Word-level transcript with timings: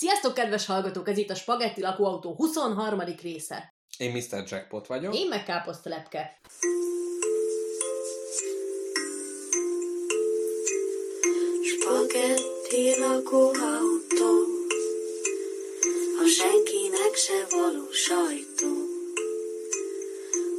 Sziasztok, 0.00 0.34
kedves 0.34 0.66
hallgatók! 0.66 1.08
Ez 1.08 1.18
itt 1.18 1.30
a 1.30 1.34
Spagetti 1.34 1.80
lakóautó 1.80 2.34
23. 2.34 3.00
része. 3.22 3.74
Én 3.98 4.10
Mr. 4.10 4.44
Jackpot 4.46 4.86
vagyok. 4.86 5.14
Én 5.14 5.28
meg 5.28 5.44
káposztelepke. 5.44 6.40
Spagetti 11.62 12.98
lakóautó 12.98 14.32
A 16.22 16.26
senkinek 16.26 17.14
se 17.14 17.46
való 17.50 17.90
sajtó 17.90 18.72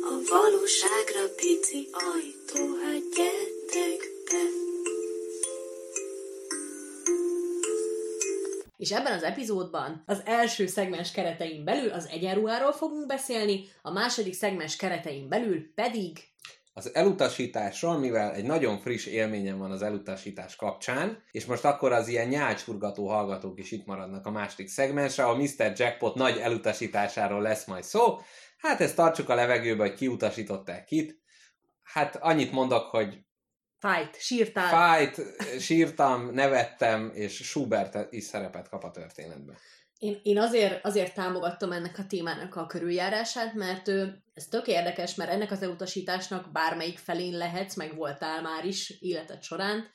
A 0.02 0.14
valóságra 0.30 1.34
pici 1.36 1.90
ajtó 1.92 2.76
Hát 2.84 3.02
gyertek 3.16 4.00
be 4.32 4.71
És 8.82 8.92
ebben 8.92 9.14
az 9.14 9.24
epizódban 9.24 10.04
az 10.06 10.22
első 10.26 10.68
szegmens 10.68 11.12
keretein 11.12 11.64
belül 11.64 11.92
az 11.92 12.08
egyenruháról 12.08 12.72
fogunk 12.72 13.08
beszélni, 13.08 13.64
a 13.82 13.92
második 13.92 14.34
szegmens 14.34 14.76
keretein 14.76 15.30
belül 15.30 15.74
pedig 15.76 16.20
Az 16.74 16.96
elutasításról, 16.96 17.98
mivel 17.98 18.34
egy 18.34 18.44
nagyon 18.44 18.80
friss 18.80 19.06
élményem 19.06 19.58
van 19.58 19.72
az 19.72 19.82
elutasítás 19.82 20.56
kapcsán, 20.56 21.24
és 21.32 21.46
most 21.46 21.66
akkor 21.66 21.92
az 21.92 22.08
ilyen 22.08 22.28
nyálcsurgató 22.28 23.08
hallgatók 23.08 23.60
is 23.60 23.72
itt 23.72 23.86
maradnak 23.86 24.26
a 24.26 24.32
második 24.32 24.68
szegmensre, 24.68 25.24
a 25.24 25.36
Mr. 25.36 25.72
Jackpot 25.76 26.16
nagy 26.16 26.38
elutasításáról 26.38 27.42
lesz 27.42 27.66
majd 27.66 27.84
szó. 27.84 28.18
Hát 28.58 28.82
ezt 28.82 28.96
tartsuk 28.96 29.30
a 29.30 29.36
levegőbe, 29.36 29.84
hogy 29.84 29.96
kiutasították 29.96 30.86
kit. 30.86 31.20
Hát 31.84 32.16
annyit 32.16 32.52
mondok, 32.52 32.84
hogy 32.84 33.26
fight, 33.82 34.22
sírtál. 34.22 34.70
fájt, 34.70 35.22
sírtam, 35.60 36.34
nevettem, 36.34 37.12
és 37.14 37.36
Schubert 37.36 38.14
is 38.14 38.24
szerepet 38.24 38.70
kap 38.70 38.84
a 38.84 38.92
történetben. 38.92 39.58
Én, 39.98 40.20
én 40.24 40.40
azért, 40.40 40.86
azért 40.86 41.14
támogattam 41.14 41.72
ennek 41.72 41.98
a 41.98 42.06
témának 42.08 42.56
a 42.56 42.66
körüljárását, 42.66 43.54
mert 43.54 43.88
ő, 43.88 44.24
ez 44.34 44.46
tök 44.46 44.68
érdekes, 44.68 45.16
mert 45.16 45.32
ennek 45.32 45.52
az 45.52 45.62
elutasításnak 45.62 46.52
bármelyik 46.52 46.98
felén 46.98 47.38
lehetsz, 47.38 47.76
meg 47.76 47.96
voltál 47.96 48.42
már 48.42 48.66
is 48.66 48.90
életed 49.00 49.44
során, 49.44 49.90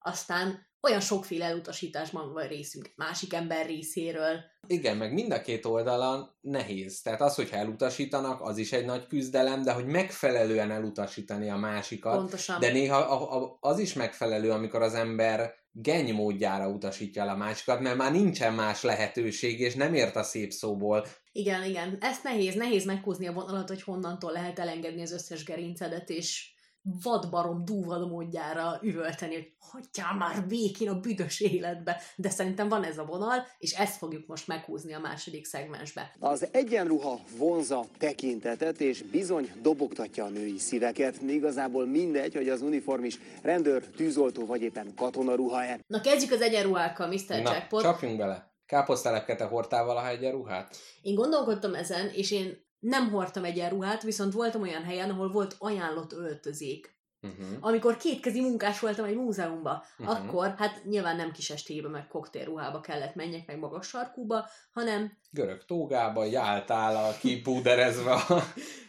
aztán 0.00 0.68
olyan 0.82 1.00
sokféle 1.00 1.44
elutasításban 1.44 2.32
van 2.32 2.46
részünk 2.46 2.86
egy 2.86 2.92
másik 2.96 3.34
ember 3.34 3.66
részéről. 3.66 4.40
Igen, 4.66 4.96
meg 4.96 5.12
mind 5.12 5.32
a 5.32 5.40
két 5.40 5.64
oldalon 5.64 6.30
nehéz. 6.40 7.02
Tehát 7.02 7.20
az, 7.20 7.34
hogyha 7.34 7.56
elutasítanak, 7.56 8.40
az 8.40 8.56
is 8.56 8.72
egy 8.72 8.84
nagy 8.84 9.06
küzdelem, 9.06 9.62
de 9.62 9.72
hogy 9.72 9.86
megfelelően 9.86 10.70
elutasítani 10.70 11.50
a 11.50 11.56
másikat. 11.56 12.16
Pontosan. 12.16 12.60
De 12.60 12.72
néha 12.72 12.98
a, 12.98 13.42
a, 13.42 13.56
az 13.60 13.78
is 13.78 13.92
megfelelő, 13.92 14.50
amikor 14.50 14.82
az 14.82 14.94
ember 14.94 15.54
geny 15.72 16.14
módjára 16.14 16.68
utasítja 16.68 17.22
el 17.22 17.28
a 17.28 17.36
másikat, 17.36 17.80
mert 17.80 17.96
már 17.96 18.12
nincsen 18.12 18.54
más 18.54 18.82
lehetőség, 18.82 19.60
és 19.60 19.74
nem 19.74 19.94
ért 19.94 20.16
a 20.16 20.22
szép 20.22 20.52
szóból. 20.52 21.06
Igen, 21.32 21.64
igen. 21.64 21.96
Ezt 22.00 22.22
nehéz, 22.22 22.54
nehéz 22.54 22.84
meghúzni 22.84 23.26
a 23.26 23.32
vonalat, 23.32 23.68
hogy 23.68 23.82
honnantól 23.82 24.32
lehet 24.32 24.58
elengedni 24.58 25.02
az 25.02 25.12
összes 25.12 25.44
gerincedet, 25.44 26.10
és 26.10 26.52
vadbarom 26.82 27.64
dúvad 27.64 28.08
módjára 28.08 28.78
üvölteni, 28.82 29.34
hogy 29.34 29.52
hagyjál 29.58 30.14
már 30.14 30.46
békén 30.46 30.88
a 30.88 31.00
büdös 31.00 31.40
életbe. 31.40 32.00
De 32.16 32.30
szerintem 32.30 32.68
van 32.68 32.84
ez 32.84 32.98
a 32.98 33.04
vonal, 33.04 33.46
és 33.58 33.72
ezt 33.72 33.96
fogjuk 33.96 34.26
most 34.26 34.46
meghúzni 34.46 34.94
a 34.94 34.98
második 34.98 35.44
szegmensbe. 35.44 36.14
Az 36.18 36.48
egyenruha 36.52 37.20
vonza 37.36 37.84
tekintetet, 37.98 38.80
és 38.80 39.02
bizony 39.02 39.52
dobogtatja 39.62 40.24
a 40.24 40.28
női 40.28 40.58
szíveket. 40.58 41.20
Igazából 41.22 41.86
mindegy, 41.86 42.34
hogy 42.34 42.48
az 42.48 42.62
uniformis 42.62 43.18
rendőr, 43.42 43.86
tűzoltó 43.86 44.46
vagy 44.46 44.62
éppen 44.62 44.94
katonaruha-e. 44.96 45.80
Na 45.86 46.00
kezdjük 46.00 46.32
az 46.32 46.40
egyenruhákkal, 46.40 47.06
Mr. 47.06 47.42
Na, 47.42 47.52
Jackpot. 47.52 47.82
csapjunk 47.82 48.16
bele. 48.16 48.48
Káposztelepke, 48.66 49.36
te 49.36 49.44
hordtál 49.44 49.84
valaha 49.84 50.08
egyenruhát? 50.08 50.76
Én 51.02 51.14
gondolkodtam 51.14 51.74
ezen, 51.74 52.10
és 52.12 52.30
én 52.30 52.68
nem 52.80 53.10
hordtam 53.10 53.44
egyenruhát, 53.44 54.02
viszont 54.02 54.32
voltam 54.32 54.62
olyan 54.62 54.82
helyen, 54.82 55.10
ahol 55.10 55.30
volt 55.30 55.56
ajánlott 55.58 56.12
öltözék. 56.12 56.98
Uh-huh. 57.22 57.46
Amikor 57.60 57.96
kétkezi 57.96 58.40
munkás 58.40 58.80
voltam 58.80 59.04
egy 59.04 59.16
múzeumban, 59.16 59.82
uh-huh. 59.98 60.16
akkor 60.16 60.54
hát 60.58 60.84
nyilván 60.84 61.16
nem 61.16 61.32
kis 61.32 61.50
estélybe, 61.50 61.88
meg 61.88 62.08
koktélruhába 62.08 62.80
kellett 62.80 63.14
menjek, 63.14 63.46
meg 63.46 63.58
magas 63.58 63.86
sarkúba, 63.86 64.48
hanem, 64.72 65.18
Görög 65.30 65.64
tógába, 65.64 66.24
jártál 66.24 66.96
a 66.96 67.12
kipúderezve 67.18 68.12
a 68.12 68.42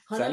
hanem. 0.05 0.29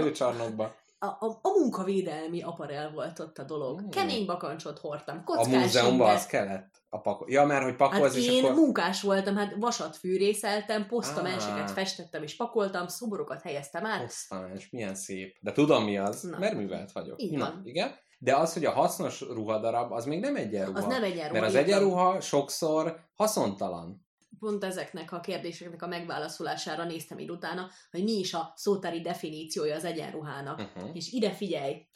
A, 1.00 1.06
a, 1.06 1.38
a 1.42 1.48
munkavédelmi 1.58 2.42
aparel 2.42 2.90
volt 2.90 3.18
ott 3.18 3.38
a 3.38 3.42
dolog. 3.44 3.80
Hmm. 3.80 3.90
Kemény 3.90 4.26
bakancsot 4.26 4.78
hordtam, 4.78 5.16
A 5.18 5.22
kockás 5.24 5.46
múzeumban 5.62 6.06
inget. 6.06 6.14
az 6.14 6.26
kellett? 6.26 6.82
A 6.88 7.00
pako- 7.00 7.30
ja, 7.30 7.44
mert 7.44 7.62
hogy 7.64 7.76
pakolsz, 7.76 8.02
Hát 8.02 8.14
és 8.14 8.28
én 8.28 8.44
akkor... 8.44 8.56
munkás 8.56 9.02
voltam, 9.02 9.36
hát 9.36 9.54
vasat 9.58 9.96
fűrészeltem, 9.96 10.86
posztamenseket 10.86 11.68
Ah. 11.68 11.74
festettem 11.74 12.22
és 12.22 12.36
pakoltam, 12.36 12.86
szoborokat 12.88 13.42
helyeztem 13.42 13.86
át. 13.86 14.12
És 14.54 14.70
milyen 14.70 14.94
szép. 14.94 15.36
De 15.40 15.52
tudom 15.52 15.84
mi 15.84 15.98
az, 15.98 16.22
Na. 16.22 16.38
mert 16.38 16.54
művelt 16.54 16.92
vagyok. 16.92 17.22
Így 17.22 17.36
Na, 17.36 17.44
van. 17.44 17.60
igen. 17.64 17.90
De 18.18 18.36
az, 18.36 18.52
hogy 18.52 18.64
a 18.64 18.70
hasznos 18.70 19.20
ruhadarab, 19.20 19.92
az 19.92 20.04
még 20.04 20.20
nem 20.20 20.36
egyenruha. 20.36 20.78
Az 20.78 20.84
nem 20.84 21.02
egyenruha. 21.02 21.32
Mert 21.32 21.44
az 21.46 21.54
egyenruha 21.54 22.20
sokszor 22.20 23.00
haszontalan. 23.14 24.06
Pont 24.38 24.64
ezeknek 24.64 25.12
a 25.12 25.20
kérdéseknek 25.20 25.82
a 25.82 25.86
megválaszolására 25.86 26.84
néztem 26.84 27.18
így 27.18 27.30
utána, 27.30 27.70
hogy 27.90 28.02
mi 28.02 28.12
is 28.18 28.34
a 28.34 28.52
szótári 28.56 29.00
definíciója 29.00 29.74
az 29.74 29.84
egyenruhának. 29.84 30.58
Uh-huh. 30.60 30.90
És 30.96 31.12
ide 31.12 31.30
figyelj! 31.30 31.86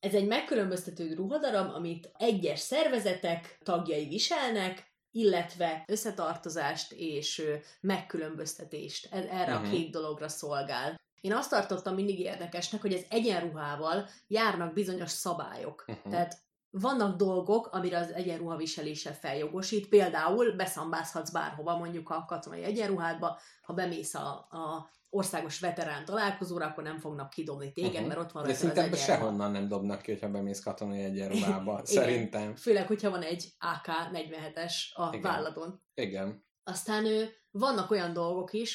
Ez 0.00 0.14
egy 0.14 0.26
megkülönböztető 0.26 1.14
ruhadarab, 1.14 1.70
amit 1.74 2.10
egyes 2.18 2.58
szervezetek 2.60 3.58
tagjai 3.64 4.08
viselnek, 4.08 4.90
illetve 5.10 5.84
összetartozást 5.86 6.92
és 6.92 7.42
megkülönböztetést. 7.80 9.08
Ez- 9.14 9.24
Erre 9.24 9.58
Mhm. 9.58 9.64
a 9.66 9.70
két 9.70 9.90
dologra 9.90 10.28
szolgál. 10.28 11.00
Én 11.20 11.32
azt 11.34 11.50
tartottam 11.50 11.94
mindig 11.94 12.18
érdekesnek, 12.20 12.80
hogy 12.80 12.92
az 12.92 13.06
egyenruhával 13.10 14.08
járnak 14.26 14.72
bizonyos 14.72 15.10
szabályok. 15.10 15.84
Uh-huh. 15.88 16.12
Tehát 16.12 16.36
vannak 16.74 17.16
dolgok, 17.16 17.66
amire 17.72 17.98
az 17.98 18.12
egyenruha 18.12 18.56
viselése 18.56 19.12
feljogosít, 19.12 19.88
például 19.88 20.52
beszambázhatsz 20.56 21.30
bárhova, 21.30 21.76
mondjuk 21.76 22.10
a 22.10 22.24
katonai 22.28 22.62
egyenruhádba, 22.62 23.38
ha 23.62 23.72
bemész 23.72 24.14
a, 24.14 24.28
a 24.50 24.90
országos 25.10 25.60
veterán 25.60 26.04
találkozóra, 26.04 26.66
akkor 26.66 26.82
nem 26.82 26.98
fognak 26.98 27.30
kidobni 27.30 27.72
téged, 27.72 28.00
Mhm. 28.00 28.06
mert 28.06 28.20
ott 28.20 28.32
van 28.32 28.42
De 28.42 28.50
egyenruha. 28.60 28.96
sehonnan 28.96 29.50
nem 29.50 29.68
dobnak 29.68 30.02
ki, 30.02 30.10
hogyha 30.12 30.30
bemész 30.30 30.62
katonai 30.62 31.02
egyenruhába. 31.02 31.80
Szerintem. 31.84 32.54
Főleg, 32.56 32.86
hogyha 32.86 33.10
van 33.10 33.22
egy 33.22 33.54
AK-47-es 33.58 34.72
a 34.94 35.08
Igen. 35.08 35.20
válladon. 35.20 35.82
Igen. 35.94 36.44
Aztán 36.64 37.04
ő, 37.06 37.28
vannak 37.50 37.90
olyan 37.90 38.12
dolgok 38.12 38.52
is, 38.52 38.74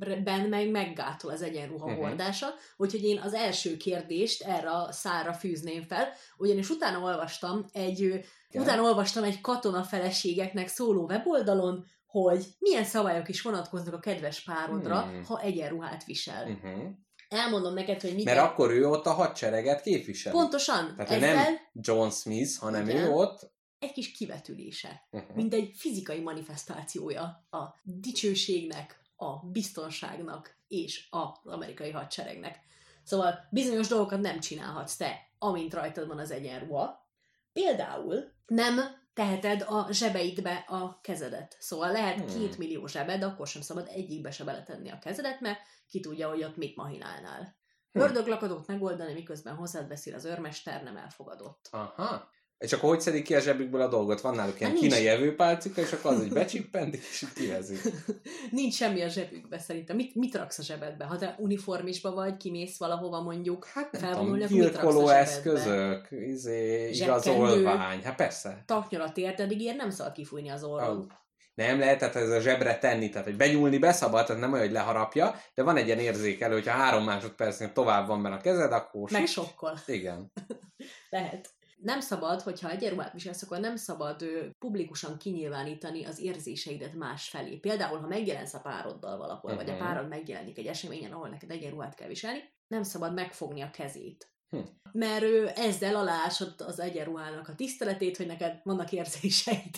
amiben 0.00 0.40
meg 0.40 0.70
meggátol 0.70 1.30
az 1.30 1.42
egyenruha 1.42 1.86
Mhm. 1.90 2.00
hordása, 2.00 2.46
úgyhogy 2.76 3.04
én 3.04 3.18
az 3.18 3.34
első 3.34 3.76
kérdést 3.76 4.42
erre 4.42 4.70
a 4.70 4.92
szára 4.92 5.32
fűzném 5.32 5.82
fel, 5.82 6.08
ugyanis 6.36 6.68
utána 6.70 6.98
olvastam 6.98 7.64
egy, 7.72 7.98
Igen. 8.00 8.22
utána 8.54 8.82
olvastam 8.82 9.24
egy 9.24 9.40
katona 9.40 9.82
feleségeknek 9.82 10.68
szóló 10.68 11.04
weboldalon, 11.06 11.84
hogy 12.06 12.46
milyen 12.58 12.84
szabályok 12.84 13.28
is 13.28 13.42
vonatkoznak 13.42 13.94
a 13.94 13.98
kedves 13.98 14.40
párodra, 14.42 15.00
Hmm. 15.00 15.24
ha 15.24 15.40
egyenruhát 15.40 16.04
visel. 16.04 16.50
Uh-huh. 16.50 16.82
Elmondom 17.28 17.74
neked, 17.74 18.00
hogy 18.00 18.14
mit 18.14 18.24
Mert 18.24 18.38
akkor 18.38 18.70
ő 18.70 18.88
ott 18.88 19.06
a 19.06 19.12
hadsereget 19.12 19.82
képviseli. 19.82 20.36
Pontosan, 20.36 20.94
Tehát 20.96 21.10
ezzel 21.10 21.34
nem 21.34 21.54
John 21.72 22.08
Smith, 22.10 22.58
hanem 22.58 22.88
Igen. 22.88 23.04
ő 23.04 23.10
ott... 23.10 23.50
egy 23.78 23.92
kis 23.92 24.12
kivetülése. 24.12 25.06
Uh-huh. 25.10 25.34
mint 25.36 25.54
egy 25.54 25.70
fizikai 25.76 26.20
manifestációja 26.20 27.22
a 27.50 27.80
dicsőségnek, 27.82 29.00
a 29.16 29.46
biztonságnak 29.46 30.56
és 30.68 31.06
az 31.10 31.52
amerikai 31.52 31.90
hadseregnek. 31.90 32.60
Szóval 33.02 33.48
bizonyos 33.50 33.88
dolgokat 33.88 34.20
nem 34.20 34.40
csinálhatsz 34.40 34.96
te, 34.96 35.30
amint 35.38 35.74
rajtad 35.74 36.06
van 36.08 36.18
az 36.18 36.30
egyenruha. 36.30 37.08
Például 37.52 38.32
nem 38.46 38.80
teheted 39.14 39.64
a 39.68 39.86
zsebeidbe 39.90 40.64
a 40.68 41.00
kezedet. 41.00 41.56
Szóval 41.58 41.92
lehet 41.92 42.16
Hmm. 42.16 42.38
két 42.38 42.58
millió 42.58 42.86
zsebed, 42.86 43.22
akkor 43.22 43.46
sem 43.46 43.62
szabad 43.62 43.88
egyikbe 43.90 44.30
se 44.30 44.44
beletenni 44.44 44.90
a 44.90 44.98
kezedet, 44.98 45.40
mert 45.40 45.60
ki 45.88 46.00
tudja, 46.00 46.28
hogy 46.28 46.44
ott 46.44 46.56
mit 46.56 46.76
mahinálnál. 46.76 47.56
Hmm. 47.92 48.02
Ördöglakadót 48.02 48.66
megoldani, 48.66 49.12
miközben 49.12 49.54
hozzád 49.54 49.88
beszél 49.88 50.14
az 50.14 50.24
őrmester, 50.24 50.82
nem 50.82 50.96
elfogadott. 50.96 51.68
Aha. 51.70 52.30
És 52.58 52.72
akkor 52.72 52.88
hogy 52.88 53.00
szedik 53.00 53.24
ki 53.24 53.34
a 53.34 53.40
zsebükből 53.40 53.80
a 53.80 53.88
dolgot? 53.88 54.20
Van 54.20 54.34
náluk 54.34 54.60
ilyen 54.60 54.72
nincs. 54.72 54.84
kínai 54.84 55.08
evőpálcika, 55.08 55.80
és 55.80 55.92
akkor 55.92 56.12
az, 56.12 56.18
hogy 56.18 56.32
becsippentik, 56.32 57.00
és 57.10 57.24
kivezik. 57.34 57.80
Nincs 58.50 58.74
semmi 58.74 59.02
a 59.02 59.08
zsebükbe 59.08 59.58
szerintem. 59.58 59.96
Mit, 59.96 60.14
mit 60.14 60.34
raksz 60.34 60.58
a 60.58 60.62
zsebedbe? 60.62 61.04
Ha 61.04 61.18
te 61.18 61.36
uniformisba 61.38 62.10
vagy, 62.10 62.36
kimész 62.36 62.78
valahova 62.78 63.22
mondjuk, 63.22 63.64
Hát 63.64 63.92
nem 63.92 64.02
Felvonulni, 64.02 64.44
tudom, 64.44 64.64
mit 64.64 64.76
raksz 64.76 64.96
a 64.96 65.16
eszközök, 65.16 66.08
izé, 66.10 66.90
igazolvány. 66.90 68.02
Hát 68.02 68.16
persze. 68.16 68.62
taknyol 68.66 69.00
a 69.00 69.12
térdedig, 69.12 69.60
ilyen 69.60 69.76
nem 69.76 69.90
szabad 69.90 70.12
kifújni 70.12 70.48
az 70.48 70.64
orrod. 70.64 71.06
Nem 71.54 71.78
lehet, 71.78 71.98
tehát 71.98 72.16
ez 72.16 72.30
a 72.30 72.40
zsebre 72.40 72.78
tenni, 72.78 73.08
tehát 73.08 73.26
hogy 73.26 73.36
benyúlni 73.36 73.78
beszabad, 73.78 74.26
tehát 74.26 74.40
nem 74.40 74.52
olyan, 74.52 74.64
hogy 74.64 74.74
leharapja, 74.74 75.40
de 75.54 75.62
van 75.62 75.76
egy 75.76 75.86
ilyen 75.86 75.98
érzékelő, 75.98 76.54
hogyha 76.54 76.72
három 76.72 77.04
másodpercnél 77.04 77.72
tovább 77.72 78.06
van 78.06 78.22
benne 78.22 78.34
a 78.34 78.40
kezed, 78.40 78.72
akkor... 78.72 79.10
Meg 79.10 79.26
sokkal. 79.26 79.78
Igen. 79.86 80.32
Lehet. 81.10 81.55
Nem 81.76 82.00
szabad, 82.00 82.40
hogyha 82.40 82.70
egyenruhát 82.70 83.12
viselsz, 83.12 83.42
akkor 83.42 83.58
nem 83.58 83.76
szabad 83.76 84.24
publikusan 84.58 85.18
kinyilvánítani 85.18 86.04
az 86.04 86.20
érzéseidet 86.20 86.94
más 86.94 87.28
felé. 87.28 87.56
Például, 87.56 87.98
ha 87.98 88.06
megjelensz 88.06 88.54
a 88.54 88.60
pároddal 88.60 89.16
valahol, 89.16 89.50
uh-huh. 89.50 89.66
vagy 89.66 89.74
a 89.74 89.76
Mhm. 89.76 89.84
párod 89.84 90.08
megjelenik 90.08 90.58
egy 90.58 90.66
eseményen, 90.66 91.12
ahol 91.12 91.28
neked 91.28 91.50
egyenruhát 91.50 91.94
kell 91.94 92.08
viselni, 92.08 92.54
nem 92.66 92.82
szabad 92.82 93.14
megfogni 93.14 93.60
a 93.60 93.70
kezét. 93.70 94.30
Hm. 94.50 94.58
Mert 94.92 95.22
ő 95.22 95.50
ezzel 95.54 95.96
alásod 95.96 96.54
az 96.66 96.80
egyenruhának 96.80 97.48
a 97.48 97.54
tiszteletét, 97.54 98.16
hogy 98.16 98.26
neked 98.26 98.60
vannak 98.62 98.92
érzéseid. 98.92 99.74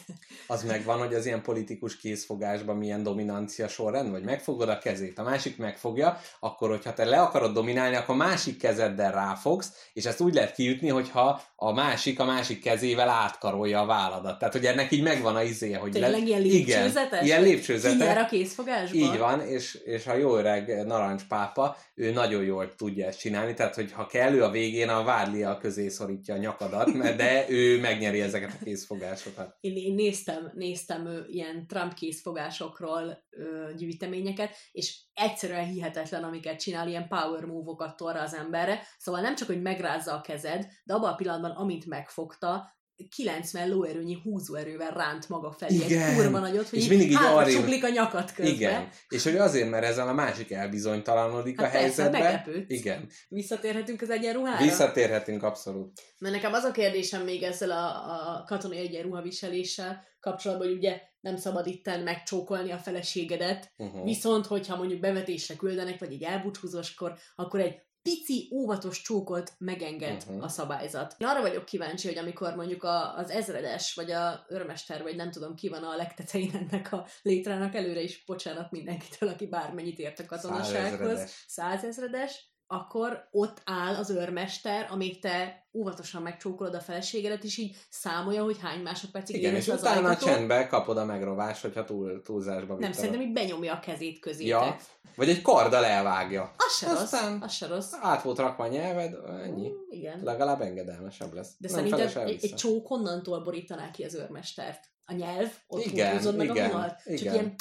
Az 0.46 0.64
megvan, 0.64 0.98
hogy 0.98 1.14
az 1.14 1.26
ilyen 1.26 1.42
politikus 1.42 1.96
készfogásban 1.96 2.76
milyen 2.76 3.02
dominancia 3.02 3.68
sorrend, 3.68 4.10
vagy 4.10 4.22
megfogod 4.22 4.68
a 4.68 4.78
kezét, 4.78 5.18
a 5.18 5.22
másik 5.22 5.56
megfogja, 5.56 6.20
akkor, 6.40 6.68
hogyha 6.68 6.94
te 6.94 7.04
le 7.04 7.20
akarod 7.20 7.52
dominálni, 7.52 7.96
akkor 7.96 8.16
másik 8.16 8.58
kezeddel 8.58 9.12
ráfogsz, 9.12 9.72
és 9.92 10.04
ezt 10.04 10.20
úgy 10.20 10.34
lehet 10.34 10.54
kiütni, 10.54 10.88
hogyha 10.88 11.42
a 11.56 11.72
másik 11.72 12.20
a 12.20 12.24
másik 12.24 12.62
kezével 12.62 13.08
átkarolja 13.08 13.80
a 13.80 13.86
válladat. 13.86 14.38
Tehát, 14.38 14.54
hogy 14.54 14.66
ennek 14.66 14.92
így 14.92 15.02
megvan 15.02 15.36
a 15.36 15.42
izéje, 15.42 15.78
hogy 15.78 15.90
Tényleg 15.90 16.26
ilyen 16.26 16.44
Igen, 16.44 16.82
lépcsőzetes? 16.82 17.24
ilyen 17.24 17.38
Hogy 17.38 17.48
lépcsőzetes. 17.48 18.16
A 18.16 18.26
készfogásban? 18.26 19.00
Így 19.00 19.18
van, 19.18 19.40
és, 19.40 19.74
és 19.74 20.06
a 20.06 20.14
jó 20.14 20.36
öreg 20.36 20.86
narancspápa, 20.86 21.76
ő 21.94 22.12
nagyon 22.12 22.42
jól 22.42 22.74
tudja 22.74 23.06
ezt 23.06 23.18
csinálni, 23.18 23.54
tehát 23.54 23.74
hogy 23.74 23.92
ha 23.92 24.06
kell, 24.06 24.32
ő 24.32 24.44
a 24.44 24.50
végén 24.58 24.88
a 24.88 25.04
vádlia 25.04 25.58
közé 25.58 25.88
szorítja 25.88 26.34
a 26.34 26.38
nyakadat, 26.38 26.90
de 27.16 27.50
ő 27.50 27.80
megnyeri 27.80 28.20
ezeket 28.20 28.52
a 28.60 28.64
készfogásokat. 28.64 29.56
Én, 29.60 29.76
én 29.76 29.94
néztem, 29.94 30.50
néztem 30.54 31.24
ilyen 31.26 31.66
Trump 31.66 31.94
készfogásokról 31.94 33.24
ö, 33.30 33.70
gyűjteményeket, 33.76 34.56
és 34.72 35.00
egyszerűen 35.14 35.66
hihetetlen, 35.66 36.24
amiket 36.24 36.60
csinál, 36.60 36.88
ilyen 36.88 37.08
power 37.08 37.44
move-okat 37.44 37.96
tol 37.96 38.12
rá 38.12 38.22
az 38.22 38.34
emberre. 38.34 38.82
Szóval 38.98 39.20
nem 39.20 39.34
csak, 39.34 39.46
hogy 39.46 39.62
megrázza 39.62 40.14
a 40.14 40.20
kezed, 40.20 40.66
de 40.84 40.94
abban 40.94 41.12
a 41.12 41.14
pillanatban, 41.14 41.50
amint 41.50 41.86
megfogta, 41.86 42.77
90 43.16 43.68
lóerőnyi 43.68 44.18
húzóerővel 44.22 44.90
ránt 44.90 45.28
maga 45.28 45.52
felé 45.52 45.74
Igen. 45.74 46.02
egy 46.08 46.14
kurva 46.16 46.38
nagyot, 46.38 46.68
hogy 46.68 46.78
És 46.78 46.88
mindig 46.88 47.10
így 47.10 47.16
arrébb- 47.20 47.56
csuklik 47.56 47.84
a 47.84 47.88
nyakat 47.88 48.32
közben. 48.32 48.54
Igen, 48.54 48.88
és 49.08 49.22
hogy 49.24 49.36
azért, 49.36 49.70
mert 49.70 49.84
ezzel 49.84 50.08
a 50.08 50.12
másik 50.12 50.50
elbizonytalanodik 50.52 51.60
Hát 51.60 51.68
a 51.68 51.70
persze, 51.78 52.02
helyzetbe. 52.02 52.18
meglepődsz. 52.18 52.70
Igen, 52.72 53.08
Visszatérhetünk 53.28 54.02
az 54.02 54.10
egyenruhára? 54.10 54.64
visszatérhetünk 54.64 55.42
abszolút. 55.42 56.00
Mert 56.18 56.34
nekem 56.34 56.52
az 56.52 56.64
a 56.64 56.70
kérdésem 56.70 57.24
még 57.24 57.42
ezzel 57.42 57.70
a, 57.70 57.84
a 57.86 58.44
katonai 58.46 58.78
egyenruhaviseléssel 58.78 60.04
kapcsolatban, 60.20 60.66
hogy 60.66 60.76
ugye 60.76 61.00
nem 61.20 61.36
szabad 61.36 61.66
itten 61.66 62.00
megcsókolni 62.00 62.70
a 62.70 62.78
feleségedet, 62.78 63.72
Uh-huh. 63.76 64.04
viszont 64.04 64.46
hogyha 64.46 64.76
mondjuk 64.76 65.00
bevetésre 65.00 65.54
küldenek, 65.56 65.98
vagy 65.98 66.12
egy 66.12 66.22
elbúcsúzóskor, 66.22 67.14
akkor 67.36 67.60
egy 67.60 67.86
pici, 68.02 68.48
óvatos 68.52 69.02
csókot 69.02 69.52
megenged 69.58 70.22
uh-huh. 70.26 70.44
a 70.44 70.48
szabályzat. 70.48 71.14
Én 71.18 71.26
arra 71.26 71.40
vagyok 71.40 71.64
kíváncsi, 71.64 72.08
hogy 72.08 72.18
amikor 72.18 72.54
mondjuk 72.54 72.82
a, 72.82 73.16
az 73.16 73.30
ezredes, 73.30 73.94
vagy 73.94 74.10
a 74.10 74.44
örmester, 74.48 75.02
vagy 75.02 75.16
nem 75.16 75.30
tudom 75.30 75.54
ki 75.54 75.68
van 75.68 75.82
a 75.82 75.96
legtetején 75.96 76.54
ennek 76.54 76.92
a 76.92 77.06
létrának, 77.22 77.74
előre 77.74 78.00
is 78.00 78.24
bocsánat 78.24 78.70
mindenkitől, 78.70 79.28
aki 79.28 79.46
bármennyit 79.46 79.98
ért 79.98 80.18
a 80.18 80.26
katonasághoz, 80.26 80.98
Százezredes. 80.98 81.44
százezredes, 81.46 82.52
akkor 82.70 83.28
ott 83.30 83.62
áll 83.64 83.94
az 83.94 84.10
őrmester, 84.10 84.86
amíg 84.90 85.20
te 85.20 85.66
óvatosan 85.72 86.22
megcsókolod 86.22 86.74
a 86.74 86.80
feleségedet, 86.80 87.44
és 87.44 87.56
így 87.56 87.76
számolja, 87.90 88.42
hogy 88.42 88.58
hány 88.60 88.80
másodpercig 88.80 89.36
Igen, 89.36 89.54
és 89.54 89.68
az 89.68 89.80
utána 89.80 90.08
ajtató. 90.08 90.26
csendben 90.26 90.68
kapod 90.68 90.96
a 90.96 91.04
megrovást, 91.04 91.62
hogyha 91.62 91.84
túl, 91.84 92.22
túlzásba 92.22 92.74
Nem, 92.78 92.92
szerintem 92.92 93.20
így 93.20 93.32
benyomja 93.32 93.74
a 93.74 93.80
kezét 93.80 94.18
közétek. 94.18 94.48
Ja, 94.48 94.76
vagy 95.16 95.28
egy 95.28 95.42
karddal 95.42 95.84
elvágja. 95.84 96.54
Az 96.56 96.76
se 96.76 96.88
rossz, 96.88 97.00
Aztán- 97.00 97.42
az 97.42 97.52
se 97.52 97.66
rossz. 97.66 97.92
Át 98.00 98.22
volt 98.22 98.38
rakva 98.38 98.64
a 98.64 98.68
nyelved, 98.68 99.14
ennyi. 99.42 99.68
Mm, 99.68 99.74
igen. 99.88 100.20
Legalább 100.22 100.60
engedelmesebb 100.60 101.32
lesz. 101.32 101.50
De 101.58 101.70
Nem 101.70 101.86
feles 101.86 102.16
egy, 102.16 102.44
egy 102.44 102.54
csók 102.54 102.86
honnantól 102.86 103.42
borítaná 103.42 103.90
ki 103.90 104.04
az 104.04 104.14
őrmestert? 104.14 104.80
A 105.04 105.12
nyelv? 105.12 105.52
Ott 105.66 105.84
Igen, 105.84 106.34
meg 106.36 106.48
igen, 106.48 106.70
a 106.70 106.72
vonalt? 106.72 107.02
Csak 107.04 107.20
igen. 107.20 107.34
ilyen... 107.34 107.54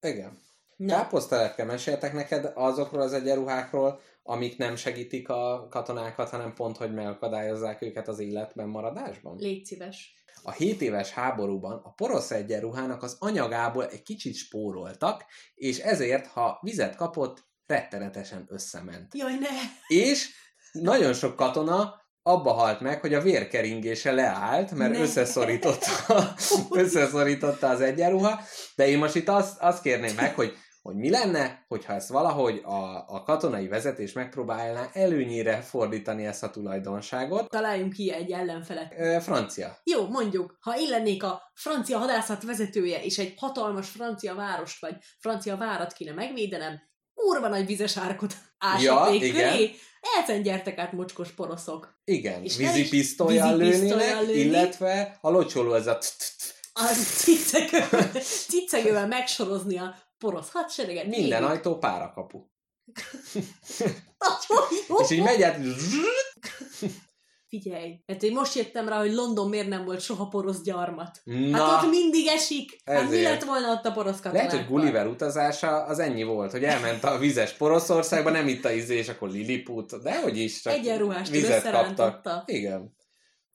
Igen. 0.00 0.46
Káposztelepke, 0.86 1.64
meséltek 1.64 2.12
neked 2.12 2.52
azokról 2.54 3.00
az 3.00 3.12
egyenruhákról, 3.12 4.00
amik 4.28 4.56
nem 4.56 4.76
segítik 4.76 5.28
a 5.28 5.66
katonákat, 5.70 6.28
hanem 6.28 6.54
pont, 6.54 6.76
hogy 6.76 6.94
megakadályozzák 6.94 7.82
őket 7.82 8.08
az 8.08 8.18
életben 8.18 8.68
maradásban? 8.68 9.36
légy 9.38 9.64
szíves. 9.64 10.12
A 10.42 10.52
7 10.52 10.80
éves 10.82 11.10
háborúban 11.10 11.80
a 11.84 11.92
porosz 11.92 12.30
egyenruhának 12.30 13.02
az 13.02 13.16
anyagából 13.18 13.86
egy 13.86 14.02
kicsit 14.02 14.34
spóroltak, 14.34 15.24
és 15.54 15.78
ezért, 15.78 16.26
ha 16.26 16.58
vizet 16.62 16.96
kapott, 16.96 17.46
rettenetesen 17.66 18.46
összement. 18.48 19.14
Jaj, 19.14 19.34
ne! 19.34 19.96
És 19.96 20.30
nagyon 20.72 21.12
sok 21.12 21.36
katona 21.36 21.94
abba 22.22 22.52
halt 22.52 22.80
meg, 22.80 23.00
hogy 23.00 23.14
a 23.14 23.20
vérkeringése 23.20 24.12
leállt, 24.12 24.70
mert 24.70 24.92
Ne. 24.92 25.00
összeszorította, 25.00 26.34
összeszorította 26.82 27.68
az 27.68 27.80
egyenruha, 27.80 28.40
de 28.76 28.88
én 28.88 28.98
most 28.98 29.14
itt 29.14 29.28
azt, 29.28 29.60
azt 29.60 29.82
kérném 29.82 30.14
meg, 30.14 30.34
hogy, 30.34 30.56
hogy 30.88 30.96
mi 30.96 31.10
lenne, 31.10 31.64
hogyha 31.68 31.92
ezt 31.92 32.08
valahogy 32.08 32.60
a, 32.64 33.04
a 33.08 33.22
katonai 33.22 33.68
vezetés 33.68 34.12
megpróbálná 34.12 34.88
előnyire 34.92 35.60
fordítani 35.60 36.26
ezt 36.26 36.42
a 36.42 36.50
tulajdonságot. 36.50 37.50
Találjunk 37.50 37.92
ki 37.92 38.12
egy 38.12 38.30
ellenfelet. 38.30 38.94
Ö, 38.98 39.16
francia. 39.20 39.78
Jó, 39.84 40.08
mondjuk, 40.08 40.56
ha 40.60 40.78
én 40.78 40.88
lennék 40.88 41.22
a 41.22 41.42
francia 41.54 41.98
hadászat 41.98 42.42
vezetője, 42.42 43.02
és 43.02 43.18
egy 43.18 43.34
hatalmas 43.36 43.88
francia 43.88 44.34
várost, 44.34 44.80
vagy 44.80 44.96
francia 45.18 45.56
várat 45.56 45.92
kéne 45.92 46.12
megvédenem, 46.12 46.80
kurva 47.14 47.48
nagy 47.48 47.66
vizes 47.66 47.96
árkot 47.96 48.34
ásaték 48.58 49.22
Ja, 49.22 49.32
köré, 49.32 49.74
ezen 50.22 50.42
gyertek 50.42 50.78
át 50.78 50.92
mocskos 50.92 51.30
poroszok. 51.30 52.00
Igen, 52.04 52.42
vízipisztolyjal 52.42 53.56
lőnének, 53.56 54.20
lőni. 54.20 54.38
illetve 54.38 55.18
a 55.20 55.30
locsoló 55.30 55.74
ez 55.74 55.86
a 55.86 55.98
Az 56.72 57.26
cicegővel 58.48 59.06
megsorozni 59.06 59.78
a 59.78 60.07
porosz 60.18 60.50
hadsereget. 60.52 61.06
minden 61.06 61.40
Végig. 61.40 61.56
ajtó 61.56 61.78
párakapu. 61.78 62.44
És 65.02 65.10
így 65.10 65.22
megy 65.22 65.42
át, 65.42 65.58
Figyelj, 67.48 68.00
hát 68.06 68.22
én 68.22 68.32
most 68.32 68.54
jöttem 68.54 68.88
rá, 68.88 68.98
hogy 68.98 69.12
London 69.12 69.48
miért 69.48 69.68
nem 69.68 69.84
volt 69.84 70.00
soha 70.00 70.28
porosz 70.28 70.62
gyarmat. 70.62 71.20
na, 71.24 71.62
Hát 71.64 71.82
ott 71.84 71.90
mindig 71.90 72.26
esik. 72.26 72.76
Hát 72.84 73.00
mi 73.00 73.06
ezért. 73.16 73.30
lett 73.30 73.44
volna 73.44 73.72
ott 73.72 73.84
a 73.84 73.92
porosz 73.92 74.22
Lehet, 74.22 74.22
katonákkal? 74.22 74.58
hogy 74.58 74.68
Gulliver 74.68 75.06
utazása 75.06 75.84
az 75.84 75.98
ennyi 75.98 76.22
volt, 76.22 76.50
hogy 76.50 76.64
elment 76.64 77.04
a 77.04 77.18
vizes 77.18 77.52
Poroszországba, 77.52 78.30
nem 78.30 78.48
itt 78.48 78.64
a 78.64 78.70
izé, 78.70 78.96
és 78.96 79.08
akkor 79.08 79.30
Lilliput, 79.30 80.02
de 80.02 80.20
hogy 80.20 80.38
is, 80.38 80.62
csak 80.62 80.72
Egyenruhást 80.72 81.30
vizet 81.30 81.70
kaptak. 81.70 82.50
Igen. 82.50 82.96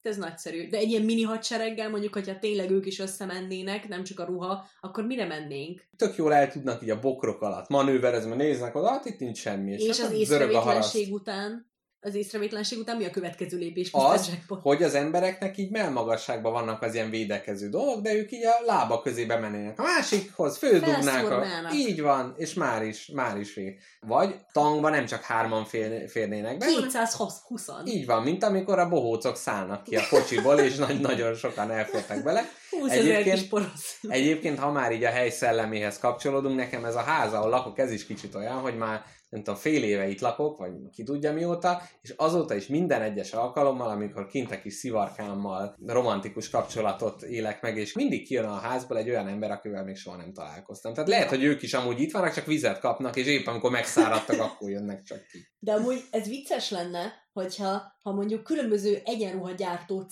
Ez 0.03 0.17
nagyszerű. 0.17 0.69
De 0.69 0.77
egy 0.77 0.89
ilyen 0.89 1.01
mini 1.01 1.21
hadsereggel, 1.21 1.89
mondjuk, 1.89 2.13
hogyha 2.13 2.39
tényleg 2.39 2.71
ők 2.71 2.85
is 2.85 2.99
összemennének, 2.99 3.87
nem 3.87 4.03
csak 4.03 4.19
a 4.19 4.25
ruha, 4.25 4.65
akkor 4.81 5.05
mire 5.05 5.25
mennénk? 5.25 5.87
Tök 5.97 6.15
jól 6.15 6.33
el 6.33 6.51
tudnak 6.51 6.83
így 6.83 6.89
a 6.89 6.99
bokrok 6.99 7.41
alatt 7.41 7.69
manőverezni, 7.69 8.29
mert 8.29 8.41
néznek 8.41 8.75
oda, 8.75 8.89
hát 8.89 9.05
itt 9.05 9.19
nincs 9.19 9.37
semmi. 9.37 9.71
És, 9.71 9.83
és 9.83 9.97
csak 9.97 10.05
az 10.05 10.13
észrevétlenség 10.13 11.13
után, 11.13 11.72
az 12.03 12.15
észrevétlenség 12.15 12.79
után 12.79 12.97
mi 12.97 13.05
a 13.05 13.09
következő 13.09 13.57
lépés? 13.57 13.89
Az, 13.91 14.29
hogy 14.47 14.83
az 14.83 14.95
embereknek 14.95 15.57
így 15.57 15.69
melmagasságban 15.71 16.51
vannak 16.51 16.81
az 16.81 16.93
ilyen 16.93 17.09
védekező 17.09 17.69
dolgok, 17.69 18.01
de 18.01 18.13
ők 18.13 18.31
így 18.31 18.45
a 18.45 18.65
lába 18.65 19.01
közé 19.01 19.25
bemennének 19.25 19.79
a 19.79 19.83
másikhoz, 19.83 20.57
földugnák. 20.57 21.31
A... 21.31 21.43
Így 21.73 22.01
van, 22.01 22.33
és 22.37 22.53
már 22.53 22.83
is, 22.83 23.07
már 23.07 23.39
is 23.39 23.53
vég. 23.53 23.79
Vagy 24.07 24.35
tangba 24.51 24.89
nem 24.89 25.05
csak 25.05 25.21
hárman 25.21 25.65
fér, 25.65 26.09
férnének 26.09 26.57
be, 26.57 26.65
hanem 26.65 26.81
220 26.81 27.41
Így 27.85 28.05
van, 28.05 28.23
mint 28.23 28.43
amikor 28.43 28.79
a 28.79 28.89
bohócok 28.89 29.35
szállnak 29.35 29.83
ki 29.83 29.95
a 29.95 30.01
kocsiból, 30.09 30.59
és 30.59 30.75
nagy, 30.75 30.99
nagyon 30.99 31.35
sokan 31.35 31.71
elfértek 31.71 32.23
bele. 32.23 32.49
20 32.69 32.91
ezer 32.91 33.15
Egyébként-. 33.15 33.71
Egyébként, 34.01 34.59
ha 34.59 34.71
már 34.71 34.91
így 34.91 35.03
a 35.03 35.09
hely 35.09 35.29
szelleméhez 35.29 35.99
kapcsolódunk, 35.99 36.55
nekem 36.55 36.85
ez 36.85 36.95
a 36.95 37.01
ház, 37.01 37.33
ahol 37.33 37.49
lakok, 37.49 37.79
ez 37.79 37.91
is 37.91 38.05
kicsit 38.05 38.35
olyan, 38.35 38.57
hogy 38.57 38.77
már 38.77 39.03
nem 39.33 39.43
tudom, 39.43 39.59
fél 39.59 39.83
éve 39.83 40.07
itt 40.07 40.19
lakok, 40.19 40.57
vagy 40.57 40.71
ki 40.91 41.03
tudja 41.03 41.33
mióta, 41.33 41.81
és 42.01 42.13
azóta 42.17 42.55
is 42.55 42.67
minden 42.67 43.01
egyes 43.01 43.33
alkalommal, 43.33 43.89
amikor 43.89 44.27
kint 44.27 44.51
a 44.51 44.59
kis 44.59 44.73
szivarkámmal 44.73 45.75
romantikus 45.85 46.49
kapcsolatot 46.49 47.21
élek 47.21 47.61
meg, 47.61 47.77
és 47.77 47.93
mindig 47.93 48.25
kijön 48.25 48.45
a 48.45 48.55
házból 48.55 48.97
egy 48.97 49.09
olyan 49.09 49.27
ember, 49.27 49.51
akivel 49.51 49.83
még 49.83 49.95
soha 49.95 50.17
nem 50.17 50.33
találkoztam. 50.33 50.93
Tehát 50.93 51.09
lehet, 51.09 51.29
hogy 51.29 51.43
ők 51.43 51.61
is 51.61 51.73
amúgy 51.73 51.99
itt 51.99 52.11
vannak, 52.11 52.33
csak 52.33 52.45
vizet 52.45 52.79
kapnak, 52.79 53.15
és 53.15 53.25
épp 53.25 53.47
amikor 53.47 53.71
megszáradtak, 53.71 54.39
akkor 54.47 54.69
jönnek 54.69 55.03
csak 55.03 55.27
ki. 55.27 55.47
De 55.59 55.73
amúgy 55.73 56.03
ez 56.11 56.27
vicces 56.27 56.69
lenne, 56.69 57.13
hogyha 57.31 57.81
ha 58.01 58.13
mondjuk 58.13 58.43
különböző 58.43 59.01
egyenruhagyártó 59.05 60.05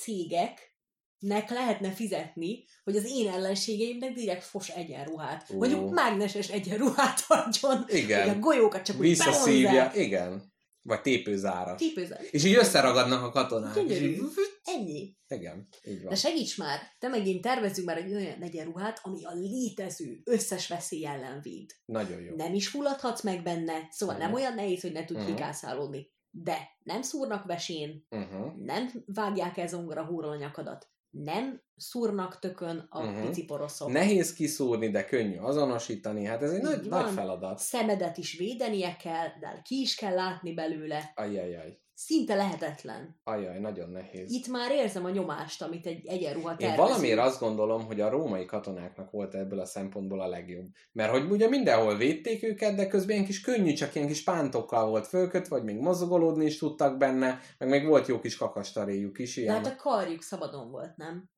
cégeknek 1.22 1.50
lehetne 1.50 1.92
fizetni, 1.92 2.64
hogy 2.84 2.96
az 2.96 3.06
én 3.06 3.30
ellenségeimnek 3.30 4.14
direkt 4.14 4.44
fos 4.44 4.70
egyenruhát. 4.70 5.50
Ó. 5.54 5.58
Mondjuk 5.58 5.94
mágneses 5.94 6.50
egyenruhát 6.50 7.24
adjon, 7.28 7.86
Igen. 7.88 8.28
hogy 8.28 8.38
a 8.38 8.40
golyókat 8.40 8.86
csak 8.86 8.98
Visszaszívja, 8.98 9.92
igen. 9.96 10.50
Vagy 10.84 11.02
tépőzárat. 11.02 11.78
Típőzem. 11.78 12.18
És 12.32 12.46
így 12.46 12.56
összeragadnak 12.56 13.24
a 13.24 13.30
katonák. 13.30 13.76
És 13.76 13.82
Gyönyörű. 13.84 14.08
így, 14.12 14.22
Ennyi. 14.64 15.16
igen, 15.28 15.68
így 15.88 16.02
van. 16.02 16.10
De 16.10 16.16
segíts 16.16 16.58
már, 16.58 16.80
te 17.00 17.08
megint 17.08 17.42
tervezzünk 17.42 17.88
már 17.88 17.98
egy 17.98 18.14
olyan 18.14 18.42
egyenruhát, 18.42 19.00
ami 19.04 19.26
a 19.26 19.32
létező 19.34 20.22
összes 20.24 20.68
veszély 20.68 21.06
ellen 21.06 21.40
véd. 21.42 21.70
Nagyon 21.86 22.22
jó. 22.22 22.36
Nem 22.36 22.54
is 22.54 22.68
fulladhatsz 22.68 23.22
meg 23.24 23.44
benne, 23.44 23.88
szóval 23.92 24.18
nem 24.18 24.28
Mhm. 24.30 24.36
olyan 24.36 24.54
nehéz, 24.54 24.82
hogy 24.82 24.92
ne 24.92 25.06
tudj 25.06 25.20
Mhm. 25.20 25.30
kikászálódni. 25.30 26.10
de 26.34 26.58
nem 26.84 27.02
szúrnak 27.02 27.46
vesén, 27.46 28.06
Uh-huh. 28.10 28.56
nem 28.58 28.92
vágják 29.06 29.58
el 29.58 29.68
zongora 29.68 30.02
a 30.30 30.36
nyakadat, 30.36 30.90
nem 31.12 31.62
szúrnak 31.76 32.40
tökön 32.40 32.86
a 32.90 33.04
Mhm. 33.04 33.26
pici 33.26 33.46
poroszok. 33.46 33.92
Nehéz 33.92 34.34
kiszúrni, 34.34 34.90
de 34.90 35.06
könnyű 35.06 35.38
azonosítani. 35.38 36.24
Hát 36.26 36.42
ez 36.42 36.52
egy 36.52 36.58
Így 36.58 36.64
nagy, 36.64 36.90
van. 36.90 37.04
nagy 37.04 37.14
feladat. 37.14 37.60
Szemedet 37.60 38.18
is 38.18 38.38
védenie 38.38 38.96
kell, 38.96 39.28
de 39.40 39.62
ki 39.64 39.80
is 39.82 39.96
kell 39.96 40.14
látni 40.14 40.54
belőle. 40.54 41.12
Ajajaj. 41.16 41.81
Szinte 42.06 42.36
lehetetlen. 42.36 43.20
Ajaj, 43.24 43.60
nagyon 43.60 43.90
nehéz. 43.90 44.32
Itt 44.32 44.48
már 44.48 44.72
érzem 44.72 45.06
a 45.06 45.10
nyomást, 45.10 45.62
amit 45.62 45.86
egy 45.86 46.06
egyenruha 46.08 46.52
Én 46.52 46.58
tervező. 46.58 46.82
valamiért 46.82 47.20
azt 47.20 47.40
gondolom, 47.40 47.86
hogy 47.86 48.02
a 48.02 48.10
római 48.10 48.46
katonáknak 48.46 49.12
volt 49.12 49.36
ebből 49.36 49.60
a 49.60 49.66
szempontból 49.66 50.22
a 50.22 50.28
legjobb. 50.28 50.68
Mert 50.92 51.12
hogy 51.12 51.32
ugye 51.32 51.48
mindenhol 51.48 51.98
védték 51.98 52.44
őket, 52.44 52.76
de 52.76 52.88
közben 52.88 53.16
ilyen 53.16 53.26
kis 53.26 53.42
könnyű, 53.42 53.74
csak 53.74 53.96
ilyen 53.96 54.08
kis 54.08 54.24
pántokkal 54.24 54.90
volt 54.90 55.08
fölkötve, 55.08 55.56
vagy 55.56 55.66
még 55.66 55.78
mozgolódni 55.78 56.46
is 56.46 56.58
tudtak 56.58 56.98
benne, 56.98 57.40
meg 57.58 57.70
még 57.70 57.86
volt 57.88 58.08
jó 58.08 58.20
kis 58.20 58.38
kakastaréjuk 58.38 59.20
is 59.20 59.36
De 59.36 59.42
ilyen. 59.42 59.54
hát 59.54 59.66
a 59.66 59.76
karjuk 59.76 60.22
szabadon 60.22 60.72
volt, 60.72 60.96
nem? 60.96 61.30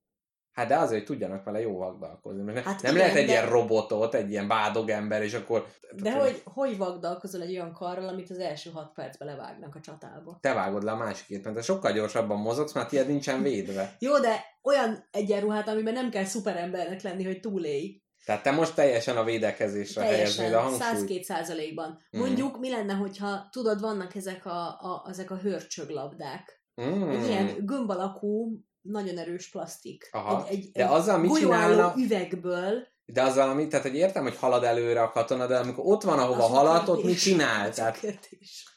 Hát 0.54 0.68
de 0.68 0.76
azért, 0.76 0.98
hogy 0.98 1.16
tudjanak 1.16 1.44
vele 1.44 1.60
jó 1.60 1.78
vagdalkozni. 1.78 2.42
Mert 2.42 2.66
Hát 2.66 2.82
nem 2.82 2.94
igen, 2.94 3.06
lehet 3.06 3.20
egy 3.20 3.26
de- 3.26 3.32
ilyen 3.32 3.48
robotot, 3.48 4.14
egy 4.14 4.30
ilyen 4.30 4.48
bádog 4.48 4.88
ember, 4.90 5.22
és 5.22 5.34
akkor... 5.34 5.66
De 6.02 6.12
hogy, 6.12 6.42
hogy 6.44 6.76
vagdalkozol 6.76 7.42
egy 7.42 7.50
olyan 7.50 7.72
karral, 7.72 8.08
amit 8.08 8.30
az 8.30 8.38
első 8.38 8.70
hat 8.70 8.92
percben 8.94 9.28
levágnak 9.28 9.74
a 9.74 9.80
csatába? 9.80 10.38
Te 10.40 10.54
vágod 10.54 10.82
le 10.82 10.90
a 10.90 10.96
másikét, 10.96 11.44
mert 11.44 11.56
te 11.56 11.62
sokkal 11.62 11.92
gyorsabban 11.92 12.38
mozogsz, 12.38 12.72
mert 12.72 12.88
tiéd 12.88 13.06
nincsen 13.06 13.42
védve. 13.42 13.96
Jó, 13.98 14.18
de 14.18 14.44
olyan 14.62 15.08
egyenruhát, 15.10 15.68
amiben 15.68 15.92
nem 15.92 16.10
kell 16.10 16.24
szuperembernek 16.24 17.02
lenni, 17.02 17.24
hogy 17.24 17.40
túlélj. 17.40 18.02
Tehát 18.24 18.42
te 18.42 18.50
most 18.50 18.74
teljesen 18.74 19.16
a 19.16 19.24
védekezésre 19.24 20.02
helyeznéd 20.02 20.52
a 20.52 20.58
Teljesen, 20.60 20.86
hangsúlyt. 20.86 20.98
102 20.98 21.22
százalékban. 21.22 21.98
Mhm. 22.10 22.22
Mondjuk, 22.22 22.58
mi 22.58 22.70
lenne, 22.70 22.92
hogyha, 22.92 23.48
tudod, 23.50 23.80
vannak 23.80 24.14
ezek 24.14 24.46
a, 24.46 24.66
a, 24.66 25.06
ezek 25.08 25.30
a 25.30 25.36
hörcsöglabdák. 25.36 26.62
Mm. 26.82 27.08
Egy 27.08 27.26
ilyen 27.26 27.56
gömb 27.66 27.90
alakú, 27.90 28.58
nagyon 28.84 29.18
erős 29.18 29.50
plastik. 29.50 30.08
Aha. 30.12 30.46
Egy, 30.48 30.54
egy, 30.58 30.70
De 30.72 30.84
azzal 30.86 31.18
mit 31.18 31.34
csinálna? 31.34 31.94
üvegből. 31.96 32.86
De 33.04 33.22
azzal, 33.22 33.48
ami, 33.48 33.68
tehát 33.68 33.86
hogy 33.86 33.96
értem, 33.96 34.22
hogy 34.22 34.36
halad 34.36 34.64
előre 34.64 35.02
a 35.02 35.10
katona, 35.10 35.46
de 35.46 35.56
amikor 35.56 35.84
ott 35.86 36.02
van, 36.02 36.18
ahova 36.18 36.44
Az 36.44 36.50
haladt, 36.50 36.88
ott 36.88 37.04
mit 37.04 37.18
csinál? 37.20 37.68
Az 37.68 37.74
Tehát, 37.74 37.98
kérdés. 38.00 38.76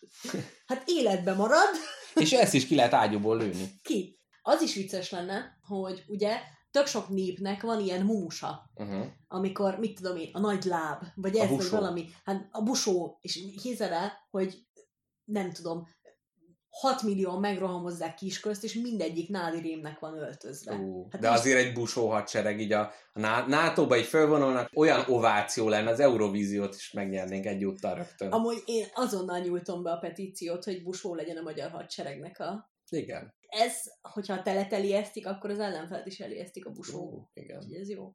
Hát 0.66 0.84
életbe 0.86 1.34
marad, 1.34 1.70
és 2.16 2.32
ezt 2.32 2.54
is 2.54 2.68
ki 2.68 2.76
lehet 2.76 2.94
ágyúból 2.94 3.38
lőni. 3.38 3.72
ki? 3.84 4.20
Az 4.42 4.62
is 4.62 4.74
vicces 4.76 5.10
lenne, 5.12 5.58
hogy 5.68 6.04
ugye 6.08 6.38
tök 6.72 6.86
sok 6.86 7.10
népnek 7.10 7.62
van 7.62 7.80
ilyen 7.80 8.06
músa, 8.06 8.70
Uh-huh. 8.76 9.06
amikor, 9.28 9.80
mit 9.80 9.96
tudom 10.02 10.18
én, 10.18 10.30
a 10.34 10.40
nagy 10.40 10.64
láb, 10.64 11.04
vagy 11.16 11.38
A 11.38 11.44
ez, 11.44 11.50
vagy 11.50 11.70
valami, 11.70 12.06
hát 12.24 12.48
a 12.52 12.62
busó, 12.62 13.18
és 13.22 13.40
hiszed 13.62 13.92
el, 13.92 14.12
hogy 14.30 14.58
nem 15.24 15.52
tudom, 15.52 15.88
6 16.80 17.02
millió 17.04 17.38
megrohamozzák 17.40 18.16
kisközt, 18.16 18.64
és 18.64 18.74
mindegyik 18.74 19.30
nádi 19.30 19.60
rémnek 19.62 20.00
van 20.00 20.18
öltözve. 20.18 20.74
Uh, 20.76 21.12
Hát 21.12 21.22
de 21.22 21.30
is- 21.30 21.36
azért 21.38 21.58
egy 21.66 21.74
busó 21.74 22.10
hadsereg, 22.10 22.60
így 22.60 22.72
a, 22.72 22.92
a 23.14 23.20
NATO-ba 23.48 23.98
így 23.98 24.06
fölvonulnak, 24.06 24.70
olyan 24.76 25.04
ováció 25.08 25.70
lenne, 25.70 25.90
az 25.90 26.00
Eurovíziót 26.00 26.76
is 26.76 26.92
megnyernénk 26.92 27.46
egyúttal 27.46 27.96
rögtön. 27.96 28.32
Amúgy 28.32 28.62
én 28.66 28.86
azonnal 28.94 29.40
nyújtom 29.40 29.84
be 29.84 29.92
a 29.92 29.98
petíciót, 29.98 30.64
hogy 30.64 30.84
busó 30.84 31.16
legyen 31.16 31.38
a 31.38 31.42
magyar 31.42 31.70
hadseregnek 31.72 32.40
a... 32.40 32.72
Igen. 32.90 33.34
Ez, 33.48 33.76
hogyha 34.02 34.34
a 34.34 34.42
telet 34.42 34.74
elijesztik, 34.74 35.28
akkor 35.28 35.50
az 35.50 35.60
ellenfelet 35.60 36.06
is 36.08 36.20
elijesztik 36.20 36.66
a 36.66 36.72
busó. 36.72 37.00
Uh, 37.04 37.24
igen. 37.34 37.58
Úgyhogy 37.58 37.74
ez 37.82 37.90
jó. 37.90 38.12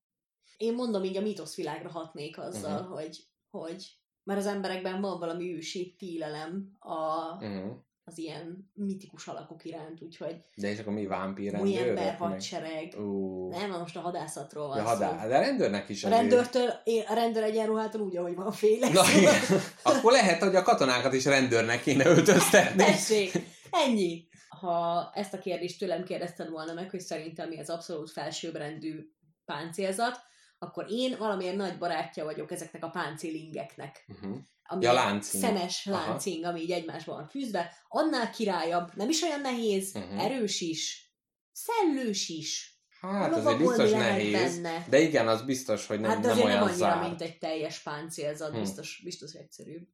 Én 0.57 0.75
mondom, 0.75 1.05
így 1.05 1.17
a 1.17 1.21
mítoszvilágra 1.21 1.91
hatnék 1.91 2.39
azzal, 2.39 2.81
Mhm. 2.83 2.91
hogy, 2.93 3.19
hogy 3.51 3.87
mert 4.25 4.41
az 4.41 4.47
emberekben 4.47 5.01
van 5.01 5.19
valami 5.19 5.55
ősi 5.55 5.95
félelem 5.99 6.77
a, 6.79 6.97
Uh-huh. 7.45 7.73
Az 8.05 8.19
ilyen 8.19 8.71
mitikus 8.75 9.27
alakok 9.27 9.65
iránt, 9.65 10.03
úgyhogy 10.03 10.45
De 10.57 10.71
és 10.71 10.79
akkor 10.79 10.93
mi 10.93 11.07
vámpír 11.07 11.61
új 11.61 11.79
ember 11.79 12.15
hadsereg. 12.15 12.95
Uh, 12.97 13.51
Nem, 13.51 13.71
most 13.71 13.97
a 13.97 14.01
hadászatról 14.01 14.69
van 14.69 14.77
de, 14.77 14.83
hadá... 14.83 15.27
de 15.27 15.37
a 15.37 15.41
rendőrnek 15.41 15.89
is 15.89 16.05
A 16.05 16.09
rendőrtől, 16.09 16.71
én 16.85 17.05
a 17.09 17.15
rendőr 17.15 17.43
egyenruhától 17.43 18.01
úgy, 18.01 18.17
ahogy 18.17 18.35
van 18.35 18.53
félek. 18.53 18.93
Na 18.93 19.03
igen. 19.17 19.35
Akkor 19.83 20.13
lehet, 20.13 20.43
hogy 20.43 20.57
a 20.57 20.63
katonákat 20.63 21.13
is 21.13 21.25
rendőrnek 21.25 21.83
kéne 21.83 22.07
öltöztetni. 22.07 22.85
Tessék, 22.85 23.33
ennyi. 23.71 24.29
Ha 24.49 25.11
ezt 25.15 25.35
a 25.35 25.39
kérdést 25.39 25.79
tőlem 25.79 26.05
kérdezted 26.05 26.51
volna 26.51 26.73
meg, 26.73 26.91
hogy 26.91 27.01
szerintem 27.01 27.49
mi 27.49 27.59
az 27.59 27.71
abszolút 27.71 28.11
felsőbbrendű 28.11 29.13
páncélzat, 29.45 30.21
akkor 30.59 30.87
én 30.89 31.17
valamiért 31.19 31.57
nagy 31.57 31.79
barátja 31.79 32.25
vagyok 32.25 32.51
ezeknek 32.51 32.85
a 32.85 32.89
páncélingeknek. 32.89 34.05
Uh-huh. 34.09 34.39
Ami 34.65 34.85
Ja, 34.85 34.93
láncing. 34.93 35.43
Szemes 35.43 35.87
Aha. 35.87 36.07
láncing, 36.09 36.45
ami 36.45 36.61
így 36.61 36.71
egymásban 36.71 37.17
van 37.17 37.29
fűzve. 37.29 37.73
Annál 37.89 38.31
királyabb, 38.31 38.95
nem 38.95 39.09
is 39.09 39.23
olyan 39.23 39.41
nehéz, 39.41 39.93
Mhm. 39.95 40.19
erős 40.19 40.61
is, 40.61 41.13
szellős 41.53 42.29
is. 42.29 42.71
Hát 43.01 43.33
azért 43.35 43.59
biztos 43.59 43.91
nehéz. 43.91 44.33
benne. 44.61 44.87
De 44.89 44.99
igen, 45.01 45.29
az 45.29 45.43
biztos, 45.45 45.87
hogy 45.87 46.01
nem, 46.01 46.11
hát 46.11 46.21
de 46.21 46.29
nem 46.29 46.37
olyan 46.37 46.49
nem 46.49 46.63
annyira, 46.63 46.77
zárt. 46.77 47.09
mint 47.09 47.21
egy 47.21 47.39
teljes 47.39 47.79
páncélzat, 47.83 48.53
Hm. 48.53 48.59
biztos, 48.61 49.01
biztos 49.05 49.33
egyszerűbb 49.33 49.89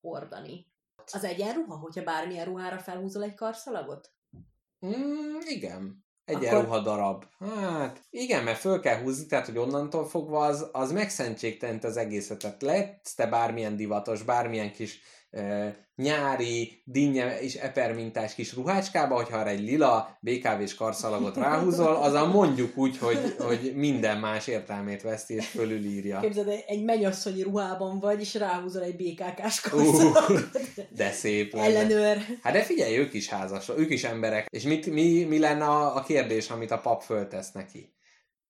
hordani. 0.00 0.66
Az 1.12 1.24
egyenruha, 1.24 1.76
hogyha 1.76 2.02
bármilyen 2.02 2.44
ruhára 2.44 2.78
felhúzol 2.78 3.22
egy 3.22 3.34
karszalagot? 3.34 4.12
Mm, 4.86 5.38
igen. 5.46 6.04
Egy 6.30 6.36
Akkor- 6.36 6.48
Akkor... 6.48 6.64
ruha 6.64 6.78
darab. 6.78 7.24
Hát, 7.40 8.00
igen, 8.10 8.44
mert 8.44 8.58
föl 8.58 8.80
kell 8.80 9.02
húzni, 9.02 9.26
tehát, 9.26 9.46
hogy 9.46 9.58
onnantól 9.58 10.08
fogva 10.08 10.44
az, 10.44 10.68
az 10.72 10.92
megszentségtelent 10.92 11.84
az 11.84 11.96
egészet. 11.96 12.38
Tehát 12.38 12.62
lehetsz 12.62 13.14
te 13.14 13.26
bármilyen 13.26 13.76
divatos, 13.76 14.22
bármilyen 14.22 14.72
kis 14.72 15.00
nyári, 15.96 16.82
dinnye 16.84 17.40
és 17.40 17.54
epermintás 17.54 18.34
kis 18.34 18.54
ruhácskába, 18.54 19.14
hogyha 19.14 19.36
arra 19.38 19.48
egy 19.48 19.60
lila 19.60 20.18
BKV-s 20.20 20.74
karszalagot 20.74 21.36
ráhúzol, 21.36 21.94
az 21.94 22.12
a 22.14 22.26
mondjuk 22.26 22.76
úgy, 22.76 22.98
hogy, 22.98 23.34
hogy 23.38 23.72
minden 23.74 24.18
más 24.18 24.46
értelmét 24.46 25.02
veszti 25.02 25.34
és 25.34 25.46
fölülírja. 25.46 26.20
Képzeld, 26.20 26.48
egy- 26.66 26.84
mennyasszonyi 26.84 27.42
ruhában 27.42 27.98
vagy, 27.98 28.20
és 28.20 28.34
ráhúzol 28.34 28.82
egy 28.82 28.96
BKK-s 28.96 29.72
Uh, 29.72 30.40
de 30.96 31.10
szép 31.10 31.52
lenne. 31.54 31.66
Ellenőr. 31.66 32.18
Hát 32.42 32.52
de 32.52 32.62
figyelj, 32.62 32.96
ők 32.96 33.12
is 33.12 33.28
házas, 33.28 33.68
ők 33.76 33.90
is 33.90 34.04
emberek. 34.04 34.46
És 34.50 34.62
mit, 34.62 34.86
mi, 34.86 35.24
mi 35.24 35.38
lenne 35.38 35.64
a, 35.64 35.96
a 35.96 36.02
kérdés, 36.02 36.50
amit 36.50 36.70
a 36.70 36.78
pap 36.80 37.02
föltesz 37.02 37.52
neki? 37.52 37.94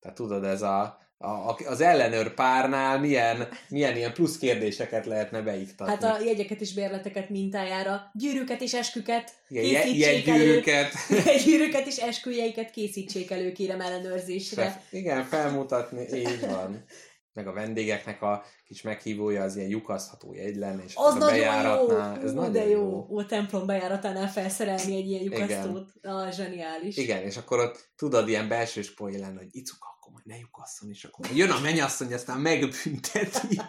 Tehát 0.00 0.16
tudod, 0.16 0.44
ez 0.44 0.62
a, 0.62 0.98
a, 1.22 1.28
a- 1.28 1.56
az 1.66 1.80
ellenőr 1.80 2.34
párnál 2.34 2.98
milyen, 3.00 3.48
milyen 3.68 3.96
ilyen 3.96 4.12
plusz 4.12 4.38
kérdéseket 4.38 5.06
lehetne 5.06 5.40
beiktatni. 5.42 5.92
Hát 5.92 6.20
a 6.20 6.24
jegyeket 6.24 6.60
és 6.60 6.74
bérleteket 6.74 7.28
mintájára, 7.28 8.10
gyűrűket 8.14 8.60
és 8.60 8.74
esküket 8.74 9.32
Igen, 9.48 9.64
je- 9.64 9.82
készítsék 9.82 10.28
elő. 10.28 10.38
jegygyűrűket. 10.38 10.92
gyűrűket 11.44 11.86
és 11.86 11.96
esküjeiket 11.96 12.70
készítsék 12.70 13.30
elő, 13.30 13.52
kérem 13.52 13.80
ellenőrzésre. 13.80 14.62
Fe- 14.62 14.82
igen, 14.92 15.24
felmutatni, 15.24 16.06
így 16.14 16.40
van. 16.40 16.84
Meg 17.32 17.46
a 17.48 17.52
vendégeknek 17.52 18.22
a 18.22 18.44
kis 18.64 18.82
meghívója 18.82 19.42
az 19.42 19.56
ilyen 19.56 19.68
lyukasztható 19.68 20.34
jegy 20.34 20.56
lenne, 20.56 20.82
és 20.86 20.92
Az 20.94 21.14
a 21.14 21.18
nagyon 21.18 21.36
jó! 21.36 21.40
bejáratnál, 21.42 22.22
ez 22.22 22.34
Ú, 22.34 22.50
de 22.50 22.64
jó. 22.68 22.70
jó. 22.80 23.06
Ó, 23.10 23.18
a 23.18 23.26
templom 23.26 23.66
bejáratánál 23.66 24.28
felszerelni 24.28 24.96
egy 24.96 25.10
ilyen 25.10 25.22
lyukasztót. 25.22 25.90
Ah, 26.02 26.32
zseniális. 26.32 26.96
Igen, 26.96 27.22
és 27.22 27.36
akkor 27.36 27.58
ott 27.58 27.90
tudod, 27.96 28.28
ilyen 28.28 28.48
belsős 28.48 28.94
poén 28.94 29.20
lenne, 29.20 29.38
hogy 29.38 29.48
icuka, 29.50 29.86
ne 30.30 30.36
lyukasszon, 30.36 30.90
és 30.90 31.04
akkor 31.04 31.26
jön 31.34 31.50
a 31.50 31.60
mennyasszony, 31.60 32.14
aztán 32.14 32.40
megbünteti. 32.40 33.60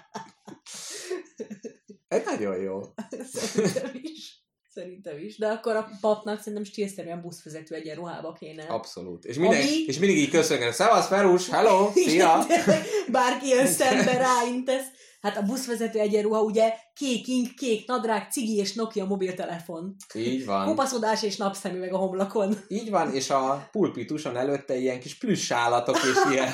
Ez 2.08 2.22
nagyon 2.26 2.62
jó. 2.62 2.82
Szerintem 3.34 3.92
is. 3.94 4.40
Szerintem 4.74 5.18
is. 5.18 5.38
De 5.38 5.48
akkor 5.48 5.76
a 5.76 5.90
papnak 6.02 6.38
szerintem 6.38 6.64
stílszerűen 6.64 7.22
buszvezető 7.22 7.76
egyenruhába 7.76 8.34
kéne. 8.34 8.64
Abszolút. 8.64 9.26
És, 9.26 9.38
minden, 9.38 9.62
Ami- 9.62 9.86
és 9.86 10.00
mindig 10.00 10.18
így 10.18 10.30
köszönnek, 10.30 10.74
szevasz 10.74 11.08
Ferus, 11.08 11.50
hello, 11.50 11.92
szia! 12.06 12.46
Bárki 13.12 13.48
jön 13.48 13.68
szembe, 13.68 14.18
ráintesz. 14.18 14.88
Hát 15.22 15.38
a 15.38 15.42
buszvezető 15.42 16.00
egyenruha 16.00 16.42
ugye 16.42 16.74
kék 16.94 17.28
ink, 17.28 17.56
kék 17.56 17.88
nadrág, 17.88 18.32
cigi 18.32 18.56
és 18.56 18.74
Nokia 18.74 19.06
mobiltelefon. 19.06 19.96
Így 20.14 20.46
van. 20.46 20.66
Kopaszodás 20.66 21.24
és 21.24 21.38
napszemüveg 21.38 21.94
a 21.94 21.98
homlokon. 21.98 22.56
Így 22.68 22.90
van, 22.90 23.14
és 23.14 23.30
a 23.30 23.68
pulpituson 23.72 24.38
előtte 24.38 24.76
ilyen 24.76 25.00
kis 25.00 25.18
plüss 25.18 25.52
állatok 25.52 25.96
és 25.96 26.18
ilyen. 26.32 26.52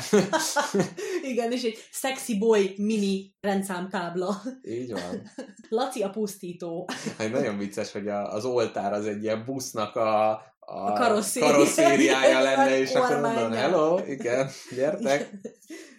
Igen, 1.22 1.52
és 1.52 1.64
egy 1.64 1.78
sexy 1.92 2.38
boy 2.38 2.74
mini 2.78 3.36
rendszámtábla. 3.40 4.42
Így 4.62 4.92
van. 4.92 5.32
Laci 5.70 6.02
a 6.02 6.10
pusztító. 6.10 6.90
Hát 7.18 7.32
nagyon 7.32 7.58
vicces, 7.58 7.92
hogy 7.92 8.08
a, 8.08 8.34
az 8.34 8.46
oltár 8.46 8.94
az 8.94 9.06
egy 9.06 9.24
ilyen 9.24 9.46
busznak 9.46 9.96
a, 9.96 10.42
a, 10.70 10.94
karosszéria- 10.94 11.52
karosszériája 11.52 12.40
lenne, 12.48 12.80
és 12.80 12.94
akkor 12.94 13.20
mondom, 13.20 13.52
hello, 13.52 14.00
igen, 14.08 14.50
gyertek. 14.76 15.30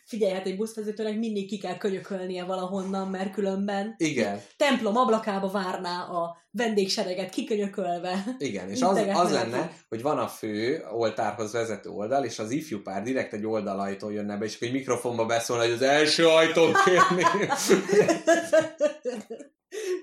Figyelj, 0.05 0.33
hát 0.33 0.47
egy 0.47 0.57
buszvezetőnek 0.57 1.19
mindig 1.19 1.49
ki 1.49 1.59
kell 1.59 1.77
könyökölnie 1.77 2.45
valahonnan, 2.45 3.09
mert 3.09 3.33
különben 3.33 3.95
Igen, 3.97 4.41
templom 4.57 4.97
ablakába 4.97 5.51
várná 5.51 6.03
a 6.03 6.37
vendégsereget 6.51 7.31
kikönyökölve. 7.31 8.25
igen, 8.39 8.69
és 8.71 8.83
az, 8.83 8.97
az 9.15 9.33
lenne, 9.33 9.73
hogy 9.89 10.03
van 10.03 10.19
a 10.19 10.27
fő 10.29 10.85
oltárhoz 10.93 11.53
vezető 11.53 11.89
oldal, 11.91 12.25
és 12.25 12.39
az 12.39 12.51
ifjú 12.51 12.83
pár 12.83 13.03
direkt 13.03 13.33
egy 13.33 13.47
oldalajtón 13.47 14.13
jönne 14.13 14.37
be, 14.37 14.45
és 14.45 14.55
akkor 14.55 14.67
egy 14.69 14.75
mikrofonba 14.75 15.27
beszólna, 15.27 15.63
hogy 15.63 15.73
az 15.73 15.83
első 15.83 16.27
ajtón 16.29 16.73
kérni. 16.85 17.25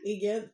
Igen. 0.01 0.51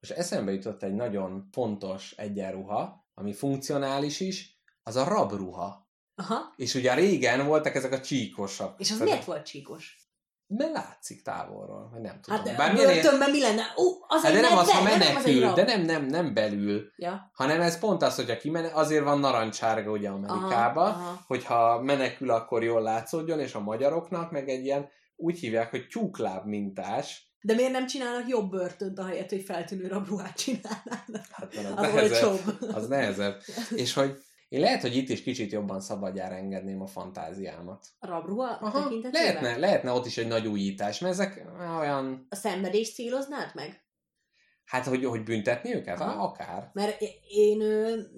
Most 0.00 0.12
eszembe 0.12 0.52
jutott 0.52 0.82
egy 0.82 0.94
nagyon 0.94 1.48
fontos 1.52 2.14
egyenruha, 2.16 3.05
ami 3.20 3.32
funkcionális 3.32 4.20
is, 4.20 4.60
az 4.82 4.96
a 4.96 5.04
rabruha. 5.04 5.88
Aha. 6.14 6.52
És 6.56 6.74
ugye 6.74 6.94
régen 6.94 7.46
voltak 7.46 7.74
ezek 7.74 7.92
a 7.92 8.00
csíkosak. 8.00 8.80
És 8.80 8.90
az 8.90 8.96
Tehát- 8.96 9.12
miért 9.12 9.26
volt 9.26 9.46
csíkos? 9.46 10.04
Mert 10.48 10.72
látszik 10.72 11.22
távolról, 11.22 11.88
vagy 11.92 12.00
nem 12.00 12.20
tudom. 12.20 12.38
Hát 12.38 12.46
de 12.48 12.54
Bár 12.56 12.74
börtönben 12.74 13.30
mi 13.30 13.40
lenne? 13.40 13.62
Ó, 13.76 13.84
az 14.08 14.22
Hát 14.22 14.32
de 14.32 14.40
nem 14.40 14.58
az, 14.58 14.70
ha 14.70 14.82
nem 14.82 14.92
az 14.92 14.98
menekül, 14.98 15.52
de 15.52 15.64
nem, 15.64 15.82
nem, 15.82 16.04
nem 16.06 16.34
belül, 16.34 16.92
Ja. 16.96 17.30
hanem 17.34 17.60
ez 17.60 17.78
pont 17.78 18.02
az, 18.02 18.14
hogyha 18.16 18.36
kimene, 18.36 18.70
azért 18.72 19.04
van 19.04 19.18
narancsárga 19.18 19.90
ugye 19.90 20.08
Amerikába, 20.08 20.82
Aha, 20.84 21.00
aha. 21.00 21.22
hogyha 21.26 21.82
menekül, 21.82 22.30
akkor 22.30 22.62
jól 22.62 22.82
látszódjon, 22.82 23.40
és 23.40 23.54
a 23.54 23.60
magyaroknak 23.60 24.30
meg 24.30 24.48
egy 24.48 24.64
ilyen, 24.64 24.88
úgy 25.16 25.38
hívják, 25.38 25.70
hogy 25.70 25.86
tyúkláb 25.86 26.46
mintás, 26.46 27.34
De 27.46 27.54
miért 27.54 27.72
nem 27.72 27.86
csinálnak 27.86 28.28
jobb 28.28 28.50
börtönt, 28.50 28.98
ahelyett, 28.98 29.30
hogy 29.30 29.42
feltűnő 29.42 29.86
rabruhát 29.86 30.36
csinálnának? 30.36 31.26
hát 31.30 31.54
az, 31.54 31.74
Az 31.76 31.92
nehezebb, 31.92 32.74
az 32.74 32.88
nehezebb. 32.88 33.40
És 33.82 33.92
hogy 33.92 34.18
én 34.48 34.60
lehet, 34.60 34.80
hogy 34.80 34.96
itt 34.96 35.08
is 35.08 35.22
kicsit 35.22 35.52
jobban 35.52 35.80
szabadjára 35.80 36.34
engedném 36.34 36.80
a 36.80 36.86
fantáziámat. 36.86 37.86
A 37.98 38.06
rabruha 38.06 38.58
Aha, 38.60 38.92
lehetne, 39.10 39.56
lehetne 39.56 39.92
ott 39.92 40.06
is 40.06 40.18
egy 40.18 40.26
nagy 40.26 40.46
újítás, 40.46 40.98
mert 40.98 41.14
ezek 41.14 41.44
olyan, 41.78 42.26
A 42.28 42.34
szenvedést 42.34 42.94
céloznád 42.94 43.50
meg? 43.54 43.85
Hát 44.66 44.86
hogy, 44.86 45.04
hogy 45.04 45.22
büntetni 45.22 45.74
őket? 45.74 46.00
Aha. 46.00 46.22
Akár. 46.22 46.70
Mert 46.72 47.00
én 47.28 47.62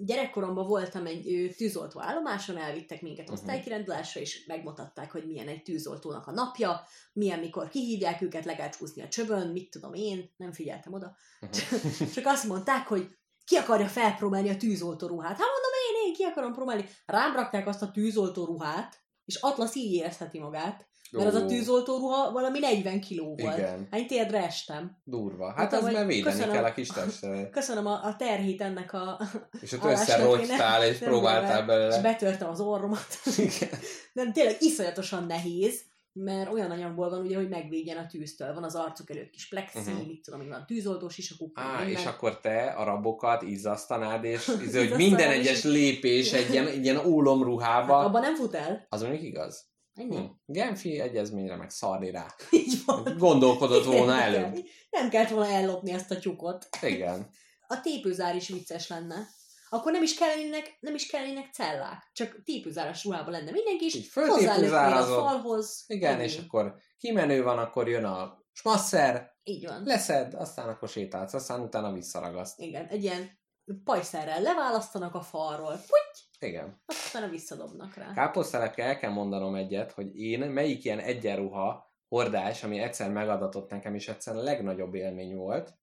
gyerekkoromban 0.05 0.67
voltam 0.67 1.05
egy 1.05 1.53
tűzoltó 1.57 2.01
állomáson, 2.01 2.57
elvittek 2.57 3.01
minket 3.01 3.25
Mhm. 3.25 3.33
osztálykirendulásra, 3.33 4.21
és 4.21 4.45
megmutatták, 4.45 5.11
hogy 5.11 5.25
milyen 5.25 5.47
egy 5.47 5.63
tűzoltónak 5.63 6.27
a 6.27 6.31
napja, 6.31 6.81
milyen 7.13 7.39
mikor 7.39 7.67
kihívják 7.69 8.21
őket, 8.21 8.45
le 8.45 8.55
kell 8.55 8.69
csúszni 8.69 9.01
a 9.01 9.07
csövön, 9.07 9.47
mit 9.47 9.69
tudom 9.69 9.93
én, 9.93 10.33
nem 10.37 10.51
figyeltem 10.51 10.93
oda. 10.93 11.15
Mhm. 11.39 11.51
Csak 12.15 12.25
azt 12.25 12.47
mondták, 12.47 12.87
hogy 12.87 13.17
ki 13.45 13.55
akarja 13.55 13.87
felpróbálni 13.87 14.49
a 14.49 14.57
tűzoltó 14.57 15.07
ruhát. 15.07 15.29
Hát 15.29 15.37
mondom, 15.39 15.71
én, 15.89 16.07
én 16.07 16.13
ki 16.13 16.23
akarom 16.23 16.53
próbálni. 16.53 16.85
Rám 17.05 17.35
rakták 17.35 17.67
azt 17.67 17.81
a 17.81 17.91
tűzoltó 17.91 18.45
ruhát, 18.45 19.03
és 19.25 19.35
Atlasz 19.35 19.75
így 19.75 19.93
érezheti 19.93 20.39
magát, 20.39 20.88
mert 21.11 21.27
az 21.27 21.41
a 21.41 21.45
tűzoltó 21.45 21.97
ruha 21.97 22.31
valami 22.31 22.59
40 22.59 23.01
kiló 23.01 23.35
volt. 23.41 23.57
Igen. 23.57 23.87
Hát 23.91 23.99
én 23.99 24.07
térdre 24.07 24.45
estem. 24.45 24.97
Durva. 25.03 25.47
Hát 25.47 25.57
Mondtam, 25.57 25.85
az 25.85 25.93
mert 25.93 26.07
védeni 26.07 26.35
köszönöm. 26.35 26.55
kell 26.55 26.63
a 26.63 26.73
kis 26.73 26.87
testet. 26.87 27.49
Köszönöm 27.59 27.85
a, 27.85 28.03
a 28.03 28.15
terhét 28.15 28.61
ennek 28.61 28.93
a 28.93 29.19
És 29.61 29.71
ott 29.71 29.83
összerogytál, 29.83 30.85
és 30.85 30.97
próbáltál 30.97 31.51
el, 31.51 31.59
És 31.59 31.65
belőle. 31.65 32.01
betörtem 32.01 32.49
az 32.49 32.59
orromat. 32.59 33.07
Igen. 33.37 33.79
Nem, 34.13 34.33
tényleg 34.33 34.55
iszonyatosan 34.59 35.25
nehéz, 35.25 35.81
mert 36.13 36.51
olyan 36.51 36.71
anyagból 36.71 37.09
van 37.09 37.19
ugye, 37.19 37.35
hogy 37.35 37.49
megvédjen 37.49 37.97
a 37.97 38.05
tűztől. 38.07 38.53
Van 38.53 38.63
az 38.63 38.75
arcuk 38.75 39.09
előtt 39.09 39.29
kis 39.29 39.47
plexi, 39.47 39.77
uh-huh. 39.79 40.07
mit 40.07 40.21
tudom, 40.23 40.49
van 40.49 40.65
tűzoldós 40.65 41.17
isakuk. 41.17 41.55
meg 41.55 41.65
Á, 41.65 41.79
és 41.81 41.85
minden. 41.85 42.13
akkor 42.13 42.39
te 42.39 42.63
a 42.65 42.83
rabokat 42.83 43.41
izzasztanád, 43.41 44.23
és 44.23 44.51
izé, 44.61 44.87
hogy 44.87 44.97
minden 44.97 45.29
egyes 45.29 45.63
lépés 45.63 46.33
egy 46.33 46.51
ilyen, 46.51 46.67
egy 46.67 46.83
ilyen 46.83 46.95
Hát, 46.95 47.05
ólomruhába, 47.05 47.97
abban 47.97 48.21
nem 48.21 48.35
fut 48.35 48.55
el. 48.55 48.85
az 48.89 49.01
mondjuk 49.01 49.23
igaz. 49.23 49.68
Hm. 50.07 50.25
Genfi 50.45 50.99
egyezményre 50.99 51.55
meg 51.55 51.69
szarni 51.69 52.11
rá. 52.11 52.25
Így 52.51 52.73
van. 52.85 53.15
Gondolkodott 53.17 53.83
volna 53.85 54.05
Nem 54.05 54.19
előbb. 54.19 54.53
kell- 54.53 54.63
Nem 54.89 55.09
kellett 55.09 55.29
volna 55.29 55.51
ellopni 55.51 55.91
ezt 55.91 56.11
a 56.11 56.19
tyukot. 56.19 56.67
Igen. 56.81 57.29
A 57.67 57.81
tépőzár 57.81 58.35
is 58.35 58.47
vicces 58.47 58.87
lenne. 58.87 59.27
Akkor 59.69 59.91
nem 59.91 60.03
is 60.03 60.15
kellenének, 60.15 60.77
nem 60.79 60.95
is 60.95 61.07
kellenének 61.07 61.53
cellák. 61.53 62.09
Csak 62.13 62.41
tépőzáras 62.43 63.03
ruhában 63.03 63.31
lenne 63.31 63.51
mindenki, 63.51 63.85
és 63.85 64.13
hozzálöknél 64.13 64.73
a 64.75 65.03
falhoz. 65.03 65.83
Igen, 65.87 66.13
Ennyi. 66.13 66.23
és 66.23 66.37
akkor 66.37 66.75
kimenő 66.97 67.43
van, 67.43 67.57
akkor 67.57 67.87
jön 67.89 68.03
a 68.05 68.37
smasszer, 68.51 69.31
Így 69.43 69.65
van. 69.67 69.81
leszed, 69.85 70.33
aztán 70.33 70.69
akkor 70.69 70.89
sétálsz, 70.89 71.33
aztán 71.33 71.61
utána 71.61 71.91
visszaragaszt. 71.91 72.59
Igen, 72.59 72.85
egy 72.85 73.03
ilyen 73.03 73.39
pajszerrel 73.83 74.41
leválasztanak 74.41 75.15
a 75.15 75.21
falról, 75.21 75.71
puty, 75.73 76.28
Igen. 76.39 76.81
azt 76.85 77.15
utána 77.15 77.31
visszadobnak 77.31 77.95
rá. 77.95 78.13
Káposztelepke 78.13 78.83
el 78.83 78.97
kell 78.97 79.11
mondanom 79.11 79.55
egyet, 79.55 79.91
hogy 79.91 80.19
én 80.19 80.39
melyik 80.39 80.83
ilyen 80.83 80.99
egyenruha 80.99 81.93
hordás, 82.07 82.63
ami 82.63 82.79
egyszer 82.79 83.11
megadatott 83.11 83.69
nekem, 83.69 83.95
és 83.95 84.07
egyszer 84.07 84.35
a 84.35 84.41
legnagyobb 84.41 84.93
élmény 84.93 85.35
volt, 85.35 85.73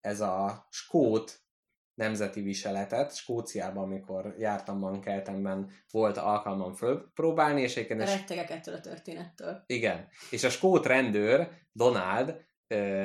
ez 0.00 0.20
a 0.20 0.66
skót 0.70 1.40
nemzeti 1.94 2.40
viseletet. 2.40 3.14
Skóciában, 3.14 3.82
amikor 3.82 4.34
jártam 4.38 4.78
Mankeltenben, 4.78 5.70
volt 5.90 6.16
alkalmam 6.16 6.72
fölpróbálni, 6.72 7.60
és 7.60 7.76
egyébként 7.76 8.00
Rettegek 8.00 8.50
ettől 8.50 8.74
a 8.74 8.80
történettől. 8.80 9.62
igen. 9.66 10.08
És 10.30 10.44
a 10.44 10.50
skót 10.50 10.86
rendőr, 10.86 11.48
Donald, 11.72 12.48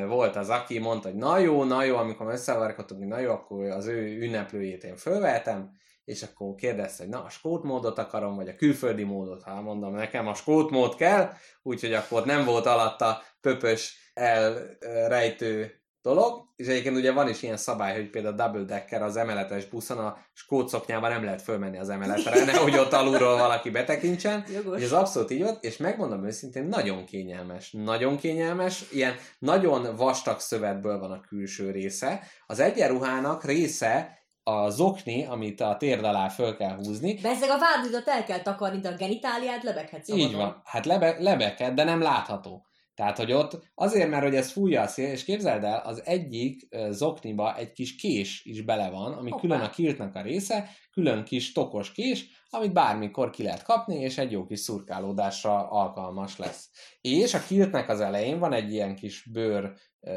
volt 0.07 0.35
az, 0.35 0.49
aki 0.49 0.79
mondta, 0.79 1.07
hogy 1.07 1.17
na 1.17 1.37
jó, 1.37 1.63
na 1.63 1.83
jó, 1.83 1.95
amikor 1.95 2.31
összevarkodtunk, 2.31 3.07
na 3.07 3.19
jó, 3.19 3.31
akkor 3.31 3.65
az 3.65 3.85
ő 3.85 4.21
ünneplőjét 4.21 4.83
én 4.83 4.95
fölvetem, 4.95 5.71
és 6.05 6.23
akkor 6.23 6.55
kérdezte, 6.55 7.03
hogy 7.03 7.11
na, 7.11 7.23
a 7.23 7.29
skót 7.29 7.63
módot 7.63 7.97
akarom, 7.97 8.35
vagy 8.35 8.47
a 8.47 8.55
külföldi 8.55 9.03
módot, 9.03 9.43
ha 9.43 9.61
mondom, 9.61 9.93
nekem 9.93 10.27
a 10.27 10.33
skót 10.33 10.69
mód 10.69 10.95
kell, 10.95 11.29
úgyhogy 11.63 11.93
akkor 11.93 12.25
nem 12.25 12.45
volt 12.45 12.65
alatta 12.65 13.21
pöpös 13.41 14.11
elrejtő 14.13 15.85
dolog, 16.01 16.45
és 16.55 16.67
egyébként 16.67 16.95
ugye 16.95 17.11
van 17.11 17.29
is 17.29 17.43
ilyen 17.43 17.57
szabály, 17.57 17.95
hogy 17.95 18.09
például 18.09 18.35
double 18.35 18.63
decker 18.63 19.01
az 19.01 19.17
emeletes 19.17 19.65
buszon 19.65 19.97
a 19.97 20.17
skót 20.33 20.69
szoknyában 20.69 21.09
nem 21.09 21.23
lehet 21.23 21.41
fölmenni 21.41 21.77
az 21.77 21.89
emeletre, 21.89 22.43
nehogy 22.51 22.77
ott 22.77 22.93
alulról 22.93 23.37
valaki 23.37 23.69
betekintsen, 23.69 24.45
Jogos. 24.53 24.79
és 24.79 24.85
ez 24.85 24.91
abszolút 24.91 25.31
így 25.31 25.41
volt, 25.41 25.63
és 25.63 25.77
megmondom 25.77 26.25
őszintén, 26.25 26.63
nagyon 26.63 27.05
kényelmes. 27.05 27.71
Nagyon 27.71 28.17
kényelmes, 28.17 28.91
ilyen 28.91 29.15
nagyon 29.39 29.95
vastag 29.95 30.39
szövetből 30.39 30.99
van 30.99 31.11
a 31.11 31.21
külső 31.21 31.71
része. 31.71 32.21
Az 32.45 32.59
egyenruhának 32.59 33.43
része 33.43 34.24
a 34.47 34.69
zokni, 34.69 35.25
amit 35.25 35.61
a 35.61 35.77
térd 35.77 36.03
alá 36.03 36.29
föl 36.29 36.57
kell 36.57 36.75
húzni. 36.75 37.13
Bezzeg 37.21 37.49
a 37.49 37.57
vádidat 37.57 38.07
el 38.07 38.23
kell 38.23 38.41
takarni, 38.41 38.79
de 38.79 38.89
a 38.89 38.95
genitáliát 38.95 39.63
lebeghet 39.63 40.05
szabadon. 40.05 40.29
Így 40.29 40.35
van. 40.35 40.61
Hát 40.63 40.85
lebe, 40.85 41.15
lebeked, 41.19 41.73
de 41.73 41.83
nem 41.83 42.01
látható. 42.01 42.65
Tehát, 42.95 43.17
hogy 43.17 43.31
ott 43.31 43.59
azért, 43.73 44.09
mert 44.09 44.23
hogy 44.23 44.35
ez 44.35 44.51
fújja 44.51 44.81
a 44.81 44.87
szél, 44.87 45.11
és 45.11 45.23
képzeld 45.23 45.63
el, 45.63 45.81
az 45.85 46.05
egyik 46.05 46.67
zokniba 46.89 47.57
egy 47.57 47.71
kis 47.71 47.95
kés 47.95 48.45
is 48.45 48.61
bele 48.61 48.89
van, 48.89 49.13
ami 49.13 49.29
Hoppá. 49.29 49.41
külön 49.41 49.59
a 49.59 49.69
kiltnak 49.69 50.15
a 50.15 50.21
része, 50.21 50.69
külön 50.91 51.23
kis 51.23 51.51
tokos 51.51 51.91
kés, 51.91 52.25
amit 52.49 52.73
bármikor 52.73 53.29
ki 53.29 53.43
lehet 53.43 53.63
kapni, 53.63 53.99
és 53.99 54.17
egy 54.17 54.31
jó 54.31 54.45
kis 54.45 54.59
szurkálódásra 54.59 55.69
alkalmas 55.69 56.37
lesz. 56.37 56.69
És 57.01 57.33
a 57.33 57.43
kiltnek 57.43 57.89
az 57.89 57.99
elején 57.99 58.39
van 58.39 58.53
egy 58.53 58.71
ilyen 58.71 58.95
kis 58.95 59.29
bőr 59.31 59.73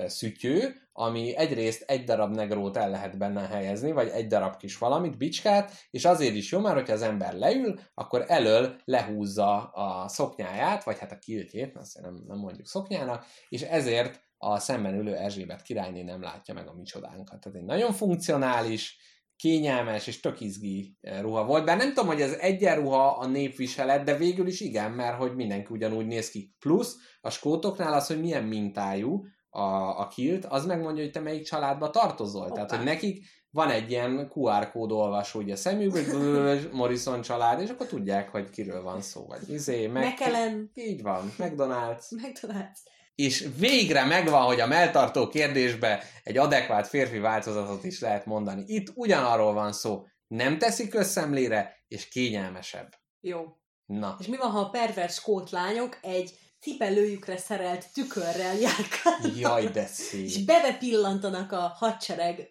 szütyő, 0.06 0.74
ami 0.92 1.36
egyrészt 1.36 1.82
egy 1.82 2.04
darab 2.04 2.34
negrót 2.34 2.76
el 2.76 2.90
lehet 2.90 3.18
benne 3.18 3.46
helyezni, 3.46 3.92
vagy 3.92 4.08
egy 4.08 4.26
darab 4.26 4.56
kis 4.56 4.78
valamit, 4.78 5.16
bicskát, 5.16 5.72
és 5.90 6.04
azért 6.04 6.34
is 6.34 6.52
jó, 6.52 6.60
mert 6.60 6.74
hogyha 6.74 6.92
az 6.92 7.02
ember 7.02 7.34
leül, 7.34 7.80
akkor 7.94 8.24
elől 8.26 8.80
lehúzza 8.84 9.62
a 9.62 10.08
szoknyáját, 10.08 10.84
vagy 10.84 10.98
hát 10.98 11.12
a 11.12 11.18
kiltjét, 11.18 11.76
azt 11.76 12.00
nem, 12.00 12.22
nem 12.26 12.38
mondjuk 12.38 12.66
szoknyának, 12.66 13.26
és 13.48 13.62
ezért 13.62 14.26
a 14.36 14.58
szemben 14.58 14.94
ülő 14.94 15.14
Erzsébet 15.14 15.62
királyné 15.62 16.02
nem 16.02 16.22
látja 16.22 16.54
meg 16.54 16.68
a 16.68 16.74
mi 16.74 16.82
csodánkat. 16.82 17.40
Tehát 17.40 17.58
egy 17.58 17.64
nagyon 17.64 17.92
funkcionális, 17.92 18.98
kényelmes 19.36 20.06
és 20.06 20.20
tök 20.20 20.40
izgi 20.40 20.96
ruha 21.20 21.44
volt, 21.44 21.64
bár 21.64 21.76
nem 21.76 21.88
tudom, 21.88 22.06
hogy 22.06 22.20
ez 22.20 22.32
egyenruha 22.32 23.06
a 23.06 23.26
népviselet, 23.26 24.04
de 24.04 24.16
végül 24.16 24.46
is 24.46 24.60
igen, 24.60 24.90
mert 24.90 25.16
hogy 25.16 25.34
mindenki 25.34 25.72
ugyanúgy 25.72 26.06
néz 26.06 26.30
ki. 26.30 26.54
Plusz 26.58 26.96
a 27.20 27.30
skótoknál 27.30 27.92
az, 27.92 28.06
hogy 28.06 28.20
milyen 28.20 28.44
mintájú 28.44 29.24
a, 29.50 30.00
a 30.00 30.08
kilt, 30.08 30.44
az 30.44 30.66
megmondja, 30.66 31.02
hogy 31.02 31.12
te 31.12 31.20
melyik 31.20 31.44
családba 31.44 31.90
tartozol. 31.90 32.42
Hoppá. 32.42 32.54
Tehát, 32.54 32.70
hogy 32.70 32.84
nekik 32.84 33.24
van 33.50 33.70
egy 33.70 33.90
ilyen 33.90 34.30
QR 34.34 34.70
kód 34.70 34.92
olvasó 34.92 35.40
ugye 35.40 35.52
a 35.52 35.56
szemükből, 35.56 36.48
hogy 36.48 36.68
Morrison 36.72 37.22
család, 37.22 37.60
és 37.60 37.70
akkor 37.70 37.86
tudják, 37.86 38.28
hogy 38.28 38.50
kiről 38.50 38.82
van 38.82 39.00
szó. 39.00 39.26
Vagy 39.26 39.50
izé, 39.52 39.86
meg... 39.86 40.02
Mekelen, 40.02 40.70
Így 40.74 41.02
van, 41.02 41.32
McDonald's. 41.38 42.04
McDonald's. 42.10 42.78
És 43.14 43.48
végre 43.56 44.04
megvan, 44.04 44.42
hogy 44.42 44.60
a 44.60 44.66
melltartó 44.66 45.28
kérdésbe 45.28 46.02
egy 46.22 46.36
adekvát 46.36 46.86
férfi 46.86 47.18
változatot 47.18 47.84
is 47.84 48.00
lehet 48.00 48.26
mondani. 48.26 48.64
Itt 48.66 48.92
ugyanarról 48.94 49.52
van 49.52 49.72
szó. 49.72 50.04
Nem 50.26 50.58
teszik 50.58 50.94
összemlére, 50.94 51.84
és 51.88 52.08
kényelmesebb. 52.08 52.88
Jó. 53.20 53.44
Na, 53.86 54.16
És 54.18 54.26
mi 54.26 54.36
van, 54.36 54.50
ha 54.50 54.58
a 54.58 54.70
pervers 54.70 55.14
skót 55.14 55.50
lányok 55.50 55.98
egy 56.02 56.38
cipelőjükre 56.60 57.36
szerelt 57.36 57.92
tükörrel 57.92 58.54
járkálnak, 58.54 59.38
jaj, 59.38 59.68
de 59.68 59.82
és 59.82 59.88
szép. 60.32 60.46
bebepillantanak 60.46 61.52
a 61.52 61.72
hadsereg 61.76 62.50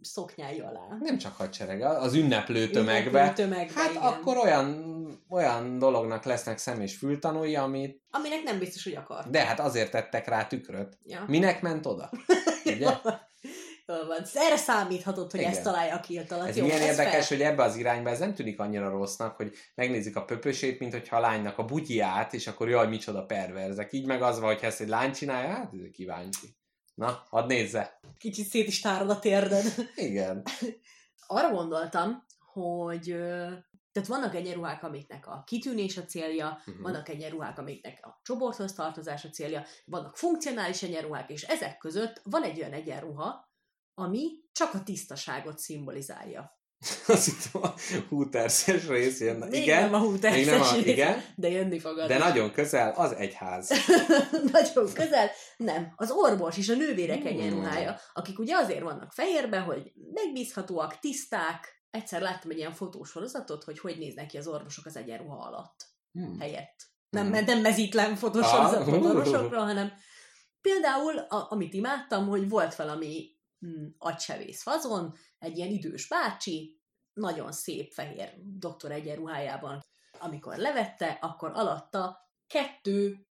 szoknyái 0.00 0.60
alá. 0.60 0.96
Nem 1.00 1.18
csak 1.18 1.36
hadsereg, 1.36 1.82
az 1.82 2.14
ünneplő 2.14 2.70
tömegbe. 2.70 3.20
Ünneplő 3.20 3.44
tömegbe, 3.44 3.80
Hát 3.80 3.90
igen. 3.90 4.02
akkor 4.02 4.36
olyan, 4.36 5.24
olyan 5.28 5.78
dolognak 5.78 6.24
lesznek 6.24 6.58
szem 6.58 6.80
és 6.80 6.96
fültanúi, 6.96 7.56
amit... 7.56 8.02
Aminek 8.10 8.42
nem 8.42 8.58
biztos, 8.58 8.84
hogy 8.84 8.94
akar. 8.94 9.24
De 9.30 9.44
hát 9.44 9.60
azért 9.60 9.90
tettek 9.90 10.28
rá 10.28 10.46
tükröt. 10.46 10.98
Ja. 11.04 11.24
Minek 11.26 11.60
ment 11.62 11.86
oda? 11.86 12.10
Ugye? 12.64 12.90
Van. 13.86 14.22
Erre 14.34 14.56
számíthatod, 14.56 15.30
hogy 15.30 15.40
Igen. 15.40 15.52
ezt 15.52 15.62
találja 15.62 15.94
a 15.94 16.00
kilt 16.00 16.32
alatt. 16.32 16.48
Ez 16.48 16.56
Jó, 16.56 16.64
milyen 16.64 16.80
ez 16.80 16.86
érdekes, 16.88 17.26
fel. 17.26 17.36
hogy 17.36 17.46
ebbe 17.46 17.62
az 17.62 17.76
irányba 17.76 18.10
ez 18.10 18.18
nem 18.18 18.34
tűnik 18.34 18.60
annyira 18.60 18.88
rossznak, 18.90 19.36
hogy 19.36 19.54
megnézik 19.74 20.16
a 20.16 20.24
pöpösét, 20.24 20.78
mint 20.78 20.92
hogyha 20.92 21.16
a 21.16 21.20
lánynak 21.20 21.58
a 21.58 21.64
butyját, 21.64 22.34
és 22.34 22.46
akkor 22.46 22.68
jaj, 22.68 22.88
micsoda 22.88 23.24
perverzek. 23.24 23.92
Így 23.92 24.06
meg 24.06 24.22
az 24.22 24.40
van, 24.40 24.54
hogy 24.54 24.62
ezt 24.64 24.80
egy 24.80 24.88
lány 24.88 25.12
csinálja, 25.12 25.48
hát 25.54 25.72
ez 25.72 25.90
kíváncsi. 25.92 26.56
Na, 26.94 27.22
hadd 27.30 27.46
nézze. 27.46 28.00
Kicsit 28.18 28.46
szét 28.46 28.66
is 28.66 28.80
tárad 28.80 29.10
a 29.10 29.18
térded. 29.18 29.64
Igen. 29.94 30.42
Arra 31.26 31.50
gondoltam, 31.54 32.24
hogy 32.52 33.02
tehát 33.92 34.08
vannak 34.08 34.34
egyenruhák, 34.34 34.82
amiknek 34.82 35.26
a 35.26 35.42
kitűnés 35.46 35.96
a 35.96 36.04
célja, 36.04 36.60
Mhm. 36.64 36.82
vannak 36.82 37.08
egyenruhák, 37.08 37.58
amiknek 37.58 37.98
a 38.02 38.20
csoporthoz 38.22 38.72
tartozás 38.72 39.24
a 39.24 39.28
célja, 39.28 39.64
vannak 39.84 40.16
funkcionális 40.16 40.82
egyenruhák, 40.82 41.30
és 41.30 41.42
ezek 41.42 41.78
között 41.78 42.20
van 42.24 42.42
egy 42.42 42.58
olyan 42.58 42.72
egyenruha, 42.72 43.50
ami 43.94 44.28
csak 44.52 44.74
a 44.74 44.82
tisztaságot 44.82 45.58
szimbolizálja. 45.58 46.60
Azt 47.06 47.24
hittem 47.24 47.62
a 47.62 47.74
húterszes 48.08 48.86
rész 48.86 49.20
jön. 49.20 49.36
Még 49.36 49.62
igen, 49.62 49.90
nem 49.90 49.94
a 49.94 49.98
még 50.10 50.20
nem 50.20 50.60
a, 50.60 50.64
húterszes 50.64 50.84
igen, 50.84 51.24
de 51.36 51.48
jönni 51.48 51.78
fogad. 51.78 52.08
de 52.08 52.18
nagyon 52.18 52.52
közel 52.52 52.92
az 52.96 53.12
egyház. 53.12 53.70
Nagyon 54.52 54.92
közel. 54.92 55.30
Nem. 55.56 55.92
Az 55.96 56.10
orvos 56.10 56.56
és 56.58 56.68
a 56.68 56.74
nővérek 56.74 57.18
Hmm. 57.18 57.26
egyenruhája, 57.26 57.96
akik 58.12 58.38
ugye 58.38 58.56
azért 58.56 58.82
vannak 58.82 59.12
fehérbe, 59.12 59.58
hogy 59.58 59.92
megbízhatóak, 60.12 60.98
tiszták. 60.98 61.80
Egyszer 61.90 62.20
láttam 62.20 62.50
egy 62.50 62.56
ilyen 62.58 62.72
fotósorozatot, 62.74 63.64
hogy 63.64 63.78
hogy 63.78 63.98
néznek 63.98 64.26
ki 64.26 64.38
az 64.38 64.46
orvosok 64.46 64.86
az 64.86 64.96
egyenruha 64.96 65.46
alatt 65.46 65.76
Hmm. 66.12 66.38
helyett. 66.40 66.76
Nem, 67.10 67.32
Hmm. 67.32 67.44
nem 67.44 67.60
mezítlen 67.60 68.16
fotósorozat 68.16 68.86
Ah. 68.86 69.02
orvosokra, 69.02 69.60
hanem 69.60 69.92
például, 70.60 71.18
a, 71.18 71.46
amit 71.50 71.74
imádtam, 71.74 72.28
hogy 72.28 72.48
volt 72.48 72.74
valami 72.74 73.30
mm, 73.66 73.86
agysevész 73.98 74.62
fazon, 74.62 75.14
egy 75.38 75.56
ilyen 75.56 75.70
idős 75.70 76.08
bácsi, 76.08 76.80
nagyon 77.12 77.52
szép 77.52 77.92
fehér 77.92 78.34
doktor 78.38 78.90
egyenruhájában. 78.92 79.80
Amikor 80.18 80.56
levette, 80.56 81.18
akkor 81.20 81.50
alatta 81.54 82.30
kettő 82.46 83.26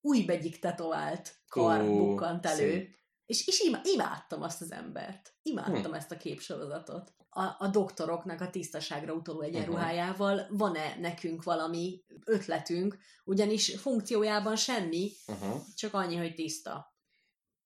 újbegyik 0.00 0.58
tetovált 0.58 1.40
kar 1.48 1.80
Ó, 1.80 1.96
bukkant 1.96 2.46
elő. 2.46 2.56
szép. 2.70 2.96
És, 3.26 3.46
és 3.46 3.70
imádtam 3.82 4.42
azt 4.42 4.60
az 4.60 4.72
embert. 4.72 5.34
Imádtam 5.42 5.82
Hm. 5.90 5.94
ezt 5.94 6.10
a 6.10 6.16
képsorozatot. 6.16 7.12
A, 7.30 7.42
a 7.58 7.68
doktoroknak 7.72 8.40
a 8.40 8.50
tisztaságra 8.50 9.12
utaló 9.12 9.40
egyenruhájával 9.40 10.46
van-e 10.50 10.96
nekünk 11.00 11.42
valami 11.42 12.04
ötletünk, 12.24 12.98
ugyanis 13.24 13.80
funkciójában 13.80 14.56
semmi, 14.56 15.10
Uh-huh. 15.26 15.60
csak 15.74 15.94
annyi, 15.94 16.16
hogy 16.16 16.34
tiszta. 16.34 16.91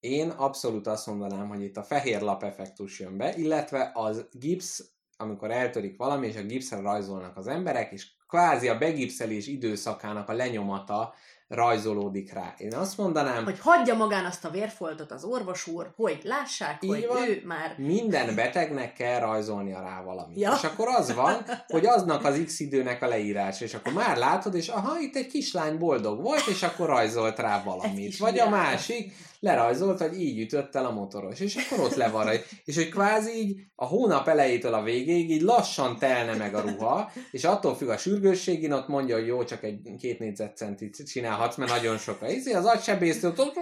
Én 0.00 0.28
abszolút 0.30 0.86
azt 0.86 1.06
mondanám, 1.06 1.48
hogy 1.48 1.62
itt 1.62 1.76
a 1.76 1.82
fehér 1.82 2.20
lap 2.20 2.42
effektus 2.42 3.00
jön 3.00 3.16
be, 3.16 3.34
illetve 3.36 3.90
az 3.94 4.26
gipsz, 4.32 4.90
amikor 5.16 5.50
eltörik 5.50 5.96
valami, 5.96 6.26
és 6.26 6.36
a 6.36 6.42
gipszre 6.42 6.80
rajzolnak 6.80 7.36
az 7.36 7.46
emberek, 7.46 7.92
és 7.92 8.06
kvázi 8.28 8.68
a 8.68 8.78
begipszelés 8.78 9.46
időszakának 9.46 10.28
a 10.28 10.32
lenyomata 10.32 11.14
rajzolódik 11.48 12.32
rá. 12.32 12.54
Én 12.58 12.74
azt 12.74 12.96
mondanám, 12.98 13.44
Hogy 13.44 13.58
hagyja 13.58 13.94
magán 13.94 14.24
azt 14.24 14.44
a 14.44 14.50
vérfoltot 14.50 15.10
az 15.12 15.24
orvos 15.24 15.66
úr, 15.66 15.92
hogy 15.96 16.20
lássák, 16.22 16.82
Így 16.82 16.90
hogy 16.90 17.06
van. 17.06 17.28
ő 17.28 17.42
már 17.44 17.74
minden 17.78 18.34
betegnek 18.34 18.92
kell 18.92 19.20
rajzolnia 19.20 19.80
rá 19.80 20.02
valamit. 20.02 20.38
Ja. 20.38 20.52
És 20.56 20.64
akkor 20.64 20.88
az 20.88 21.14
van, 21.14 21.44
hogy 21.66 21.86
aznak 21.86 22.24
az 22.24 22.42
x 22.44 22.60
időnek 22.60 23.02
a 23.02 23.06
leírás, 23.06 23.60
és 23.60 23.74
akkor 23.74 23.92
már 23.92 24.16
látod, 24.16 24.54
és 24.54 24.68
aha, 24.68 24.98
itt 25.00 25.16
egy 25.16 25.26
kislány 25.26 25.78
boldog 25.78 26.22
volt, 26.22 26.46
és 26.46 26.62
akkor 26.62 26.86
rajzolt 26.86 27.38
rá 27.38 27.62
valamit. 27.62 28.16
Vagy 28.16 28.38
a 28.38 28.48
másik 28.48 29.12
lerajzolt, 29.46 30.00
hogy 30.00 30.20
így 30.20 30.40
ütött 30.40 30.74
el 30.74 30.84
a 30.84 30.90
motoros, 30.90 31.40
és 31.40 31.56
akkor 31.56 31.84
ott 31.84 31.94
le 31.94 32.08
van 32.08 32.24
rajta. 32.24 32.44
És 32.64 32.74
hogy 32.74 32.88
kvázi 32.88 33.30
így 33.30 33.56
a 33.74 33.86
hónap 33.86 34.28
elejétől 34.28 34.74
a 34.74 34.82
végéig 34.82 35.30
így 35.30 35.42
lassan 35.42 35.98
telne 35.98 36.34
meg 36.34 36.54
a 36.54 36.60
ruha, 36.60 37.12
és 37.30 37.44
attól 37.44 37.74
függ 37.76 37.88
a 37.88 37.96
sürgősségén, 37.96 38.72
ott 38.72 38.88
mondja, 38.88 39.14
hogy 39.16 39.26
jó, 39.26 39.44
csak 39.44 39.62
egy 39.62 39.80
két 39.98 40.18
négyzetcentit 40.18 41.06
csinálhatsz, 41.06 41.56
mert 41.56 41.70
nagyon 41.70 41.98
sok 41.98 42.22
a 42.22 42.28
izé, 42.28 42.52
az 42.52 42.64
agysebésztől 42.64 43.34
ott 43.36 43.58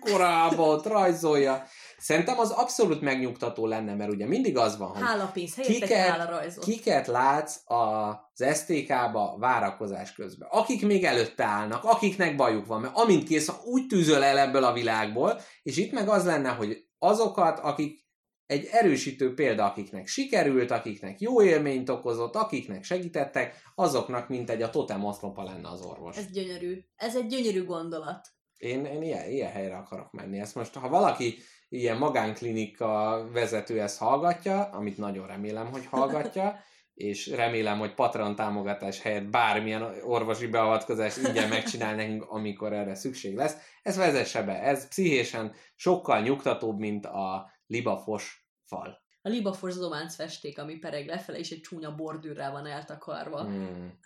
korábban 0.00 0.68
ott 0.68 0.86
rajzolja. 0.86 1.66
Szerintem 1.98 2.38
az 2.38 2.50
abszolút 2.50 3.00
megnyugtató 3.00 3.66
lenne, 3.66 3.94
mert 3.94 4.10
ugye 4.10 4.26
mindig 4.26 4.56
az 4.56 4.76
van, 4.76 4.88
hogy 4.88 5.02
hálapénz 5.02 5.54
Kiket- 5.54 6.58
kiket 6.58 7.06
látsz 7.06 7.60
az 7.64 8.44
STK-ba 8.54 9.36
várakozás 9.38 10.12
közben. 10.12 10.48
Akik 10.52 10.86
még 10.86 11.04
előtte 11.04 11.44
állnak, 11.44 11.84
akiknek 11.84 12.36
bajuk 12.36 12.66
van, 12.66 12.80
mert 12.80 12.96
amint 12.96 13.28
kész, 13.28 13.52
úgy 13.64 13.86
tűzöl 13.86 14.22
el 14.22 14.38
ebből 14.38 14.64
a 14.64 14.72
világból, 14.72 15.40
és 15.62 15.76
itt 15.76 15.92
meg 15.92 16.08
az 16.08 16.24
lenne, 16.24 16.48
hogy 16.48 16.86
azokat, 16.98 17.58
akik 17.58 18.04
egy 18.46 18.68
erősítő 18.70 19.34
példa, 19.34 19.64
akiknek 19.64 20.06
sikerült, 20.06 20.70
akiknek 20.70 21.20
jó 21.20 21.42
élményt 21.42 21.88
okozott, 21.88 22.34
akiknek 22.34 22.84
segítettek, 22.84 23.54
azoknak 23.74 24.28
mint 24.28 24.50
egy 24.50 24.62
a 24.62 24.70
totem 24.70 25.04
oszlopa 25.04 25.42
lenne 25.42 25.68
az 25.68 25.80
orvos. 25.80 26.16
Ez 26.16 26.30
gyönyörű. 26.30 26.84
Ez 26.96 27.16
egy 27.16 27.26
gyönyörű 27.26 27.64
gondolat. 27.64 28.28
Én, 28.56 28.84
én 28.84 29.02
ilyen, 29.02 29.30
ilyen 29.30 29.50
helyre 29.50 29.76
akarok 29.76 30.12
menni. 30.12 30.38
Ezt 30.38 30.54
most, 30.54 30.74
ha 30.74 30.88
valaki 30.88 31.38
ilyen 31.68 31.96
magánklinika 31.96 33.22
vezető 33.32 33.80
ezt 33.80 33.98
hallgatja, 33.98 34.62
amit 34.62 34.98
nagyon 34.98 35.26
remélem, 35.26 35.70
hogy 35.70 35.86
hallgatja, 35.86 36.58
és 36.94 37.26
remélem, 37.26 37.78
hogy 37.78 37.94
Patreon 37.94 38.34
támogatás 38.34 39.00
helyett 39.00 39.24
bármilyen 39.26 39.82
orvosi 40.04 40.46
beavatkozás 40.46 41.16
ingyen 41.16 41.48
megcsinál 41.48 41.94
nekünk, 41.94 42.30
amikor 42.30 42.72
erre 42.72 42.94
szükség 42.94 43.36
lesz. 43.36 43.56
Ez 43.82 43.96
vezesse 43.96 44.42
be. 44.42 44.62
Ez 44.62 44.88
pszichésen 44.88 45.54
sokkal 45.74 46.20
nyugtatóbb, 46.20 46.78
mint 46.78 47.06
a 47.06 47.50
libafos 47.66 48.48
fal. 48.64 49.04
A 49.22 49.28
libafos 49.28 49.72
zománc 49.72 50.14
festék, 50.14 50.58
ami 50.58 50.78
pereg 50.78 51.06
lefele, 51.06 51.38
és 51.38 51.50
egy 51.50 51.60
csúnya 51.60 51.94
bordűrrel 51.94 52.52
van 52.52 52.66
eltakarva. 52.66 53.42
Hmm. 53.42 53.98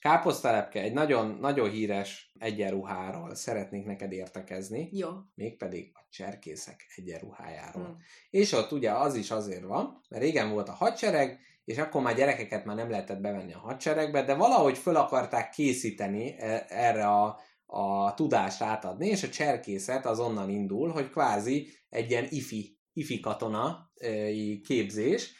Káposztelepke, 0.00 0.80
egy 0.80 0.92
nagyon, 0.92 1.38
nagyon 1.40 1.70
híres 1.70 2.32
egyenruháról 2.38 3.34
szeretnék 3.34 3.84
neked 3.84 4.12
értekezni, 4.12 4.88
Jó. 4.92 5.08
mégpedig 5.34 5.90
a 5.94 6.06
cserkészek 6.10 6.86
egyenruhájáról. 6.96 7.86
Hm. 7.86 7.92
És 8.30 8.52
ott 8.52 8.72
ugye 8.72 8.90
az 8.92 9.14
is 9.14 9.30
azért 9.30 9.64
van, 9.64 10.00
mert 10.08 10.22
régen 10.22 10.50
volt 10.50 10.68
a 10.68 10.72
hadsereg, 10.72 11.40
és 11.64 11.78
akkor 11.78 12.02
már 12.02 12.14
gyerekeket 12.14 12.64
már 12.64 12.76
nem 12.76 12.90
lehetett 12.90 13.20
bevenni 13.20 13.52
a 13.52 13.58
hadseregbe, 13.58 14.24
de 14.24 14.34
valahogy 14.34 14.78
föl 14.78 14.96
akarták 14.96 15.50
készíteni 15.50 16.34
e- 16.38 16.66
erre 16.68 17.06
a, 17.06 17.40
a 17.66 18.14
tudást 18.14 18.62
átadni, 18.62 19.06
és 19.06 19.22
a 19.22 19.28
cserkészet 19.28 20.06
az 20.06 20.20
onnan 20.20 20.50
indul, 20.50 20.90
hogy 20.90 21.10
kvázi 21.10 21.68
egy 21.88 22.10
ilyen 22.10 22.26
ifi, 22.28 22.78
ifi 22.92 23.20
katona 23.20 23.90
ö, 23.94 24.30
képzés, 24.64 25.32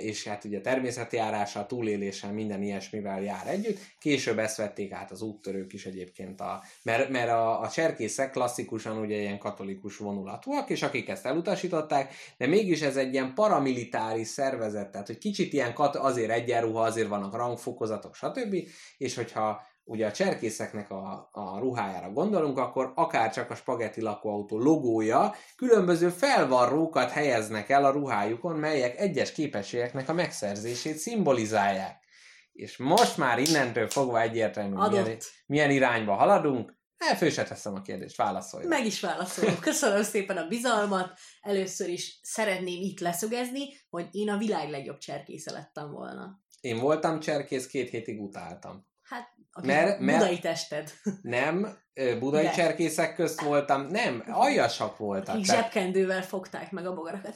és 0.00 0.24
hát 0.24 0.44
ugye 0.44 0.60
természeti 0.60 1.16
járással, 1.16 1.66
túléléssel, 1.66 2.32
minden 2.32 2.62
ilyesmivel 2.62 3.22
jár 3.22 3.46
együtt. 3.46 3.78
Később 3.98 4.38
ezt 4.38 4.56
vették 4.56 4.92
át 4.92 5.10
az 5.10 5.22
úttörők 5.22 5.72
is 5.72 5.86
egyébként, 5.86 6.40
a, 6.40 6.62
mert, 6.82 7.08
mert 7.08 7.30
a, 7.30 7.60
a 7.60 7.68
cserkészek 7.68 8.30
klasszikusan 8.30 8.98
ugye 8.98 9.16
ilyen 9.16 9.38
katolikus 9.38 9.96
vonulatúak, 9.96 10.70
és 10.70 10.82
akik 10.82 11.08
ezt 11.08 11.26
elutasították, 11.26 12.14
de 12.36 12.46
mégis 12.46 12.82
ez 12.82 12.96
egy 12.96 13.12
ilyen 13.12 13.34
paramilitáris 13.34 14.28
szervezet, 14.28 14.90
tehát 14.90 15.06
hogy 15.06 15.18
kicsit 15.18 15.52
ilyen 15.52 15.74
kat, 15.74 15.96
azért 15.96 16.30
egyenruha, 16.30 16.82
azért 16.82 17.08
vannak 17.08 17.36
rangfokozatok, 17.36 18.14
stb. 18.14 18.56
És 18.98 19.14
hogyha 19.14 19.66
ugye 19.88 20.06
a 20.06 20.12
cserkészeknek 20.12 20.90
a, 20.90 21.28
a 21.32 21.58
ruhájára 21.58 22.10
gondolunk, 22.10 22.58
akkor 22.58 22.92
akár 22.94 23.32
csak 23.32 23.50
a 23.50 23.54
spagetti 23.54 24.00
lakóautó 24.00 24.58
logója, 24.58 25.34
különböző 25.56 26.08
felvarrókat 26.08 27.10
helyeznek 27.10 27.68
el 27.68 27.84
a 27.84 27.90
ruhájukon, 27.90 28.56
melyek 28.56 28.98
egyes 28.98 29.32
képességeknek 29.32 30.08
a 30.08 30.12
megszerzését 30.12 30.96
szimbolizálják. 30.96 32.04
És 32.52 32.76
most 32.76 33.16
már 33.16 33.38
innentől 33.38 33.88
fogva 33.88 34.20
egyértelmű, 34.20 34.74
milyen, 34.74 35.04
Adott. 35.04 35.24
milyen 35.46 35.70
irányba 35.70 36.14
haladunk. 36.14 36.74
El 36.96 37.16
föl 37.16 37.30
se 37.30 37.44
teszem 37.44 37.74
a 37.74 37.82
kérdést, 37.82 38.16
válaszolj. 38.16 38.66
Meg 38.66 38.86
is 38.86 39.00
válaszolok. 39.00 39.60
Köszönöm 39.60 40.02
szépen 40.02 40.36
a 40.36 40.46
bizalmat. 40.46 41.18
Először 41.40 41.88
is 41.88 42.18
szeretném 42.22 42.82
itt 42.82 43.00
leszögezni, 43.00 43.62
hogy 43.90 44.08
én 44.10 44.28
a 44.28 44.36
világ 44.36 44.70
legjobb 44.70 44.98
cserkésze 44.98 45.52
lettem 45.52 45.90
volna. 45.90 46.40
Én 46.60 46.78
voltam 46.78 47.20
cserkész, 47.20 47.66
két 47.66 47.90
hétig 47.90 48.20
utáltam. 48.20 48.86
Hát, 49.02 49.34
Mert- 49.62 49.98
mert- 50.00 50.18
budai 50.18 50.38
tested. 50.38 50.90
Nem, 51.22 51.76
budai 52.18 52.44
De. 52.44 52.50
cserkészek 52.50 53.14
közt 53.14 53.40
voltam, 53.40 53.86
nem, 53.86 54.22
aljasak 54.30 54.96
voltak. 54.96 55.34
Akik 55.34 55.46
Tehát- 55.46 55.62
zsebkendővel 55.62 56.22
fogták 56.22 56.70
meg 56.70 56.86
a 56.86 56.94
bogarakat. 56.94 57.34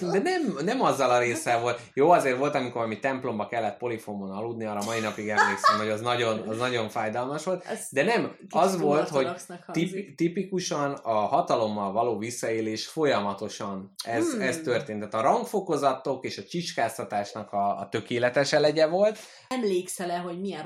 De 0.00 0.18
nem, 0.18 0.58
nem 0.64 0.82
azzal 0.82 1.10
a 1.10 1.18
résszel 1.18 1.60
volt. 1.60 1.80
Jó, 1.94 2.10
azért 2.10 2.38
volt, 2.38 2.54
amikor 2.54 2.74
valami 2.74 2.98
templomba 2.98 3.46
kellett 3.46 3.76
polifomon 3.76 4.30
aludni, 4.30 4.64
arra 4.64 4.84
mai 4.84 5.00
napig 5.00 5.28
emlékszem, 5.28 5.78
hogy 5.78 5.88
az 5.88 6.00
nagyon, 6.00 6.48
az 6.48 6.58
nagyon 6.58 6.88
fájdalmas 6.88 7.44
volt. 7.44 7.64
Ez 7.64 7.86
De 7.90 8.02
nem, 8.04 8.36
az 8.50 8.80
volt, 8.80 9.08
hogy 9.08 9.28
tip, 9.72 10.16
tipikusan 10.16 10.92
a 10.92 11.12
hatalommal 11.14 11.92
való 11.92 12.18
visszaélés 12.18 12.86
folyamatosan 12.86 13.94
ez, 14.04 14.30
Hmm. 14.32 14.40
ez 14.40 14.58
történt. 14.58 14.98
Tehát 14.98 15.26
a 15.26 15.30
rangfokozatok 15.30 16.24
és 16.24 16.38
a 16.38 16.42
csicskáztatásnak 16.44 17.52
a, 17.52 17.78
a 17.78 17.88
tökéletes 17.90 18.52
elegye 18.52 18.86
volt. 18.86 19.18
Emlékszel-e, 19.48 20.18
hogy 20.18 20.40
milyen 20.40 20.62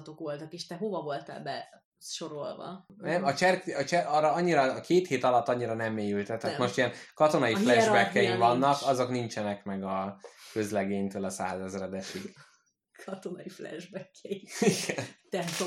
rangfokozatok 0.00 0.18
voltak, 0.18 0.52
és 0.52 0.66
te 0.66 0.76
hova 0.76 1.02
voltál 1.02 1.42
be 1.42 1.84
sorolva? 1.98 2.86
Nem, 2.96 3.24
a 3.24 3.34
cser, 3.34 3.62
a 3.78 3.84
cser, 3.84 4.06
arra 4.06 4.32
annyira, 4.32 4.62
a 4.62 4.80
két 4.80 5.06
hét 5.06 5.24
alatt 5.24 5.48
annyira 5.48 5.74
nem 5.74 5.92
mélyült. 5.92 6.26
Tehát 6.26 6.42
Nem. 6.42 6.56
most 6.58 6.76
ilyen 6.76 6.92
katonai 7.14 7.54
flashbackeim 7.54 8.38
vannak, 8.38 8.80
nincs. 8.80 8.90
azok 8.90 9.10
nincsenek 9.10 9.64
meg 9.64 9.82
a 9.82 10.20
közlegénytől 10.52 11.24
a 11.24 11.30
százezredesig. 11.30 12.34
Katonai 13.04 13.48
flashbackjei. 13.48 14.48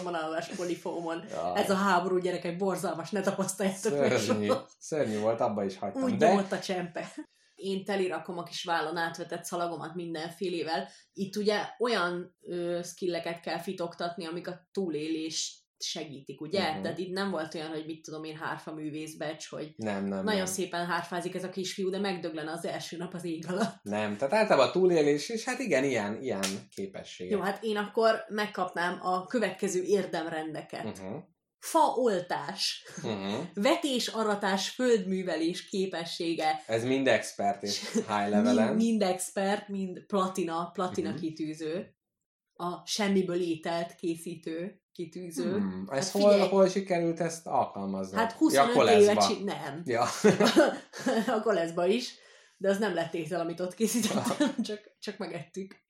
Alvás 0.06 0.48
polifómon. 0.48 1.24
Ja. 1.30 1.56
Ez 1.56 1.70
a 1.70 1.76
háború 1.76 2.18
gyerekek 2.18 2.58
borzalmas, 2.58 3.10
ne 3.10 3.22
tapasztaljátok 3.22 4.20
Szörnyű, 4.20 4.52
szörnyű 4.80 5.20
volt, 5.20 5.40
abba 5.40 5.64
is 5.64 5.78
hagytam. 5.78 6.04
Úgy 6.04 6.18
De 6.18 6.46
a 6.50 6.60
csempe. 6.60 7.14
Én 7.64 7.86
telirakom 7.86 8.38
a 8.38 8.44
kis 8.44 8.64
vállon 8.64 8.98
átvetett 8.98 9.44
szalagomat 9.44 9.96
mindenfélével. 9.96 10.88
Itt 11.14 11.36
ugye 11.36 11.60
olyan 11.80 12.36
ö, 12.42 12.80
skilleket 12.84 13.40
kell 13.40 13.60
fitoktatni, 13.60 14.26
amik 14.26 14.48
a 14.48 14.68
túlélést 14.72 15.62
segítik, 15.78 16.42
ugye? 16.42 16.60
Uh-huh. 16.60 16.82
Tehát 16.82 16.98
itt 16.98 17.12
nem 17.12 17.32
volt 17.32 17.54
olyan, 17.54 17.70
hogy 17.70 17.86
mit 17.86 18.02
tudom 18.02 18.24
én, 18.24 18.38
hárfa 18.38 18.74
művészbecs, 18.74 19.50
hogy 19.50 19.74
nem, 19.76 20.06
nem, 20.06 20.24
nagyon 20.24 20.44
nem. 20.44 20.46
szépen 20.46 20.86
hárfázik 20.86 21.36
ez 21.36 21.44
a 21.44 21.50
kisfiú, 21.50 21.90
de 21.90 22.00
megdöglen 22.00 22.48
az 22.48 22.66
első 22.66 22.98
nap 22.98 23.14
az 23.14 23.24
ég 23.24 23.46
alatt. 23.48 23.80
Nem, 23.82 24.18
tehát 24.18 24.34
általában 24.34 24.68
a 24.68 24.72
túlélés, 24.72 25.30
és 25.30 25.44
hát 25.44 25.60
igen, 25.60 25.84
ilyen, 25.84 26.22
ilyen 26.22 26.44
képesség. 26.76 27.30
Jó, 27.30 27.40
hát 27.40 27.64
én 27.64 27.78
akkor 27.78 28.26
megkapnám 28.30 29.00
a 29.02 29.26
következő 29.26 29.84
érdemrendeket. 29.84 30.86
Uh-huh. 30.86 31.24
Faoltás, 31.64 32.84
Uh-huh. 33.04 33.46
vetés, 33.54 34.08
aratás, 34.08 34.70
földművelés 34.70 35.66
képessége, 35.70 36.64
Ez 36.68 36.84
mind 36.84 37.08
expert 37.08 37.64
és 37.64 37.80
high 37.94 38.06
mind, 38.20 38.30
levelen. 38.30 38.76
mind 38.76 39.02
expert, 39.02 39.68
mind 39.68 40.06
platina, 40.08 40.70
platina 40.74 41.08
Mhm. 41.10 41.16
uh-huh. 41.18 41.30
kitűző, 41.30 41.96
a 42.54 42.86
semmiből 42.86 43.42
ételt 43.42 43.96
készítő 43.96 44.82
kitűző. 44.92 45.52
Hmm. 45.52 45.88
Ez 45.92 46.12
Hát 46.12 46.22
hol, 46.22 46.48
hol 46.48 46.68
sikerült 46.70 47.20
ezt 47.20 47.48
alkalmazni? 47.48 48.18
Hát 48.18 48.32
25 48.32 48.76
ja, 48.76 49.00
éve 49.00 49.16
csin... 49.16 49.44
Nem. 49.44 49.82
Ja. 49.86 50.06
a 51.38 51.42
koleszba 51.42 51.86
is, 51.86 52.14
de 52.58 52.70
az 52.70 52.78
nem 52.78 52.94
lett 52.94 53.14
étel, 53.14 53.40
amit 53.40 53.60
ott 53.60 53.74
készítettem, 53.74 54.56
csak, 54.68 54.80
csak 55.00 55.18
megettük. 55.18 55.83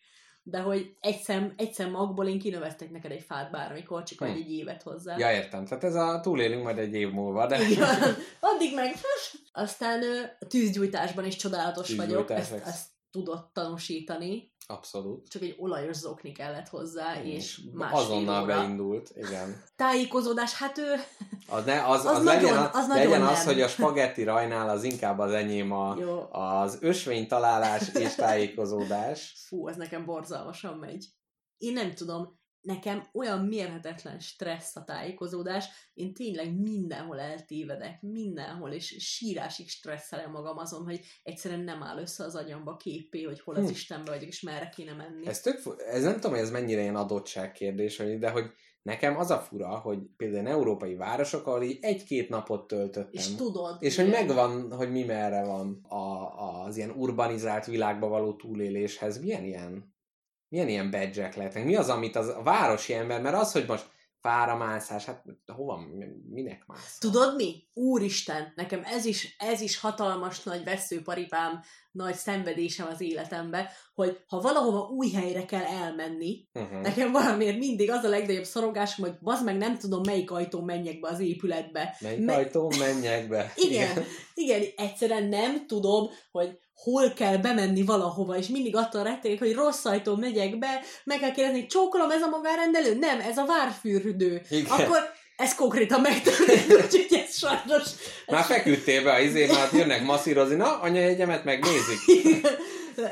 De 0.46 0.60
hogy 0.60 0.96
egy 1.00 1.18
szem, 1.22 1.54
egy 1.58 1.74
szem 1.74 1.90
magból 1.90 2.28
én 2.28 2.40
kinöveztek 2.40 2.92
neked 2.92 3.12
egy 3.12 3.24
fát 3.28 3.52
bármikor, 3.52 4.04
csak 4.04 4.20
Hm. 4.28 4.34
egy 4.34 4.52
évet 4.52 4.84
hozzá. 4.84 5.18
ja, 5.18 5.32
értem. 5.32 5.66
Tehát 5.66 5.84
ez 5.84 5.96
a 5.96 6.20
túlélünk 6.22 6.64
majd 6.64 6.78
egy 6.78 6.94
év 6.94 7.10
múlva, 7.12 7.48
de... 7.48 7.58
Van. 7.58 8.16
Addig 8.40 8.76
meg. 8.76 8.94
Aztán 9.52 10.02
a 10.40 10.46
tűzgyújtásban 10.46 11.26
is 11.26 11.36
csodálatos 11.36 11.96
vagyok, 11.96 12.32
ezt, 12.32 12.54
ezt 12.54 12.88
tudott 13.14 13.50
tanúsítani. 13.54 14.52
Abszolút. 14.68 15.28
Csak 15.30 15.42
egy 15.42 15.56
olajos 15.60 15.96
zokni 15.96 16.32
kellett 16.32 16.68
hozzá, 16.68 17.22
és 17.24 17.62
Mm, 17.62 17.78
másfél 17.78 18.00
Azonnal 18.00 18.44
óra. 18.44 18.56
beindult, 18.56 19.12
igen. 19.16 19.64
Tájékozódás, 19.76 20.54
hát 20.58 20.78
ő... 20.78 20.94
Az, 21.48 21.66
ne, 21.66 21.88
az, 21.88 22.06
Az 22.06 22.18
az, 22.18 22.24
nagyon- 22.24 22.42
legyen, 22.42 22.58
az 22.58 22.70
az, 22.76 22.88
nagyon 22.88 23.04
legyen 23.04 23.20
nem. 23.22 23.30
az, 23.30 23.44
hogy 23.46 23.62
a 23.62 23.68
spagetti 23.68 24.24
rajnál 24.24 24.70
az 24.70 24.84
inkább 24.84 25.20
az 25.20 25.32
enyém 25.32 25.72
a, 25.72 25.96
Jó, 26.00 26.28
az 26.32 26.78
ösvény 26.82 27.28
találás 27.28 27.90
és 27.94 28.16
tájékozódás. 28.16 29.34
fú, 29.48 29.68
ez 29.68 29.76
nekem 29.76 30.06
borzalmasan 30.06 30.78
megy. 30.78 31.06
Én 31.58 31.74
nem 31.74 31.94
tudom, 31.94 32.40
nekem 32.64 33.04
olyan 33.14 33.46
mérhetetlen 33.46 34.20
stressz 34.20 34.76
a 34.76 34.84
tájékozódás, 34.84 35.66
én 35.94 36.14
tényleg 36.14 36.60
mindenhol 36.60 37.20
eltévedek, 37.20 38.02
mindenhol, 38.02 38.72
és 38.72 38.96
sírásig 39.00 39.70
stresszelem 39.70 40.32
magam 40.32 40.58
azon, 40.58 40.84
hogy 40.84 41.00
egyszerűen 41.24 41.60
nem 41.64 41.84
áll 41.84 41.98
össze 41.98 42.24
az 42.24 42.36
agyamba 42.36 42.78
képé, 42.78 43.24
hogy 43.24 43.40
hol 43.40 43.56
az 43.56 43.64
Hm. 43.64 43.70
Istenbe 43.70 44.12
vagyok, 44.12 44.28
és 44.28 44.42
merre 44.42 44.70
kéne 44.76 44.94
menni. 44.94 45.28
Ez, 45.28 45.42
tök, 45.42 45.62
ez 45.92 46.04
nem 46.04 46.14
tudom, 46.14 46.32
hogy 46.32 46.40
ez 46.40 46.52
mennyire 46.52 46.82
ilyen 46.82 46.96
adottság 46.96 47.52
kérdés, 47.52 47.98
hogy- 47.98 48.20
de 48.20 48.30
hogy 48.30 48.46
nekem 48.82 49.18
az 49.18 49.30
a 49.32 49.38
fura, 49.38 49.80
hogy 49.80 50.00
például 50.18 50.48
európai 50.48 50.96
városok, 50.96 51.48
ahol 51.48 51.64
így 51.64 51.78
egy-két 51.82 52.30
napot 52.30 52.68
töltöttem. 52.68 53.10
És 53.12 53.36
tudod. 53.36 53.78
És 53.80 53.96
hogy 53.96 54.08
igen. 54.08 54.26
megvan, 54.26 54.72
hogy 54.72 54.92
mi 54.92 55.04
merre 55.04 55.46
van 55.46 55.86
a, 55.90 56.66
az 56.66 56.78
ilyen 56.78 56.90
urbanizált 56.90 57.66
világba 57.66 58.08
való 58.08 58.36
túléléshez. 58.36 59.22
Milyen 59.22 59.44
ilyen, 59.44 59.93
milyen 60.54 60.70
ilyen 60.70 60.92
badge 60.92 61.32
lehetnek? 61.36 61.66
Mi 61.66 61.76
az, 61.76 61.90
amit 61.90 62.16
az, 62.16 62.28
a 62.28 62.42
városi 62.44 62.94
ember, 62.94 63.22
mert 63.22 63.36
az, 63.36 63.52
hogy 63.52 63.66
most 63.68 63.90
fáramászás, 64.22 65.06
hát 65.06 65.24
hova, 65.48 65.80
minek 66.30 66.64
mász? 66.68 66.98
Tudod 66.98 67.36
mi? 67.36 67.64
Úristen, 67.74 68.54
nekem 68.56 68.82
ez 68.86 69.06
is, 69.06 69.36
ez 69.40 69.62
is 69.62 69.80
hatalmas 69.80 70.44
nagy 70.44 70.64
veszőparipám, 70.64 71.62
nagy 71.92 72.16
szenvedésem 72.16 72.88
az 72.88 73.02
életembe, 73.02 73.72
hogy 73.94 74.20
ha 74.28 74.42
valahova 74.42 74.80
új 74.88 75.12
helyre 75.12 75.46
kell 75.46 75.64
elmenni, 75.64 76.48
Uh-huh. 76.54 76.82
nekem 76.82 77.12
valamiért 77.12 77.58
mindig 77.58 77.92
az 77.92 78.04
a 78.04 78.10
legnagyobb 78.10 78.44
szorongásom, 78.44 79.06
hogy 79.06 79.18
bazd 79.22 79.44
meg 79.46 79.58
nem 79.58 79.78
tudom 79.78 80.02
melyik 80.06 80.32
ajtón 80.32 80.64
menjek 80.64 81.00
be 81.00 81.10
az 81.10 81.20
épületbe. 81.20 81.98
Melyik 82.00 82.26
me- 82.26 82.36
ajtón 82.36 82.74
menjek 82.80 83.28
be? 83.28 83.54
Igen, 83.68 84.04
igen, 84.34 84.62
egyszerűen 84.76 85.24
nem 85.24 85.68
tudom, 85.68 86.10
hogy 86.32 86.60
hol 86.84 87.14
kell 87.14 87.38
bemenni 87.38 87.84
valahova, 87.84 88.38
és 88.38 88.48
mindig 88.48 88.76
attól 88.76 89.04
rettegek, 89.04 89.40
hogy 89.40 89.54
rossz 89.54 89.86
ajtón 89.86 90.20
megyek 90.20 90.60
be, 90.60 90.82
meg 91.04 91.20
kell 91.20 91.32
kérdezni, 91.32 91.66
csókolom, 91.66 92.12
ez 92.12 92.22
a 92.22 92.30
magárendelő? 92.30 92.96
Nem, 92.96 93.20
ez 93.20 93.38
a 93.38 93.46
várfürdő. 93.46 94.42
Igen. 94.50 94.72
Akkor 94.72 94.98
ez 95.38 95.56
konkrétan 95.56 96.02
megtörtént, 96.02 96.74
úgyhogy 96.84 97.08
ez 97.26 97.38
sajnos... 97.38 97.84
Ez 98.26 98.34
Már 98.34 98.44
feküdtél 98.44 99.04
be 99.04 99.14
a 99.14 99.20
izé, 99.20 99.46
mert 99.46 99.72
jönnek 99.72 100.04
masszírozni, 100.04 100.56
na, 100.56 100.80
anyajegyemet 100.80 101.44
megnézik. 101.44 102.00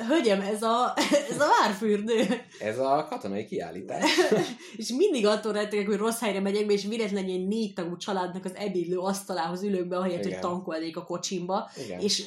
Hölgyem, 0.07 0.41
ez 0.41 0.61
a, 0.61 0.93
ez 1.29 1.39
a 1.39 1.45
várfürdő. 1.59 2.41
Ez 2.59 2.79
a 2.79 3.05
katonai 3.09 3.45
kiállítás. 3.45 4.03
és 4.77 4.89
mindig 4.89 5.25
attól 5.25 5.53
rettegek, 5.53 5.87
hogy 5.87 5.97
rossz 5.97 6.19
helyre 6.19 6.39
megyek 6.39 6.65
be, 6.65 6.73
és 6.73 6.85
véletlenül 6.85 7.31
egy 7.31 7.47
négy 7.47 7.73
tagú 7.73 7.97
családnak 7.97 8.45
az 8.45 8.55
ebédlő 8.55 8.97
asztalához 8.97 9.63
ülök 9.63 9.87
be, 9.87 9.97
ahelyett, 9.97 10.21
hogy 10.21 10.27
Igen. 10.27 10.41
tankolnék 10.41 10.97
a 10.97 11.03
kocsimba. 11.03 11.69
Igen. 11.85 11.99
És 11.99 12.23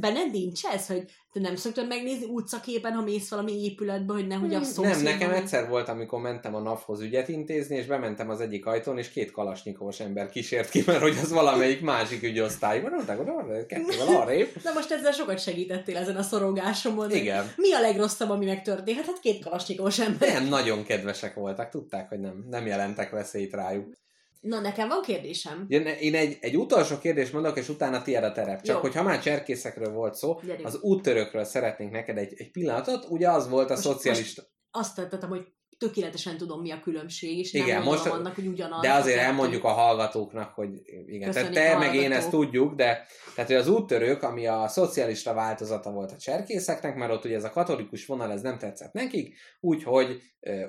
benned 0.00 0.30
nincs 0.30 0.64
ez, 0.64 0.86
hogy 0.86 1.04
te 1.32 1.40
nem 1.40 1.56
szoktad 1.56 1.86
megnézni 1.86 2.26
utcaképen, 2.26 2.92
ha 2.92 3.02
mész 3.02 3.30
valami 3.30 3.64
épületbe, 3.64 4.12
hogy 4.12 4.26
nehogy 4.26 4.54
a 4.54 4.56
Hmm, 4.56 4.66
szomszéd... 4.66 5.02
Nem, 5.02 5.12
nekem 5.12 5.30
egyszer 5.30 5.68
volt, 5.68 5.88
amikor 5.88 6.20
mentem 6.20 6.54
a 6.54 6.60
NAV-hoz 6.60 7.00
ügyet 7.00 7.28
intézni, 7.28 7.76
és 7.76 7.86
bementem 7.86 8.30
az 8.30 8.40
egyik 8.40 8.66
ajtón, 8.66 8.98
és 8.98 9.10
két 9.10 9.30
kalasnyikovos 9.30 10.00
ember 10.00 10.28
kísért 10.28 10.70
ki, 10.70 10.82
mert 10.86 11.00
hogy 11.00 11.16
az 11.22 11.32
valamelyik 11.32 11.80
másik 11.80 12.22
ügyosztályban. 12.22 12.92
Hogy 12.92 13.28
arra, 13.28 13.66
kettővel 13.66 14.16
arrébb. 14.20 14.48
Na 14.62 14.72
most 14.72 14.90
ezzel 14.90 15.12
sokat 15.12 15.40
segítettél 15.40 15.96
ezen 15.96 16.16
a 16.16 16.22
szorongásomon. 16.22 17.10
Igen. 17.10 17.52
Mi 17.56 17.72
a 17.72 17.80
legrosszabb, 17.80 18.30
ami 18.30 18.46
megtörténhet? 18.46 19.06
Hát 19.06 19.20
két 19.20 19.44
kalasnyikós 19.44 19.98
ember. 20.00 20.32
Nem, 20.32 20.48
nagyon 20.48 20.84
kedvesek 20.84 21.34
voltak, 21.34 21.68
tudták, 21.68 22.08
hogy 22.08 22.20
nem, 22.20 22.44
nem 22.50 22.66
jelentek 22.66 23.10
veszélyt 23.10 23.52
rájuk. 23.52 23.94
Na, 24.46 24.60
nekem 24.60 24.88
van 24.88 25.02
kérdésem. 25.02 25.64
Én, 25.68 25.86
én 25.86 26.14
egy, 26.14 26.36
egy 26.40 26.56
utolsó 26.56 26.98
kérdést 26.98 27.32
mondok, 27.32 27.58
és 27.58 27.68
utána 27.68 28.02
tiéd 28.02 28.22
a 28.22 28.32
terep. 28.32 28.62
Csak 28.62 28.74
Jó. 28.74 28.80
hogy 28.80 28.94
ha 28.94 29.02
már 29.02 29.20
cserkészekről 29.20 29.92
volt 29.92 30.14
szó, 30.14 30.40
Gyerünk. 30.44 30.66
az 30.66 30.80
úttörökről 30.80 31.44
szeretnénk 31.44 31.92
neked 31.92 32.16
egy, 32.18 32.32
egy 32.36 32.50
pillanatot. 32.50 33.06
Ugye 33.08 33.30
az 33.30 33.48
volt 33.48 33.70
a 33.70 33.72
Most- 33.72 33.84
szocialista... 33.84 34.42
Azt 34.70 34.94
tettem, 34.94 35.28
hogy 35.28 35.46
tökéletesen 35.78 36.36
tudom, 36.36 36.60
mi 36.60 36.70
a 36.70 36.80
különbség, 36.80 37.38
és 37.38 37.52
Igen, 37.52 37.76
nem 37.76 37.82
most- 37.82 38.06
annak, 38.06 38.34
hogy 38.34 38.46
ugyanaz. 38.46 38.80
De 38.80 38.92
azért 38.92 39.18
a 39.18 39.22
elmondjuk 39.22 39.64
a 39.64 39.68
hallgatóknak, 39.68 40.54
hogy 40.54 40.70
igen, 41.06 41.30
tehát 41.30 41.52
te 41.52 41.74
a 41.74 41.78
meg 41.78 41.94
én 41.94 42.12
ezt 42.12 42.30
tudjuk, 42.30 42.74
de 42.74 43.06
tehát, 43.34 43.50
hogy 43.50 43.60
az 43.60 43.68
úttörők, 43.68 44.22
ami 44.22 44.46
a 44.46 44.68
szocialista 44.68 45.34
változata 45.34 45.90
volt 45.90 46.12
a 46.12 46.16
cserkészeknek, 46.16 46.96
mert 46.96 47.12
ott 47.12 47.24
ugye 47.24 47.36
ez 47.36 47.44
a 47.44 47.50
katolikus 47.50 48.06
vonal, 48.06 48.32
ez 48.32 48.42
nem 48.42 48.58
tetszett 48.58 48.92
nekik, 48.92 49.34
úgyhogy 49.60 50.20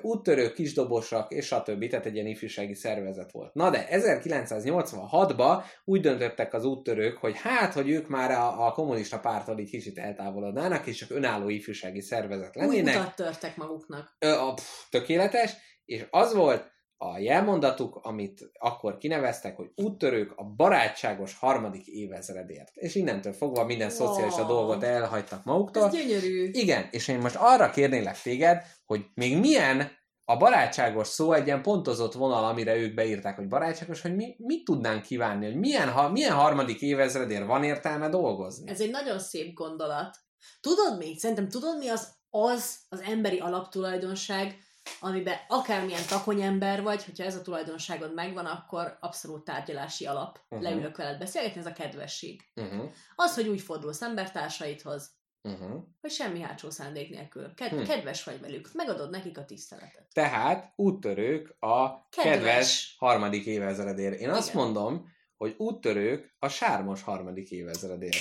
úttörők, 0.02 0.54
kisdobosak 0.54 1.32
és 1.32 1.46
stb. 1.46 1.88
Tehát 1.88 2.06
egy 2.06 2.14
ilyen 2.14 2.26
ifjúsági 2.26 2.74
szervezet 2.74 3.32
volt. 3.32 3.54
Na 3.54 3.70
de 3.70 3.86
1986-ban 3.90 5.62
úgy 5.84 6.00
döntöttek 6.00 6.54
az 6.54 6.64
úttörők, 6.64 7.16
hogy 7.16 7.36
hát, 7.36 7.72
hogy 7.72 7.88
ők 7.90 8.08
már 8.08 8.30
a, 8.30 8.66
a 8.66 8.72
kommunista 8.72 9.18
pártól 9.18 9.58
így 9.58 9.70
kicsit 9.70 9.98
eltávolodnának, 9.98 10.86
és 10.86 10.96
csak 10.96 11.10
önálló 11.10 11.48
ifjúsági 11.48 12.00
szervezet 12.00 12.56
Új 12.56 12.62
lennének. 12.62 12.94
utat 12.96 13.14
törtek 13.16 13.56
maguknak. 13.56 14.16
Ö, 14.18 14.30
a, 14.32 14.54
pff, 14.54 14.88
tökéletes, 14.98 15.52
és 15.84 16.06
az 16.10 16.34
volt 16.34 16.76
a 17.00 17.18
jelmondatuk, 17.18 17.98
amit 18.02 18.50
akkor 18.58 18.98
kineveztek, 18.98 19.56
hogy 19.56 19.70
úttörők 19.76 20.32
a 20.36 20.44
barátságos 20.44 21.34
harmadik 21.34 21.86
évezredért. 21.86 22.70
És 22.74 22.94
innentől 22.94 23.32
fogva 23.32 23.64
minden 23.64 23.90
szocialista 23.90 24.42
Wow. 24.44 24.56
dolgot 24.56 24.82
elhagytak 24.82 25.38
Ez 25.38 25.44
maguktól. 25.44 25.88
gyönyörű. 25.90 26.48
Igen, 26.52 26.88
és 26.90 27.08
én 27.08 27.18
most 27.18 27.36
arra 27.38 27.70
kérnélek 27.70 28.20
téged, 28.22 28.62
hogy 28.86 29.04
még 29.14 29.38
milyen 29.38 29.90
a 30.24 30.36
barátságos 30.36 31.06
szó 31.08 31.32
egy 31.32 31.46
ilyen 31.46 31.62
pontozott 31.62 32.12
vonal, 32.12 32.44
amire 32.44 32.76
ők 32.76 32.94
beírták, 32.94 33.36
hogy 33.36 33.48
barátságos, 33.48 34.00
hogy 34.00 34.14
mi 34.16 34.34
mit 34.38 34.64
tudnánk 34.64 35.02
kívánni, 35.02 35.44
hogy 35.46 35.56
milyen, 35.56 35.88
ha, 35.90 36.08
milyen 36.10 36.34
harmadik 36.34 36.80
évezredért 36.80 37.46
van 37.46 37.64
értelme 37.64 38.08
dolgozni. 38.08 38.70
Ez 38.70 38.80
egy 38.80 38.90
nagyon 38.90 39.18
szép 39.18 39.54
gondolat. 39.54 40.16
Tudod 40.60 40.98
mi? 40.98 41.18
Szerintem 41.18 41.48
tudod 41.48 41.78
mi 41.78 41.88
az 41.88 42.16
az, 42.30 42.76
az 42.88 43.00
emberi 43.00 43.38
alaptulajdonság, 43.38 44.56
amiben 45.00 45.36
akármilyen 45.48 46.06
takony 46.08 46.40
ember 46.42 46.82
vagy, 46.82 47.04
hogyha 47.04 47.24
ez 47.24 47.34
a 47.36 47.42
tulajdonságod 47.42 48.14
megvan, 48.14 48.46
akkor 48.46 48.96
abszolút 49.00 49.44
tárgyalási 49.44 50.06
alap. 50.06 50.38
Uh-huh. 50.48 50.68
Leülök 50.68 50.96
veled 50.96 51.18
beszélgetni, 51.18 51.60
ez 51.60 51.66
a 51.66 51.72
kedvesség. 51.72 52.42
Uh-huh, 52.54 52.90
Az, 53.14 53.34
hogy 53.34 53.48
úgy 53.48 53.60
fordulsz 53.60 54.02
embertársaidhoz, 54.02 55.10
uh-huh. 55.42 55.82
hogy 56.00 56.10
semmi 56.10 56.40
hátsó 56.40 56.70
szándék 56.70 57.10
nélkül. 57.10 57.54
Ked- 57.54 57.72
Hm. 57.78 57.82
Kedves 57.82 58.24
vagy 58.24 58.40
velük, 58.40 58.70
megadod 58.72 59.10
nekik 59.10 59.38
a 59.38 59.44
tiszteletet. 59.44 60.06
Tehát 60.12 60.72
úttörők 60.76 61.56
a 61.58 62.08
kedves, 62.08 62.32
Kedves. 62.34 62.94
harmadik 62.98 63.46
évezredér. 63.46 64.12
Én 64.12 64.30
azt 64.30 64.48
Igen. 64.50 64.62
mondom, 64.62 65.08
hogy 65.36 65.54
úttörők 65.58 66.36
a 66.38 66.48
sármos 66.48 67.02
harmadik 67.02 67.50
évezredér. 67.50 68.14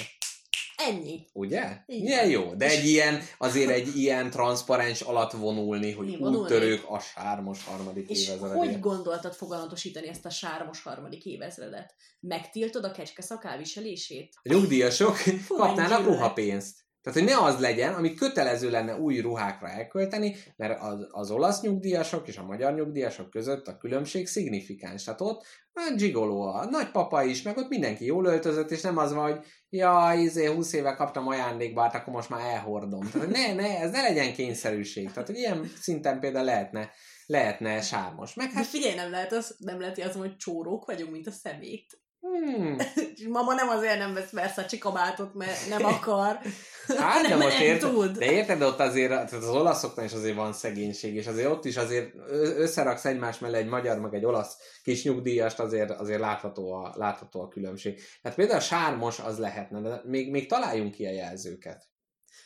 Ennyi. 0.78 1.26
Ugye? 1.34 1.78
Így 1.86 2.04
Milyen 2.04 2.30
jó. 2.30 2.54
De 2.56 2.66
egy 2.66 2.86
ilyen, 2.86 3.22
azért 3.38 3.70
egy 3.70 3.98
ilyen 3.98 4.30
transzparens 4.30 5.02
alatt 5.02 5.32
vonulni, 5.32 5.92
hogy 5.92 6.06
Mi 6.06 6.16
úttörők 6.16 6.84
a 6.90 7.00
sármos 7.00 7.66
harmadik 7.66 8.10
És 8.10 8.28
évezredje. 8.28 8.58
hogy 8.58 8.80
gondoltad 8.80 9.34
foganatosítani 9.34 10.08
ezt 10.08 10.26
a 10.26 10.30
sármos 10.30 10.82
harmadik 10.82 11.26
évezredet? 11.26 11.96
Megtiltod 12.20 12.84
a 12.84 12.92
kecske 12.92 13.22
szakálviselését? 13.22 14.36
Nyugdíjasok 14.44 15.18
kapnának 15.48 16.06
ruhapénzt. 16.06 16.87
Tehát, 17.08 17.22
hogy 17.22 17.38
ne 17.38 17.46
az 17.46 17.60
legyen, 17.60 17.94
ami 17.94 18.14
kötelező 18.14 18.70
lenne 18.70 18.98
új 18.98 19.20
ruhákra 19.20 19.68
elkölteni, 19.68 20.36
mert 20.56 20.82
az, 20.82 21.08
az 21.12 21.32
olasz 21.32 21.62
nyugdíjasok 21.62 22.28
és 22.28 22.38
a 22.38 22.46
magyar 22.46 22.74
nyugdíjasok 22.74 23.30
között 23.30 23.68
a 23.68 23.78
különbség 23.78 24.28
szignifikáns. 24.28 25.04
Tehát 25.04 25.22
ott 25.22 25.46
a 25.74 25.94
gigoló 25.96 26.42
a 26.42 26.66
nagypapa 26.66 27.24
is, 27.24 27.42
meg 27.42 27.58
ott 27.58 27.70
mindenki 27.70 28.06
jól 28.06 28.26
öltözött, 28.26 28.72
és 28.72 28.82
nem 28.82 28.98
az 28.98 29.14
van, 29.14 29.32
hogy 29.32 29.46
ja, 29.70 30.14
izé, 30.16 30.46
20 30.46 30.74
éve 30.74 30.94
kaptam 30.94 31.28
ajándékba, 31.28 31.82
hát 31.82 31.96
akkor 31.96 32.14
most 32.14 32.30
már 32.30 32.54
elhordom. 32.54 33.10
Tehát 33.12 33.30
ne, 33.30 33.54
ne, 33.54 33.80
ez 33.80 33.92
ne 33.92 34.02
legyen 34.02 34.34
kényszerűség. 34.34 35.12
Tehát, 35.12 35.28
hogy 35.28 35.38
ilyen 35.38 35.72
szinten 35.80 36.20
például 36.20 36.46
lehetne, 36.46 36.92
lehetne 37.26 37.82
sármos. 37.82 38.34
Meg 38.34 38.48
Hát 38.48 38.56
hát, 38.56 38.66
figyelj, 38.66 38.96
nem 38.96 39.12
lehet 39.12 39.32
az, 39.34 39.56
nem 39.60 39.80
lehet 39.80 40.00
az, 40.00 40.16
hogy 40.16 40.36
csórók 40.36 40.86
vagyunk, 40.86 41.12
mint 41.12 41.28
a 41.28 41.32
szemét. 41.32 42.02
hmm, 42.20 42.76
mama 43.38 43.54
nem 43.54 43.70
azért 43.70 43.98
nem 43.98 44.14
vesz 44.14 44.32
Versace 44.32 44.78
kabátot, 44.78 45.34
mert 45.34 45.70
nem 45.70 45.86
akar. 45.86 46.40
Hát, 46.88 47.22
de 47.22 47.28
Nem, 47.30 47.40
most 47.40 47.60
érted, 47.60 47.90
tud. 47.92 48.18
de 48.18 48.32
érted, 48.32 48.58
de 48.60 48.66
ott 48.66 48.80
azért, 48.80 49.10
tehát 49.10 49.32
az 49.34 49.50
olaszoknál 49.50 50.06
is 50.06 50.14
azért 50.14 50.36
van 50.36 50.54
szegénység, 50.54 51.16
és 51.16 51.28
azért 51.28 51.50
ott 51.50 51.66
is 51.66 51.78
azért 51.78 52.14
összeraksz 52.58 53.06
egymás 53.06 53.40
mellé 53.40 53.58
egy 53.58 53.68
magyar, 53.68 54.00
meg 54.00 54.14
egy 54.14 54.26
olasz 54.26 54.58
kis 54.84 55.04
nyugdíjast, 55.04 55.60
azért, 55.60 55.92
azért 55.92 56.20
látható, 56.20 56.72
a, 56.72 56.94
látható 56.96 57.42
a 57.42 57.48
különbség. 57.48 58.02
Tehát 58.22 58.38
például 58.38 58.58
a 58.60 58.62
sármos 58.62 59.20
az 59.20 59.38
lehetne, 59.40 59.82
de 59.82 60.02
még, 60.06 60.32
még 60.32 60.48
találjunk 60.48 60.92
ki 60.94 61.06
a 61.06 61.12
jelzőket. 61.12 61.88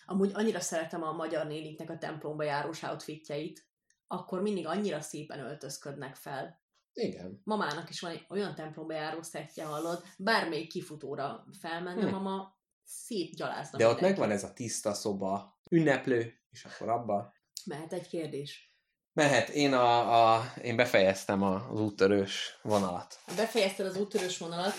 Amúgy 0.06 0.32
annyira 0.34 0.60
szeretem 0.60 1.04
a 1.04 1.12
magyar 1.12 1.46
néniknek 1.48 1.90
a 1.90 1.98
templomba 1.98 2.44
járós 2.44 2.84
outfitjeit, 2.84 3.66
akkor 4.08 4.42
mindig 4.42 4.68
annyira 4.68 5.02
szépen 5.02 5.40
öltözködnek 5.40 6.16
fel. 6.16 6.60
Igen. 6.94 7.42
Mamának 7.44 7.90
is 7.90 8.00
van 8.00 8.12
egy 8.12 8.26
olyan 8.30 8.56
templomba 8.56 8.94
járó 8.94 9.22
szettje, 9.22 9.66
hallod, 9.66 10.04
bármelyik 10.18 10.70
kifutóra 10.70 11.46
felmenne, 11.60 12.02
Hm. 12.04 12.10
mama 12.10 12.60
szétgyalázna 12.84 13.78
De 13.78 13.86
ott 13.88 13.94
mindenkit. 13.94 14.20
megvan 14.20 14.32
ez 14.38 14.44
a 14.44 14.54
tiszta 14.54 14.94
szoba, 14.94 15.60
ünneplő, 15.70 16.34
és 16.50 16.66
akkor 16.66 16.90
abba 16.90 17.34
Mehet 17.66 17.94
egy 17.94 18.08
kérdés. 18.08 18.74
mehet. 19.14 19.50
Én, 19.50 19.74
a, 19.74 20.34
a, 20.36 20.54
én 20.62 20.76
befejeztem 20.76 21.44
az 21.44 21.80
úttörős 21.82 22.60
vonalat. 22.62 23.20
Ha 23.26 23.36
befejezted 23.36 23.86
az 23.86 23.98
úttörős 23.98 24.38
vonalat, 24.38 24.74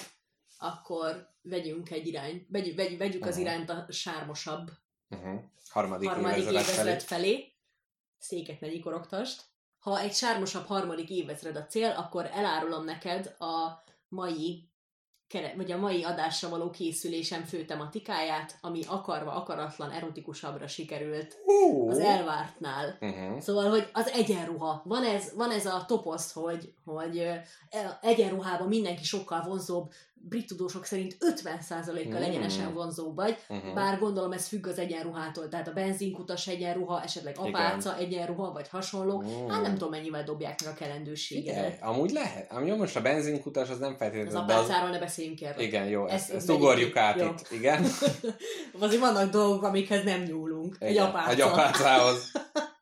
akkor 0.58 1.28
vegyünk 1.42 1.90
egy 1.90 2.06
irányt, 2.06 2.46
vegy, 2.50 2.74
vegy, 2.74 2.98
vegyük 2.98 3.24
az 3.26 3.32
Aha. 3.32 3.40
irányt 3.40 3.70
a 3.70 3.86
sármosabb 3.88 4.70
Uh-huh. 5.08 5.40
Harmadik, 5.68 6.08
harmadik 6.08 6.36
évezred 6.42 6.64
felé. 6.64 6.88
évezred 6.88 7.02
felé. 7.02 7.52
Széket 8.18 8.60
ne 8.60 8.68
nyikorogtast. 8.68 9.44
Ha 9.78 10.00
egy 10.00 10.14
sármosabb 10.14 10.66
harmadik 10.66 11.10
évezred 11.10 11.56
a 11.56 11.66
cél, 11.66 11.90
akkor 11.90 12.26
elárulom 12.32 12.84
neked 12.84 13.26
a 13.38 13.82
mai 14.08 14.71
vagy 15.56 15.72
a 15.72 15.78
mai 15.78 16.04
adásra 16.04 16.48
való 16.48 16.70
készülésem 16.70 17.44
fő 17.44 17.64
tematikáját, 17.64 18.58
ami 18.60 18.80
akarva 18.86 19.32
akaratlan 19.32 19.90
erotikusabbra 19.90 20.66
sikerült 20.66 21.36
Hú. 21.44 21.88
az 21.88 21.98
elvártnál. 21.98 22.98
Uh-huh. 23.00 23.40
Szóval, 23.40 23.70
hogy 23.70 23.88
az 23.92 24.08
egyenruha. 24.08 24.82
Van 24.84 25.04
ez, 25.04 25.32
van 25.36 25.50
ez 25.50 25.66
a 25.66 25.84
toposz, 25.86 26.32
hogy, 26.32 26.72
hogy 26.84 27.30
egyenruhában 28.00 28.68
mindenki 28.68 29.04
sokkal 29.04 29.42
vonzóbb, 29.42 29.92
brit 30.28 30.46
tudósok 30.46 30.84
szerint 30.84 31.16
50%-kal 31.20 32.20
Mm. 32.20 32.22
egyenesen 32.22 32.74
vonzóbb 32.74 33.14
vagy, 33.16 33.36
Uh-huh. 33.48 33.74
bár 33.74 33.98
gondolom 33.98 34.32
ez 34.32 34.46
függ 34.46 34.66
az 34.66 34.78
egyenruhától, 34.78 35.48
tehát 35.48 35.68
a 35.68 35.72
benzinkutas 35.72 36.46
egyenruha, 36.46 37.02
esetleg 37.02 37.36
Igen. 37.40 37.48
apáca 37.54 37.96
egyenruha, 37.96 38.52
vagy 38.52 38.68
hasonló. 38.68 39.22
Mm. 39.22 39.48
Hát 39.48 39.62
nem 39.62 39.72
tudom, 39.72 39.90
mennyivel 39.90 40.24
dobják 40.24 40.62
meg 40.64 40.72
a 40.72 40.76
kelendőségedet. 40.76 41.66
Igen, 41.74 41.88
amúgy 41.88 42.10
lehet. 42.10 42.52
Jó, 42.66 42.76
most 42.76 42.96
a 42.96 43.00
benzinkutas 43.00 43.68
az 43.68 43.78
nem 43.78 43.90
Az 43.92 43.98
feltétlenül, 43.98 44.36
az... 44.36 44.42
apácáról 44.42 44.90
ne 44.90 44.98
beszéljünk 44.98 45.40
erről. 45.42 45.62
Igen, 45.64 45.86
jó, 45.86 46.06
Ez- 46.06 46.12
ezt, 46.14 46.30
ez 46.30 46.36
ezt 46.36 46.46
megyünk 46.46 46.64
ugorjuk 46.64 46.96
át 46.96 47.20
Jó. 47.20 47.26
itt. 47.26 47.50
Igen. 47.50 47.84
Azért 48.80 49.00
vannak 49.00 49.30
dolgok, 49.30 49.62
amikhez 49.62 50.04
nem 50.04 50.22
nyúlunk. 50.22 50.76
Egy 50.78 50.90
Igen, 50.90 51.04
apáca. 51.06 51.30
Egy 51.30 51.40
apácához. 51.40 52.32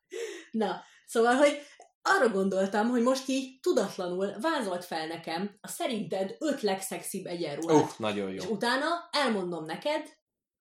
Na, 0.51 0.81
szóval, 1.07 1.35
hogy 1.35 1.59
arra 2.03 2.29
gondoltam, 2.29 2.89
hogy 2.89 3.03
most 3.03 3.29
így 3.29 3.61
tudatlanul 3.61 4.33
vázolt 4.41 4.85
fel 4.85 5.07
nekem 5.07 5.59
a 5.61 5.69
szerinted 5.69 6.37
öt 6.39 6.61
legszexibb 6.63 7.27
egyenruhát. 7.27 7.83
Uh, 7.83 7.99
nagyon 7.99 8.33
És 8.33 8.45
jó. 8.45 8.51
utána 8.51 8.87
elmondom 9.11 9.65
neked, 9.65 10.19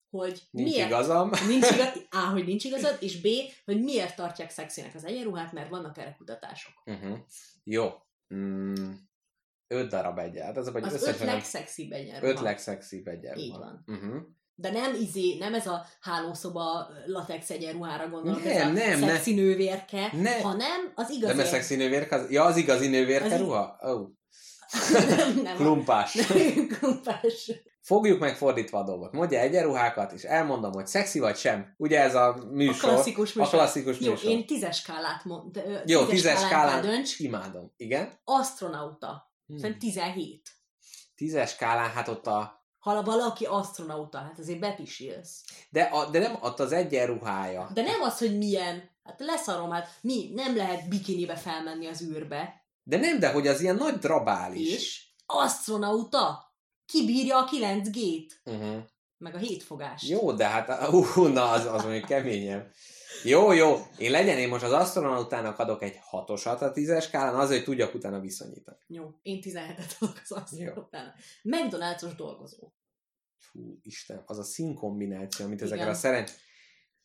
hogy 0.10 0.48
Nincs 0.52 0.70
miért 0.70 0.88
igazam. 0.90 1.30
Nincs 1.48 1.72
igaz, 1.72 2.06
A, 2.10 2.18
hogy 2.30 2.46
nincs 2.46 2.64
igazad, 2.64 2.98
és 3.00 3.22
B, 3.22 3.28
hogy 3.66 3.84
miért 3.84 4.16
tartják 4.16 4.50
szexinek 4.50 4.96
az 4.96 5.06
egyenruhát, 5.06 5.52
mert 5.52 5.70
vannak 5.70 5.98
erre 5.98 6.16
kutatások. 6.18 6.74
Uh-huh. 6.86 7.18
Jó. 7.64 7.90
Mm, 8.36 8.92
öt 9.68 9.90
darab 9.90 10.18
egyen. 10.18 10.56
Az, 10.56 10.70
hogy 10.70 10.84
Az 10.84 11.04
öt 11.08 11.20
legszexibb 11.20 11.92
egyenruha. 11.92 12.32
öt 12.32 12.40
legszexibb 12.40 13.08
egyen. 13.08 13.38
Így 13.38 13.58
van. 13.58 13.84
Uh-huh. 13.88 14.22
De 14.62 14.72
nem 14.72 14.94
izé, 14.94 15.38
nem 15.38 15.54
ez 15.54 15.68
a 15.68 15.86
hálószoba 16.02 16.88
latex 17.06 17.50
egyenruhára 17.50 18.10
gondolok, 18.10 18.44
Nem, 18.44 18.56
ez 18.58 18.62
a 18.62 18.70
nem, 18.72 19.00
ne. 19.00 19.08
szexi 19.08 19.34
nővérke, 19.34 20.10
Ne. 20.14 20.42
hanem 20.42 20.92
az 20.96 21.10
igazi... 21.10 21.34
Nem 21.36 21.46
a 21.46 21.48
szexi 21.48 21.76
nővérke? 21.76 22.16
Az... 22.16 22.32
Ja, 22.32 22.44
az 22.44 22.58
igazi 22.58 22.88
nővérke 22.88 23.34
Az 23.34 23.40
ruha? 23.40 23.78
Oh. 23.82 24.08
nem, 25.10 25.40
nem. 25.44 25.56
Klumpás. 25.56 26.14
Nem, 26.14 26.68
klumpás. 26.80 27.52
Fogjuk 27.82 28.20
meg 28.20 28.38
fordítva 28.38 28.78
a 28.80 28.84
dolgot. 28.84 29.12
Mondja 29.12 29.40
egyenruhákat, 29.40 30.12
és 30.12 30.24
elmondom, 30.24 30.72
hogy 30.72 30.88
szexi 30.88 31.20
vagy 31.20 31.36
sem. 31.38 31.74
Ugye 31.78 32.00
ez 32.02 32.16
a 32.16 32.28
A 32.34 32.46
műsor. 32.52 32.90
klasszikus 32.90 33.36
A 33.36 33.40
műsor. 33.40 33.54
klasszikus 33.60 34.00
Jó, 34.00 34.12
műsor. 34.12 34.30
én 34.30 34.46
tízes 34.46 34.78
skálát 34.78 35.24
mond, 35.24 35.58
ö, 35.58 35.78
Jó, 35.86 36.06
tízes 36.06 36.40
skálán 36.40 36.82
dönts. 36.82 37.20
imádom. 37.20 37.74
Igen? 37.78 38.20
Astronauta. 38.24 39.32
Hmm. 39.48 39.58
Szerintem 39.58 39.80
17. 39.80 40.50
Tízes 41.16 41.50
skálán, 41.52 41.90
hát 41.90 42.08
ott 42.08 42.28
a... 42.28 42.59
Ha 42.80 43.04
valaki 43.04 43.46
astronauta, 43.46 44.18
hát 44.18 44.40
azért 44.40 44.60
bepisilsz. 44.60 45.44
De, 45.70 45.82
a, 45.82 46.10
de 46.10 46.20
nem 46.20 46.38
ott 46.42 46.60
az 46.60 46.72
egyenruhája. 46.72 47.70
De 47.74 47.82
nem 47.82 48.02
az, 48.02 48.18
hogy 48.18 48.38
milyen. 48.38 48.90
Hát 49.04 49.20
leszarom, 49.20 49.70
hát 49.70 49.90
mi? 50.02 50.32
Nem 50.34 50.56
lehet 50.56 50.90
bikinibe 50.90 51.36
felmenni 51.36 51.88
az 51.88 52.02
űrbe. 52.02 52.64
De 52.84 52.98
nem, 52.98 53.20
de 53.20 53.32
hogy 53.32 53.48
az 53.48 53.62
ilyen 53.62 53.76
nagy 53.76 53.94
drabális. 53.94 54.74
És 54.74 55.08
astronauta? 55.26 56.54
Kibírja 56.86 57.38
a 57.38 57.50
9G-t? 57.52 58.32
Uh-huh. 58.46 58.84
Meg 59.18 59.36
a 59.36 59.38
hétfogást. 59.38 60.08
Jó, 60.08 60.32
de 60.32 60.48
hát, 60.48 60.92
uh, 60.92 61.34
na, 61.34 61.50
az, 61.50 61.66
az 61.66 61.84
mondjuk 61.84 62.06
keményebb. 62.06 62.72
Jó, 63.24 63.52
jó, 63.52 63.88
én 63.98 64.12
legyen, 64.12 64.38
én 64.38 64.48
most 64.48 64.64
az 64.64 64.72
astronautának 64.72 65.60
adok 65.60 65.84
egy 65.84 66.00
hatosat 66.02 66.62
a 66.62 66.72
tízes 66.72 67.04
skálán, 67.04 67.36
azért, 67.36 67.66
hogy 67.66 67.76
tudjak 67.76 67.94
utána 67.94 68.20
viszonyítani. 68.20 68.78
Jó, 68.88 69.10
én 69.22 69.40
17-et 69.44 69.98
adok 70.00 70.22
az 70.24 70.32
astronautának. 70.32 71.16
McDonald's-os 71.44 72.16
dolgozó. 72.18 72.72
Fú, 73.38 73.80
Isten, 73.82 74.24
az 74.26 74.38
a 74.38 74.44
színkombináció, 74.44 75.46
amit 75.46 75.62
ezekre 75.62 75.90
a 75.90 75.94
szerencs... 75.94 76.32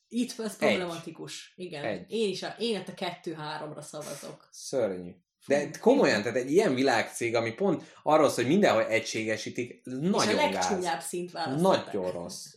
Itt 0.09 0.41
ez 0.41 0.57
problematikus. 0.57 1.53
Igen. 1.57 1.85
Egy. 1.85 2.11
Én 2.11 2.29
is 2.29 2.43
a, 2.43 2.55
én 2.59 2.83
a 2.87 2.95
kettő-háromra 2.95 3.83
szavazok. 3.83 4.49
Szörnyű. 4.51 5.11
De 5.47 5.71
komolyan, 5.81 6.23
tehát 6.23 6.37
egy 6.37 6.51
ilyen 6.51 6.75
világcég, 6.75 7.35
ami 7.35 7.53
pont 7.53 7.95
arról 8.03 8.29
szól, 8.29 8.45
hogy 8.45 8.53
mindenhol 8.53 8.87
egységesítik, 8.87 9.71
és 9.71 9.81
nagyon 9.85 10.39
a 10.39 10.51
gáz. 10.51 10.53
legcsúnyább 10.53 11.01
szint 11.01 11.31
választották. 11.31 11.85
Nagyon 11.85 12.11
rossz. 12.11 12.55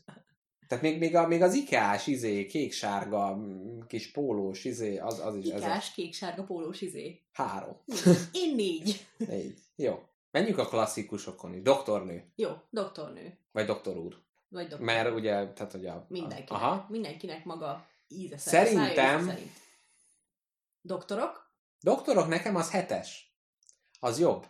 Tehát 0.67 0.83
még, 0.83 0.99
még, 0.99 1.15
a, 1.15 1.27
még 1.27 1.41
az 1.41 1.53
ikás, 1.53 2.07
izé, 2.07 2.45
kék-sárga, 2.45 3.35
mm, 3.35 3.79
kis 3.87 4.11
pólós, 4.11 4.63
izé, 4.63 4.97
az, 4.97 5.19
az 5.19 5.35
is 5.35 5.45
Ikás, 5.45 5.93
kék-sárga 5.93 6.43
pólós 6.43 6.81
izé. 6.81 7.21
három. 7.33 7.77
Én 8.31 8.55
négy. 8.55 9.07
Négy. 9.17 9.59
Jó. 9.75 10.03
Menjünk 10.31 10.57
a 10.57 10.65
klasszikusokon 10.67 11.53
is. 11.53 11.61
Doktornő, 11.61 12.31
Jó, 12.35 12.49
doktornő. 12.69 13.37
vagy 13.51 13.65
doktor 13.65 13.97
úr. 13.97 14.17
Vagy 14.49 14.67
doktor. 14.67 14.85
Mert 14.85 15.15
ugye, 15.15 15.53
tehát 15.53 15.71
hogy 15.71 15.85
a... 15.85 16.05
Mindenkinek. 16.09 16.61
Aha. 16.61 16.85
Mindenkinek 16.89 17.45
maga 17.45 17.87
íze 18.07 18.37
szerint. 18.37 18.67
Szerintem- 18.67 18.95
szája 18.95 19.19
íze 19.19 19.31
szerint. 19.31 19.51
Doktorok? 20.81 21.51
Doktorok 21.79 22.27
nekem 22.27 22.55
az 22.55 22.71
hetes. 22.71 23.35
Az 23.99 24.19
jobb. 24.19 24.45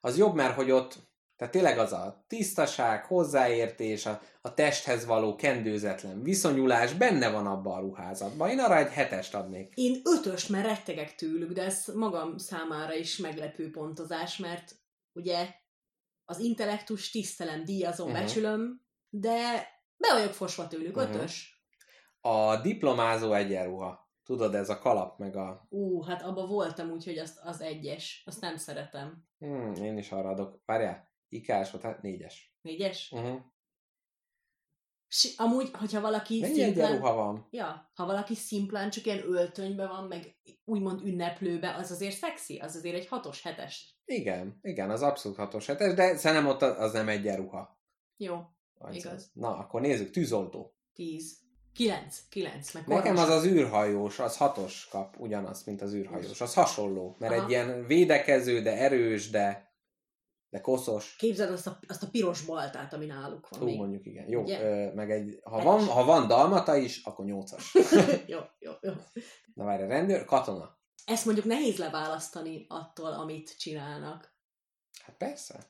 Az 0.00 0.16
jobb, 0.18 0.34
mert 0.34 0.54
hogy 0.54 0.70
ott, 0.70 0.98
tehát 1.36 1.52
tényleg 1.52 1.78
az 1.78 1.92
a 1.92 2.24
tisztaság, 2.26 3.04
hozzáértés, 3.04 4.06
a, 4.06 4.20
a 4.40 4.54
testhez 4.54 5.06
való 5.06 5.34
kendőzetlen 5.34 6.22
viszonyulás 6.22 6.92
benne 6.92 7.30
van 7.30 7.46
abban 7.46 7.76
a 7.76 7.80
ruházatban. 7.80 8.50
Én 8.50 8.58
arra 8.58 8.76
egy 8.76 8.92
hetest 8.92 9.34
adnék. 9.34 9.72
Én 9.74 10.00
ötöst, 10.04 10.48
mert 10.48 10.66
rettegek 10.66 11.14
tőlük, 11.14 11.52
de 11.52 11.62
ez 11.62 11.86
magam 11.94 12.38
számára 12.38 12.94
is 12.94 13.16
meglepő 13.16 13.70
pontozás, 13.70 14.36
mert 14.36 14.74
ugye 15.12 15.54
az 16.24 16.38
intellektus 16.38 17.10
tisztelem, 17.10 17.64
díjazom, 17.64 18.08
uh-huh. 18.08 18.22
becsülöm, 18.22 18.84
de 19.08 19.68
be 19.96 20.12
vagyok 20.12 20.32
fosva 20.32 20.68
tőlük, 20.68 20.96
Mhm. 20.96 21.04
ötös. 21.04 21.64
A 22.20 22.56
diplomázó 22.56 23.32
egyenruha. 23.32 24.04
Tudod, 24.24 24.54
ez 24.54 24.68
a 24.68 24.78
kalap, 24.78 25.18
meg 25.18 25.36
a... 25.36 25.66
Ú, 25.68 26.02
hát 26.02 26.22
abba 26.22 26.46
voltam, 26.46 26.90
úgyhogy 26.90 27.18
az, 27.18 27.40
az 27.42 27.60
egyes. 27.60 28.22
Azt 28.26 28.40
nem 28.40 28.56
szeretem. 28.56 29.24
Hmm, 29.38 29.72
én 29.74 29.98
is 29.98 30.10
arra 30.10 30.28
adok. 30.28 30.62
Várjál, 30.64 31.08
ikás 31.28 31.70
volt, 31.70 31.84
hát 31.84 32.02
négyes. 32.02 32.54
Négyes? 32.62 33.10
Uh-huh. 33.12 33.38
Si, 35.08 35.28
amúgy, 35.36 35.70
hogyha 35.72 36.00
valaki 36.00 36.40
Mennyi 36.40 36.54
szimplán... 36.54 36.86
egyenruha 36.86 37.14
van? 37.14 37.48
Ja, 37.50 37.90
ha 37.94 38.06
valaki 38.06 38.34
szimplán 38.34 38.90
csak 38.90 39.06
ilyen 39.06 39.22
öltönybe 39.26 39.86
van, 39.86 40.04
meg 40.04 40.36
úgymond 40.64 41.00
ünneplőbe, 41.06 41.74
az 41.74 41.90
azért 41.90 42.16
szexi, 42.16 42.56
az 42.58 42.76
azért 42.76 42.94
egy 42.96 43.06
hatos 43.06 43.42
hetes. 43.42 43.94
Igen, 44.04 44.58
igen, 44.62 44.90
az 44.90 45.02
abszolút 45.02 45.38
hatos 45.38 45.66
hetes, 45.66 45.94
de 45.94 46.16
szerintem 46.16 46.46
ott 46.48 46.62
az 46.62 46.92
nem 46.92 47.08
egyenruha. 47.08 47.80
Jó, 48.16 48.36
Az 48.78 48.94
Igaz. 48.94 49.12
az. 49.12 49.30
Na, 49.32 49.56
akkor 49.56 49.80
nézzük, 49.80 50.10
tűzoltó. 50.10 50.74
tíz. 50.94 51.44
Kilenc, 51.72 52.28
kilenc, 52.28 52.72
meg 52.74 52.86
Nekem 52.86 53.16
orvos. 53.16 53.28
az 53.28 53.36
az 53.36 53.44
űrhajós, 53.46 54.18
az 54.18 54.36
hatos 54.36 54.88
kap, 54.90 55.16
ugyanazt, 55.18 55.66
mint 55.66 55.82
az 55.82 55.94
űrhajós. 55.94 56.40
Az 56.40 56.54
hasonló, 56.54 57.16
mert 57.18 57.32
Aha. 57.32 57.42
egy 57.44 57.50
ilyen 57.50 57.86
védekező, 57.86 58.62
de 58.62 58.76
erős, 58.76 59.30
de, 59.30 59.65
de 60.50 60.60
koszos. 60.60 61.16
Képzeld 61.16 61.50
azt 61.52 61.66
a, 61.66 61.78
azt 61.88 62.02
a 62.02 62.08
piros 62.10 62.42
baltát, 62.44 62.92
ami 62.92 63.06
náluk 63.06 63.48
van 63.48 63.60
Hú, 63.60 63.64
még. 63.66 63.76
mondjuk 63.78 64.06
igen. 64.06 64.28
Jó, 64.28 64.42
Ugye? 64.42 64.60
ö, 64.62 64.94
meg 64.94 65.10
egy, 65.10 65.38
ha 65.42 65.62
van, 65.62 65.84
ha 65.84 66.04
van 66.04 66.26
dalmata 66.26 66.76
is, 66.76 67.04
akkor 67.04 67.24
nyolcas. 67.24 67.74
jó, 68.26 68.38
jó, 68.58 68.72
jó. 68.80 68.92
Na 69.54 69.64
várj, 69.64 69.82
rendőr, 69.86 70.24
katona. 70.24 70.78
Ezt 71.04 71.24
mondjuk 71.24 71.46
nehéz 71.46 71.76
leválasztani 71.76 72.66
attól, 72.68 73.12
amit 73.12 73.58
csinálnak. 73.58 74.34
Hát 75.04 75.16
persze. 75.16 75.66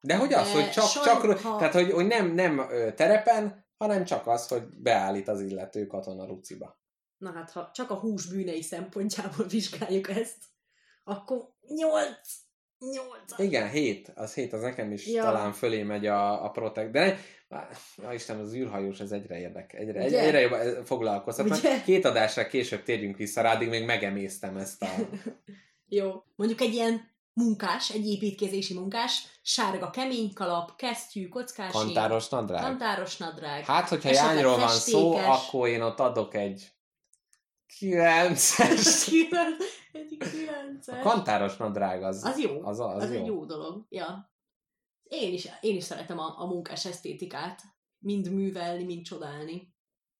De 0.00 0.16
hogy 0.16 0.32
az, 0.32 0.46
De 0.46 0.52
hogy 0.52 0.70
csak, 0.70 0.84
saj- 0.84 1.04
csak 1.04 1.38
ha- 1.38 1.58
tehát 1.58 1.72
hogy, 1.72 1.90
hogy 1.92 2.06
nem, 2.06 2.34
nem 2.34 2.56
terepen, 2.96 3.66
hanem 3.76 4.04
csak 4.04 4.26
az, 4.26 4.48
hogy 4.48 4.62
beállít 4.68 5.28
az 5.28 5.40
illető 5.40 5.86
katona 5.86 6.26
ruciba. 6.26 6.78
Na 7.16 7.32
hát, 7.32 7.50
ha 7.50 7.70
csak 7.74 7.90
a 7.90 7.94
hús 7.94 8.26
bűnei 8.26 8.62
szempontjából 8.62 9.46
vizsgáljuk 9.46 10.08
ezt, 10.08 10.36
akkor 11.04 11.54
nyolc, 11.66 12.32
nyolc. 12.80 13.38
Igen, 13.38 13.68
hét, 13.70 14.12
az 14.14 14.34
hét, 14.34 14.52
az 14.52 14.60
nekem 14.60 14.92
is 14.92 15.06
Ja. 15.06 15.22
talán 15.22 15.52
fölé 15.52 15.82
megy 15.82 16.06
a, 16.06 16.44
a 16.44 16.50
protek, 16.50 16.90
de 16.90 17.18
ne, 17.48 18.14
Isten, 18.14 18.38
az 18.38 18.54
űrhajós, 18.54 19.00
ez 19.00 19.10
egyre 19.10 19.38
érdek, 19.38 19.74
egyre, 19.74 20.00
egyre, 20.00 20.06
Ugye? 20.18 20.20
egyre 20.26 20.40
jobban 20.40 20.84
foglalkoztat. 20.84 21.50
Ugye? 21.50 21.82
Két 21.82 22.04
adásra 22.04 22.46
később 22.46 22.82
térjünk 22.82 23.16
vissza 23.16 23.40
rá, 23.42 23.54
addig 23.54 23.68
még 23.68 23.84
megemésztem 23.84 24.56
ezt 24.56 24.82
a... 24.82 24.88
Jó. 25.88 26.22
Mondjuk 26.36 26.60
egy 26.60 26.72
ilyen 26.74 27.08
munkás, 27.32 27.90
egy 27.90 28.06
építkezési 28.06 28.74
munkás, 28.74 29.22
sárga 29.42 29.90
kemény 29.90 30.32
kalap, 30.34 30.76
kesztyű, 30.76 31.28
kockás 31.28 31.72
Kantáros 31.72 32.28
nadrág. 32.28 32.62
kantáros 32.62 33.16
nadrág. 33.16 33.64
Hát, 33.64 33.88
hogyha 33.88 34.08
Esetleg 34.08 34.34
jányról 34.34 34.56
van 34.58 34.68
szó, 34.68 35.12
festékes. 35.12 35.48
akkor 35.48 35.68
én 35.68 35.82
ott 35.82 35.98
adok 36.00 36.34
egy 36.34 36.68
kilences. 37.78 39.04
Kilenc- 39.04 39.62
egy 39.92 40.16
A 40.20 40.24
kilences. 40.24 41.02
kantáros 41.02 41.56
nadrág 41.56 42.02
az, 42.02 42.24
Az 42.24 42.38
jó. 42.38 42.62
Az, 42.62 42.80
az, 42.80 43.02
Az, 43.02 43.12
jó. 43.12 43.20
egy 43.20 43.26
jó 43.26 43.44
dolog. 43.44 43.86
Ja. 43.88 44.32
Én 45.02 45.32
is, 45.32 45.48
én 45.60 45.76
is 45.76 45.84
szeretem 45.84 46.18
a, 46.18 46.34
a 46.38 46.46
munkás 46.46 46.86
esztétikát. 46.86 47.62
Mind 47.98 48.32
művelni, 48.32 48.84
mind 48.84 49.04
csodálni. 49.04 49.74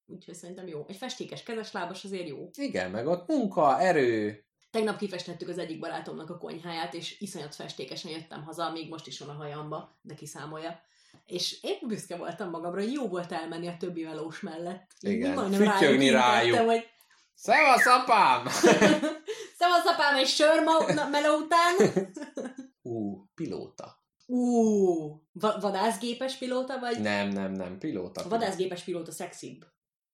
Úgyhogy 0.07 0.35
szerintem 0.35 0.67
jó. 0.67 0.85
Egy 0.89 0.97
festékes 0.97 1.43
kezeslábas 1.43 2.05
azért 2.05 2.29
jó. 2.29 2.51
Igen, 2.59 2.91
meg 2.91 3.07
ott 3.07 3.29
munka, 3.29 3.81
erő. 3.81 4.45
Tegnap 4.71 4.99
kifestettük 4.99 5.49
az 5.49 5.59
egyik 5.59 5.79
barátomnak 5.79 6.31
a 6.31 6.39
konyháját, 6.39 6.95
és 6.95 7.21
iszonyat 7.21 7.55
festékesen 7.55 8.11
jöttem 8.11 8.43
haza, 8.45 8.71
még 8.71 8.89
most 8.89 9.07
is 9.07 9.19
van 9.19 9.29
a 9.29 9.33
hajamba, 9.33 9.99
de 10.03 10.15
kiszámolja. 10.15 10.81
És 11.27 11.63
én 11.63 11.79
büszke 11.87 12.17
voltam 12.17 12.51
magamra, 12.51 12.81
hogy 12.81 12.93
jó 12.93 13.09
volt 13.09 13.33
elmenni 13.33 13.67
a 13.67 13.77
többi 13.79 14.03
melós 14.03 14.41
mellett. 14.41 14.91
Igen, 15.01 15.35
majdnem 15.35 15.63
rájuk 15.63 16.11
rájuk. 16.13 16.59
hogy 16.59 16.89
Szevasz, 17.43 17.87
apám! 17.87 18.47
Szevasz 19.59 19.87
apám, 19.87 20.17
egy 20.17 20.27
sör 20.27 20.63
meló 21.11 21.37
után. 21.37 21.75
Ú, 22.83 23.25
pilóta. 23.35 23.99
Ú, 24.27 25.23
va- 25.33 25.61
vadászgépes 25.61 26.37
pilóta, 26.37 26.79
vagy? 26.79 27.01
Nem, 27.01 27.29
nem, 27.29 27.53
nem, 27.53 27.79
pilóta. 27.79 28.21
A 28.25 28.29
vadászgépes 28.29 28.83
pilóta 28.83 29.13
szexibb. 29.13 29.65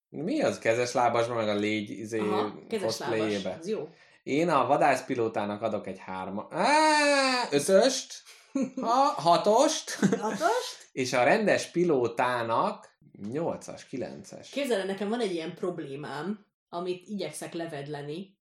Mi 0.09 0.41
az 0.41 0.59
kezes 0.59 0.93
lábasban, 0.93 1.35
meg 1.37 1.47
a 1.47 1.53
légy 1.53 1.89
izé, 1.89 2.19
Aha, 2.19 2.59
kezes 2.67 2.97
lábas. 2.97 3.45
Az 3.59 3.67
jó. 3.67 3.89
Én 4.23 4.49
a 4.49 4.65
vadászpilótának 4.65 5.61
adok 5.61 5.87
egy 5.87 5.99
hárma. 5.99 6.47
Á, 6.51 6.67
ötöst, 7.51 8.23
ha, 8.81 8.93
hatost, 9.21 9.91
Hatos? 10.21 10.87
és 10.91 11.13
a 11.13 11.23
rendes 11.23 11.71
pilótának 11.71 12.97
nyolcas, 13.31 13.85
kilences. 13.85 14.49
Képzeld, 14.49 14.79
el, 14.79 14.85
nekem 14.85 15.09
van 15.09 15.19
egy 15.19 15.33
ilyen 15.33 15.55
problémám, 15.55 16.45
amit 16.69 17.07
igyekszek 17.07 17.53
levedleni, 17.53 18.37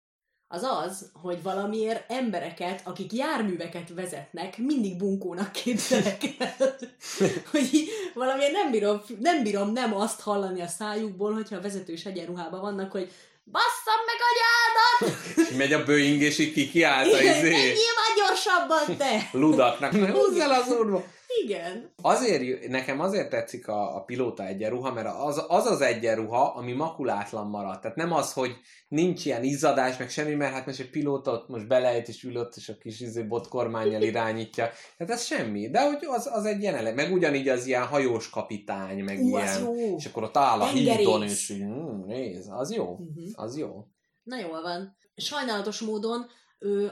az 0.48 0.62
az, 0.62 1.10
hogy 1.12 1.42
valamiért 1.42 2.10
embereket, 2.10 2.80
akik 2.84 3.12
járműveket 3.12 3.88
vezetnek, 3.94 4.58
mindig 4.58 4.96
bunkónak 4.96 5.52
képzelek 5.52 6.22
el. 6.38 6.54
hogy 7.50 7.68
így 7.72 7.88
valamiért 8.14 8.52
nem 8.52 8.70
bírom, 8.70 9.02
nem 9.18 9.42
bírom 9.42 9.72
nem 9.72 9.94
azt 9.94 10.20
hallani 10.20 10.60
a 10.60 10.66
szájukból, 10.66 11.32
hogyha 11.32 11.56
a 11.56 11.60
vezetős 11.60 12.04
egyenruhában 12.04 12.60
vannak, 12.60 12.92
hogy 12.92 13.10
basszam 13.44 14.00
meg 14.06 14.16
anyádat! 14.30 15.48
És 15.48 15.56
megy 15.56 15.72
a 15.72 15.84
Boeing, 15.84 16.20
és 16.22 16.38
így 16.38 16.52
kikiállt 16.52 17.12
a 17.12 17.22
izé, 17.22 17.50
Menjél 17.50 17.94
már 17.96 18.16
gyorsabban, 18.16 18.96
te! 18.96 19.28
ludaknak. 19.32 19.94
Húzz 19.94 20.38
el 20.38 20.50
az 20.50 20.70
úrba! 20.70 21.04
Igen. 21.42 21.92
Azért, 22.02 22.68
nekem 22.68 23.00
azért 23.00 23.30
tetszik 23.30 23.68
a, 23.68 23.96
a 23.96 24.02
pilóta 24.04 24.46
egyenruha, 24.46 24.92
mert 24.92 25.08
az, 25.18 25.44
az 25.48 25.66
az 25.66 25.80
egyenruha, 25.80 26.54
ami 26.54 26.72
makulátlan 26.72 27.46
marad. 27.46 27.80
Tehát 27.80 27.96
nem 27.96 28.12
az, 28.12 28.32
hogy 28.32 28.56
nincs 28.88 29.24
ilyen 29.26 29.44
izzadás, 29.44 29.96
meg 29.96 30.10
semmi, 30.10 30.34
mert 30.34 30.52
hát 30.52 30.66
most 30.66 30.80
egy 30.80 30.90
pilóta 30.90 31.32
ott 31.32 31.48
most 31.48 31.66
belejt 31.68 32.08
és 32.08 32.22
ül 32.22 32.36
ott, 32.36 32.54
és 32.56 32.68
a 32.68 32.76
kis 32.78 33.00
izé 33.00 33.22
botkormányjal 33.22 34.02
irányítja. 34.02 34.70
Tehát 34.96 35.12
ez 35.12 35.24
semmi. 35.24 35.70
De 35.70 35.86
hogy 35.86 35.98
az, 36.06 36.28
az 36.32 36.44
egy 36.44 36.60
ilyen 36.60 36.74
elem. 36.74 36.94
Meg 36.94 37.12
ugyanígy 37.12 37.48
az 37.48 37.66
ilyen 37.66 37.86
hajós 37.86 38.30
kapitány, 38.30 39.04
meg 39.04 39.18
Ú, 39.20 39.26
ilyen. 39.28 39.62
jó. 39.62 39.96
És 39.96 40.06
akkor 40.06 40.22
ott 40.22 40.36
áll 40.36 40.60
a 40.60 40.64
Tengerész. 40.64 40.96
hídon, 40.96 41.22
és 41.22 41.52
mm, 41.62 42.04
nézd, 42.06 42.50
az 42.52 42.74
jó. 42.74 42.96
Mhm. 42.96 43.24
Az 43.32 43.58
jó. 43.58 43.86
Na 44.22 44.38
jól 44.38 44.62
van. 44.62 44.96
Sajnálatos 45.16 45.80
módon 45.80 46.26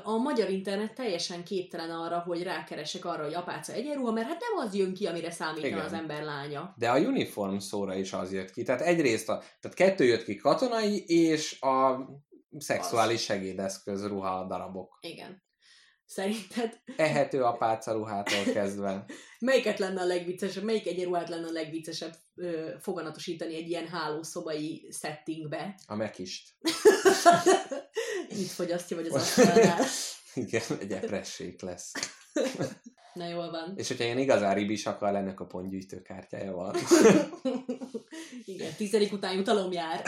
a 0.03 0.16
magyar 0.16 0.51
internet 0.51 0.95
teljesen 0.95 1.45
képtelen 1.45 1.91
arra, 1.91 2.18
hogy 2.18 2.43
rákeresek 2.43 3.05
arra, 3.05 3.25
hogy 3.25 3.35
apáca 3.35 3.73
egyenruha, 3.73 4.12
mert 4.12 4.27
hát 4.27 4.41
nem 4.41 4.66
az 4.66 4.75
jön 4.75 4.95
ki, 4.95 5.07
amire 5.07 5.31
számítana 5.31 5.66
Igen. 5.66 5.85
az 5.85 5.93
ember 5.93 6.23
lánya. 6.23 6.75
De 6.77 6.91
a 6.91 6.99
uniform 6.99 7.57
szóra 7.57 7.95
is 7.95 8.12
az 8.12 8.33
jött 8.33 8.51
ki. 8.51 8.62
Tehát 8.62 8.81
egyrészt 8.81 9.29
a, 9.29 9.43
tehát 9.61 9.77
kettő 9.77 10.05
jött 10.05 10.25
ki 10.25 10.37
katonai, 10.37 11.05
és 11.07 11.61
a 11.61 12.07
szexuális 12.59 13.23
segédeszköz 13.23 14.07
ruha 14.07 14.47
darabok. 14.47 14.99
Igen. 15.01 15.43
Szerinted 16.05 16.81
Ehető 16.97 17.43
apáca 17.43 17.93
ruhától 17.93 18.53
kezdve. 18.53 19.05
melyiket 19.41 19.79
lenne 19.79 20.01
a 20.01 20.05
legviccesebb, 20.05 20.64
melyik 20.64 20.87
egyenruhát 20.87 21.29
lenne 21.29 21.47
a 21.47 21.53
legviccesebb 21.53 22.12
ö, 22.35 22.70
foganatosítani 22.81 23.57
egy 23.57 23.68
ilyen 23.68 23.87
hálószobai 23.87 24.89
settingbe? 25.01 25.75
A 25.87 25.95
mekist. 25.95 26.55
Itt 28.29 28.51
fogyasztja, 28.51 28.97
vagy 28.97 29.07
az 29.07 29.14
asztalnál. 29.14 29.85
Igen, 30.35 30.62
egy 30.81 30.93
epressék 30.93 31.61
lesz. 31.61 31.93
Na 33.14 33.29
jól 33.29 33.51
van. 33.51 33.73
És 33.77 33.89
hogyha 33.89 34.05
ilyen 34.05 34.18
igazán 34.18 34.55
ribis 34.55 34.87
akar 34.87 35.12
lenni, 35.12 35.31
akkor 35.31 35.47
pontgyűjtő 35.47 36.03
kártyája 36.03 36.53
van. 36.53 36.77
Igen, 38.45 38.73
tizedik 38.77 39.12
után 39.12 39.35
jutalom 39.35 39.73
jár. 39.73 40.03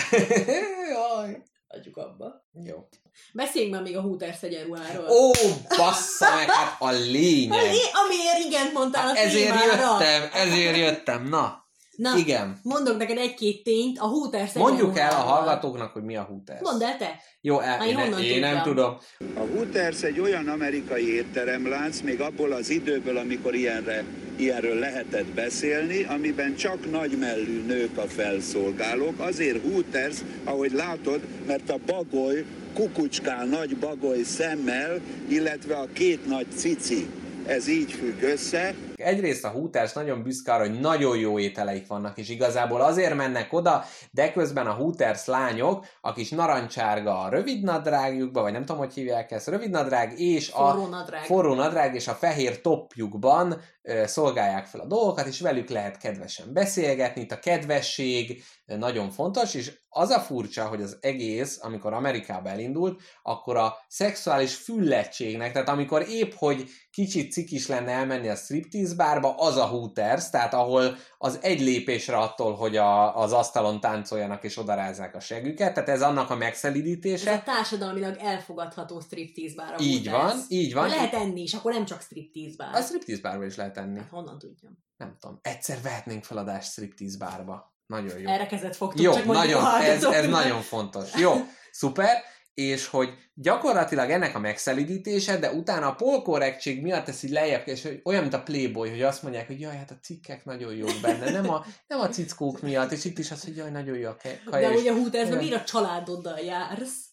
Jaj. 0.91 1.43
Adjuk 1.69 1.97
abba. 1.97 2.47
Jó. 2.65 2.89
Beszéljünk 3.33 3.75
már 3.75 3.83
még 3.83 3.97
a 3.97 4.01
Hooters 4.01 4.43
egyenruháról. 4.43 5.09
Ó, 5.09 5.31
bassza 5.77 6.35
meg, 6.35 6.51
hát 6.51 6.77
a 6.81 6.91
lényeg. 6.91 7.65
é- 7.75 7.91
amiért 8.05 8.45
igent 8.47 8.73
mondtál 8.73 9.05
a 9.05 9.09
Hát 9.09 9.17
ezért 9.17 9.51
témára. 9.61 9.93
jöttem, 9.93 10.29
ezért 10.33 10.77
jöttem, 10.77 11.29
na. 11.29 11.64
Na, 11.97 12.17
Igen. 12.17 12.59
mondok 12.63 12.97
neked 12.97 13.19
egy-két 13.19 13.65
tényt 13.65 13.99
a 13.99 14.07
Hooters 14.07 14.53
Mondjuk 14.53 14.99
el 14.99 15.11
a 15.11 15.15
hallgatóknak, 15.15 15.93
hogy 15.93 16.03
mi 16.03 16.17
a 16.17 16.23
Hooters. 16.23 16.61
Mondd 16.61 16.83
el 16.83 16.97
te. 16.97 17.21
Jó, 17.41 17.61
el, 17.61 17.87
én 17.87 17.99
én, 17.99 18.19
én 18.19 18.41
nem 18.41 18.63
tudom. 18.63 18.97
A 19.35 19.41
Hooters 19.41 20.03
egy 20.03 20.21
olyan 20.21 20.49
amerikai 20.49 21.15
étteremlánc, 21.15 22.01
még 22.01 22.21
abból 22.21 22.53
az 22.53 22.71
időből, 22.71 23.17
amikor 23.17 23.55
ilyenre, 23.55 24.05
ilyenről 24.37 24.79
lehetett 24.79 25.27
beszélni, 25.27 26.05
amiben 26.05 26.57
csak 26.57 26.91
nagymellű 26.91 27.65
nők 27.67 27.99
a 27.99 28.07
felszolgálók. 28.07 29.21
Azért 29.21 29.63
Hooters, 29.63 30.17
ahogy 30.45 30.73
látod, 30.73 31.21
mert 31.47 31.71
a 31.71 31.79
bagoly 31.87 32.45
kukucskál 32.75 33.47
nagy 33.47 33.77
bagoly 33.77 34.23
szemmel, 34.23 35.01
illetve 35.29 35.77
a 35.77 35.89
két 35.93 36.27
nagy 36.27 36.47
cici. 36.57 37.07
Ez 37.47 37.69
így 37.69 37.93
függ 37.93 38.23
össze, 38.23 38.75
Egyrészt 39.05 39.45
a 39.45 39.49
Hooters 39.49 39.93
nagyon 39.93 40.23
büszke 40.23 40.53
arra, 40.53 40.69
hogy 40.69 40.81
nagyon 40.81 41.19
jó 41.19 41.39
ételeik 41.39 41.87
vannak, 41.87 42.19
és 42.19 42.29
igazából 42.29 42.81
azért 42.81 43.15
mennek 43.15 43.53
oda, 43.53 43.85
de 44.11 44.33
közben 44.33 44.67
a 44.67 44.73
Hooters 44.73 45.27
lányok, 45.27 45.87
a 46.01 46.13
kis 46.13 46.31
narancsárga 46.31 47.21
a 47.21 47.29
rövidnadrágjukba, 47.29 48.43
vagy 48.43 48.53
nem 48.53 48.65
tudom, 48.65 48.81
hogy 48.81 48.95
hívják 48.95 49.31
ezt, 49.31 49.49
rövidnadrág, 49.49 50.21
és 50.21 50.51
a 50.51 50.71
Forró 50.71 50.87
nadrág. 50.87 51.25
forró 51.25 51.55
nadrág 51.55 51.95
és 51.95 52.09
a 52.09 52.13
fehér 52.13 52.61
toppjukban 52.61 53.51
ö, 53.53 53.57
szolgálják 54.05 54.67
fel 54.67 54.81
a 54.81 54.87
dolgokat, 54.87 55.27
és 55.27 55.41
velük 55.41 55.69
lehet 55.69 55.99
kedvesen 55.99 56.53
beszélgetni. 56.53 57.21
Itt 57.21 57.33
a 57.33 57.39
kedvesség 57.39 58.45
nagyon 58.67 59.11
fontos, 59.11 59.55
és 59.55 59.73
az 59.89 60.11
a 60.11 60.21
furcsa, 60.21 60.65
hogy 60.67 60.83
az 60.83 60.99
egész, 61.01 61.59
amikor 61.63 61.93
Amerikába 61.93 62.49
elindult, 62.49 63.01
akkor 63.23 63.57
a 63.57 63.77
szexuális 63.89 64.55
füllettségnek, 64.55 65.53
tehát 65.53 65.69
amikor 65.69 66.07
épp, 66.09 66.33
hogy 66.37 66.71
kicsit 66.91 67.33
cikis 67.33 67.67
lenne 67.67 67.91
elmenni 67.91 68.29
a 68.29 68.35
striptease 68.35 68.95
bárba, 68.95 69.35
az 69.35 69.57
a 69.57 69.67
Hooters, 69.67 70.31
tehát 70.31 70.55
ahol 70.55 70.97
az 71.19 71.39
egy 71.43 71.61
lépésre 71.61 72.17
attól, 72.17 72.55
hogy 72.55 72.77
a, 72.77 73.17
az 73.17 73.33
asztalon 73.33 73.81
táncoljanak 73.81 74.45
és 74.45 74.59
odarázzák 74.59 75.15
a 75.15 75.21
següket, 75.21 75.75
tehát 75.75 75.89
ez 75.89 76.03
annak 76.03 76.31
a 76.31 76.33
Ez 76.33 76.39
megszelidítése. 76.39 77.33
a 77.33 77.43
társadalmilag 77.43 78.17
elfogadható 78.21 79.01
striptease 79.01 79.55
bár 79.57 79.73
a 79.73 79.83
Így 79.83 80.09
Hooters. 80.09 80.33
van, 80.33 80.45
így 80.49 80.75
van. 80.75 80.89
Lehet 80.89 81.15
enni 81.15 81.43
is, 81.43 81.55
akkor 81.55 81.73
nem 81.73 81.85
csak 81.85 82.01
striptease 82.01 82.55
bár. 82.57 82.75
A 82.75 82.81
striptease 82.81 83.23
bárba 83.23 83.45
is 83.45 83.57
lehet 83.57 83.74
enni. 83.77 83.99
Hát 83.99 84.09
honnan 84.11 84.39
tudjam. 84.39 84.79
Nem 84.97 85.17
tudom. 85.21 85.39
Egyszer 85.43 85.79
vehetnénk 85.83 86.25
feladást 86.25 86.71
striptease 86.71 87.17
bárba. 87.19 87.73
Nagyon 87.87 88.19
jó. 88.19 88.29
Erre 88.29 88.47
kezet 88.47 88.77
fogtuk, 88.77 89.01
Jó, 89.03 89.13
csak 89.13 89.25
nagyon, 89.25 89.65
ez, 89.83 90.05
ez 90.05 90.27
nagyon 90.29 90.61
fontos. 90.61 91.15
Jó, 91.17 91.33
szuper, 91.71 92.23
és 92.55 92.87
hogy 92.87 93.09
gyakorlatilag 93.35 94.11
ennek 94.11 94.35
a 94.35 94.39
megszelidítése, 94.39 95.37
de 95.39 95.53
utána 95.53 95.87
a 95.89 95.95
polkorrektség 95.95 96.83
miatt 96.83 97.09
ez 97.09 97.23
így 97.23 97.31
lejjebb, 97.31 97.69
és 97.69 97.83
hogy 97.83 98.01
olyan, 98.05 98.21
mint 98.23 98.35
a 98.35 98.43
Playboy, 98.43 98.91
hogy 98.91 99.03
azt 99.03 99.23
mondják, 99.23 99.47
hogy 99.47 99.61
jaj, 99.61 99.77
hát 99.77 99.91
a 99.91 99.99
cikkek 100.03 100.45
nagyon 100.45 100.75
jók 100.75 101.01
benne, 101.03 101.31
nem 101.31 101.51
a, 101.51 101.65
nem 101.87 102.01
a 102.01 102.09
cickók 102.09 102.61
miatt, 102.61 102.93
és 102.93 103.05
itt 103.05 103.19
is 103.19 103.31
az, 103.31 103.45
hogy 103.45 103.57
jaj, 103.57 103.71
nagyon 103.71 103.97
jó 103.97 104.09
a 104.09 104.17
kaja, 104.45 104.69
De 104.71 104.77
ugye 104.77 104.91
a 104.91 104.95
Hootersben 104.95 105.39
olyan- 105.39 105.45
miért 105.49 105.61
a 105.61 105.65
családoddal 105.65 106.39
jársz? 106.39 107.04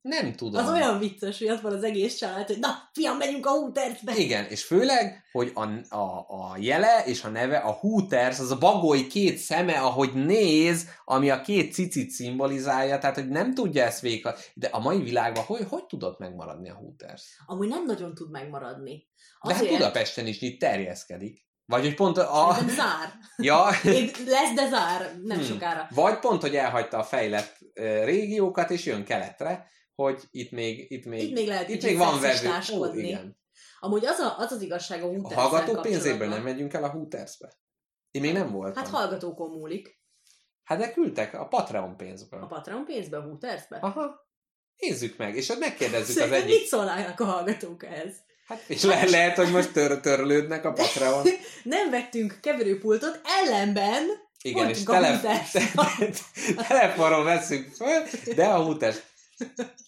Nem 0.00 0.32
tudom. 0.34 0.64
Az 0.66 0.72
olyan 0.72 0.98
vicces, 0.98 1.38
hogy 1.38 1.48
ott 1.50 1.60
van 1.60 1.72
az 1.72 1.82
egész 1.84 2.14
család, 2.16 2.46
hogy 2.46 2.58
na, 2.58 2.68
fiam, 2.92 3.16
megyünk 3.16 3.46
a 3.46 3.50
Hootersbe. 3.50 4.16
Igen, 4.16 4.44
és 4.44 4.64
főleg, 4.64 5.24
hogy 5.32 5.52
a, 5.54 5.94
a, 5.96 6.26
a 6.28 6.56
jele 6.60 7.02
és 7.04 7.22
a 7.24 7.28
neve, 7.28 7.56
a 7.56 7.70
Hooters, 7.70 8.38
az 8.38 8.50
a 8.50 8.58
bagoly 8.58 9.06
két 9.06 9.36
szeme, 9.36 9.72
ahogy 9.80 10.12
néz, 10.14 10.88
ami 11.04 11.30
a 11.30 11.40
két 11.40 11.72
cicit 11.72 12.10
szimbolizálja, 12.10 12.98
tehát 12.98 13.14
hogy 13.16 13.28
nem 13.28 13.54
tudja 13.54 13.84
ezt 13.84 14.00
végig. 14.00 14.26
De 14.54 14.68
a 14.72 14.78
mai 14.80 15.02
világban 15.02 15.44
hogy, 15.44 15.66
hogy 15.68 15.84
tudott 15.86 16.18
megmaradni 16.18 16.70
a 16.70 16.74
Hooters? 16.74 17.42
Amúgy 17.46 17.68
nem 17.68 17.84
nagyon 17.84 18.14
tud 18.14 18.30
megmaradni. 18.30 19.06
De 19.42 19.52
hát 19.52 19.62
Azért, 19.62 19.76
Budapesten 19.76 20.26
is 20.26 20.40
itt 20.40 20.60
terjeszkedik. 20.60 21.46
Vagy 21.66 21.82
hogy 21.82 21.94
pont 21.94 22.18
a... 22.18 22.48
Szerintem 22.52 22.76
zár. 22.76 23.12
Ja, 23.36 23.68
Én- 23.84 24.10
Lesz, 24.26 24.54
de 24.54 24.68
zár. 24.68 25.14
Nem 25.24 25.36
Hmm. 25.38 25.46
sokára. 25.46 25.88
vagy 25.90 26.18
pont, 26.18 26.40
hogy 26.40 26.56
elhagyta 26.56 26.98
a 26.98 27.02
fejlett 27.02 27.58
régiókat, 28.04 28.70
és 28.70 28.84
jön 28.84 29.04
keletre, 29.04 29.66
hogy 30.02 30.22
itt 30.30 30.50
még, 30.50 30.90
itt 30.90 31.04
még, 31.04 31.22
Itt 31.22 31.34
még 31.34 31.46
lehet 31.46 31.68
itt 31.68 31.82
még 31.82 31.96
van 31.96 32.20
vevő. 32.20 32.48
Ó, 32.74 32.84
igen. 32.92 33.38
Amúgy 33.80 34.06
az, 34.06 34.18
a, 34.18 34.38
az 34.38 34.52
az 34.52 34.62
igazság 34.62 35.02
a 35.02 35.06
A 35.06 35.08
Hooters 35.08 35.34
hallgató 35.34 35.80
pénzéből 35.80 36.28
nem 36.28 36.42
megyünk 36.42 36.72
el 36.72 36.84
a 36.84 36.88
Hootersbe? 36.88 37.52
Én 38.10 38.20
még 38.22 38.32
nem 38.32 38.50
voltam. 38.50 38.82
Hát 38.82 38.92
hallgatókon 38.92 39.50
múlik. 39.50 40.00
Hát 40.64 40.78
de 40.78 40.92
küldtek 40.92 41.34
a 41.34 41.46
Patreon 41.46 41.96
pénzből. 41.96 42.42
A 42.42 42.46
Patreon 42.46 42.84
pénzbe, 42.84 43.16
a 43.16 43.20
Hootersbe. 43.22 43.76
Aha. 43.76 44.26
Nézzük 44.76 45.16
meg, 45.16 45.36
és 45.36 45.48
ott 45.48 45.58
megkérdezzük 45.58 46.08
az 46.08 46.14
Szerintem 46.14 46.42
egyik. 46.42 46.58
mit 46.58 46.66
szólnának 46.66 47.20
a 47.20 47.24
hallgatók 47.24 47.84
ehhez? 47.84 48.16
Hát, 48.46 48.64
és 48.66 48.82
le- 48.82 49.04
lehet, 49.04 49.36
hogy 49.36 49.50
most 49.50 49.72
tör- 49.72 50.00
törlődnek 50.02 50.64
a 50.64 50.72
Patreon. 50.72 51.26
Nem 51.64 51.90
vettünk 51.90 52.38
keverőpultot, 52.42 53.20
ellenben 53.24 54.04
Igen, 54.42 54.68
és 54.68 54.84
Voltunk 54.84 54.88
a 54.88 54.92
tele- 54.92 55.20
Hooters. 55.20 55.50
te- 55.50 56.62
telefonon 56.68 57.24
veszünk 57.24 57.72
föl, 57.74 58.02
de 58.34 58.44
a 58.46 58.62
Hooters. 58.62 58.96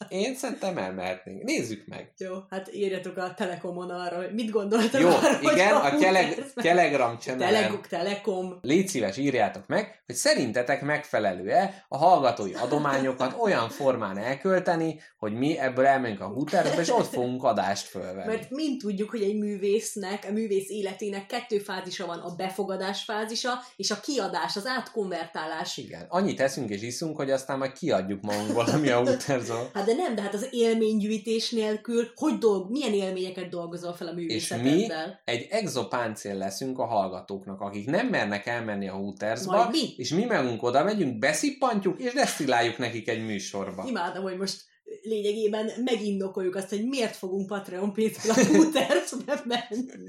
Én 0.09 0.35
szerintem 0.35 0.79
elmehetnénk. 0.79 1.43
Nézzük 1.43 1.87
meg. 1.87 2.13
Jó, 2.19 2.35
hát 2.51 2.75
írjatok 2.75 3.17
a 3.17 3.35
Telekomon 3.35 3.91
arra, 3.91 4.17
hogy 4.17 4.35
mit 4.35 4.51
gondoltak 4.51 5.01
Jó, 5.01 5.09
arra, 5.09 5.39
igen, 5.53 5.75
a 5.75 5.97
teleg- 5.99 6.53
Telegram 6.55 7.19
channelen 7.19 7.63
Teleg- 7.63 7.87
Telekom. 7.87 8.59
légy 8.63 8.89
szíves, 8.89 9.17
írjátok 9.17 9.67
meg, 9.67 10.03
hogy 10.07 10.15
szerintetek 10.15 10.83
megfelelő-e 10.83 11.85
a 11.89 11.97
hallgatói 11.97 12.55
adományokat 12.55 13.35
olyan 13.39 13.69
formán 13.69 14.19
elkölteni, 14.19 15.01
hogy 15.19 15.33
mi 15.33 15.59
ebből 15.59 15.87
elmegyünk 15.87 16.21
a 16.21 16.27
Hootersbe, 16.27 16.81
és 16.81 16.91
ott 16.93 17.07
fogunk 17.09 17.45
adást 17.45 17.87
fölvenni. 17.87 18.27
Mert 18.27 18.51
mind 18.51 18.81
tudjuk, 18.81 19.11
hogy 19.11 19.23
egy 19.23 19.39
művésznek, 19.39 20.27
a 20.29 20.33
művész 20.33 20.69
életének 20.69 21.27
kettő 21.27 21.59
fázisa 21.59 22.07
van, 22.07 22.19
a 22.19 22.35
befogadás 22.35 23.03
fázisa, 23.03 23.51
és 23.77 23.91
a 23.91 24.01
kiadás, 24.01 24.57
az 24.57 24.67
átkonvertálás. 24.67 25.77
Igen, 25.77 26.07
annyit 26.09 26.41
eszünk 26.41 26.71
és 26.71 26.83
iszunk, 26.83 27.17
hogy 27.17 27.31
aztán 27.31 27.59
majd 27.59 27.73
kiadjuk 27.73 28.21
magunkból, 28.23 28.65
ami 28.65 28.89
a 28.89 29.03
Hooterzon. 29.41 29.71
Hát 29.75 29.85
de 29.85 29.95
nem, 29.95 30.15
de 30.15 30.23
hát 30.23 30.35
az 30.35 30.49
élménygyűjtés 30.51 31.51
nélkül, 31.51 32.11
hogy 32.15 32.39
dolg, 32.39 32.71
milyen 32.71 32.93
élményeket 32.93 33.49
dolgozol 33.49 33.93
fel 33.93 34.07
a 34.07 34.21
És 34.21 34.55
mi 34.63 34.87
egy 35.25 35.47
exopáncél 35.51 36.35
leszünk 36.35 36.79
a 36.79 36.87
hallgatóknak, 36.87 37.61
akik 37.61 37.87
nem 37.87 38.07
mernek 38.07 38.47
elmenni 38.47 38.89
a 38.89 38.95
Hootersba, 38.95 39.69
mi? 39.71 39.95
és 39.97 40.11
mi 40.11 40.25
megunk 40.25 40.63
oda 40.63 40.85
megyünk, 40.85 41.19
beszippantjuk, 41.19 42.01
és 42.01 42.13
desztilláljuk 42.13 42.79
nekik 42.79 43.09
egy 43.09 43.25
műsorba. 43.25 43.85
Imádom, 43.87 44.23
hogy 44.23 44.37
most 44.37 44.69
lényegében 45.11 45.71
megindokoljuk 45.85 46.55
azt, 46.55 46.69
hogy 46.69 46.89
miért 46.89 47.17
fogunk 47.17 47.47
Patreon 47.47 47.93
pénzből 47.93 48.33
a 48.33 48.47
Hootersbe 48.47 49.43
menni. 49.45 50.07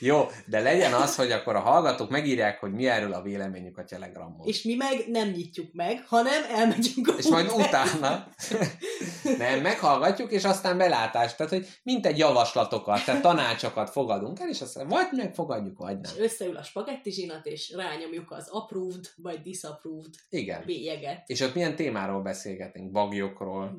Jó, 0.00 0.26
de 0.46 0.60
legyen 0.60 0.92
az, 0.92 1.16
hogy 1.16 1.30
akkor 1.30 1.56
a 1.56 1.60
hallgatók 1.60 2.10
megírják, 2.10 2.60
hogy 2.60 2.72
mi 2.72 2.86
erről 2.86 3.12
a 3.12 3.22
véleményük 3.22 3.78
a 3.78 3.84
Telegramon. 3.84 4.46
És 4.46 4.62
mi 4.62 4.74
meg 4.74 5.04
nem 5.08 5.28
nyitjuk 5.28 5.72
meg, 5.72 6.04
hanem 6.06 6.42
elmegyünk 6.54 7.08
a 7.08 7.12
és 7.18 7.26
majd 7.26 7.50
utána 7.56 8.28
nem, 9.38 9.60
meghallgatjuk, 9.60 10.30
és 10.30 10.44
aztán 10.44 10.78
belátást, 10.78 11.36
tehát 11.36 11.52
hogy 11.52 11.66
mint 11.82 12.06
egy 12.06 12.18
javaslatokat, 12.18 13.04
tehát 13.04 13.22
tanácsokat 13.22 13.90
fogadunk 13.90 14.40
el, 14.40 14.48
és 14.48 14.60
aztán 14.60 14.88
vagy 14.88 15.08
megfogadjuk, 15.12 15.78
vagy 15.78 16.00
nem. 16.00 16.12
És 16.14 16.22
összeül 16.22 16.56
a 16.56 16.62
spagetti 16.62 17.10
zsinat, 17.10 17.46
és 17.46 17.72
rányomjuk 17.76 18.30
az 18.30 18.48
approved 18.50 19.04
vagy 19.16 19.40
disapproved 19.40 20.14
Igen. 20.28 20.62
bélyeget 20.66 21.22
És 21.26 21.40
ott 21.40 21.54
milyen 21.54 21.76
témáról 21.76 22.22
beszélgetünk? 22.22 22.90
Bagyokról? 22.90 23.78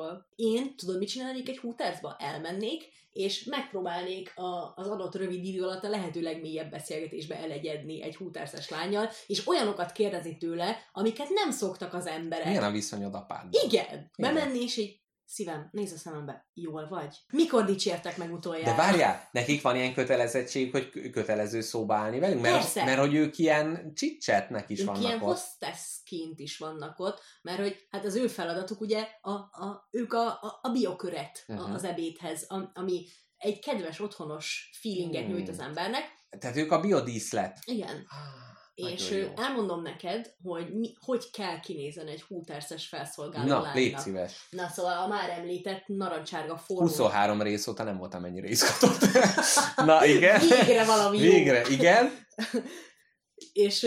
Magjokról. 0.00 0.26
Én 0.34 0.76
tudod, 0.76 0.98
mit 0.98 1.08
csinálnék 1.08 1.48
egy 1.48 1.58
Hootersba? 1.58 2.16
Elmennék, 2.18 2.88
és 3.12 3.44
megpróbálnék 3.44 4.36
a, 4.36 4.72
az 4.76 4.86
adott 4.86 5.14
rövid 5.14 5.44
idő 5.44 5.62
alatt 5.62 5.84
a 5.84 5.88
lehető 5.88 6.20
legmélyebb 6.20 6.70
beszélgetésbe 6.70 7.36
elegyedni 7.36 8.02
egy 8.02 8.16
Hooterses 8.16 8.68
lányjal, 8.68 9.10
és 9.26 9.46
olyanokat 9.46 9.92
kérdezni 9.92 10.36
tőle, 10.36 10.76
amiket 10.92 11.28
nem 11.28 11.50
szoktak 11.50 11.94
az 11.94 12.06
emberek. 12.06 12.46
Milyen 12.46 12.62
a 12.62 12.70
viszonyod 12.70 13.14
apáddal? 13.14 13.62
Igen, 13.64 14.10
bemenni, 14.18 14.62
és 14.62 14.76
így 14.76 14.99
szívem, 15.30 15.68
nézz 15.72 15.92
a 15.92 15.96
szemembe, 15.96 16.48
jól 16.54 16.88
vagy? 16.88 17.16
Mikor 17.32 17.64
dicsértek 17.64 18.16
meg 18.16 18.32
utoljára? 18.32 18.70
De 18.70 18.76
várjál, 18.76 19.28
nekik 19.32 19.62
van 19.62 19.76
ilyen 19.76 19.94
kötelezettség, 19.94 20.70
hogy 20.70 20.90
kö- 20.90 21.10
kötelező 21.10 21.60
szóba 21.60 21.94
állni 21.94 22.18
velünk? 22.18 22.40
Mert, 22.40 22.54
Persze. 22.54 22.84
mert 22.84 22.98
hogy 22.98 23.14
ők 23.14 23.38
ilyen 23.38 23.92
csicsetnek 23.94 24.70
is 24.70 24.80
ők 24.80 24.86
vannak 24.86 25.02
ilyen 25.02 25.14
ott. 25.20 25.22
hostessként 25.22 26.38
is 26.38 26.58
vannak 26.58 26.98
ott, 26.98 27.20
mert 27.42 27.58
hogy 27.58 27.86
hát 27.90 28.04
az 28.04 28.14
ő 28.14 28.26
feladatuk 28.28 28.80
ugye, 28.80 29.06
a, 29.20 29.30
a, 29.30 29.88
ők 29.90 30.12
a, 30.12 30.26
a, 30.26 30.58
a 30.62 30.68
bioköret 30.68 31.44
uh-huh. 31.48 31.74
az 31.74 31.84
ebédhez, 31.84 32.44
am- 32.48 32.70
ami 32.74 33.06
egy 33.36 33.58
kedves, 33.58 34.00
otthonos 34.00 34.70
feelinget 34.80 35.24
Hmm. 35.24 35.32
nyújt 35.32 35.48
az 35.48 35.58
embernek. 35.58 36.18
Tehát 36.38 36.56
ők 36.56 36.72
a 36.72 36.80
biodíszlet. 36.80 37.58
Igen. 37.64 38.06
Ah, 38.08 38.49
nagyon 38.82 39.12
ö, 39.12 39.16
jó. 39.16 39.32
elmondom 39.36 39.82
neked, 39.82 40.34
hogy 40.42 40.74
mi, 40.74 40.92
hogy 41.00 41.30
kell 41.30 41.60
kinézen 41.60 42.06
egy 42.06 42.22
húterces 42.22 42.86
felszolgáló 42.88 43.46
Na, 43.46 43.54
lánynak. 43.54 43.74
légy 43.74 43.98
szíves. 43.98 44.46
Na, 44.50 44.68
szóval 44.68 44.98
a 45.02 45.06
már 45.08 45.30
említett 45.30 45.82
narancsárga 45.86 46.56
formú. 46.56 46.86
23 46.88 47.42
rész 47.42 47.66
óta 47.66 47.82
nem 47.82 47.96
voltam 47.98 48.24
ennyire 48.24 48.48
izgatott. 48.48 49.00
Na, 49.88 50.04
igen. 50.04 50.40
Végre 50.40 50.84
valami 50.84 51.18
jó. 51.18 51.30
Végre, 51.30 51.62
igen. 51.68 52.10
És 53.52 53.86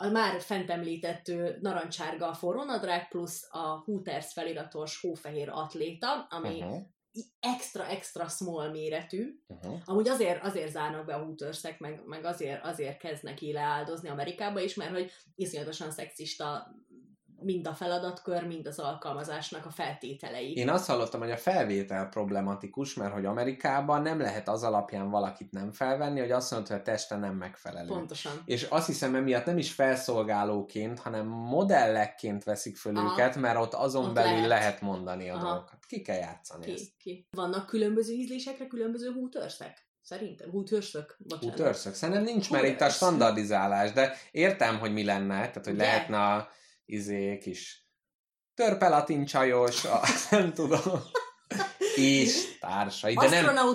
a 0.00 0.08
már 0.08 0.40
fent 0.40 0.70
említett 0.70 1.32
narancsárga 1.60 2.34
forrónadrág 2.34 3.08
plusz 3.08 3.46
a 3.50 3.82
Hooters 3.84 4.32
feliratos 4.32 5.00
hófehér 5.00 5.48
atléta, 5.48 6.26
ami 6.30 6.62
Uh-huh. 6.62 6.78
Extra-extra 7.40 8.28
small 8.28 8.70
méretű. 8.70 9.40
Uh-huh. 9.46 9.80
Amúgy 9.84 10.08
azért, 10.08 10.42
azért 10.44 10.70
zárnak 10.70 11.06
be 11.06 11.14
a 11.14 11.24
hútörsek, 11.24 11.78
meg, 11.78 12.02
meg 12.06 12.24
azért, 12.24 12.64
azért 12.64 12.98
kezdnek 12.98 13.34
ki 13.34 13.52
leáldozni 13.52 14.08
Amerikába 14.08 14.60
is, 14.60 14.74
mert 14.74 14.92
hogy 14.92 15.10
iszonyatosan 15.34 15.90
szexista 15.90 16.74
mind 17.42 17.66
a 17.66 17.74
feladatkör, 17.74 18.46
mind 18.46 18.66
az 18.66 18.78
alkalmazásnak 18.78 19.66
a 19.66 19.70
feltételei. 19.70 20.52
Én 20.54 20.68
azt 20.68 20.86
hallottam, 20.86 21.20
hogy 21.20 21.30
a 21.30 21.36
felvétel 21.36 22.08
problematikus, 22.08 22.94
mert 22.94 23.12
hogy 23.12 23.24
Amerikában 23.24 24.02
nem 24.02 24.20
lehet 24.20 24.48
az 24.48 24.62
alapján 24.62 25.10
valakit 25.10 25.50
nem 25.50 25.72
felvenni, 25.72 26.20
hogy 26.20 26.30
azt 26.30 26.50
mondod, 26.50 26.68
hogy 26.68 26.78
a 26.78 26.82
teste 26.82 27.16
nem 27.16 27.34
megfelelő. 27.34 27.88
Pontosan. 27.88 28.32
És 28.44 28.62
azt 28.62 28.86
hiszem, 28.86 29.14
emiatt 29.14 29.44
nem 29.44 29.58
is 29.58 29.72
felszolgálóként, 29.72 30.98
hanem 30.98 31.26
modellekként 31.26 32.44
veszik 32.44 32.76
föl 32.76 32.96
Aha. 32.96 33.12
őket, 33.12 33.36
mert 33.36 33.58
ott 33.58 33.74
azon 33.74 34.04
Ott 34.04 34.14
belül 34.14 34.32
lehet. 34.32 34.48
lehet, 34.48 34.80
mondani 34.80 35.28
a 35.28 35.34
Aha. 35.34 35.44
dolgokat. 35.44 35.78
Ki 35.86 36.02
kell 36.02 36.16
játszani 36.16 36.72
ezt. 36.72 36.84
Ki, 36.84 36.94
ki. 36.98 37.26
Vannak 37.30 37.66
különböző 37.66 38.12
ízlésekre 38.12 38.66
különböző 38.66 39.12
hútörszek? 39.12 39.88
Szerintem. 40.02 40.50
Hútörszök? 40.50 41.16
Bocsánat. 41.18 41.54
Útörszök. 41.54 41.94
Szerintem 41.94 42.24
nincs 42.24 42.50
már 42.50 42.64
itt 42.64 42.80
a 42.80 42.88
standardizálás, 42.88 43.92
de 43.92 44.16
értem, 44.30 44.78
hogy 44.78 44.92
mi 44.92 45.04
lenne, 45.04 45.34
tehát 45.34 45.64
hogy 45.64 45.74
Ugye? 45.74 45.82
lehetne 45.82 46.18
a 46.18 46.48
izé 46.92 47.38
kis 47.38 47.88
törpelatin 48.54 49.24
csajos, 49.24 49.84
a, 49.84 50.00
nem 50.30 50.52
tudom, 50.52 50.80
és 51.96 52.58
társai, 52.58 53.14
de 53.14 53.28
nem, 53.42 53.66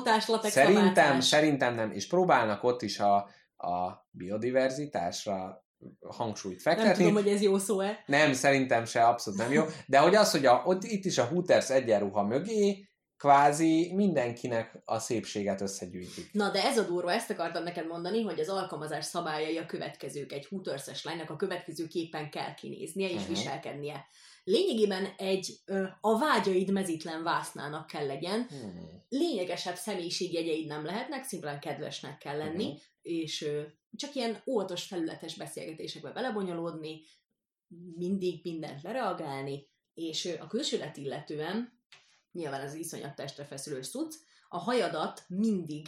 szerintem, 0.49 1.19
szerintem 1.19 1.75
nem, 1.75 1.91
és 1.91 2.07
próbálnak 2.07 2.63
ott 2.63 2.81
is 2.81 2.99
a, 2.99 3.15
a 3.57 4.07
biodiverzitásra 4.09 5.65
hangsúlyt 6.07 6.63
Nem 6.63 6.75
fektetni. 6.75 7.03
tudom, 7.03 7.23
hogy 7.23 7.31
ez 7.31 7.41
jó 7.41 7.57
szó-e. 7.57 8.03
Nem, 8.05 8.33
szerintem 8.33 8.85
se, 8.85 9.03
abszolút 9.03 9.39
nem 9.39 9.51
jó. 9.51 9.63
De 9.87 9.99
hogy 9.99 10.15
az, 10.15 10.31
hogy 10.31 10.45
a, 10.45 10.61
ott, 10.65 10.83
itt 10.83 11.05
is 11.05 11.17
a 11.17 11.25
Hooters 11.25 11.69
egyenruha 11.69 12.23
mögé 12.23 12.89
kvázi 13.17 13.91
mindenkinek 13.93 14.81
a 14.85 14.99
szépséget 14.99 15.61
összegyűjtik. 15.61 16.29
Na, 16.33 16.51
de 16.51 16.63
ez 16.63 16.77
a 16.77 16.83
durva, 16.87 17.11
ezt 17.11 17.29
akartam 17.29 17.63
neked 17.63 17.87
mondani, 17.87 18.21
hogy 18.21 18.39
az 18.39 18.49
alkalmazás 18.49 19.05
szabályai 19.05 19.57
a 19.57 19.65
következők. 19.65 20.31
Egy 20.31 20.45
Hooterses 20.45 21.03
lánynak 21.03 21.29
a 21.29 21.35
következő 21.35 21.87
képen 21.87 22.29
kell 22.29 22.53
kinéznie 22.53 23.09
és 23.09 23.21
Mhm. 23.21 23.29
viselkednie. 23.29 24.05
Lényegében 24.43 25.05
egy 25.17 25.53
ö, 25.65 25.83
a 26.01 26.19
vágyaid 26.19 26.71
mezitlen 26.71 27.23
vásznának 27.23 27.87
kell 27.87 28.05
legyen, 28.05 28.47
Hmm. 28.49 29.03
lényegesebb 29.09 29.75
személyiségjegyeid 29.75 30.67
nem 30.67 30.85
lehetnek, 30.85 31.23
szimplán 31.23 31.59
kedvesnek 31.59 32.17
kell 32.17 32.37
lenni, 32.37 32.65
Mhm. 32.65 32.75
és 33.01 33.41
ö, 33.41 33.61
csak 33.97 34.15
ilyen 34.15 34.41
óvatos, 34.45 34.83
felületes 34.83 35.35
beszélgetésekbe 35.35 36.11
belebonyolódni, 36.11 37.01
mindig 37.97 38.39
mindent 38.43 38.81
lereagálni, 38.81 39.67
és 39.93 40.25
ö, 40.25 40.33
a 40.39 40.47
külsőlet 40.47 40.97
illetően, 40.97 41.74
nyilván 42.35 42.61
ez 42.61 42.73
iszonyat 42.73 43.15
testre 43.15 43.43
feszülő 43.45 43.83
cucc, 43.83 44.13
a 44.49 44.57
hajadat 44.57 45.23
mindig 45.27 45.87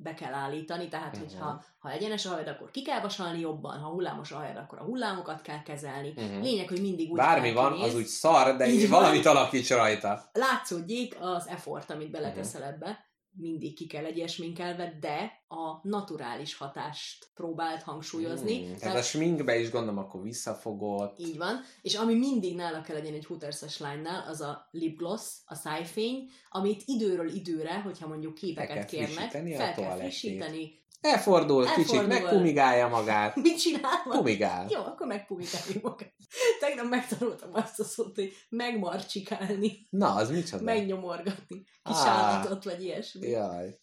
be 0.00 0.14
kell 0.14 0.32
állítani, 0.32 0.88
tehát 0.88 1.12
Mhm. 1.16 1.20
hogyha 1.24 1.64
ha 1.78 1.90
egyenes 1.90 2.26
a 2.26 2.28
hajad, 2.30 2.48
akkor 2.48 2.70
ki 2.70 2.82
kell 2.82 3.00
vasalni 3.00 3.40
jobban, 3.40 3.78
ha 3.80 3.88
hullámos 3.90 4.30
a 4.32 4.36
hajad, 4.36 4.56
akkor 4.56 4.78
a 4.78 4.84
hullámokat 4.84 5.42
kell 5.42 5.62
kezelni. 5.62 6.12
Mhm. 6.16 6.40
Lényeg, 6.40 6.68
hogy 6.68 6.80
mindig 6.80 7.10
úgy 7.10 7.16
Bármi 7.16 7.52
van, 7.52 7.72
kinéz- 7.72 7.88
az 7.88 7.94
úgy 7.94 8.06
szar, 8.06 8.56
de 8.56 8.66
Így 8.68 8.88
valamit 8.88 9.26
alakíts 9.26 9.70
rajta. 9.70 10.30
látszódjék 10.32 11.16
az 11.20 11.46
effort, 11.48 11.90
amit 11.90 12.10
beleteszel 12.10 12.60
Mhm. 12.60 12.70
ebbe, 12.70 13.06
mindig 13.40 13.74
ki 13.74 13.86
kell 13.86 14.04
egy 14.04 14.18
esminkelve, 14.18 14.98
de 15.00 15.42
a 15.48 15.88
naturális 15.88 16.54
hatást 16.56 17.26
próbált 17.34 17.82
hangsúlyozni. 17.82 18.64
Hmm. 18.64 18.76
Tehát 18.76 18.96
a 18.96 19.02
sminkbe 19.02 19.58
is 19.58 19.70
gondolom, 19.70 19.98
akkor 19.98 20.22
visszafogott. 20.22 21.18
Így 21.18 21.36
van, 21.36 21.60
és 21.82 21.94
ami 21.94 22.14
mindig 22.14 22.54
nála 22.54 22.80
kell 22.80 22.96
legyen 22.96 23.14
egy 23.14 23.26
hooterses 23.26 23.78
lánynál, 23.78 24.28
az 24.28 24.40
a 24.40 24.68
lipgloss, 24.70 25.22
a 25.46 25.54
szájfény, 25.54 26.30
amit 26.50 26.82
időről 26.84 27.28
időre, 27.28 27.80
hogyha 27.80 28.06
mondjuk 28.06 28.34
képeket 28.34 28.84
kérnek, 28.84 29.30
fel 29.30 29.74
kell 29.74 29.98
frissíteni. 29.98 30.78
Elfordul, 31.00 31.64
kicsit, 31.64 31.78
Elfordul. 31.78 32.06
megpumigálja 32.06 32.88
magát. 32.88 33.36
Mit 33.42 33.58
csinál? 33.60 34.02
Pumigál. 34.08 34.66
Jó, 34.70 34.80
akkor 34.80 35.06
megpumikáljuk 35.06 35.82
magát. 35.82 36.14
Tegnap 36.60 36.88
megtanultam 36.88 37.50
azt 37.52 37.80
a 37.80 37.84
szót, 37.84 38.14
hogy 38.14 38.32
megmarcsikálni, 38.48 39.86
Na, 39.90 40.14
az 40.14 40.30
micsoda? 40.30 40.62
megnyomorgatni, 40.62 41.62
kis 41.82 41.96
Á. 41.96 42.08
állatot, 42.08 42.64
vagy 42.64 42.82
ilyesmi. 42.84 43.28
Jaj. 43.28 43.80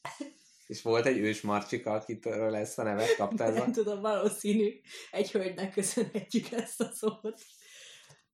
És 0.68 0.82
volt 0.82 1.06
egy 1.06 1.18
ős 1.18 1.42
marcsika, 1.42 1.92
akitől 1.92 2.56
ezt 2.56 2.80
a 2.80 2.84
nevet 2.84 3.20
a... 3.20 3.30
Nem 3.36 3.72
tudom, 3.72 4.02
valószínű. 4.02 4.80
Egy 5.12 5.32
hölgynek 5.32 5.72
köszönhetjük 5.74 6.52
ezt 6.52 6.82
a 6.82 6.90
szót. 6.94 7.42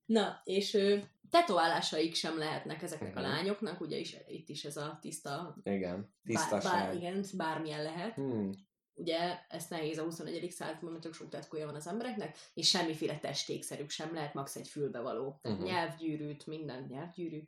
Na, 0.06 0.42
és 0.44 0.74
ö, 0.74 0.98
tetoválásaik 1.30 2.16
sem 2.16 2.38
lehetnek 2.38 2.82
ezeknek 2.82 3.16
a 3.16 3.20
Mhm. 3.20 3.30
lányoknak, 3.30 3.82
ugye 3.82 3.98
is, 3.98 4.16
itt 4.28 4.50
is 4.50 4.64
ez 4.64 4.78
a 4.78 4.98
tiszta, 5.02 5.56
Igen, 5.64 5.96
bár, 5.96 6.08
tisztaság. 6.24 6.72
bár, 6.86 6.96
igen, 6.96 7.26
bármilyen 7.38 7.84
lehet. 7.84 8.14
Hmm. 8.14 8.52
Ugye 8.94 9.18
ezt 9.50 9.70
nehéz 9.70 9.98
a 9.98 10.04
21. 10.04 10.52
században, 10.52 10.92
mert 10.92 11.14
sok 11.14 11.30
tetkója 11.30 11.66
van 11.66 11.76
az 11.76 11.88
embereknek, 11.88 12.38
és 12.54 12.70
semmiféle 12.70 13.18
testékszerük 13.20 13.90
sem 13.90 14.14
lehet, 14.14 14.34
max 14.34 14.56
egy 14.56 14.68
fülbevaló. 14.68 15.40
Tehát 15.42 15.58
Mhm. 15.58 15.68
nyelvgyűrűt, 15.68 16.48
minden 16.48 16.86
nyelvgyűrű. 16.90 17.42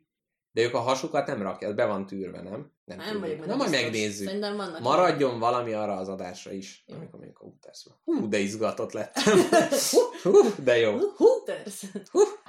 De 0.52 0.62
ők 0.62 0.74
a 0.74 0.78
hasukat 0.80 1.26
nem 1.26 1.42
rakják, 1.42 1.74
be 1.74 1.84
van 1.84 2.06
tűrve, 2.06 2.42
nem? 2.42 2.72
Nem, 2.84 2.98
tudom. 2.98 3.20
vagyok 3.20 3.36
Na 3.38 3.42
benne 3.46 3.56
majd 3.56 3.70
biztos. 3.70 3.82
megnézzük. 3.90 4.26
Szerintem 4.26 4.56
vannak 4.56 4.80
Maradjon 4.80 5.38
valami 5.38 5.72
arra 5.72 5.96
az 5.96 6.08
adásra 6.08 6.52
is, 6.52 6.84
Jó. 6.86 6.96
amikor 6.96 7.18
mondjuk 7.18 7.38
a 7.40 7.44
utásba. 7.44 7.90
Hú, 8.04 8.28
de 8.28 8.38
izgatott 8.38 8.92
lettem. 8.92 9.38
Hú, 10.22 10.32
de 10.64 10.76
jó. 10.76 10.98
Hooters! 11.16 11.84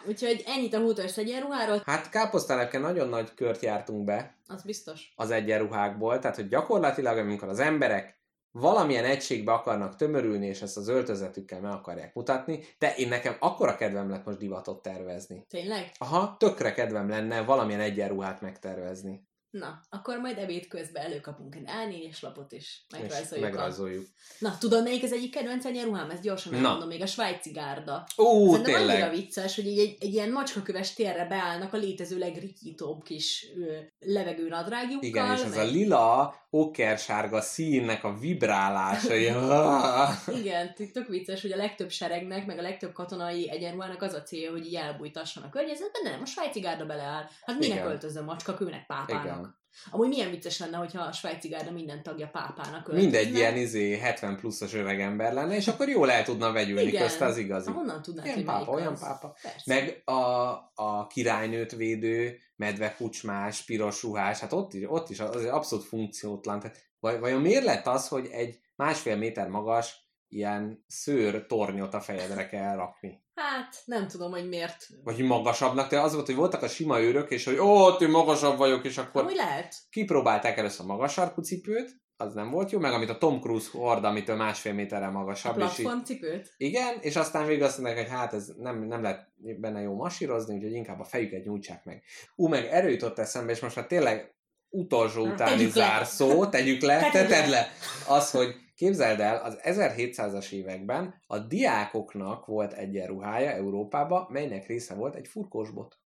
Úgyhogy 0.08 0.44
ennyit 0.46 0.74
a 0.74 0.80
Hooters 0.80 1.18
egyenruháról, 1.18 1.82
Hát 1.86 2.10
káposztelepken 2.10 2.82
nagyon 2.82 3.10
nagy 3.10 3.34
kört 3.34 3.62
jártunk 3.62 4.04
be 4.04 4.38
az 4.48 4.64
biztos. 4.64 5.14
az 5.16 5.32
egyenruhákból, 5.32 6.20
tehát 6.20 6.36
hogy 6.36 6.48
gyakorlatilag 6.48 7.18
amikor 7.18 7.48
az 7.50 7.60
emberek 7.60 8.20
valamilyen 8.60 9.06
egységbe 9.06 9.52
akarnak 9.52 9.96
tömörülni, 9.96 10.48
és 10.48 10.62
ezt 10.62 10.78
az 10.78 10.88
öltözetükkel 10.88 11.60
meg 11.62 11.72
akarják 11.72 12.14
mutatni, 12.14 12.64
de 12.80 12.96
én 12.96 13.08
nekem 13.08 13.36
akkora 13.40 13.76
kedvem 13.76 14.10
lett 14.10 14.26
most 14.26 14.38
divatot 14.38 14.82
tervezni. 14.82 15.46
Tényleg? 15.50 15.92
Aha, 15.98 16.36
tökre 16.40 16.74
kedvem 16.74 17.10
lenne 17.10 17.42
valamilyen 17.42 17.80
egyenruhát 17.82 18.42
megtervezni. 18.42 19.28
Na, 19.50 19.80
akkor 19.90 20.18
majd 20.18 20.38
ebéd 20.38 20.68
közben 20.68 21.04
előkapunk 21.06 21.56
egy 21.56 21.64
A4-es 21.66 22.22
lapot, 22.22 22.52
és 22.52 22.82
És 22.88 22.98
megrajzoljuk. 23.00 23.46
a... 23.46 23.50
megrajzoljuk. 23.50 24.06
Na, 24.40 24.58
tudod, 24.58 24.84
melyik 24.84 25.04
az 25.04 25.12
egyik 25.12 25.32
kedvenc 25.32 25.66
egyenruhám? 25.66 26.10
Ezt 26.10 26.22
gyorsan 26.22 26.54
elmondom, 26.54 26.88
még 26.88 27.02
a 27.02 27.06
svájci 27.06 27.52
gárda. 27.52 28.06
Ó, 28.18 28.50
Szerintem 28.52 28.74
annyira 28.76 28.92
tényleg. 28.94 29.12
vicces, 29.12 29.56
hogy 29.56 29.68
egy, 29.68 29.80
egy, 29.80 29.98
egy 30.00 30.14
ilyen 30.14 30.32
macskaköves 30.32 30.94
térre 30.94 31.26
beállnak 31.26 31.74
a 31.74 31.78
létező 31.78 32.18
legrikítóbb 32.18 33.04
kis 33.04 33.46
ö, 33.58 33.78
levegő 34.00 34.48
nadrágjukkal. 34.48 35.08
Igen, 35.10 35.34
és 35.34 35.42
ez 35.42 35.54
a 35.54 35.64
meg- 35.64 35.72
lila, 35.72 36.36
okkersárga 36.60 37.42
színnek 37.42 38.04
a 38.04 38.18
vibrálása, 38.18 39.16
ilyen, 39.16 39.36
Igen, 40.42 40.74
tök 40.94 41.08
vicces, 41.08 41.42
hogy 41.42 41.52
a 41.52 41.56
legtöbb 41.58 41.90
seregnek, 41.90 42.46
meg 42.46 42.58
a 42.58 42.62
legtöbb 42.62 42.94
katonai 42.94 43.50
egyenruhának 43.50 44.02
az 44.02 44.14
a 44.14 44.24
célja, 44.24 44.52
hogy 44.52 44.66
így 44.66 44.76
elbújtasson 44.76 45.44
a 45.44 45.50
környezetben, 45.50 46.04
de 46.04 46.10
nem, 46.10 46.22
a 46.22 46.26
svájci 46.26 46.60
gárda 46.60 46.86
beleáll. 46.86 47.24
Hát 47.46 47.60
minek 47.60 47.78
Igen. 47.78 47.88
öltözön 47.88 48.24
macska 48.24 48.54
kőnek 48.54 48.86
pápának? 48.86 49.24
Igen. 49.24 49.64
Amúgy 49.92 50.08
milyen 50.08 50.30
vicces 50.30 50.60
lenne, 50.60 50.78
hogyha 50.78 51.02
a 51.02 51.12
svájci 51.12 51.48
gárda 51.48 51.72
minden 51.72 52.04
tagja 52.04 52.28
pápának 52.28 52.88
öltözne. 52.88 53.00
Mindegy 53.02 53.36
ilyen 53.36 53.58
izé 53.58 53.98
70 53.98 54.36
pluszos 54.38 54.74
öreg 54.74 55.02
ember 55.02 55.34
lenne, 55.34 55.56
és 55.56 55.68
akkor 55.68 55.90
jól 55.90 56.12
el 56.12 56.24
tudna 56.24 56.52
vegyülni 56.52 56.88
Igen. 56.88 57.02
közt 57.02 57.22
az 57.22 57.38
igazi. 57.38 57.72
Honnan 57.72 58.02
tudnád, 58.02 58.26
Ilyen 58.26 58.38
hogy 58.38 58.46
pápa, 58.46 58.72
olyan 58.72 58.94
az? 58.94 59.00
pápa. 59.00 59.36
Persze. 59.42 59.74
Meg 59.74 60.02
a, 60.06 60.52
a 60.76 61.08
királynőt 61.08 61.72
védő, 61.72 62.38
medvekucsmás, 62.56 63.62
piros 63.64 64.04
ruhás, 64.04 64.40
hát 64.40 64.54
ott 64.54 64.74
is, 64.74 64.84
ott 64.88 65.10
is 65.10 65.20
az 65.20 65.46
abszolút 65.46 65.86
funkciótlan. 65.86 66.60
Tehát, 66.60 66.78
vaj- 67.00 67.20
vajon 67.20 67.42
miért 67.42 67.64
lett 67.64 67.86
az, 67.86 68.08
hogy 68.08 68.28
egy 68.32 68.60
másfél 68.76 69.16
méter 69.16 69.48
magas 69.48 70.05
ilyen 70.36 70.84
szőr 70.88 71.46
tornyot 71.46 71.94
a 71.94 72.00
fejedre 72.02 72.48
kell 72.48 72.76
rakni? 72.76 73.24
Hát, 73.36 73.76
nem 73.86 74.08
tudom, 74.08 74.32
hogy 74.32 74.48
miért. 74.48 74.88
Vagy 75.04 75.20
magasabbnak, 75.20 75.90
de 75.90 76.00
az 76.00 76.14
volt, 76.14 76.26
hogy 76.26 76.36
voltak 76.36 76.62
a 76.62 76.68
sima 76.68 77.00
őrök, 77.02 77.32
és 77.32 77.46
hogy 77.46 77.58
ó, 77.58 77.88
én 77.90 78.10
magasabb 78.10 78.58
vagyok, 78.58 78.86
és 78.86 78.98
akkor 78.98 79.22
Amúgy 79.22 79.36
lehet. 79.36 79.76
kipróbálták 79.90 80.58
először 80.58 80.86
a 80.86 80.88
magas 80.88 81.14
sarkú 81.14 81.42
cipőt, 81.42 82.04
az 82.18 82.34
nem 82.34 82.50
volt 82.50 82.72
jó, 82.72 82.80
meg 82.80 82.94
amit 82.94 83.10
a 83.10 83.18
Tom 83.18 83.40
Cruise 83.40 83.70
hord, 83.72 84.04
amitől 84.04 84.36
másfél 84.36 84.74
méterrel 84.74 85.10
A 85.10 85.12
magasabb. 85.12 85.58
és 85.58 85.64
így, 85.64 85.70
platformcipőt. 85.76 86.54
igen, 86.58 86.98
és 87.02 87.16
aztán 87.16 87.46
végül 87.46 87.64
azt 87.66 87.78
mondták, 87.80 88.08
hogy 88.08 88.18
hát 88.18 88.34
ez 88.34 88.48
nem, 88.58 88.84
nem 88.84 89.02
lehet 89.02 89.28
benne 89.60 89.82
jó 89.82 89.96
masírozni, 89.96 90.56
úgyhogy 90.56 90.74
inkább 90.74 91.00
a 91.00 91.04
fejüket 91.04 91.44
nyújtsák 91.46 91.84
meg. 91.86 92.04
Ú, 92.36 92.48
meg 92.48 92.66
erő 92.66 92.90
jutott 92.90 93.20
eszembe, 93.20 93.52
és 93.52 93.60
most 93.60 93.76
már 93.76 93.88
tényleg 93.88 94.34
utolsó 94.70 95.22
utáni 95.26 95.52
Tegyük 95.56 95.76
le. 95.76 95.86
zárszó, 95.86 96.46
tegyük 96.46 96.82
le, 96.82 96.98
Tegyük 97.00 97.12
te 97.12 97.26
tedd 97.28 97.50
le, 97.50 97.68
az, 98.08 98.32
hogy 98.32 98.56
képzeld 98.76 99.20
el, 99.20 99.44
az 99.44 99.60
1700-as 99.64 100.52
években 100.52 101.22
a 101.28 101.40
diákoknak 101.40 102.46
volt 102.46 102.74
egyenruhája 102.74 103.52
Európában, 103.52 104.28
melynek 104.30 104.68
része 104.68 104.94
volt 104.94 105.16
egy 105.16 105.28
furkósbot. 105.28 106.00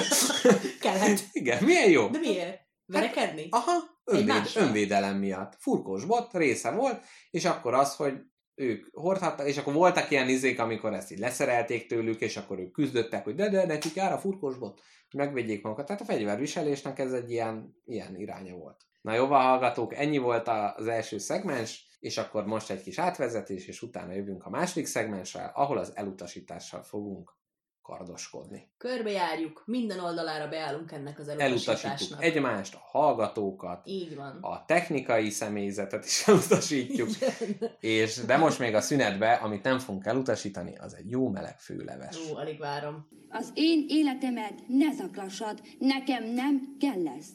Kellett. 0.80 1.18
Igen, 1.32 1.64
milyen 1.64 1.90
jó? 1.90 2.08
De 2.08 2.18
miért? 2.18 2.60
Verekedni? 2.86 3.46
Aha, 3.50 3.72
önvéd, 4.04 4.50
önvédelem 4.54 5.16
miatt. 5.16 5.56
Furkós 5.58 6.04
bot 6.04 6.32
része 6.32 6.70
volt, 6.70 7.04
és 7.30 7.44
akkor 7.44 7.74
az, 7.74 7.96
hogy 7.96 8.14
ők 8.54 8.88
hordhattak, 8.92 9.48
és 9.48 9.56
akkor 9.56 9.72
voltak 9.72 10.10
ilyen 10.10 10.28
izék, 10.28 10.58
amikor 10.58 10.92
ezt 10.92 11.12
így 11.12 11.18
leszerelték 11.18 11.86
tőlük, 11.86 12.20
és 12.20 12.36
akkor 12.36 12.58
ők 12.58 12.72
küzdöttek, 12.72 13.24
hogy 13.24 13.34
de, 13.34 13.48
de, 13.48 13.66
nekik 13.66 13.94
jár 13.94 14.12
a 14.12 14.18
furkós 14.18 14.58
bot, 14.58 14.80
hogy 15.10 15.20
megvédjék 15.20 15.62
magukat. 15.62 15.86
Tehát 15.86 16.02
a 16.02 16.04
fegyverviselésnek 16.04 16.98
ez 16.98 17.12
egy 17.12 17.30
ilyen, 17.30 17.76
ilyen 17.84 18.16
iránya 18.16 18.54
volt. 18.54 18.86
Na 19.02 19.14
jó, 19.14 19.26
hallgatók, 19.26 19.94
ennyi 19.94 20.18
volt 20.18 20.48
az 20.76 20.86
első 20.86 21.18
szegmens, 21.18 21.86
és 22.00 22.18
akkor 22.18 22.44
most 22.46 22.70
egy 22.70 22.82
kis 22.82 22.98
átvezetés, 22.98 23.66
és 23.66 23.82
utána 23.82 24.12
jövünk 24.12 24.44
a 24.44 24.50
második 24.50 24.86
szegmenssel, 24.86 25.52
ahol 25.54 25.78
az 25.78 25.92
elutasítással 25.94 26.82
fogunk 26.82 27.40
kardoskodni. 27.82 28.70
Körbejárjuk, 28.78 29.62
minden 29.66 29.98
oldalára 29.98 30.48
beállunk 30.48 30.92
ennek 30.92 31.18
az 31.18 31.28
Elutasítjuk 31.28 31.66
elutasításnak. 31.68 32.22
egymást, 32.22 32.74
a 32.74 32.80
hallgatókat, 32.98 33.86
Így 33.86 34.16
van. 34.16 34.38
a 34.40 34.64
technikai 34.64 35.30
személyzetet 35.30 36.04
is 36.04 36.22
elutasítjuk, 36.28 37.08
Igen. 37.16 37.70
és 37.80 38.16
de 38.16 38.36
most 38.36 38.58
még 38.58 38.74
a 38.74 38.80
szünetbe, 38.80 39.32
amit 39.32 39.62
nem 39.62 39.78
fogunk 39.78 40.06
elutasítani, 40.06 40.76
az 40.76 40.94
egy 40.94 41.10
jó 41.10 41.28
meleg 41.28 41.60
főleves. 41.60 42.16
Ó, 42.30 42.36
alig 42.36 42.58
várom. 42.58 43.08
Az 43.30 43.50
én 43.54 43.84
életemet 43.88 44.54
ne 44.68 44.92
zaklassad, 44.92 45.60
nekem 45.78 46.24
nem 46.24 46.76
kell 46.80 47.08
ez. 47.18 47.26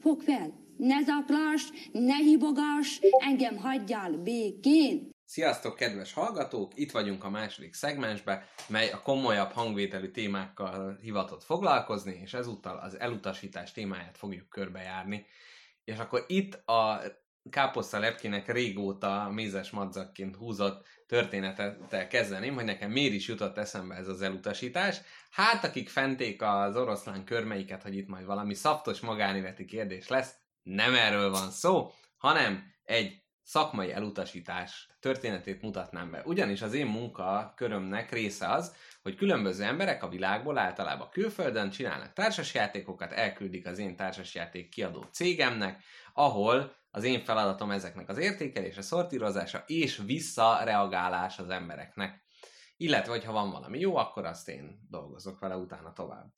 Fog 0.00 0.20
fel, 0.20 0.54
ne 0.76 1.02
zaklass, 1.02 1.70
ne 1.92 2.16
hibogass, 2.16 2.98
engem 3.24 3.56
hagyjál 3.56 4.12
békén. 4.12 5.10
Sziasztok, 5.24 5.76
kedves 5.76 6.12
hallgatók! 6.12 6.72
Itt 6.74 6.90
vagyunk 6.90 7.24
a 7.24 7.30
második 7.30 7.74
szegmensbe, 7.74 8.48
mely 8.68 8.90
a 8.90 9.02
komolyabb 9.02 9.50
hangvételű 9.50 10.10
témákkal 10.10 10.98
hivatott 11.02 11.44
foglalkozni, 11.44 12.20
és 12.22 12.34
ezúttal 12.34 12.78
az 12.78 12.98
elutasítás 12.98 13.72
témáját 13.72 14.16
fogjuk 14.16 14.48
körbejárni. 14.48 15.26
És 15.84 15.98
akkor 15.98 16.24
itt 16.26 16.54
a 16.54 17.00
Káposzta 17.50 17.98
Lepkének 17.98 18.52
régóta 18.52 19.30
mézes 19.32 19.70
madzakként 19.70 20.36
húzott 20.36 20.86
történetettel 21.10 22.06
kezdeném, 22.06 22.54
hogy 22.54 22.64
nekem 22.64 22.90
miért 22.90 23.12
is 23.12 23.28
jutott 23.28 23.58
eszembe 23.58 23.94
ez 23.94 24.08
az 24.08 24.22
elutasítás. 24.22 25.00
Hát, 25.30 25.64
akik 25.64 25.88
fenték 25.88 26.42
az 26.42 26.76
oroszlán 26.76 27.24
körmeiket, 27.24 27.82
hogy 27.82 27.96
itt 27.96 28.08
majd 28.08 28.24
valami 28.24 28.54
szaftos 28.54 29.00
magánéleti 29.00 29.64
kérdés 29.64 30.08
lesz, 30.08 30.34
nem 30.62 30.94
erről 30.94 31.30
van 31.30 31.50
szó, 31.50 31.90
hanem 32.16 32.72
egy 32.84 33.22
szakmai 33.42 33.92
elutasítás 33.92 34.88
történetét 35.00 35.62
mutatnám 35.62 36.10
be. 36.10 36.22
Ugyanis 36.24 36.62
az 36.62 36.74
én 36.74 36.86
munka 36.86 37.52
körömnek 37.56 38.12
része 38.12 38.48
az, 38.48 38.74
hogy 39.02 39.16
különböző 39.16 39.64
emberek 39.64 40.02
a 40.02 40.08
világból, 40.08 40.58
általában 40.58 41.10
külföldön 41.10 41.70
csinálnak 41.70 42.12
társasjátékokat, 42.12 43.12
elküldik 43.12 43.66
az 43.66 43.78
én 43.78 43.96
társasjáték 43.96 44.68
kiadó 44.68 45.06
cégemnek, 45.12 45.82
ahol 46.12 46.78
az 46.90 47.04
én 47.04 47.20
feladatom 47.20 47.70
ezeknek 47.70 48.08
az 48.08 48.18
értékelése, 48.18 48.82
szortírozása 48.82 49.64
és 49.66 50.00
visszareagálás 50.06 51.38
az 51.38 51.48
embereknek. 51.48 52.24
Illetve, 52.76 53.12
hogyha 53.12 53.32
van 53.32 53.50
valami 53.50 53.78
jó, 53.78 53.96
akkor 53.96 54.24
azt 54.24 54.48
én 54.48 54.86
dolgozok 54.88 55.38
vele 55.38 55.56
utána 55.56 55.92
tovább. 55.92 56.32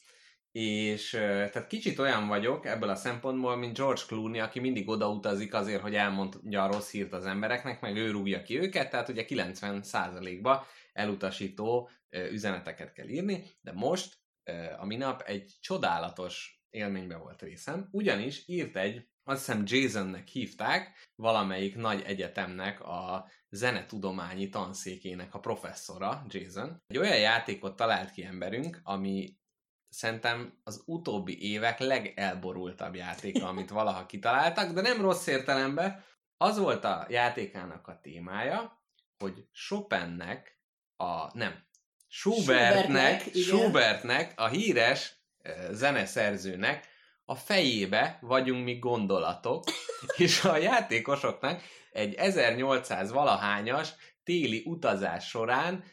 És 0.53 1.11
tehát 1.11 1.67
kicsit 1.67 1.99
olyan 1.99 2.29
vagyok 2.29 2.67
ebből 2.67 2.89
a 2.89 2.95
szempontból, 2.95 3.57
mint 3.57 3.77
George 3.77 4.03
Clooney, 4.07 4.41
aki 4.41 4.61
mindig 4.61 4.89
odautazik 4.89 5.55
azért, 5.55 5.83
hogy 5.83 5.95
elmondja 5.95 6.63
a 6.63 6.73
rossz 6.73 6.91
hírt 6.91 7.13
az 7.13 7.27
embereknek, 7.27 7.81
meg 7.81 7.97
ő 7.97 8.11
rúgja 8.11 8.43
ki 8.43 8.59
őket, 8.59 8.91
tehát 8.91 9.09
ugye 9.09 9.25
90%-ba 9.29 10.67
elutasító 10.93 11.91
üzeneteket 12.11 12.93
kell 12.93 13.09
írni, 13.09 13.45
de 13.61 13.73
most 13.73 14.19
a 14.79 14.87
minap 14.87 15.23
egy 15.23 15.53
csodálatos 15.61 16.65
élménybe 16.71 17.17
volt 17.17 17.43
részem, 17.43 17.89
ugyanis 17.91 18.49
írt 18.49 18.77
egy, 18.77 19.09
azt 19.25 19.47
hiszem 19.47 19.63
Jasonnek 19.67 20.27
hívták, 20.27 21.11
valamelyik 21.15 21.77
nagy 21.77 22.03
egyetemnek 22.03 22.81
a 22.81 23.29
zenetudományi 23.51 24.49
tanszékének 24.49 25.35
a 25.35 25.41
professzora, 25.41 26.25
Jason. 26.29 26.83
Egy 26.87 26.99
olyan 26.99 27.19
játékot 27.19 27.77
talált 27.77 28.11
ki 28.11 28.25
emberünk, 28.25 28.81
ami 28.83 29.37
szerintem 29.89 30.61
az 30.63 30.83
utóbbi 30.87 31.51
évek 31.51 31.79
legelborultabb 31.79 32.95
játéka, 32.95 33.49
amit 33.49 33.71
valaha 33.81 34.07
kitaláltak, 34.07 34.73
de 34.73 34.81
nem 34.81 35.01
rossz 35.01 35.27
értelemben. 35.27 36.05
Az 36.37 36.59
volt 36.59 36.85
a 36.85 37.07
játékának 37.09 37.87
a 37.87 38.01
témája, 38.01 38.83
hogy 39.19 39.49
Chopinnek 39.53 40.61
a, 40.97 41.37
nem, 41.37 41.65
Schubertnek, 42.09 43.21
Schubertnek, 43.21 43.35
Schubertnek 43.35 44.33
a 44.41 44.49
híres 44.49 45.23
zeneszerzőnek 45.71 46.92
a 47.25 47.35
fejébe 47.35 48.19
vagyunk 48.21 48.65
mi 48.65 48.79
gondolatok, 48.79 49.65
és 50.17 50.45
a 50.45 50.57
játékosoknak 50.57 51.63
egy 51.93 52.15
1800 52.15 53.13
valahányas 53.13 53.95
téli 54.25 54.63
utazás 54.67 55.29
során 55.29 55.85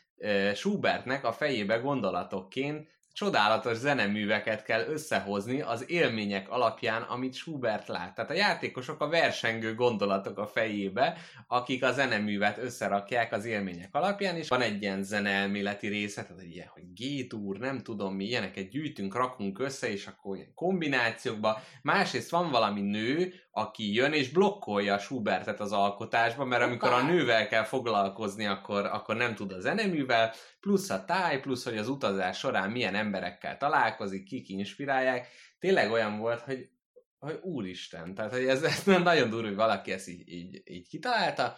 Schubertnek 0.55 1.23
a 1.23 1.33
fejébe 1.33 1.77
gondolatokként 1.77 2.87
csodálatos 3.19 3.77
zeneműveket 3.77 4.63
kell 4.63 4.85
összehozni 4.85 5.61
az 5.61 5.89
élmények 5.89 6.49
alapján, 6.49 7.01
amit 7.01 7.33
Schubert 7.33 7.87
lát. 7.87 8.15
Tehát 8.15 8.31
a 8.31 8.33
játékosok 8.33 9.01
a 9.01 9.07
versengő 9.07 9.75
gondolatok 9.75 10.37
a 10.37 10.47
fejébe, 10.47 11.17
akik 11.47 11.83
a 11.83 11.91
zeneművet 11.91 12.57
összerakják 12.57 13.31
az 13.31 13.45
élmények 13.45 13.95
alapján, 13.95 14.35
és 14.35 14.47
van 14.47 14.61
egy 14.61 14.81
ilyen 14.81 15.03
zeneelméleti 15.03 15.87
része, 15.87 16.23
tehát 16.23 16.41
egy 16.41 16.51
ilyen, 16.51 16.67
hogy 16.67 16.83
G-túr, 16.93 17.57
nem 17.57 17.79
tudom 17.83 18.15
mi, 18.15 18.25
ilyeneket 18.25 18.69
gyűjtünk, 18.69 19.15
rakunk 19.15 19.59
össze, 19.59 19.91
és 19.91 20.07
akkor 20.07 20.35
ilyen 20.35 20.53
kombinációkba. 20.55 21.61
Másrészt 21.81 22.29
van 22.29 22.51
valami 22.51 22.81
nő, 22.81 23.33
aki 23.51 23.93
jön 23.93 24.13
és 24.13 24.29
blokkolja 24.29 24.99
Schubertet 24.99 25.59
az 25.59 25.71
alkotásba, 25.71 26.45
mert 26.45 26.63
amikor 26.63 26.93
a 26.93 27.01
nővel 27.01 27.47
kell 27.47 27.63
foglalkozni, 27.63 28.45
akkor, 28.45 28.85
akkor 28.85 29.15
nem 29.15 29.35
tud 29.35 29.51
a 29.51 29.59
zeneművel, 29.59 30.33
plusz 30.59 30.89
a 30.89 31.05
táj, 31.05 31.39
plusz 31.39 31.63
hogy 31.63 31.77
az 31.77 31.87
utazás 31.87 32.37
során 32.37 32.71
milyen 32.71 32.95
emberekkel 32.95 33.57
találkozik, 33.57 34.23
kik 34.23 34.49
inspirálják. 34.49 35.27
Tényleg 35.59 35.91
olyan 35.91 36.17
volt, 36.17 36.41
hogy, 36.41 36.69
hogy 37.17 37.39
úristen, 37.41 38.15
tehát 38.15 38.31
hogy 38.31 38.45
ez, 38.45 38.63
ez 38.63 38.83
nagyon 38.83 39.29
durva, 39.29 39.47
hogy 39.47 39.55
valaki 39.55 39.91
ezt 39.91 40.07
így, 40.07 40.29
így, 40.29 40.61
így 40.65 40.87
kitalálta, 40.87 41.57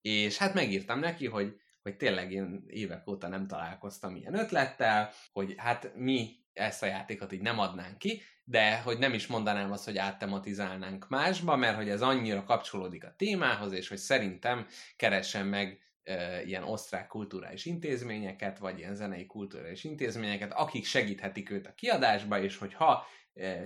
és 0.00 0.36
hát 0.38 0.54
megírtam 0.54 0.98
neki, 0.98 1.26
hogy, 1.26 1.54
hogy 1.82 1.96
tényleg 1.96 2.32
én 2.32 2.64
évek 2.66 3.08
óta 3.08 3.28
nem 3.28 3.46
találkoztam 3.46 4.16
ilyen 4.16 4.34
ötlettel, 4.34 5.12
hogy 5.32 5.54
hát 5.56 5.92
mi 5.94 6.36
ezt 6.52 6.82
a 6.82 6.86
játékot 6.86 7.32
így 7.32 7.40
nem 7.40 7.58
adnánk 7.58 7.98
ki, 7.98 8.22
de 8.44 8.80
hogy 8.80 8.98
nem 8.98 9.14
is 9.14 9.26
mondanám 9.26 9.72
azt, 9.72 9.84
hogy 9.84 9.98
áttematizálnánk 9.98 11.08
másba, 11.08 11.56
mert 11.56 11.76
hogy 11.76 11.88
ez 11.88 12.02
annyira 12.02 12.44
kapcsolódik 12.44 13.04
a 13.04 13.14
témához, 13.16 13.72
és 13.72 13.88
hogy 13.88 13.98
szerintem 13.98 14.66
keressen 14.96 15.46
meg 15.46 15.87
e, 16.08 16.42
ilyen 16.42 16.62
osztrák 16.62 17.06
kulturális 17.06 17.64
intézményeket, 17.64 18.58
vagy 18.58 18.78
ilyen 18.78 18.94
zenei 18.94 19.26
kulturális 19.26 19.84
intézményeket, 19.84 20.52
akik 20.52 20.84
segíthetik 20.84 21.50
őt 21.50 21.66
a 21.66 21.74
kiadásba, 21.74 22.40
és 22.40 22.56
hogy 22.56 22.74
ha 22.74 23.06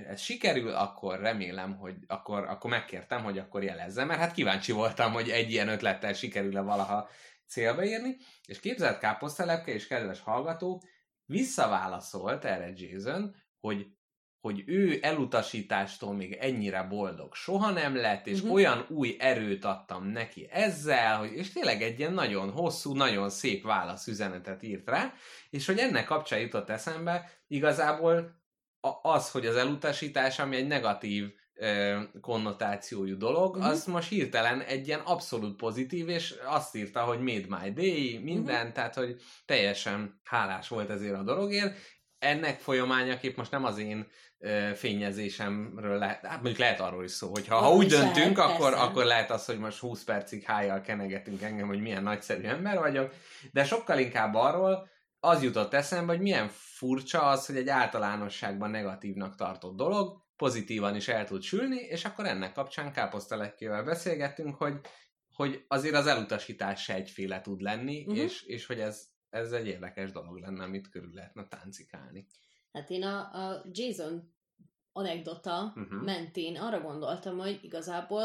ez 0.09 0.21
sikerül, 0.21 0.75
akkor 0.75 1.21
remélem, 1.21 1.77
hogy 1.77 1.97
akkor, 2.07 2.45
akkor 2.45 2.71
megkértem, 2.71 3.23
hogy 3.25 3.39
akkor 3.39 3.63
jelezze, 3.63 4.05
mert 4.05 4.21
hát 4.21 4.33
kíváncsi 4.33 4.73
voltam, 4.73 5.13
hogy 5.13 5.29
egy 5.31 5.51
ilyen 5.51 5.69
ötlettel 5.69 6.13
sikerül-e 6.13 6.61
valaha 6.61 7.09
célba 7.47 7.85
érni, 7.85 8.17
és 8.47 8.61
képzelt 8.61 8.99
káposztelepke 8.99 9.73
és 9.73 9.87
kedves 9.87 10.21
hallgató, 10.21 10.83
visszaválaszolt 11.25 12.45
erre 12.45 12.73
Jason, 12.75 13.35
hogy 13.61 13.87
hogy 14.43 14.63
ő 14.67 14.99
elutasítástól 15.03 16.15
még 16.15 16.33
ennyire 16.33 16.83
boldog 16.83 17.35
soha 17.35 17.71
nem 17.71 17.97
lett, 17.97 18.27
és 18.27 18.39
uh-huh. 18.39 18.53
olyan 18.55 18.87
új 18.89 19.17
erőt 19.19 19.65
adtam 19.65 20.07
neki 20.07 20.49
ezzel, 20.51 21.19
hogy, 21.19 21.33
és 21.33 21.53
tényleg 21.53 21.83
egy 21.83 21.99
ilyen 21.99 22.13
nagyon 22.13 22.51
hosszú, 22.51 22.95
nagyon 22.95 23.31
szép 23.31 23.65
válaszüzenetet 23.65 24.63
írt 24.63 24.89
rá, 24.89 25.13
és 25.51 25.67
hogy 25.67 25.79
ennek 25.79 26.05
kapcsán 26.05 26.41
jutott 26.41 26.69
eszembe 26.69 27.31
igazából 27.47 28.41
az, 29.03 29.31
hogy 29.31 29.47
az 29.47 29.57
elutasítás, 29.57 30.39
ami 30.39 30.57
egy 30.57 30.67
negatív 30.67 31.33
konnotációjú 32.21 33.17
dolog, 33.17 33.57
uh-huh. 33.57 33.71
az 33.71 33.87
most 33.87 34.09
hirtelen 34.09 34.61
egy 34.61 34.87
ilyen 34.87 35.01
abszolút 35.01 35.57
pozitív, 35.57 36.09
és 36.09 36.35
azt 36.45 36.77
írta, 36.77 37.01
hogy 37.01 37.19
made 37.19 37.61
my 37.61 37.73
day, 37.73 38.19
minden, 38.23 38.57
uh-huh. 38.57 38.73
tehát, 38.73 38.95
hogy 38.95 39.21
teljesen 39.45 40.21
hálás 40.25 40.69
volt 40.69 40.91
ezért 40.91 41.15
a 41.15 41.23
dologért. 41.23 41.77
Ennek 42.23 42.61
folyamányaképp 42.61 43.37
most 43.37 43.51
nem 43.51 43.65
az 43.65 43.79
én 43.79 44.07
fényezésemről 44.75 45.99
lehet, 45.99 46.27
hát 46.27 46.35
mondjuk 46.35 46.59
lehet 46.59 46.81
arról 46.81 47.05
is 47.05 47.11
szó, 47.11 47.31
hogy 47.31 47.47
ha, 47.47 47.57
ha 47.57 47.73
úgy 47.75 47.87
döntünk, 47.87 48.37
lehet, 48.37 48.53
akkor, 48.53 48.75
akkor 48.75 49.05
lehet 49.05 49.31
az, 49.31 49.45
hogy 49.45 49.59
most 49.59 49.79
20 49.79 50.05
percig 50.05 50.43
hájjal 50.43 50.81
kenegetünk 50.81 51.43
engem, 51.43 51.67
hogy 51.67 51.81
milyen 51.81 52.03
nagyszerű 52.03 52.43
ember 52.43 52.79
vagyok, 52.79 53.15
de 53.53 53.65
sokkal 53.65 53.99
inkább 53.99 54.35
arról, 54.35 54.89
az 55.21 55.43
jutott 55.43 55.75
eszembe, 55.75 56.13
hogy 56.13 56.23
milyen 56.23 56.49
furcsa 56.49 57.23
az, 57.23 57.47
hogy 57.47 57.57
egy 57.57 57.69
általánosságban 57.69 58.71
negatívnak 58.71 59.35
tartott 59.35 59.77
dolog, 59.77 60.23
pozitívan 60.37 60.97
is 60.97 61.09
el 61.09 61.25
tud 61.25 61.43
sülni, 61.43 61.77
és 61.77 62.05
akkor 62.05 62.27
ennek 62.27 62.53
kapcsán 62.53 62.93
káposzteletkével 62.93 63.85
beszélgettünk, 63.85 64.55
hogy, 64.55 64.81
hogy 65.35 65.65
azért 65.69 65.95
az 65.95 66.07
elutasítás 66.07 66.83
se 66.83 66.95
egyféle 66.95 67.41
tud 67.41 67.61
lenni, 67.61 68.01
uh-huh. 68.01 68.25
és, 68.25 68.43
és 68.43 68.67
hogy 68.67 68.81
ez, 68.81 69.12
ez 69.33 69.53
egy 69.53 69.67
érdekes 69.67 70.13
dolog 70.13 70.37
lenne, 70.37 70.65
amit 70.65 70.89
körül 70.89 71.15
lehetne 71.15 71.49
táncikálni. 71.49 72.27
Hát 72.73 72.91
én 72.91 73.03
a, 73.03 73.19
a 73.19 73.65
Jason 73.73 74.33
anekdota 74.93 75.73
uh-huh. 75.77 76.03
mentén 76.03 76.57
arra 76.57 76.81
gondoltam, 76.81 77.39
hogy 77.39 77.59
igazából 77.63 78.25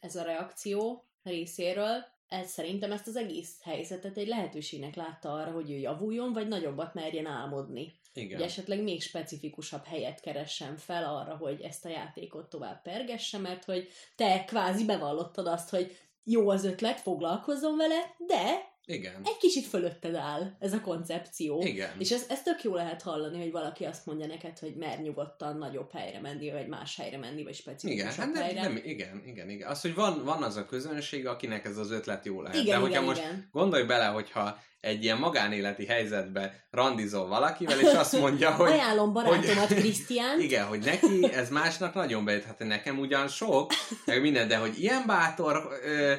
ez 0.00 0.16
a 0.16 0.22
reakció 0.22 1.08
részéről, 1.22 2.04
ez 2.28 2.50
szerintem 2.50 2.92
ezt 2.92 3.06
az 3.06 3.16
egész 3.16 3.62
helyzetet 3.62 4.16
egy 4.16 4.26
lehetőségnek 4.26 4.94
látta 4.94 5.32
arra, 5.32 5.50
hogy 5.50 5.70
ő 5.70 5.76
javuljon, 5.76 6.32
vagy 6.32 6.48
nagyobbat 6.48 6.94
merjen 6.94 7.26
álmodni. 7.26 7.92
Igen. 8.12 8.38
Hogy 8.38 8.46
esetleg 8.46 8.82
még 8.82 9.02
specifikusabb 9.02 9.84
helyet 9.84 10.20
keressen 10.20 10.76
fel 10.76 11.14
arra, 11.14 11.36
hogy 11.36 11.60
ezt 11.60 11.84
a 11.84 11.88
játékot 11.88 12.48
tovább 12.48 12.82
pergesse, 12.82 13.38
mert 13.38 13.64
hogy 13.64 13.88
te 14.16 14.44
kvázi 14.44 14.84
bevallottad 14.84 15.46
azt, 15.46 15.70
hogy 15.70 15.98
jó 16.24 16.48
az 16.48 16.64
ötlet, 16.64 17.00
foglalkozzon 17.00 17.76
vele, 17.76 18.14
de 18.18 18.74
igen. 18.86 19.20
Egy 19.24 19.36
kicsit 19.36 19.66
fölötted 19.66 20.14
áll 20.14 20.56
ez 20.58 20.72
a 20.72 20.80
koncepció. 20.80 21.62
Igen. 21.62 21.90
És 21.98 22.10
ez, 22.10 22.24
ez 22.28 22.42
tök 22.42 22.62
jó 22.62 22.74
lehet 22.74 23.02
hallani, 23.02 23.38
hogy 23.38 23.50
valaki 23.50 23.84
azt 23.84 24.06
mondja 24.06 24.26
neked, 24.26 24.58
hogy 24.58 24.74
mer 24.74 25.00
nyugodtan 25.00 25.56
nagyobb 25.56 25.92
helyre 25.92 26.20
menni, 26.20 26.50
vagy 26.50 26.68
más 26.68 26.96
helyre 26.96 27.18
menni, 27.18 27.44
vagy 27.44 27.54
specifikusabb 27.54 28.28
igen, 28.28 28.34
hát 28.34 28.44
helyre. 28.44 28.62
Nem, 28.62 28.80
igen, 28.84 29.22
igen, 29.26 29.50
igen. 29.50 29.68
Az, 29.68 29.80
hogy 29.80 29.94
van, 29.94 30.24
van 30.24 30.42
az 30.42 30.56
a 30.56 30.66
közönség, 30.66 31.26
akinek 31.26 31.64
ez 31.64 31.76
az 31.76 31.90
ötlet 31.90 32.24
jó 32.24 32.42
lehet. 32.42 32.58
Igen, 32.58 32.74
De 32.74 32.76
hogyha 32.76 32.88
igen, 32.88 33.04
most 33.04 33.20
igen. 33.20 33.48
gondolj 33.52 33.84
bele, 33.84 34.06
hogyha 34.06 34.58
egy 34.80 35.04
ilyen 35.04 35.18
magánéleti 35.18 35.86
helyzetbe 35.86 36.66
randizol 36.70 37.26
valakivel, 37.26 37.80
és 37.80 37.92
azt 37.92 38.18
mondja, 38.18 38.54
hogy... 38.54 38.70
Ajánlom 38.70 39.12
barátomat, 39.12 39.66
Krisztián. 39.80 40.40
Igen, 40.40 40.66
hogy 40.66 40.80
neki 40.80 41.32
ez 41.32 41.50
másnak 41.50 41.94
nagyon 41.94 42.24
bejött, 42.24 42.44
hát 42.44 42.58
nekem 42.58 42.98
ugyan 42.98 43.28
sok, 43.28 43.72
meg 44.04 44.20
minden, 44.20 44.48
de 44.48 44.56
hogy 44.56 44.80
ilyen 44.80 45.02
bátor 45.06 45.68
ö, 45.84 46.14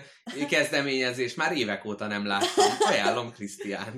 kezdeményezés 0.50 1.36
már 1.36 1.58
évek 1.58 1.86
óta 1.86 2.08
nem 2.08 2.26
láttam. 2.26 2.66
Ajánlom 2.80 3.32
Krisztián. 3.32 3.94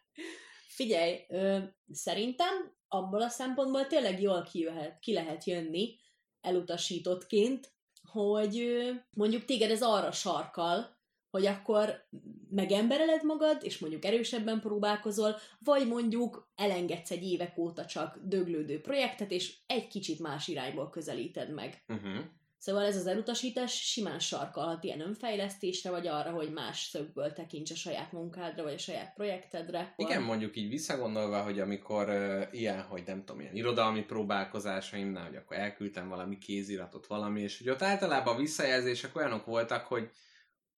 Figyelj, 0.76 1.16
ö, 1.28 1.58
szerintem 1.92 2.74
abból 2.88 3.22
a 3.22 3.28
szempontból 3.28 3.86
tényleg 3.86 4.20
jól 4.20 4.48
ki 4.52 4.64
lehet, 4.64 4.98
ki 5.00 5.12
lehet 5.12 5.44
jönni 5.44 5.96
elutasítottként, 6.40 7.72
hogy 8.12 8.58
ö, 8.58 8.90
mondjuk 9.10 9.44
téged 9.44 9.70
ez 9.70 9.82
arra 9.82 10.12
sarkal, 10.12 10.95
hogy 11.36 11.46
akkor 11.46 12.06
megembereled 12.50 13.24
magad, 13.24 13.58
és 13.62 13.78
mondjuk 13.78 14.04
erősebben 14.04 14.60
próbálkozol, 14.60 15.36
vagy 15.58 15.86
mondjuk 15.86 16.52
elengedsz 16.54 17.10
egy 17.10 17.22
évek 17.22 17.58
óta 17.58 17.84
csak 17.84 18.18
döglődő 18.22 18.80
projektet, 18.80 19.30
és 19.30 19.54
egy 19.66 19.86
kicsit 19.86 20.18
más 20.18 20.48
irányból 20.48 20.90
közelíted 20.90 21.54
meg. 21.54 21.84
Uh-huh. 21.88 22.24
Szóval 22.58 22.84
ez 22.84 22.96
az 22.96 23.06
elutasítás 23.06 23.72
simán 23.72 24.18
sarkalhat 24.18 24.84
ilyen 24.84 25.00
önfejlesztésre, 25.00 25.90
vagy 25.90 26.06
arra, 26.06 26.30
hogy 26.30 26.52
más 26.52 26.80
szögből 26.80 27.32
tekints 27.32 27.70
a 27.70 27.74
saját 27.74 28.12
munkádra, 28.12 28.62
vagy 28.62 28.72
a 28.72 28.78
saját 28.78 29.14
projektedre. 29.14 29.94
Igen, 29.96 30.22
mondjuk 30.22 30.56
így 30.56 30.68
visszagondolva, 30.68 31.42
hogy 31.42 31.60
amikor 31.60 32.08
uh, 32.08 32.42
ilyen, 32.50 32.82
hogy 32.82 33.02
nem 33.06 33.24
tudom, 33.24 33.40
ilyen 33.40 33.56
irodalmi 33.56 34.02
próbálkozásaimnál, 34.02 35.26
hogy 35.26 35.36
akkor 35.36 35.56
elküldtem 35.56 36.08
valami 36.08 36.38
kéziratot, 36.38 37.06
valami, 37.06 37.40
és 37.40 37.58
hogy 37.58 37.68
ott 37.68 37.82
általában 37.82 38.34
a 38.34 38.38
visszajelzések 38.38 39.16
olyanok 39.16 39.44
voltak, 39.44 39.86
hogy, 39.86 40.10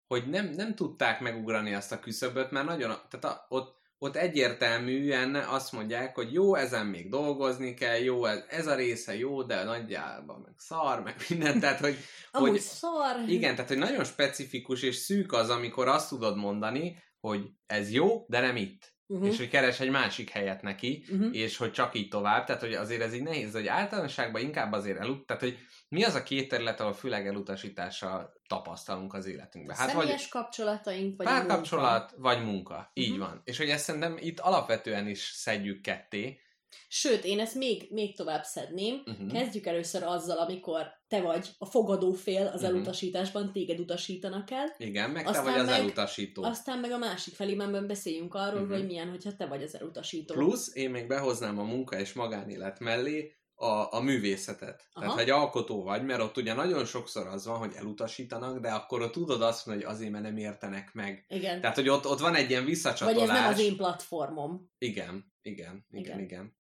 hogy 0.09 0.28
nem, 0.28 0.50
nem 0.56 0.74
tudták 0.74 1.20
megugrani 1.20 1.74
azt 1.74 1.92
a 1.92 1.98
küszöböt, 1.98 2.50
mert 2.50 2.66
nagyon, 2.66 2.96
tehát 3.11 3.24
a, 3.24 3.46
ott, 3.48 3.76
ott 3.98 4.16
egyértelműen 4.16 5.34
azt 5.34 5.72
mondják, 5.72 6.14
hogy 6.14 6.32
jó, 6.32 6.54
ezen 6.54 6.86
még 6.86 7.11
dolgozni 7.11 7.74
kell, 7.74 7.96
jó, 7.96 8.24
ez, 8.24 8.44
ez 8.48 8.66
a 8.66 8.74
része 8.74 9.16
jó, 9.16 9.42
de 9.42 9.64
nagyjában 9.64 10.40
meg 10.44 10.54
szar, 10.56 11.02
meg 11.02 11.16
minden, 11.28 11.59
tehát 11.61 11.80
hogy, 11.80 11.96
Amúgy 12.30 12.48
hogy 12.48 12.61
szar. 12.61 13.16
igen, 13.26 13.54
tehát 13.54 13.68
hogy 13.68 13.78
nagyon 13.78 14.04
specifikus 14.04 14.82
és 14.82 14.96
szűk 14.96 15.32
az, 15.32 15.50
amikor 15.50 15.88
azt 15.88 16.09
tudod 16.09 16.36
mondani, 16.36 17.02
hogy 17.20 17.50
ez 17.66 17.92
jó, 17.92 18.24
de 18.28 18.40
nem 18.40 18.56
itt. 18.56 18.96
Uh-huh. 19.06 19.28
És 19.28 19.36
hogy 19.36 19.48
keres 19.48 19.80
egy 19.80 19.90
másik 19.90 20.30
helyet 20.30 20.62
neki, 20.62 21.04
uh-huh. 21.11 21.36
és 21.36 21.56
hogy 21.56 21.72
csak 21.72 21.94
így 21.94 22.09
tovább. 22.09 22.44
Tehát, 22.46 22.62
hogy 22.62 22.72
azért 22.72 23.02
ez 23.02 23.14
így 23.14 23.22
nehéz, 23.22 23.52
hogy 23.52 23.66
általánosságban 23.66 24.42
inkább 24.42 24.72
azért 24.72 24.98
elut... 24.98 25.26
Tehát, 25.26 25.42
hogy 25.42 25.59
mi 25.89 26.05
az 26.05 26.14
a 26.14 26.22
két 26.22 26.49
terület, 26.49 26.80
ahol 26.80 26.93
főleg 26.93 27.26
elutasítással 27.26 28.32
tapasztalunk 28.49 29.14
az 29.14 29.26
életünkben? 29.26 29.76
Hát, 29.76 29.86
vagy 29.93 29.97
Személyes 30.01 30.28
kapcsolataink, 30.28 31.16
vagy 31.16 31.26
párkapcsolat, 31.26 32.14
vagy 32.16 32.45
munka. 32.45 32.91
Így 32.95 33.11
Mhm. 33.11 33.18
van. 33.18 33.41
És 33.45 33.59
hogy 33.59 33.68
ezt 33.68 33.84
szerintem 33.84 34.16
itt 34.20 34.41
alapvetően 34.41 35.09
is 35.09 35.20
szedjük 35.34 35.80
ketté. 35.82 36.41
Sőt, 36.89 37.24
én 37.24 37.41
ezt 37.41 37.55
még, 37.55 37.86
még 37.91 38.16
tovább 38.16 38.45
szedném. 38.45 39.03
Uh-huh. 39.07 39.32
Kezdjük 39.32 39.66
először 39.66 40.03
azzal, 40.03 40.39
amikor 40.39 40.86
te 41.09 41.20
vagy 41.20 41.49
a 41.59 41.66
fogadó 41.66 42.12
fél 42.12 42.47
az 42.47 42.61
Mhm. 42.62 42.70
elutasításban, 42.70 43.53
téged 43.53 43.78
utasítanak 43.80 44.51
el, 44.51 44.74
Igen, 44.78 45.11
meg 45.11 45.22
te 45.22 45.28
Aztán 45.28 45.45
vagy 45.45 45.59
az 45.61 45.66
meg- 45.66 45.78
elutasító. 45.80 46.43
aztán 46.45 46.78
meg 46.78 46.91
a 46.91 46.99
másik 46.99 47.34
felében 47.34 47.86
beszéljünk 47.86 48.34
arról, 48.34 48.61
Mhm. 48.61 48.72
hogy 48.72 48.86
milyen, 48.86 49.09
hogyha 49.09 49.36
te 49.36 49.47
vagy 49.47 49.62
az 49.62 49.74
elutasító. 49.76 50.34
Plusz 50.34 50.74
én 50.74 50.91
még 50.91 51.07
behoznám 51.07 51.59
a 51.59 51.62
munka 51.62 51.99
és 51.99 52.12
magánélet 52.12 52.78
mellé 52.80 53.38
a, 53.61 53.92
a 53.92 54.00
művészetet. 54.00 54.88
Aha. 54.92 55.04
Tehát, 55.04 55.20
hogy 55.20 55.30
alkotó 55.30 55.82
vagy, 55.82 56.04
mert 56.04 56.20
ott 56.20 56.36
ugye 56.36 56.54
nagyon 56.54 56.84
sokszor 56.84 57.26
az 57.26 57.46
van, 57.46 57.59
hogy 57.59 57.72
elutasítanak, 57.74 58.59
de 58.59 58.70
akkor 58.70 59.02
ott 59.02 59.12
tudod 59.12 59.42
azt 59.42 59.66
mondani, 59.66 59.86
hogy 59.86 59.94
azért, 59.96 60.11
mert 60.11 60.24
nem 60.24 60.36
értenek 60.36 60.92
meg. 60.92 61.24
Igen. 61.28 61.61
Tehát, 61.61 61.76
hogy 61.76 61.88
ott, 61.88 62.06
ott 62.06 62.18
van 62.18 62.34
egy 62.34 62.50
ilyen 62.50 62.62
Vagy 62.62 62.70
visszacsatolás. 62.70 63.28
ez 63.28 63.28
nem 63.28 63.52
az 63.52 63.59
én 63.59 63.76
platformom. 63.76 64.70
Igen, 64.78 65.32
igen, 65.42 65.86
igen, 65.90 66.18
Igen. 66.20 66.20
igen. 66.20 66.56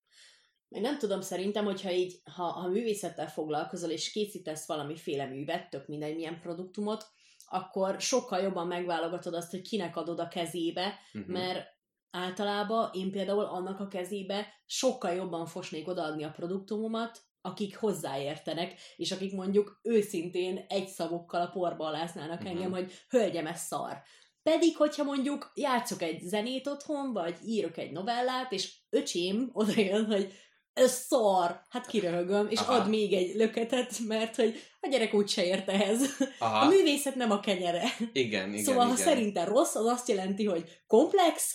nem 0.68 0.98
tudom, 0.98 1.20
szerintem, 1.20 1.64
hogyha 1.64 1.90
így, 1.90 2.20
ha, 2.34 2.42
ha 2.44 2.68
művészettel 2.68 3.28
foglalkozol, 3.28 3.90
és 3.90 4.10
készítesz 4.10 4.66
valamiféle 4.66 5.26
művet, 5.26 5.70
tök 5.70 5.86
mindegy 5.86 6.14
milyen 6.14 6.40
produktumot, 6.40 7.06
akkor 7.46 8.00
sokkal 8.00 8.40
jobban 8.40 8.66
megválogatod 8.66 9.34
azt, 9.34 9.50
hogy 9.50 9.62
kinek 9.62 9.96
adod 9.96 10.20
a 10.20 10.28
kezébe, 10.28 10.98
Uh-huh. 11.12 11.32
mert 11.32 11.76
általában 12.10 12.90
én 12.92 13.10
például 13.10 13.44
annak 13.44 13.80
a 13.80 13.88
kezébe 13.88 14.46
sokkal 14.66 15.12
jobban 15.12 15.46
fosnék 15.46 15.88
odaadni 15.88 16.24
a 16.24 16.30
produktumomat, 16.30 17.20
akik 17.40 17.76
hozzáértenek, 17.76 18.80
és 18.96 19.12
akik 19.12 19.32
mondjuk 19.34 19.80
őszintén 19.82 20.64
egy 20.68 20.88
szavokkal 20.88 21.40
a 21.40 21.50
porba 21.50 21.86
aláznának 21.86 22.38
Mhm. 22.38 22.48
engem, 22.48 22.70
hogy 22.70 22.92
hölgyem, 23.08 23.46
ez 23.46 23.60
szar. 23.60 24.02
Pedig, 24.42 24.76
hogyha 24.76 25.04
mondjuk 25.04 25.52
játszok 25.54 26.02
egy 26.02 26.20
zenét 26.20 26.66
otthon, 26.66 27.12
vagy 27.12 27.36
írok 27.44 27.76
egy 27.76 27.92
novellát, 27.92 28.52
és 28.52 28.74
öcsém 28.90 29.50
odajön, 29.52 30.04
hogy 30.04 30.32
ez 30.78 30.92
szar, 31.08 31.60
hát 31.68 31.86
kiröhögöm, 31.86 32.46
és 32.50 32.58
Aha. 32.58 32.72
ad 32.74 32.88
még 32.88 33.12
egy 33.12 33.34
löketet, 33.34 33.98
mert 34.06 34.36
hogy 34.36 34.60
a 34.80 34.88
gyerek 34.88 35.14
úgyse 35.14 35.44
ért 35.44 35.68
ehhez. 35.68 36.00
Aha, 36.38 36.58
A 36.58 36.68
művészet 36.68 37.14
nem 37.14 37.30
a 37.30 37.40
kenyere. 37.40 37.82
igen, 38.12 38.48
igen, 38.52 38.64
szóval, 38.64 38.84
igen. 38.84 38.96
ha 38.96 39.02
szerintem 39.02 39.48
rossz, 39.48 39.74
az 39.74 39.86
azt 39.86 40.08
jelenti, 40.08 40.44
hogy 40.44 40.64
komplex, 40.86 41.54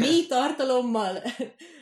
mély 0.00 0.26
tartalommal, 0.26 1.22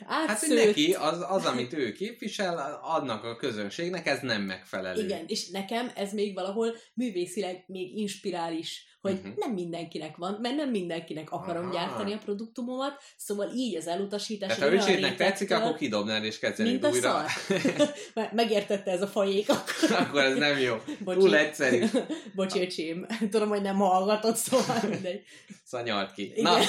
Hát, 0.07 0.29
átszőtt. 0.29 0.65
neki 0.65 0.93
az, 0.93 1.25
az, 1.29 1.45
amit 1.45 1.73
ő 1.73 1.91
képvisel, 1.91 2.79
adnak 2.83 3.23
a 3.23 3.35
közönségnek, 3.35 4.07
ez 4.07 4.19
nem 4.21 4.41
megfelelő. 4.41 5.03
Igen, 5.03 5.23
és 5.27 5.49
nekem 5.49 5.91
ez 5.95 6.13
még 6.13 6.33
valahol 6.33 6.75
művészileg 6.93 7.63
még 7.67 7.97
inspirál 7.97 8.53
is, 8.53 8.83
hogy 9.01 9.13
uh-huh. 9.13 9.33
nem 9.35 9.51
mindenkinek 9.51 10.15
van, 10.15 10.37
mert 10.41 10.55
nem 10.55 10.69
mindenkinek 10.69 11.31
akarom 11.31 11.63
Aha. 11.63 11.73
gyártani 11.73 12.13
a 12.13 12.17
produktumomat, 12.17 13.01
szóval 13.17 13.51
így 13.55 13.75
az 13.75 13.87
elutasítás 13.87 14.55
Tehát 14.55 14.69
ha 14.69 14.75
öcsédnek 14.75 15.15
tetszik, 15.15 15.51
akkor 15.51 15.75
kidobnád 15.75 16.23
és 16.23 16.39
kezdenéd 16.39 16.71
mint 16.71 16.83
a 16.83 16.89
újra. 16.89 17.25
szar. 17.47 17.89
Megértette 18.31 18.91
ez 18.91 19.01
a 19.01 19.07
fajék, 19.07 19.49
akkor 19.49 19.97
akkor 20.07 20.21
ez 20.21 20.37
nem 20.37 20.57
jó. 20.57 20.75
Bocsi. 21.03 21.19
Túl 21.19 21.35
egyszerű. 21.35 21.85
Bocsi, 22.35 22.61
öcsém. 22.61 23.05
Tudom, 23.29 23.49
hogy 23.49 23.61
nem 23.61 23.75
hallgatod, 23.75 24.35
szóval 24.35 24.79
mindegy. 24.89 25.21
Szanyalt 25.63 26.13
ki. 26.13 26.31
Igen. 26.35 26.43
Na, 26.43 26.59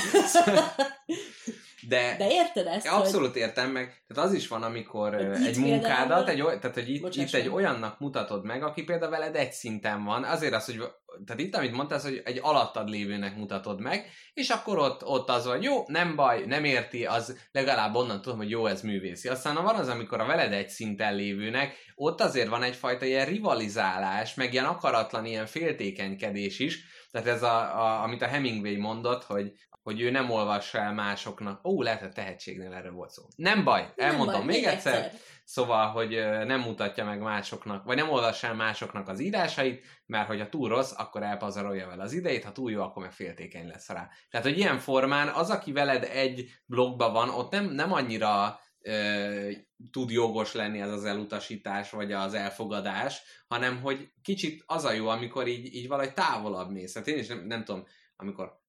de, 1.89 2.15
De 2.19 2.31
érted 2.31 2.67
ezt, 2.67 2.87
Abszolút 2.87 3.37
értem 3.37 3.71
meg. 3.71 4.05
Tehát 4.07 4.29
az 4.31 4.35
is 4.35 4.49
van, 4.49 4.63
amikor 4.63 5.15
Hogy 5.15 5.47
egy 5.47 5.57
munkádat, 5.57 6.29
egy, 6.29 6.43
tehát 6.43 6.75
hogy 6.75 6.89
itt, 6.89 7.15
itt 7.15 7.35
egy 7.35 7.49
olyannak 7.49 7.99
mutatod 7.99 8.45
meg, 8.45 8.63
aki 8.63 8.83
például 8.83 9.11
veled 9.11 9.37
egy 9.37 9.53
szinten 9.53 10.05
van, 10.05 10.25
azért 10.25 10.55
az, 10.55 10.65
hogy 10.65 10.83
tehát 11.27 11.43
itt, 11.43 11.57
amit 11.57 11.73
mondtál, 11.73 12.01
hogy 12.01 12.23
egy 12.25 12.39
alattad 12.43 12.89
lévőnek 12.89 13.37
mutatod 13.37 13.81
meg, 13.81 14.11
és 14.33 14.49
akkor 14.49 14.79
ott, 14.79 15.05
ott 15.05 15.29
az, 15.29 15.47
hogy 15.47 15.63
jó, 15.63 15.83
nem 15.87 16.17
baj, 16.17 16.45
nem 16.47 16.65
érti, 16.65 17.05
az 17.05 17.49
legalább 17.53 17.95
onnan 17.95 18.23
tudom, 18.23 18.39
hogy 18.39 18.51
jó, 18.51 18.67
ez 18.67 18.83
művészi. 18.83 19.29
Aztán 19.29 19.55
van 19.55 19.75
az, 19.75 19.89
amikor 19.89 20.21
a 20.21 20.27
veled 20.27 20.53
egy 20.53 20.69
szinten 20.69 21.15
lévőnek, 21.15 21.75
ott 21.95 22.21
azért 22.21 22.49
van 22.49 22.63
egyfajta 22.63 23.05
ilyen 23.05 23.27
rivalizálás, 23.27 24.35
meg 24.35 24.53
ilyen 24.53 24.65
akaratlan 24.65 25.25
ilyen 25.25 25.47
féltékenykedés 25.47 26.59
is, 26.59 26.85
tehát 27.11 27.27
ez, 27.27 27.43
a, 27.43 27.57
a, 27.57 28.03
amit 28.03 28.23
a 28.23 28.27
Hemingway 28.27 28.79
mondott, 28.79 29.25
hogy 29.25 29.53
hogy 29.83 30.01
ő 30.01 30.11
nem 30.11 30.31
olvassa 30.31 30.79
el 30.79 30.93
másoknak. 30.93 31.67
Ó, 31.67 31.83
lehet, 31.83 32.01
hogy 32.01 32.13
tehetségnél 32.13 32.73
erre 32.73 32.91
volt 32.91 33.11
szó. 33.11 33.23
Nem 33.37 33.65
baj, 33.65 33.93
Nem 33.97 34.11
elmondom 34.11 34.47
baj, 34.47 34.55
még 34.55 34.65
egyszer. 34.65 35.13
Szóval, 35.45 35.87
hogy 35.87 36.09
nem 36.47 36.61
mutatja 36.61 37.05
meg 37.05 37.21
másoknak, 37.21 37.85
vagy 37.85 37.97
nem 37.97 38.11
olvassa 38.11 38.47
el 38.47 38.55
másoknak 38.55 39.09
az 39.09 39.21
írásait, 39.21 39.85
mert 40.07 40.27
hogyha 40.27 40.49
túl 40.49 40.69
rossz, 40.69 40.93
akkor 40.97 41.23
elpazarolja 41.23 41.87
vele 41.87 42.03
az 42.03 42.13
idejét, 42.13 42.45
ha 42.45 42.53
túl 42.53 42.71
jó, 42.71 42.83
akkor 42.83 43.03
meg 43.03 43.13
féltékeny 43.13 43.67
lesz 43.67 43.89
rá. 43.89 44.09
Tehát, 44.31 44.47
hogy 44.47 44.59
ilyen 44.59 44.79
formán 44.79 45.29
az, 45.29 45.51
aki 45.51 45.73
veled 45.73 46.05
egy 46.05 46.51
blogban 46.67 47.13
van, 47.13 47.29
ott 47.29 47.51
nem, 47.51 47.65
nem 47.65 47.93
annyira 47.93 48.61
ö, 48.81 49.51
tud 49.91 50.11
jogos 50.11 50.53
lenni 50.53 50.81
ez 50.81 50.93
az 50.93 51.05
elutasítás, 51.05 51.91
vagy 51.91 52.13
az 52.13 52.35
elfogadás, 52.35 53.23
hanem 53.49 53.81
hogy 53.81 54.13
kicsit 54.23 54.63
az 54.67 54.85
a 54.85 54.93
jó, 54.93 55.09
amikor 55.09 55.47
így, 55.47 55.75
így 55.75 55.89
valahogy 55.89 56.15
távolabb 56.15 56.71
mész. 56.71 56.95
Hát 56.95 57.07
én 57.07 57.19
is 57.19 57.27
nem, 57.27 57.47
nem 57.47 57.65
tudom, 57.65 57.85
amikor 58.17 58.60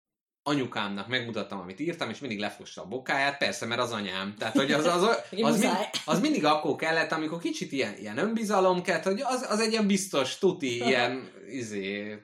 anyukámnak 0.43 1.07
megmutattam, 1.07 1.59
amit 1.59 1.79
írtam, 1.79 2.09
és 2.09 2.19
mindig 2.19 2.39
lefosta 2.39 2.81
a 2.81 2.87
bokáját, 2.87 3.37
persze, 3.37 3.65
mert 3.65 3.81
az 3.81 3.91
anyám. 3.91 4.35
Tehát, 4.37 4.55
hogy 4.55 4.71
az, 4.71 4.85
az, 4.85 5.03
az, 5.03 5.23
az, 5.41 5.59
mind, 5.59 5.73
az 6.05 6.19
mindig 6.19 6.45
akkor 6.45 6.75
kellett, 6.75 7.11
amikor 7.11 7.39
kicsit 7.39 7.71
ilyen, 7.71 7.97
ilyen 7.97 8.17
önbizalom 8.17 8.81
kellett, 8.81 9.03
hogy 9.03 9.21
az, 9.21 9.45
az 9.49 9.59
egy 9.59 9.71
ilyen 9.71 9.87
biztos, 9.87 10.37
tuti, 10.37 10.75
ilyen, 10.75 11.29
izé, 11.61 12.21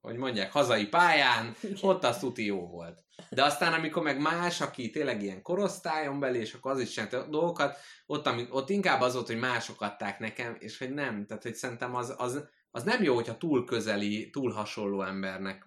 hogy 0.00 0.16
mondják, 0.16 0.52
hazai 0.52 0.86
pályán, 0.86 1.56
ott 1.80 2.04
az 2.04 2.18
tuti 2.18 2.44
jó 2.44 2.66
volt. 2.66 2.98
De 3.30 3.44
aztán, 3.44 3.72
amikor 3.72 4.02
meg 4.02 4.20
más, 4.20 4.60
aki 4.60 4.90
tényleg 4.90 5.22
ilyen 5.22 5.42
korosztályon 5.42 6.20
belé, 6.20 6.38
és 6.38 6.54
akkor 6.54 6.70
az 6.70 6.80
is 6.80 6.90
csinálta 6.90 7.26
dolgokat, 7.26 7.76
ott, 8.06 8.26
ami, 8.26 8.46
ott 8.50 8.70
inkább 8.70 9.00
az 9.00 9.14
volt, 9.14 9.26
hogy 9.26 9.38
mások 9.38 9.80
adták 9.80 10.18
nekem, 10.18 10.56
és 10.58 10.78
hogy 10.78 10.94
nem. 10.94 11.26
Tehát, 11.26 11.42
hogy 11.42 11.54
szerintem 11.54 11.94
az, 11.94 12.14
az, 12.16 12.44
az 12.70 12.82
nem 12.82 13.02
jó, 13.02 13.14
hogyha 13.14 13.38
túl 13.38 13.64
közeli, 13.64 14.30
túl 14.30 14.52
hasonló 14.52 15.02
embernek 15.02 15.66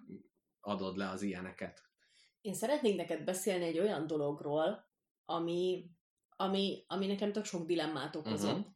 adod 0.64 0.96
le 0.96 1.08
az 1.08 1.22
ilyeneket. 1.22 1.82
Én 2.40 2.54
szeretnék 2.54 2.96
neked 2.96 3.24
beszélni 3.24 3.64
egy 3.64 3.78
olyan 3.78 4.06
dologról, 4.06 4.84
ami, 5.24 5.90
ami, 6.36 6.84
ami 6.86 7.06
nekem 7.06 7.32
tök 7.32 7.44
sok 7.44 7.66
dilemmát 7.66 8.16
okozott. 8.16 8.56
Mhm. 8.58 8.72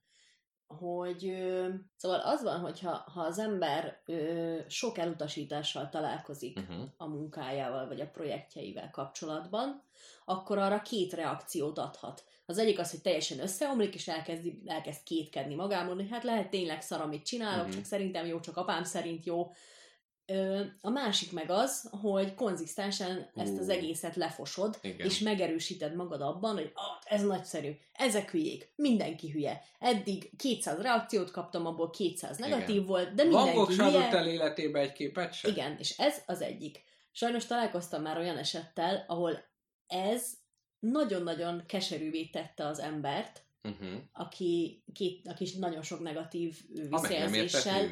Hogy 0.66 1.28
ö, 1.28 1.68
szóval 1.96 2.20
az 2.20 2.42
van, 2.42 2.60
hogy 2.60 2.80
ha, 2.80 2.90
ha 2.90 3.20
az 3.20 3.38
ember 3.38 4.02
ö, 4.06 4.58
sok 4.68 4.98
elutasítással 4.98 5.88
találkozik 5.88 6.58
Uh-huh. 6.58 6.88
a 6.96 7.06
munkájával 7.06 7.86
vagy 7.86 8.00
a 8.00 8.08
projektjeivel 8.10 8.90
kapcsolatban, 8.90 9.82
akkor 10.24 10.58
arra 10.58 10.82
két 10.82 11.12
reakciót 11.12 11.78
adhat. 11.78 12.24
Az 12.46 12.58
egyik 12.58 12.78
az, 12.78 12.90
hogy 12.90 13.00
teljesen 13.00 13.40
összeomlik, 13.40 13.94
és 13.94 14.08
elkezd, 14.08 14.46
elkezd 14.66 15.02
kétkedni 15.02 15.54
magában, 15.54 15.94
hogy 15.94 16.08
hát 16.10 16.24
lehet 16.24 16.50
tényleg 16.50 16.82
szar, 16.82 17.00
amit 17.00 17.24
csinálok, 17.26 17.66
Mhm. 17.66 17.74
csak 17.74 17.84
szerintem 17.84 18.26
jó, 18.26 18.40
csak 18.40 18.56
apám 18.56 18.84
szerint 18.84 19.24
jó. 19.24 19.52
A 20.80 20.90
másik 20.90 21.32
meg 21.32 21.50
az, 21.50 21.88
hogy 22.00 22.34
konzisztensen 22.34 23.30
ezt 23.34 23.58
az 23.58 23.68
egészet 23.68 24.16
lefosod, 24.16 24.78
Igen. 24.82 25.06
és 25.06 25.18
megerősíted 25.18 25.94
magad 25.94 26.20
abban, 26.20 26.54
hogy 26.54 26.70
ah, 26.74 26.82
ez 27.04 27.22
nagyszerű, 27.22 27.70
ezek 27.92 28.30
hülyék, 28.30 28.72
mindenki 28.76 29.30
hülye. 29.30 29.62
Eddig 29.78 30.30
200 30.36 30.80
reakciót 30.80 31.30
kaptam, 31.30 31.66
abból 31.66 31.90
200 31.90 32.36
negatív 32.38 32.74
Igen. 32.74 32.86
volt, 32.86 33.14
de 33.14 33.30
Van 33.30 33.44
mindenki 33.44 33.80
adott 33.80 33.92
hülye. 33.92 34.18
el 34.18 34.28
életébe 34.28 34.80
egy 34.80 34.92
képet 34.92 35.32
sem? 35.32 35.50
Igen, 35.50 35.76
és 35.78 35.98
ez 35.98 36.16
az 36.26 36.40
egyik. 36.40 36.82
Sajnos 37.12 37.46
találkoztam 37.46 38.02
már 38.02 38.18
olyan 38.18 38.38
esettel, 38.38 39.04
ahol 39.06 39.44
ez 39.86 40.32
nagyon-nagyon 40.78 41.62
keserűvé 41.66 42.24
tette 42.26 42.66
az 42.66 42.78
embert, 42.78 43.42
Uh-huh. 43.62 43.88
aki, 44.12 44.82
két, 44.92 45.28
aki 45.28 45.52
nagyon 45.58 45.82
sok 45.82 46.00
negatív 46.00 46.56
visszajelzéssel. 46.88 47.88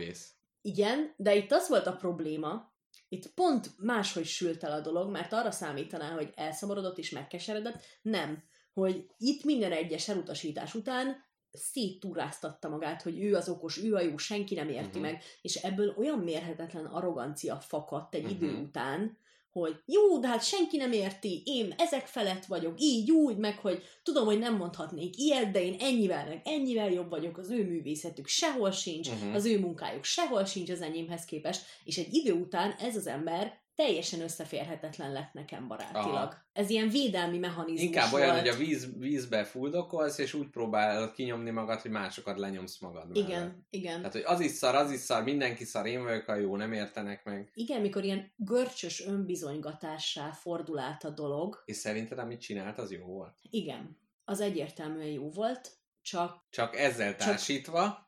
Igen, 0.66 1.14
de 1.16 1.34
itt 1.34 1.52
az 1.52 1.68
volt 1.68 1.86
a 1.86 1.96
probléma, 1.96 2.74
itt 3.08 3.34
pont 3.34 3.70
máshogy 3.78 4.24
sült 4.26 4.64
el 4.64 4.72
a 4.72 4.80
dolog, 4.80 5.10
mert 5.10 5.32
arra 5.32 5.50
számítaná, 5.50 6.10
hogy 6.10 6.32
elszomorodott 6.34 6.98
és 6.98 7.10
megkeseredett. 7.10 7.82
Nem. 8.02 8.42
Hogy 8.72 9.06
itt 9.18 9.44
minden 9.44 9.72
egyes 9.72 10.08
elutasítás 10.08 10.74
után 10.74 11.24
széttúráztatta 11.52 12.68
magát, 12.68 13.02
hogy 13.02 13.22
ő 13.22 13.34
az 13.34 13.48
okos, 13.48 13.82
ő 13.82 13.94
a 13.94 14.00
jó, 14.00 14.16
senki 14.16 14.54
nem 14.54 14.68
érti 14.68 14.98
Mhm. 14.98 15.06
meg, 15.08 15.22
és 15.42 15.54
ebből 15.54 15.94
olyan 15.98 16.18
mérhetetlen 16.18 16.84
arrogancia 16.86 17.56
fakadt 17.60 18.14
egy 18.14 18.30
idő 18.30 18.50
Mhm. 18.50 18.62
után, 18.62 19.18
hogy 19.60 19.76
jó, 19.86 20.18
de 20.18 20.26
hát 20.28 20.44
senki 20.44 20.76
nem 20.76 20.92
érti, 20.92 21.42
én 21.44 21.74
ezek 21.78 22.06
felett 22.06 22.44
vagyok, 22.44 22.74
így, 22.80 23.10
úgy, 23.10 23.36
meg 23.36 23.58
hogy 23.58 23.82
tudom, 24.02 24.24
hogy 24.24 24.38
nem 24.38 24.56
mondhatnék 24.56 25.18
ilyet, 25.18 25.50
de 25.50 25.62
én 25.62 25.76
ennyivel, 25.80 26.26
meg 26.28 26.40
ennyivel 26.44 26.90
jobb 26.90 27.10
vagyok, 27.10 27.38
az 27.38 27.50
ő 27.50 27.64
művészetük 27.64 28.26
sehol 28.26 28.70
sincs, 28.70 29.10
Mhm. 29.10 29.34
az 29.34 29.44
ő 29.44 29.58
munkájuk 29.58 30.04
sehol 30.04 30.44
sincs 30.44 30.70
az 30.70 30.80
enyémhez 30.80 31.24
képest, 31.24 31.64
és 31.84 31.96
egy 31.98 32.14
idő 32.14 32.32
után 32.32 32.70
ez 32.78 32.96
az 32.96 33.06
ember 33.06 33.64
teljesen 33.76 34.20
összeférhetetlen 34.20 35.12
lett 35.12 35.32
nekem 35.32 35.68
barátilag. 35.68 36.14
Aha. 36.14 36.44
Ez 36.52 36.70
ilyen 36.70 36.88
védelmi 36.88 37.38
mechanizmus 37.38 37.82
Inkább 37.82 38.12
olyan, 38.12 38.28
volt. 38.30 38.40
hogy 38.40 38.48
a 38.48 38.56
víz, 38.56 38.98
vízbe 38.98 39.44
fuldokolsz, 39.44 40.18
és 40.18 40.34
úgy 40.34 40.48
próbálod 40.48 41.12
kinyomni 41.12 41.50
magad, 41.50 41.80
hogy 41.80 41.90
másokat 41.90 42.38
lenyomsz 42.38 42.78
magad 42.78 43.08
mellett. 43.08 43.28
Igen, 43.28 43.66
igen. 43.70 43.96
Tehát, 43.96 44.12
hogy 44.12 44.22
az 44.26 44.40
is 44.40 44.50
szar, 44.50 44.74
az 44.74 44.90
is 44.90 45.00
szar, 45.00 45.22
mindenki 45.22 45.64
szar, 45.64 45.86
én 45.86 46.02
vagyok 46.02 46.28
a 46.28 46.34
jó, 46.34 46.56
nem 46.56 46.72
értenek 46.72 47.24
meg. 47.24 47.50
Igen, 47.54 47.80
mikor 47.80 48.04
ilyen 48.04 48.32
görcsös 48.36 49.06
önbizonygatássá 49.06 50.30
fordul 50.30 50.78
át 50.78 51.04
a 51.04 51.10
dolog, 51.10 51.62
És 51.64 51.76
szerinted, 51.76 52.18
amit 52.18 52.40
csinált, 52.40 52.78
az 52.78 52.92
jó 52.92 53.04
volt? 53.04 53.38
igen, 53.50 53.98
az 54.24 54.40
egyértelműen 54.40 55.08
jó 55.08 55.30
volt, 55.30 55.70
csak, 56.02 56.46
Csak 56.50 56.76
ezzel 56.76 57.16
Csak 57.16 57.38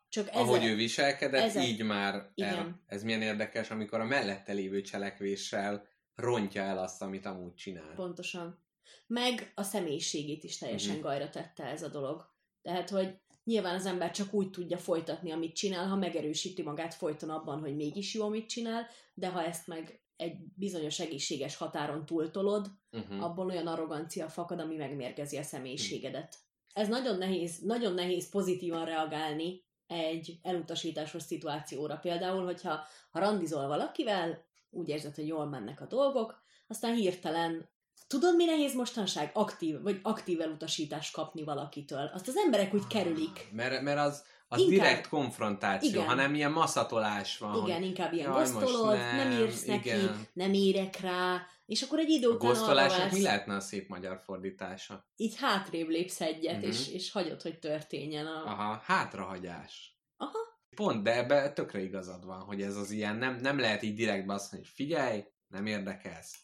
csak 0.09 0.29
ahogy 0.33 0.59
ezek, 0.59 0.71
ő 0.71 0.75
viselkedett, 0.77 1.43
ezek- 1.43 1.65
így 1.67 1.83
már 1.83 2.31
Igen. 2.35 2.55
el. 2.57 2.83
Ez 2.87 3.03
milyen 3.03 3.23
érdekes, 3.23 3.71
amikor 3.71 4.01
a 4.01 4.05
mellette 4.05 4.53
lévő 4.53 4.81
cselekvéssel 4.81 5.87
rontja 6.15 6.63
el 6.63 6.79
azt, 6.79 7.03
amit 7.03 7.27
amúgy 7.27 7.55
csinál. 7.55 7.95
Pontosan. 7.95 8.63
Meg 9.07 9.53
a 9.55 9.63
személyiségét 9.63 10.45
is 10.45 10.59
teljesen 10.59 10.93
Mhm. 10.95 11.03
gajra 11.03 11.31
tette 11.31 11.65
ez 11.65 11.83
a 11.83 11.89
dolog. 11.89 12.27
Tehát, 12.63 12.91
hogy 12.91 13.19
nyilván 13.45 13.75
az 13.75 13.87
ember 13.87 14.11
csak 14.11 14.33
úgy 14.35 14.51
tudja 14.51 14.79
folytatni, 14.79 15.31
amit 15.31 15.55
csinál, 15.55 15.87
ha 15.87 15.97
megerősíti 15.97 16.63
magát 16.63 16.95
folyton 16.95 17.31
abban, 17.31 17.61
hogy 17.61 17.77
mégis 17.77 18.15
jó, 18.15 18.25
amit 18.25 18.49
csinál, 18.49 18.87
de 19.15 19.29
ha 19.29 19.45
ezt 19.45 19.67
meg 19.67 20.01
egy 20.17 20.37
bizonyos 20.55 21.01
egészséges 21.01 21.57
határon 21.57 22.07
túltolod, 22.07 22.67
Uh-huh. 22.93 23.25
abból 23.25 23.47
olyan 23.47 23.67
arrogancia 23.67 24.29
fakad, 24.29 24.61
ami 24.61 24.77
megmérgezi 24.77 25.37
a 25.37 25.43
személyiségedet. 25.43 26.37
Ez 26.73 26.89
nagyon 26.89 27.19
nehéz, 27.19 27.59
nagyon 27.59 27.95
nehéz 27.95 28.29
pozitívan 28.29 28.85
reagálni 28.85 29.65
egy 29.89 30.39
elutasításos 30.43 31.23
szituációra. 31.23 31.97
Például, 31.97 32.45
hogyha 32.45 32.81
ha 33.11 33.19
randizol 33.19 33.67
valakivel, 33.67 34.45
úgy 34.71 34.89
érzed, 34.89 35.15
hogy 35.15 35.27
jól 35.27 35.47
mennek 35.47 35.81
a 35.81 35.87
dolgok, 35.87 36.43
aztán 36.67 36.95
hirtelen 36.95 37.69
Tudod, 38.07 38.37
mi 38.37 38.45
nehéz 38.45 38.75
mostanság? 38.75 39.31
Aktív, 39.35 39.83
vagy 39.83 40.01
aktív 40.03 40.41
elutasítást 40.41 41.13
kapni 41.13 41.45
valakitől. 41.45 42.11
Azt 42.15 42.29
az 42.29 42.37
emberek 42.37 42.75
úgy 42.75 42.87
kerülik. 42.87 43.49
Mert, 43.53 43.83
mert 43.83 43.99
az, 43.99 44.23
az 44.49 44.59
Inkább- 44.61 44.79
direkt 44.79 45.09
konfrontáció, 45.09 45.89
Igen. 45.89 46.05
hanem 46.07 46.35
ilyen 46.35 46.53
maszatolás 46.53 47.39
van. 47.39 47.65
Igen, 47.65 47.79
hogy 47.79 47.87
inkább 47.87 48.13
ilyen 48.13 48.33
gosztolod, 48.33 48.97
nem, 48.97 49.17
nem, 49.29 49.41
írsz 49.41 49.65
neki, 49.65 49.89
igen. 49.89 50.27
nem 50.33 50.53
érek 50.53 51.01
rá, 51.01 51.47
és 51.67 51.83
akkor 51.83 51.99
egy 51.99 52.09
idő 52.11 52.29
A 52.29 52.33
után 52.35 52.49
arra 52.51 52.59
gosztolásnak 52.59 53.13
mi 53.13 53.23
lehetne 53.23 53.55
a 53.55 53.61
szép 53.61 53.89
magyar 53.89 54.21
fordítása? 54.25 55.07
így 55.17 55.37
hátrébb 55.37 55.89
lépsz 55.89 56.21
egyet, 56.21 56.57
Mhm. 56.57 56.67
és, 56.67 56.89
és 56.89 57.11
hagyod, 57.13 57.43
hogy 57.43 57.59
történjen 57.59 58.27
a... 58.27 58.45
Aha, 58.45 58.83
hátrahagyás. 58.85 59.99
Aha. 60.17 60.39
Pont, 60.77 61.03
de 61.03 61.17
ebbe 61.17 61.53
tökre 61.53 61.81
igazad 61.83 62.25
van, 62.25 62.41
hogy 62.41 62.63
ez 62.63 62.77
az 62.77 62.91
ilyen, 62.91 63.17
nem, 63.17 63.37
nem 63.37 63.59
lehet 63.59 63.83
így 63.83 63.95
direktbe 63.95 64.33
azt 64.35 64.53
mondani, 64.53 64.63
hogy 64.63 64.87
figyelj, 64.87 65.25
nem 65.49 65.67
érdekelsz. 65.67 66.39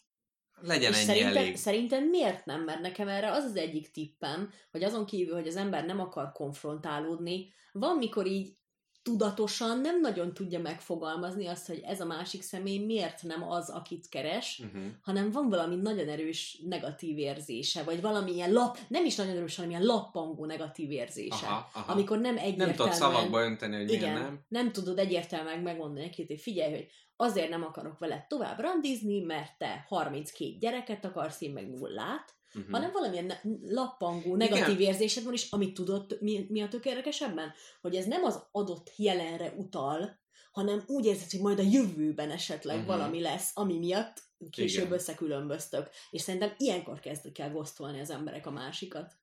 Legyen 0.61 0.91
és 0.91 0.97
ennyi 0.97 1.05
szerinted, 1.05 1.35
elég. 1.35 1.55
szerinted 1.55 2.09
miért 2.09 2.45
nem? 2.45 2.63
Mert 2.63 2.81
nekem 2.81 3.07
erre 3.07 3.31
az 3.31 3.43
az 3.43 3.55
egyik 3.55 3.91
tippem, 3.91 4.51
hogy 4.71 4.83
azon 4.83 5.05
kívül, 5.05 5.33
hogy 5.33 5.47
az 5.47 5.55
ember 5.55 5.85
nem 5.85 5.99
akar 5.99 6.31
konfrontálódni, 6.31 7.53
van, 7.71 7.97
mikor 7.97 8.25
így 8.25 8.57
tudatosan 9.05 9.79
nem 9.79 9.99
nagyon 10.01 10.33
tudja 10.33 10.59
megfogalmazni 10.59 11.47
azt, 11.47 11.67
hogy 11.67 11.81
ez 11.83 12.01
a 12.01 12.05
másik 12.05 12.41
személy 12.41 12.77
miért 12.77 13.23
nem 13.23 13.49
az, 13.49 13.69
akit 13.69 14.09
keres, 14.09 14.61
Uh-huh. 14.65 14.83
hanem 15.01 15.31
van 15.31 15.49
valami 15.49 15.75
nagyon 15.75 16.09
erős 16.09 16.61
negatív 16.67 17.17
érzése, 17.17 17.83
vagy 17.83 18.01
valami 18.01 18.31
ilyen 18.31 18.51
lap, 18.51 18.77
nem 18.87 19.05
is 19.05 19.15
nagyon 19.15 19.35
erős, 19.35 19.55
hanem 19.55 19.69
ilyen 19.71 19.83
lappangó 19.83 20.45
negatív 20.45 20.91
érzése. 20.91 21.45
Aha, 21.45 21.69
aha. 21.73 21.91
Amikor 21.91 22.19
nem 22.19 22.33
nem 22.33 22.43
egyértelműen... 22.43 22.75
tudod 22.75 22.93
szavakba 22.93 23.41
önteni, 23.41 23.75
hogy 23.75 23.91
igen, 23.91 24.11
miért 24.11 24.25
nem. 24.25 24.45
nem 24.47 24.71
tudod 24.71 24.99
egyértelműen 24.99 25.59
megmondani 25.59 26.05
neki, 26.05 26.25
hogy 26.27 26.41
figyelj, 26.41 26.73
hogy 26.73 26.87
azért 27.15 27.49
nem 27.49 27.63
akarok 27.63 27.99
veled 27.99 28.27
tovább 28.27 28.59
randizni, 28.59 29.19
mert 29.19 29.57
te 29.57 29.85
32 29.87 30.57
gyereket 30.59 31.05
akarsz, 31.05 31.41
én 31.41 31.51
meg 31.51 31.69
nullát, 31.69 32.33
Uh-huh. 32.55 32.71
hanem 32.71 32.91
valamilyen 32.91 33.33
lappangó, 33.61 34.35
negatív 34.35 34.79
érzésed 34.79 35.23
van, 35.23 35.33
és 35.33 35.49
amit 35.49 35.73
tudod, 35.73 36.17
mi, 36.19 36.45
mi 36.49 36.61
a 36.61 36.67
tök 36.67 36.85
érdekesebben? 36.85 37.53
Hogy 37.81 37.95
ez 37.95 38.05
nem 38.05 38.23
az 38.23 38.43
adott 38.51 38.91
jelenre 38.95 39.53
utal, 39.57 40.19
hanem 40.51 40.83
úgy 40.87 41.05
érzed, 41.05 41.31
hogy 41.31 41.39
majd 41.39 41.59
a 41.59 41.63
jövőben 41.71 42.31
esetleg 42.31 42.75
uh-huh. 42.75 42.95
valami 42.95 43.21
lesz, 43.21 43.51
ami 43.53 43.77
miatt 43.77 44.21
később 44.49 44.83
Igen. 44.85 44.93
összekülönböztök. 44.93 45.89
És 46.09 46.21
szerintem 46.21 46.53
ilyenkor 46.57 46.99
kezdik 46.99 47.39
el 47.39 47.51
gosztolni 47.51 47.99
az 47.99 48.09
emberek 48.09 48.45
a 48.47 48.51
másikat. 48.51 49.15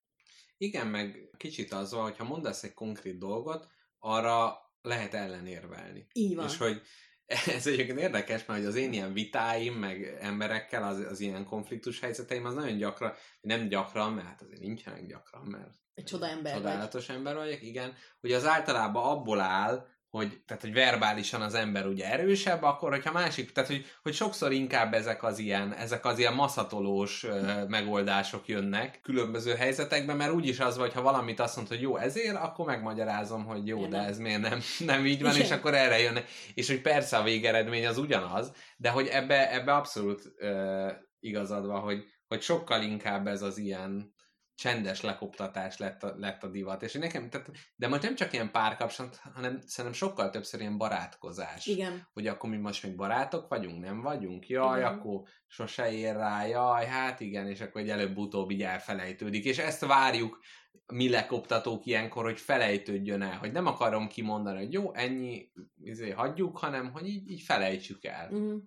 Igen, 0.58 0.86
meg 0.86 1.30
kicsit 1.36 1.72
az 1.72 1.92
van, 1.92 2.02
hogyha 2.02 2.24
mondasz 2.24 2.62
egy 2.62 2.74
konkrét 2.74 3.18
dolgot, 3.18 3.68
arra 3.98 4.56
lehet 4.82 5.14
ellenérvelni. 5.14 6.06
Így 6.12 6.34
van. 6.34 6.46
És 6.46 6.56
hogy 6.56 6.82
ez 7.56 7.66
egyébként 7.66 7.98
érdekes, 7.98 8.44
mert 8.44 8.64
az 8.64 8.74
én 8.74 8.92
ilyen 8.92 9.12
vitáim, 9.12 9.74
meg 9.74 10.16
emberekkel, 10.20 10.82
az, 10.82 10.98
az 10.98 11.20
ilyen 11.20 11.44
konfliktus 11.44 12.00
helyzeteim, 12.00 12.44
az 12.44 12.54
nagyon 12.54 12.76
gyakran, 12.76 13.12
nem 13.40 13.68
gyakran, 13.68 14.12
mert 14.12 14.26
hát 14.26 14.42
azért 14.42 14.60
nincsenek 14.60 15.06
gyakran, 15.06 15.42
mert 15.42 15.70
Egy 15.94 16.04
csoda 16.04 16.26
ember 16.28 16.52
vagy. 16.52 16.62
csodálatos 16.62 17.08
ember 17.08 17.34
vagyok, 17.34 17.62
igen, 17.62 17.94
hogy 18.20 18.32
az 18.32 18.46
általában 18.46 19.04
abból 19.04 19.40
áll, 19.40 19.86
hogy, 20.12 20.42
tehát, 20.46 20.62
hogy 20.62 20.72
verbálisan 20.72 21.42
az 21.42 21.54
ember 21.54 21.86
ugye 21.86 22.10
erősebb, 22.10 22.62
akkor, 22.62 22.90
hogyha 22.90 23.12
másik, 23.12 23.52
tehát, 23.52 23.70
hogy, 23.70 23.86
hogy 24.02 24.14
sokszor 24.14 24.52
inkább 24.52 24.94
ezek 24.94 25.22
az 25.22 25.38
ilyen, 25.38 25.74
ezek 25.74 26.04
az 26.04 26.18
ilyen 26.18 26.34
maszatolós 26.34 27.24
ö, 27.24 27.64
megoldások 27.68 28.48
jönnek 28.48 29.00
különböző 29.02 29.54
helyzetekben, 29.54 30.16
mert 30.16 30.32
úgyis 30.32 30.60
az 30.60 30.76
vagy, 30.76 30.92
ha 30.92 31.02
valamit 31.02 31.40
azt 31.40 31.56
mondod, 31.56 31.74
hogy 31.74 31.82
jó 31.82 31.96
ezért, 31.96 32.36
akkor 32.36 32.66
megmagyarázom, 32.66 33.44
hogy 33.44 33.66
jó, 33.66 33.86
de 33.86 33.98
ez 33.98 34.18
miért 34.18 34.40
nem, 34.40 34.60
nem 34.78 35.06
így 35.06 35.22
van, 35.22 35.30
Igen. 35.30 35.44
és 35.44 35.50
akkor 35.50 35.74
erre 35.74 35.98
jönnek. 35.98 36.28
És 36.54 36.68
hogy 36.68 36.80
persze 36.80 37.16
a 37.16 37.22
végeredmény 37.22 37.86
az 37.86 37.98
ugyanaz, 37.98 38.52
de 38.76 38.90
hogy 38.90 39.06
ebbe, 39.06 39.52
ebbe 39.52 39.74
abszolút 39.74 40.32
ö, 40.36 40.88
igazad 41.20 41.66
van, 41.66 41.80
hogy, 41.80 42.04
hogy 42.28 42.42
sokkal 42.42 42.82
inkább 42.82 43.26
ez 43.26 43.42
az 43.42 43.58
ilyen 43.58 44.14
csendes 44.54 45.00
lekoptatás 45.00 45.76
lett 45.76 46.02
a, 46.02 46.14
lett 46.16 46.42
a 46.42 46.48
divat. 46.48 46.82
És 46.82 46.92
nekem, 46.92 47.30
tehát, 47.30 47.50
de 47.76 47.88
most 47.88 48.02
nem 48.02 48.14
csak 48.14 48.32
ilyen 48.32 48.50
párkapcsolat, 48.50 49.16
hanem 49.16 49.60
szerintem 49.60 50.00
sokkal 50.00 50.30
többször 50.30 50.60
ilyen 50.60 50.78
barátkozás. 50.78 51.66
Igen. 51.66 52.08
Hogy 52.12 52.26
akkor 52.26 52.50
mi 52.50 52.56
most 52.56 52.82
még 52.82 52.96
barátok 52.96 53.48
vagyunk, 53.48 53.84
nem 53.84 54.00
vagyunk? 54.00 54.48
Jaj, 54.48 54.78
Igen. 54.78 54.92
akkor 54.92 55.22
sose 55.46 55.92
ér 55.92 56.14
rá, 56.14 56.46
jaj, 56.46 56.86
hát 56.86 57.20
igen, 57.20 57.48
és 57.48 57.60
akkor 57.60 57.80
egy 57.80 57.90
előbb-utóbb 57.90 58.50
így 58.50 58.62
elfelejtődik. 58.62 59.44
És 59.44 59.58
ezt 59.58 59.86
várjuk 59.86 60.38
mi 60.86 61.08
lekoptatók 61.08 61.86
ilyenkor, 61.86 62.24
hogy 62.24 62.40
felejtődjön 62.40 63.22
el, 63.22 63.38
hogy 63.38 63.52
nem 63.52 63.66
akarom 63.66 64.08
kimondani, 64.08 64.58
hogy 64.58 64.72
jó, 64.72 64.94
ennyi, 64.94 65.52
izé, 65.82 66.10
hagyjuk, 66.10 66.58
hanem 66.58 66.92
hogy 66.92 67.08
így, 67.08 67.30
így 67.30 67.42
felejtsük 67.42 68.04
el. 68.04 68.30
Uh-huh. 68.30 68.62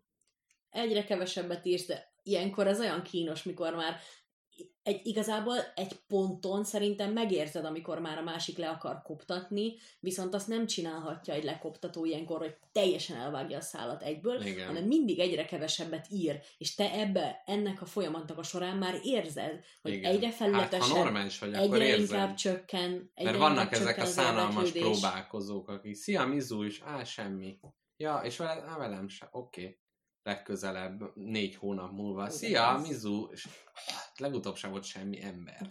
Egyre 0.70 1.04
kevesebbet 1.04 1.66
írsz, 1.66 1.86
de 1.86 2.14
ilyenkor 2.24 2.68
ez 2.68 2.80
olyan 2.80 3.02
kínos, 3.02 3.44
mikor 3.44 3.76
már 3.76 3.98
egy, 4.84 5.02
igazából 5.04 5.56
egy 5.76 5.94
ponton 6.08 6.64
szerintem 6.64 7.12
megérzed, 7.14 7.66
amikor 7.66 8.00
már 8.00 8.18
a 8.18 8.24
másik 8.24 8.58
le 8.58 8.70
akar 8.70 9.02
koptatni, 9.02 9.74
viszont 10.00 10.34
azt 10.34 10.48
nem 10.48 10.66
csinálhatja 10.66 11.34
egy 11.34 11.44
lekoptató 11.44 12.06
ilyenkor, 12.06 12.38
hogy 12.38 12.56
teljesen 12.72 13.18
elvágja 13.18 13.58
a 13.58 13.62
szállat 13.62 14.02
egyből, 14.02 14.42
Igen. 14.42 14.68
hanem 14.68 14.84
mindig 14.84 15.20
egyre 15.20 15.46
kevesebbet 15.46 16.08
ír, 16.10 16.42
és 16.58 16.76
te 16.76 16.92
ebbe, 16.92 17.44
ennek 17.46 17.82
a 17.82 17.86
folyamatnak 17.86 18.38
a 18.38 18.44
során 18.44 18.78
már 18.78 19.00
érzed, 19.04 19.64
hogy 19.82 19.94
Igen. 19.94 20.12
egyre 20.12 20.28
Hát, 20.28 20.36
felületesebb, 20.36 20.96
ha 20.96 21.04
normális 21.04 21.40
vagy, 21.40 21.54
egyre 21.54 21.86
érzed. 21.86 22.00
inkább 22.00 22.36
csökken, 22.36 23.12
egyre 23.14 23.32
Mert 23.32 23.42
vannak 23.42 23.72
ezek 23.72 23.88
csökken 23.88 24.06
a 24.06 24.08
szánalmas 24.08 24.72
próbálkozók, 24.72 25.70
akik 25.70 25.96
szia, 25.96 26.26
Mizu 26.26 26.64
is, 26.64 26.82
á, 26.82 27.04
semmi. 27.04 27.60
Ja, 27.98 28.22
és 28.24 28.38
veled, 28.38 28.64
á, 28.68 28.78
velem 28.78 29.08
se, 29.08 29.30
oké. 29.32 29.62
Okay. 29.62 29.84
Legközelebb 30.26 31.16
négy 31.16 31.56
hónap 31.56 31.92
múlva. 31.92 32.30
Szia. 32.30 32.82
Mizu! 32.88 33.28
És 33.32 33.48
hát, 33.74 34.20
legutóbb 34.20 34.56
sem 34.56 34.72
volt 34.72 34.84
semmi 34.84 35.24
ember. 35.24 35.68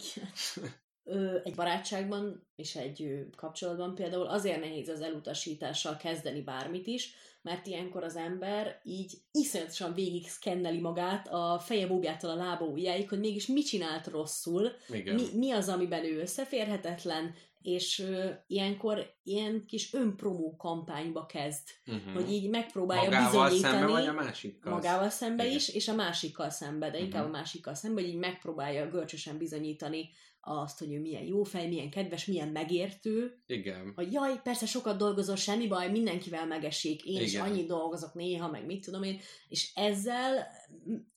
Ö, 1.03 1.37
egy 1.43 1.55
barátságban 1.55 2.47
és 2.55 2.75
egy 2.75 3.25
kapcsolatban 3.35 3.95
például 3.95 4.27
azért 4.27 4.59
nehéz 4.59 4.89
az 4.89 5.01
elutasítással 5.01 5.97
kezdeni 5.97 6.41
bármit 6.41 6.87
is, 6.87 7.13
mert 7.45 7.67
ilyenkor 7.67 8.03
az 8.03 8.15
ember 8.15 8.79
így 8.83 9.13
iszonyatosan 9.31 9.93
végig 9.93 10.27
szkenneli 10.27 10.79
magát 10.79 11.27
a 11.27 11.59
feje 11.65 11.87
búbjától 11.87 12.29
a 12.29 12.35
lába 12.35 12.65
ujjáig, 12.65 13.09
hogy 13.09 13.19
mégis 13.19 13.47
mit 13.47 13.65
csinált 13.65 14.07
rosszul, 14.07 14.71
Igen. 14.89 15.15
mi, 15.15 15.23
mi 15.33 15.51
az, 15.51 15.69
amiben 15.69 16.03
ő 16.05 16.19
összeférhetetlen, 16.19 17.33
és 17.61 17.99
ö, 17.99 18.29
ilyenkor 18.47 19.13
ilyen 19.23 19.65
kis 19.67 19.93
önpromó 19.93 20.55
kampányba 20.55 21.25
kezd, 21.25 21.67
Uh-huh. 21.87 22.13
hogy 22.13 22.31
így 22.31 22.49
megpróbálja 22.49 23.03
Magával 23.09 23.43
bizonyítani 23.49 23.77
szembe, 23.77 23.91
vagy 23.91 24.07
a 24.07 24.13
másikkal? 24.13 24.73
magával 24.73 25.09
szembe 25.09 25.43
Igen. 25.43 25.55
is, 25.55 25.69
és 25.69 25.87
a 25.87 25.93
másikkal 25.95 26.49
szembe, 26.49 26.89
de 26.89 26.99
inkább 26.99 27.23
Mhm. 27.25 27.33
a 27.33 27.37
másikkal 27.37 27.73
szembe, 27.73 28.01
hogy 28.01 28.09
így 28.09 28.17
megpróbálja 28.17 28.89
görcsösen 28.89 29.37
bizonyítani 29.37 30.09
azt, 30.45 30.79
hogy 30.79 30.93
ő 30.93 30.99
milyen 30.99 31.23
jó 31.23 31.43
fej, 31.43 31.67
milyen 31.67 31.89
kedves, 31.89 32.25
milyen 32.25 32.47
megértő, 32.47 33.43
Igen. 33.45 33.91
hogy 33.95 34.11
jaj, 34.11 34.41
persze 34.43 34.65
sokat 34.65 34.97
dolgozol, 34.97 35.35
semmi 35.35 35.67
baj, 35.67 35.91
mindenkivel 35.91 36.45
megesik, 36.45 37.05
én 37.05 37.21
is 37.21 37.33
Igen. 37.33 37.45
annyit 37.45 37.67
dolgozok 37.67 38.13
néha, 38.13 38.49
meg 38.49 38.65
mit 38.65 38.85
tudom 38.85 39.03
én, 39.03 39.19
és 39.47 39.71
ezzel, 39.75 40.47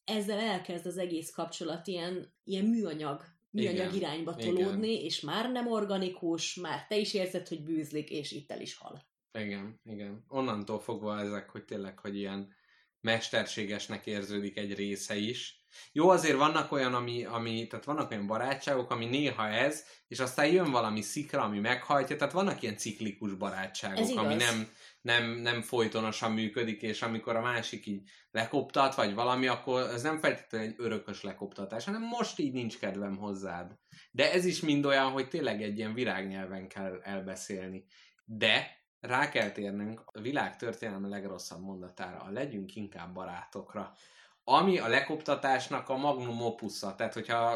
ezzel 0.04 0.38
elkezd 0.38 0.86
az 0.86 0.98
egész 0.98 1.30
kapcsolat 1.30 1.86
ilyen, 1.86 2.32
ilyen 2.44 2.64
műanyag, 2.64 3.24
műanyag 3.50 3.94
Igen. 3.94 3.94
irányba 3.94 4.34
Igen. 4.38 4.54
tolódni, 4.54 5.04
és 5.04 5.20
már 5.20 5.50
nem 5.52 5.66
organikus, 5.72 6.54
már 6.54 6.86
te 6.86 6.96
is 6.96 7.14
érzed, 7.14 7.48
hogy 7.48 7.62
bűzlik, 7.62 8.10
és 8.10 8.32
itt 8.32 8.50
el 8.50 8.60
is 8.60 8.76
hal. 8.76 9.06
Igen, 9.38 9.80
igen. 9.84 10.24
Onnantól 10.28 10.80
fogva 10.80 11.20
ezek, 11.20 11.50
hogy 11.50 11.64
tényleg, 11.64 11.98
hogy 11.98 12.16
ilyen 12.16 12.56
mesterségesnek 13.00 14.06
érződik 14.06 14.56
egy 14.56 14.74
része 14.74 15.16
is. 15.16 15.58
Jó, 15.92 16.08
azért 16.08 16.36
vannak 16.36 16.72
olyan, 16.72 16.94
ami, 16.94 17.24
ami, 17.24 17.66
tehát 17.66 17.84
vannak 17.84 18.10
olyan 18.10 18.26
barátságok, 18.26 18.90
ami 18.90 19.04
néha 19.04 19.48
ez, 19.48 19.84
és 20.08 20.18
aztán 20.18 20.46
jön 20.46 20.70
valami 20.70 21.02
szikra, 21.02 21.42
ami 21.42 21.58
meghajtja, 21.58 22.16
tehát 22.16 22.32
vannak 22.32 22.62
ilyen 22.62 22.76
ciklikus 22.76 23.34
barátságok, 23.34 24.18
ami 24.18 24.34
nem, 24.34 24.68
nem, 25.00 25.30
nem 25.30 25.62
folytonosan 25.62 26.32
működik, 26.32 26.82
és 26.82 27.02
amikor 27.02 27.36
a 27.36 27.40
másik 27.40 27.86
így 27.86 28.10
lekoptat, 28.30 28.94
vagy 28.94 29.14
valami, 29.14 29.46
akkor 29.46 29.82
ez 29.82 30.02
nem 30.02 30.18
feltétlenül 30.18 30.66
egy 30.68 30.74
örökös 30.78 31.22
lekoptatás, 31.22 31.84
hanem 31.84 32.02
most 32.02 32.38
így 32.38 32.52
nincs 32.52 32.78
kedvem 32.78 33.16
hozzád. 33.16 33.78
De 34.10 34.32
ez 34.32 34.44
is 34.44 34.60
mind 34.60 34.84
olyan, 34.84 35.10
hogy 35.10 35.28
tényleg 35.28 35.62
egy 35.62 35.78
ilyen 35.78 35.94
virágnyelven 35.94 36.68
kell 36.68 37.00
elbeszélni. 37.02 37.84
De 38.24 38.76
rá 39.00 39.28
kell 39.28 39.50
térnünk 39.50 40.02
a 40.04 40.20
világ 40.20 40.56
történelme 40.56 41.08
legrosszabb 41.08 41.60
mondatára, 41.60 42.18
a 42.18 42.30
legyünk 42.30 42.76
inkább 42.76 43.14
barátokra. 43.14 43.92
Ami 44.44 44.78
a 44.78 44.88
lekoptatásnak 44.88 45.88
a 45.88 45.96
magnum 45.96 46.42
opusza, 46.42 46.94
tehát 46.94 47.14
hogyha 47.14 47.50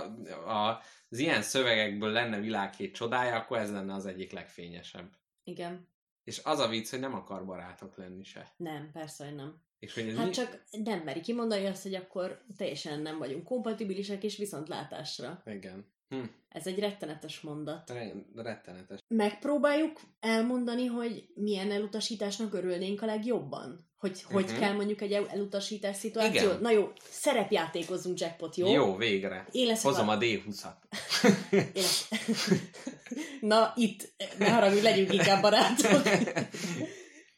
az 1.11 1.19
ilyen 1.19 1.43
szövegekből 1.43 2.11
lenne 2.11 2.41
világhét 2.41 2.95
csodája, 2.95 3.37
akkor 3.37 3.59
ez 3.59 3.73
lenne 3.73 3.95
az 3.95 4.07
egyik 4.07 4.33
legfényesebb. 4.33 5.11
Igen. 5.45 5.89
És 6.25 6.41
az 6.45 6.59
a 6.59 6.69
vicc, 6.69 6.91
hogy 6.91 7.01
nem 7.01 7.15
akar 7.15 7.45
barátok 7.45 7.97
lenni 7.97 8.25
se. 8.25 8.53
Nem, 8.57 8.91
persze, 8.93 9.25
hogy 9.25 9.35
nem. 9.35 9.63
És 9.79 9.95
hogy 9.95 10.15
Hát 10.17 10.27
mi... 10.27 10.33
csak 10.33 10.65
nem 10.71 11.01
meri 11.01 11.21
kimondani 11.21 11.67
azt, 11.67 11.83
hogy 11.83 11.95
akkor 11.95 12.45
teljesen 12.57 13.01
nem 13.01 13.19
vagyunk 13.19 13.45
kompatibilisek, 13.45 14.23
és 14.23 14.37
viszont 14.37 14.69
látásra. 14.69 15.43
Igen. 15.47 15.93
Hm. 16.13 16.23
Ez 16.49 16.67
egy 16.67 16.79
rettenetes 16.79 17.41
mondat. 17.41 17.91
Re- 17.91 18.13
rettenetes. 18.37 19.01
Megpróbáljuk 19.09 20.01
elmondani, 20.21 20.87
hogy 20.87 21.25
milyen 21.35 21.71
elutasításnak 21.71 22.55
örülnénk 22.55 23.03
a 23.03 23.07
legjobban? 23.07 23.91
Hogy 23.99 24.23
hogy 24.23 24.45
Mhm. 24.45 24.59
kell 24.59 24.73
mondjuk 24.73 25.01
egy 25.01 25.13
el- 25.13 25.29
elutasítás 25.31 25.97
szituáció? 25.97 26.49
Igen. 26.49 26.61
Na 26.61 26.71
jó, 26.71 26.93
szerepjátékozzunk 27.11 28.19
jackpot, 28.19 28.57
jó? 28.57 28.73
Jó, 28.73 28.97
végre. 28.97 29.47
Én 29.51 29.67
leszek 29.67 29.85
Hozom 29.91 30.09
a... 30.09 30.13
a 30.13 30.19
D20-at. 30.19 30.75
Én 31.53 31.61
lesz... 31.75 32.09
Na, 33.41 33.73
itt, 33.77 34.13
ne 34.39 34.51
haragudj, 34.51 34.83
legyünk 34.83 35.13
inkább 35.13 35.43
barátok. 35.43 36.03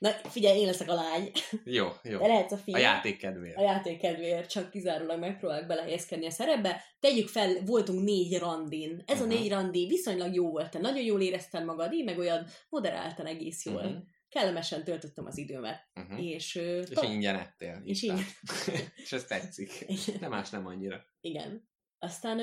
Na, 0.05 0.11
figyelj, 0.11 0.59
én 0.59 0.67
leszek 0.67 0.89
a 0.89 0.95
lány. 0.95 1.31
Jó, 1.65 1.87
jó. 2.03 2.19
De 2.23 2.27
lehetsz 2.27 2.53
a 2.53 2.57
fiú. 2.57 2.75
A 2.75 2.79
játék 2.79 3.19
kedvéért. 3.19 3.57
a 3.57 3.63
játék 3.63 4.01
kedvéért 4.01 4.51
csak 4.51 4.71
kizárólag 4.71 5.19
megpróbálok 5.19 5.67
belehelyezkedni 5.67 6.27
a 6.27 6.31
szerepbe. 6.31 6.83
Tegyük 7.01 7.29
fel, 7.29 7.65
voltunk 7.65 8.05
négy 8.05 8.39
randin. 8.39 9.03
Ez 9.07 9.21
a 9.21 9.25
Aha. 9.25 9.33
négy 9.33 9.51
randi 9.51 9.87
viszonylag 9.87 10.35
jó 10.35 10.51
volt. 10.51 10.71
Te 10.71 10.79
nagyon 10.79 11.03
jól 11.03 11.21
érezted 11.21 11.65
magad, 11.65 11.93
így 11.93 12.05
meg 12.05 12.19
olyan 12.19 12.47
moderáltan 12.69 13.27
egész 13.27 13.65
jól. 13.65 13.83
Mhm. 13.83 13.97
Kellemesen 14.29 14.85
töltöttem 14.85 15.27
az 15.27 15.39
időmet. 15.39 15.89
Uh-huh. 15.95 16.27
És, 16.27 16.57
ö, 16.57 16.81
És 16.81 17.03
ingyen 17.03 17.35
ettél. 17.35 17.83
És 17.85 18.03
ingyen. 18.03 18.25
és 19.05 19.13
ez 19.13 19.25
tetszik. 19.25 19.85
Igen. 19.87 20.21
Nem 20.21 20.31
más 20.31 20.51
nem 20.51 20.67
annyira. 20.67 21.05
Igen. 21.21 21.69
Aztán 22.05 22.39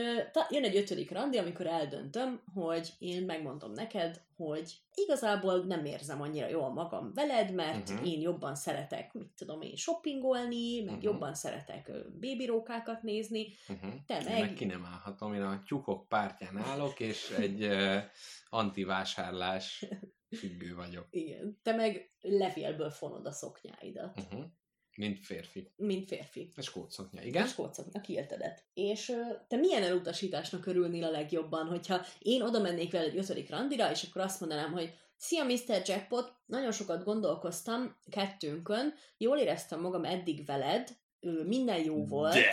jön 0.49 0.64
egy 0.64 0.76
ötödik 0.76 1.12
randi, 1.12 1.38
amikor 1.38 1.68
eldöntöm, 1.68 2.41
hogy 2.53 2.93
én 2.99 3.26
megmondom 3.26 3.72
neked, 3.72 4.22
hogy 4.36 4.82
igazából 4.93 5.64
nem 5.64 5.86
érzem 5.86 6.22
annyira 6.22 6.47
jól 6.47 6.70
magam 6.70 7.14
veled, 7.14 7.53
mert 7.53 7.89
uh-huh. 7.89 8.07
én 8.07 8.20
jobban 8.20 8.55
szeretek, 8.55 9.14
mit 9.14 9.30
tudom 9.36 9.62
én, 9.62 9.76
shoppingolni, 9.76 10.80
meg 10.80 10.86
uh-huh. 10.88 11.03
jobban 11.03 11.34
szeretek 11.34 11.91
bébirókákat 12.20 13.01
nézni, 13.03 13.47
Uh-huh. 13.68 13.93
Te 14.05 14.24
meg- 14.24 14.39
meg 14.39 14.53
ki 14.53 14.66
nem 14.66 14.86
állhatom, 14.86 15.34
én 15.34 15.41
a 15.41 15.62
tyúkok 15.66 16.07
pártján 16.07 16.57
állok, 16.57 16.99
és 16.99 17.30
egy 17.30 17.64
uh, 17.64 17.97
antivásárlás 18.49 19.86
függő 20.39 20.76
vagyok. 20.76 21.07
Igen. 21.09 21.59
Te 21.64 21.76
meg 21.76 22.12
levélből 22.22 22.89
fonod 22.89 23.26
a 23.26 23.32
szoknyáidat, 23.32 24.18
Uh-huh. 24.18 24.45
Mint 24.95 25.25
férfi. 25.25 25.71
mint 25.75 26.07
férfi. 26.07 26.51
A 26.55 26.61
skót 26.61 26.91
szoknya, 26.91 27.19
Igen? 27.19 27.29
igen? 27.29 27.43
A 27.43 27.47
skótszoknya, 27.47 28.01
kiéltedet. 28.01 28.63
És 28.73 29.13
te 29.47 29.55
milyen 29.55 29.83
elutasításnak 29.83 30.65
örülnél 30.65 31.03
a 31.03 31.09
legjobban, 31.11 31.67
hogyha 31.67 32.05
én 32.19 32.41
oda 32.41 32.59
mennék 32.59 32.91
veled 32.91 33.07
egy 33.07 33.17
ötödik 33.17 33.49
randira, 33.49 33.91
és 33.91 34.03
akkor 34.03 34.21
azt 34.21 34.39
mondanám, 34.39 34.71
hogy 34.71 34.93
Szia, 35.17 35.43
Mr. 35.43 35.81
Jackpot! 35.85 36.33
Nagyon 36.45 36.71
sokat 36.71 37.03
gondolkoztam 37.03 37.97
kettőnkön, 38.09 38.93
jól 39.17 39.37
éreztem 39.37 39.81
magam 39.81 40.03
eddig 40.03 40.45
veled, 40.45 40.89
minden 41.45 41.83
jó 41.83 42.05
volt, 42.05 42.33
De! 42.33 42.49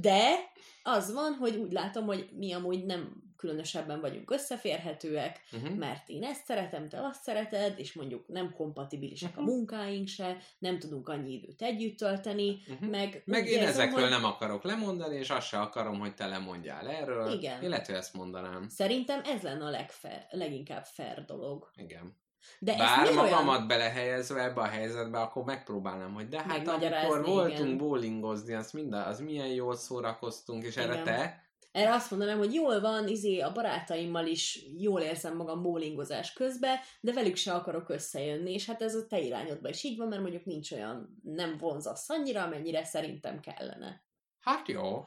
de 0.00 0.34
az 0.82 1.12
van, 1.12 1.32
hogy 1.32 1.56
úgy 1.56 1.72
látom, 1.72 2.04
hogy 2.06 2.28
mi 2.32 2.52
amúgy 2.52 2.84
nem 2.84 3.22
különösebben 3.38 4.00
vagyunk 4.00 4.30
összeférhetőek, 4.30 5.40
Uh-huh. 5.52 5.76
mert 5.76 6.08
én 6.08 6.22
ezt 6.24 6.44
szeretem, 6.44 6.88
te 6.88 6.98
azt 7.02 7.22
szereted, 7.22 7.78
és 7.78 7.92
mondjuk 7.92 8.28
nem 8.28 8.52
kompatibilisek 8.56 9.36
a 9.36 9.40
Mhm. 9.40 9.50
munkáink 9.50 10.08
se, 10.08 10.36
nem 10.58 10.78
tudunk 10.78 11.08
annyi 11.08 11.32
időt 11.32 11.62
együtt 11.62 11.96
tölteni, 11.98 12.58
Uh-huh. 12.68 12.88
meg, 12.90 13.22
Meg 13.24 13.46
én 13.46 13.52
érzem, 13.52 13.68
ezekről 13.68 14.00
hogy 14.00 14.10
nem 14.10 14.24
akarok 14.24 14.62
lemondani, 14.62 15.16
és 15.16 15.30
azt 15.30 15.46
se 15.46 15.58
akarom, 15.58 15.98
hogy 15.98 16.14
te 16.14 16.26
lemondjál 16.26 16.88
erről. 16.88 17.32
Igen. 17.32 17.62
Illetve 17.62 17.96
ezt 17.96 18.14
mondanám. 18.14 18.68
Szerintem 18.68 19.20
ez 19.24 19.42
lenne 19.42 19.64
a 19.64 19.70
legfair, 19.70 20.26
leginkább 20.30 20.84
fair 20.84 21.24
dolog. 21.24 21.70
Igen. 21.76 22.16
De 22.58 22.76
Bár 22.76 23.08
mi 23.08 23.14
magamat 23.14 23.54
olyan... 23.56 23.66
belehelyezve 23.66 24.42
ebbe 24.42 24.60
a 24.60 24.66
helyzetbe, 24.66 25.18
akkor 25.20 25.44
megpróbálnám, 25.44 26.14
hogy 26.14 26.28
de 26.28 26.42
hát 26.42 26.68
amikor 26.68 27.24
voltunk 27.24 27.58
igen. 27.58 27.76
bowlingozni, 27.78 28.54
az, 28.54 28.70
minden, 28.72 29.02
az 29.02 29.20
milyen 29.20 29.46
jól 29.48 29.76
szórakoztunk, 29.76 30.64
és 30.64 30.76
erre 30.76 30.92
Igen. 30.92 31.04
te 31.04 31.42
Erre 31.72 31.92
azt 31.92 32.10
mondanám, 32.10 32.38
hogy 32.38 32.54
jól 32.54 32.80
van, 32.80 33.08
izé 33.08 33.40
a 33.40 33.52
barátaimmal 33.52 34.26
is 34.26 34.64
jól 34.78 35.00
érzem 35.00 35.36
magam 35.36 35.62
bowlingozás 35.62 36.32
közben, 36.32 36.76
de 37.00 37.12
velük 37.12 37.36
se 37.36 37.52
akarok 37.52 37.88
összejönni, 37.88 38.52
és 38.52 38.66
hát 38.66 38.82
ez 38.82 38.94
a 38.94 39.06
te 39.06 39.20
irányodban 39.20 39.70
is 39.70 39.82
így 39.82 39.96
van, 39.96 40.08
mert 40.08 40.22
mondjuk 40.22 40.44
nincs 40.44 40.72
olyan, 40.72 41.20
nem 41.22 41.56
vonzasz 41.58 42.10
annyira, 42.10 42.42
amennyire 42.42 42.84
szerintem 42.84 43.40
kellene. 43.40 44.06
Hát 44.40 44.68
jó. 44.68 45.04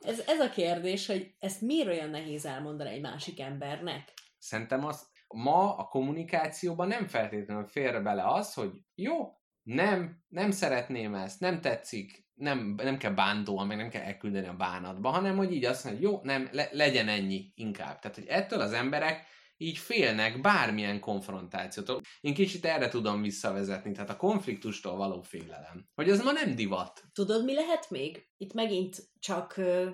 Ez, 0.00 0.22
ez 0.26 0.40
a 0.40 0.50
kérdés, 0.50 1.06
hogy 1.06 1.34
ezt 1.38 1.60
miért 1.60 1.88
olyan 1.88 2.10
nehéz 2.10 2.46
elmondani 2.46 2.90
egy 2.90 3.00
másik 3.00 3.40
embernek? 3.40 4.12
Szerintem 4.38 4.84
az, 4.84 5.06
ma 5.28 5.76
a 5.76 5.88
kommunikációban 5.88 6.88
nem 6.88 7.06
feltétlenül 7.06 7.66
fér 7.66 8.02
bele 8.02 8.26
az, 8.26 8.54
hogy 8.54 8.70
jó, 8.94 9.40
nem, 9.62 10.24
nem 10.28 10.50
szeretném 10.50 11.14
ezt, 11.14 11.40
nem 11.40 11.60
tetszik, 11.60 12.28
nem, 12.40 12.74
nem 12.76 12.98
kell 12.98 13.12
bántóan, 13.12 13.66
meg 13.66 13.76
nem 13.76 13.88
kell 13.88 14.02
elküldeni 14.02 14.46
a 14.46 14.56
bánatba, 14.56 15.10
hanem 15.10 15.36
hogy 15.36 15.52
így 15.52 15.64
azt 15.64 15.84
mondja, 15.84 16.08
hogy 16.08 16.16
jó, 16.16 16.24
nem, 16.24 16.48
le, 16.52 16.68
legyen 16.72 17.08
ennyi 17.08 17.52
inkább. 17.54 17.98
Tehát, 17.98 18.16
hogy 18.16 18.26
ettől 18.26 18.60
az 18.60 18.72
emberek 18.72 19.26
így 19.56 19.78
félnek 19.78 20.40
bármilyen 20.40 21.00
konfrontációtól. 21.00 22.00
Én 22.20 22.34
kicsit 22.34 22.64
erre 22.64 22.88
tudom 22.88 23.22
visszavezetni, 23.22 23.92
tehát 23.92 24.10
a 24.10 24.16
konfliktustól 24.16 24.96
való 24.96 25.22
félelem. 25.22 25.88
Hogy 25.94 26.10
az 26.10 26.22
ma 26.22 26.32
nem 26.32 26.54
divat. 26.54 27.04
Tudod, 27.12 27.44
mi 27.44 27.54
lehet 27.54 27.90
még? 27.90 28.28
Itt 28.36 28.52
megint 28.52 28.96
csak 29.18 29.56
ö, 29.56 29.90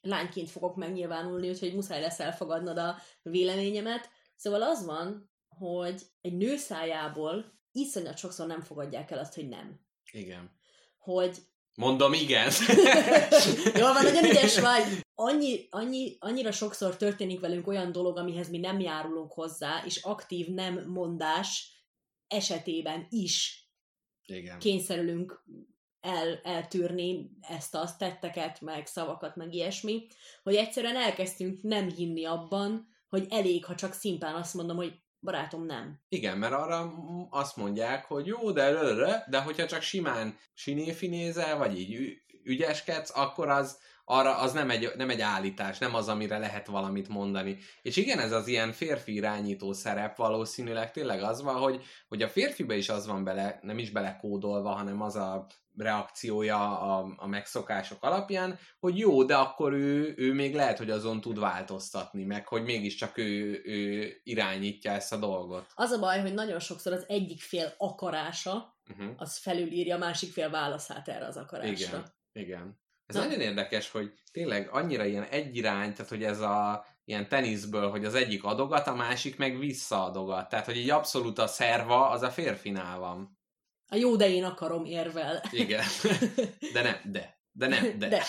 lányként 0.00 0.50
fogok 0.50 0.76
megnyilvánulni, 0.76 1.48
úgyhogy 1.48 1.74
muszáj 1.74 2.00
lesz 2.00 2.20
elfogadnod 2.20 2.78
a 2.78 2.96
véleményemet. 3.22 4.10
Szóval 4.36 4.62
az 4.62 4.84
van, 4.84 5.30
hogy 5.48 6.02
egy 6.20 6.36
nő 6.36 6.56
szájából 6.56 7.58
iszonyat 7.72 8.18
sokszor 8.18 8.46
nem 8.46 8.60
fogadják 8.60 9.10
el 9.10 9.18
azt, 9.18 9.34
hogy 9.34 9.48
nem. 9.48 9.80
Igen. 10.12 10.50
Hogy 10.98 11.36
Mondom, 11.78 12.12
igen. 12.12 12.50
Jól 13.80 13.92
van, 13.92 14.02
nagyon 14.02 14.24
ügyes 14.24 14.60
vagy. 14.70 14.82
Annyi, 15.14 15.66
annyi, 15.70 16.16
annyira 16.18 16.52
sokszor 16.52 16.96
történik 16.96 17.40
velünk 17.40 17.66
olyan 17.66 17.92
dolog, 17.92 18.16
amihez 18.18 18.50
mi 18.50 18.58
nem 18.58 18.80
járulunk 18.80 19.32
hozzá, 19.32 19.82
és 19.84 19.96
aktív 20.02 20.46
nem 20.48 20.84
mondás 20.86 21.72
esetében 22.26 23.06
is 23.10 23.66
igen. 24.26 24.58
kényszerülünk 24.58 25.44
el, 26.00 26.40
eltűrni 26.42 27.30
ezt-azt, 27.40 27.98
tetteket, 27.98 28.60
meg 28.60 28.86
szavakat, 28.86 29.36
meg 29.36 29.54
ilyesmi, 29.54 30.06
hogy 30.42 30.54
egyszerűen 30.54 30.96
elkezdtünk 30.96 31.62
nem 31.62 31.88
hinni 31.90 32.24
abban, 32.24 32.88
hogy 33.08 33.26
elég, 33.30 33.64
ha 33.64 33.74
csak 33.74 33.92
szimplán 33.92 34.34
azt 34.34 34.54
mondom, 34.54 34.76
hogy 34.76 34.92
barátom, 35.20 35.64
nem. 35.64 36.00
Igen, 36.08 36.38
mert 36.38 36.52
arra 36.52 36.92
azt 37.30 37.56
mondják, 37.56 38.04
hogy 38.04 38.26
jó, 38.26 38.50
de 38.52 38.70
röre, 38.70 39.24
de 39.28 39.40
hogyha 39.40 39.66
csak 39.66 39.82
simán 39.82 40.38
sinéfinézel, 40.54 41.56
vagy 41.58 41.78
így 41.78 42.20
ügyeskedsz, 42.42 43.16
akkor 43.16 43.48
az, 43.48 43.78
arra 44.10 44.36
az 44.36 44.52
nem 44.52 44.70
egy, 44.70 44.92
nem 44.96 45.10
egy 45.10 45.20
állítás, 45.20 45.78
nem 45.78 45.94
az, 45.94 46.08
amire 46.08 46.38
lehet 46.38 46.66
valamit 46.66 47.08
mondani. 47.08 47.58
És 47.82 47.96
igen, 47.96 48.18
ez 48.18 48.32
az 48.32 48.46
ilyen 48.46 48.72
férfi 48.72 49.14
irányító 49.14 49.72
szerep 49.72 50.16
valószínűleg 50.16 50.90
tényleg 50.90 51.22
az 51.22 51.42
van, 51.42 51.54
hogy, 51.54 51.84
hogy 52.08 52.22
a 52.22 52.28
férfibe 52.28 52.76
is 52.76 52.88
az 52.88 53.06
van 53.06 53.24
bele, 53.24 53.58
nem 53.62 53.78
is 53.78 53.90
belekódolva, 53.90 54.70
hanem 54.70 55.02
az 55.02 55.16
a 55.16 55.46
reakciója 55.76 56.80
a, 56.80 57.14
a 57.16 57.26
megszokások 57.26 58.02
alapján, 58.02 58.58
hogy 58.80 58.98
jó, 58.98 59.24
de 59.24 59.36
akkor 59.36 59.72
ő, 59.72 60.14
ő 60.16 60.32
még 60.32 60.54
lehet, 60.54 60.78
hogy 60.78 60.90
azon 60.90 61.20
tud 61.20 61.38
változtatni, 61.38 62.24
meg 62.24 62.46
hogy 62.46 62.62
mégiscsak 62.62 63.18
ő, 63.18 63.60
ő 63.64 64.10
irányítja 64.22 64.92
ezt 64.92 65.12
a 65.12 65.16
dolgot. 65.16 65.66
Az 65.74 65.90
a 65.90 65.98
baj, 65.98 66.20
hogy 66.20 66.34
nagyon 66.34 66.60
sokszor 66.60 66.92
az 66.92 67.04
egyik 67.08 67.40
fél 67.40 67.74
akarása, 67.76 68.76
Uh-huh. 68.90 69.14
az 69.16 69.38
felülírja 69.38 69.94
a 69.94 69.98
másik 69.98 70.32
fél 70.32 70.50
válaszát 70.50 71.08
erre 71.08 71.26
az 71.26 71.36
akarásra. 71.36 71.72
Igen, 71.72 72.12
igen. 72.32 72.80
Ez 73.08 73.14
Na. 73.14 73.22
nagyon 73.22 73.40
érdekes, 73.40 73.90
hogy 73.90 74.12
tényleg 74.32 74.68
annyira 74.72 75.04
ilyen 75.04 75.22
egyirány, 75.22 75.92
tehát 75.92 76.10
hogy 76.10 76.24
ez 76.24 76.40
a 76.40 76.86
ilyen 77.04 77.28
teniszből, 77.28 77.90
hogy 77.90 78.04
az 78.04 78.14
egyik 78.14 78.44
adogat, 78.44 78.86
a 78.86 78.94
másik 78.94 79.36
meg 79.36 79.58
visszaadogat. 79.58 80.48
Tehát, 80.48 80.64
hogy 80.64 80.76
így 80.76 80.90
abszolút 80.90 81.38
a 81.38 81.46
szerva 81.46 82.08
az 82.08 82.22
a 82.22 82.30
férfinál 82.30 82.98
van. 82.98 83.38
A 83.86 83.96
jó, 83.96 84.16
de 84.16 84.28
én 84.28 84.44
akarom 84.44 84.84
érvel. 84.84 85.42
Igen. 85.50 85.84
De 86.72 86.82
nem, 86.82 86.96
de. 87.04 87.40
De 87.52 87.66
nem, 87.66 87.98
de. 87.98 88.08
de. 88.08 88.24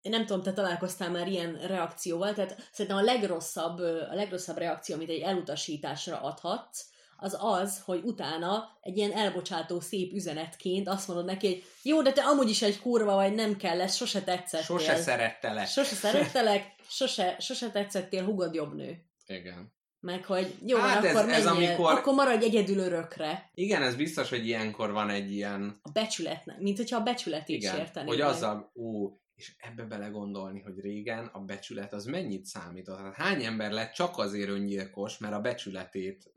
Én 0.00 0.10
nem 0.10 0.26
tudom, 0.26 0.42
te 0.42 0.52
találkoztál 0.52 1.10
már 1.10 1.28
ilyen 1.28 1.54
reakcióval, 1.66 2.34
tehát 2.34 2.68
szerintem 2.72 3.00
a 3.00 3.02
legrosszabb, 3.02 3.78
a 3.78 4.14
legrosszabb 4.14 4.56
reakció, 4.56 4.94
amit 4.94 5.08
egy 5.08 5.20
elutasításra 5.20 6.20
adhatsz, 6.20 6.88
az 7.20 7.36
az, 7.40 7.80
hogy 7.84 8.00
utána 8.04 8.78
egy 8.80 8.96
ilyen 8.96 9.12
elbocsátó 9.12 9.80
szép 9.80 10.12
üzenetként 10.12 10.88
azt 10.88 11.08
mondod 11.08 11.24
neki, 11.26 11.46
hogy 11.46 11.62
jó, 11.82 12.02
de 12.02 12.12
te 12.12 12.22
amúgy 12.22 12.48
is 12.48 12.62
egy 12.62 12.80
kurva 12.80 13.14
vagy, 13.14 13.34
nem 13.34 13.56
kell, 13.56 13.80
ez 13.80 13.94
sose 13.94 14.22
tetszettél. 14.22 14.64
Sose 14.78 14.96
szerettelek. 14.96 15.66
Sose 15.66 15.94
szerettelek, 15.94 16.74
sose, 16.88 17.36
sose 17.38 17.70
tetszettél, 17.70 18.24
hugod 18.24 18.54
jobb 18.54 18.74
nő. 18.74 19.04
Igen. 19.26 19.72
Meg 20.00 20.24
hogy 20.24 20.54
jó, 20.66 20.78
Hát 20.78 21.04
ez- 21.04 21.16
akkor 21.16 21.30
ez 21.30 21.44
menjél, 21.44 21.68
amikor- 21.68 21.92
akkor 21.92 22.14
maradj 22.14 22.44
egyedül 22.44 22.78
örökre. 22.78 23.50
Igen, 23.54 23.82
ez 23.82 23.94
biztos, 23.96 24.28
hogy 24.28 24.46
ilyenkor 24.46 24.92
van 24.92 25.10
egy 25.10 25.32
ilyen, 25.32 25.78
A 25.82 25.90
becsületnek, 25.90 26.58
mint 26.60 26.76
hogyha 26.76 26.96
a 26.96 27.02
becsületét 27.02 27.56
igen, 27.56 27.74
sérteni. 27.76 28.06
hogy 28.08 28.20
azzal, 28.20 28.70
ú, 28.74 29.18
és 29.34 29.56
ebbe 29.58 29.82
belegondolni, 29.82 30.60
hogy 30.60 30.80
régen 30.80 31.26
a 31.32 31.38
becsület 31.38 31.92
az 31.92 32.04
mennyit 32.04 32.44
számított. 32.44 32.98
Hát 32.98 33.14
hány 33.14 33.44
ember 33.44 33.70
lett 33.70 33.92
csak 33.92 34.18
azért 34.18 34.48
öngyilkos, 34.48 35.18
mert 35.18 35.34
a 35.34 35.40
becsületét 35.40 36.32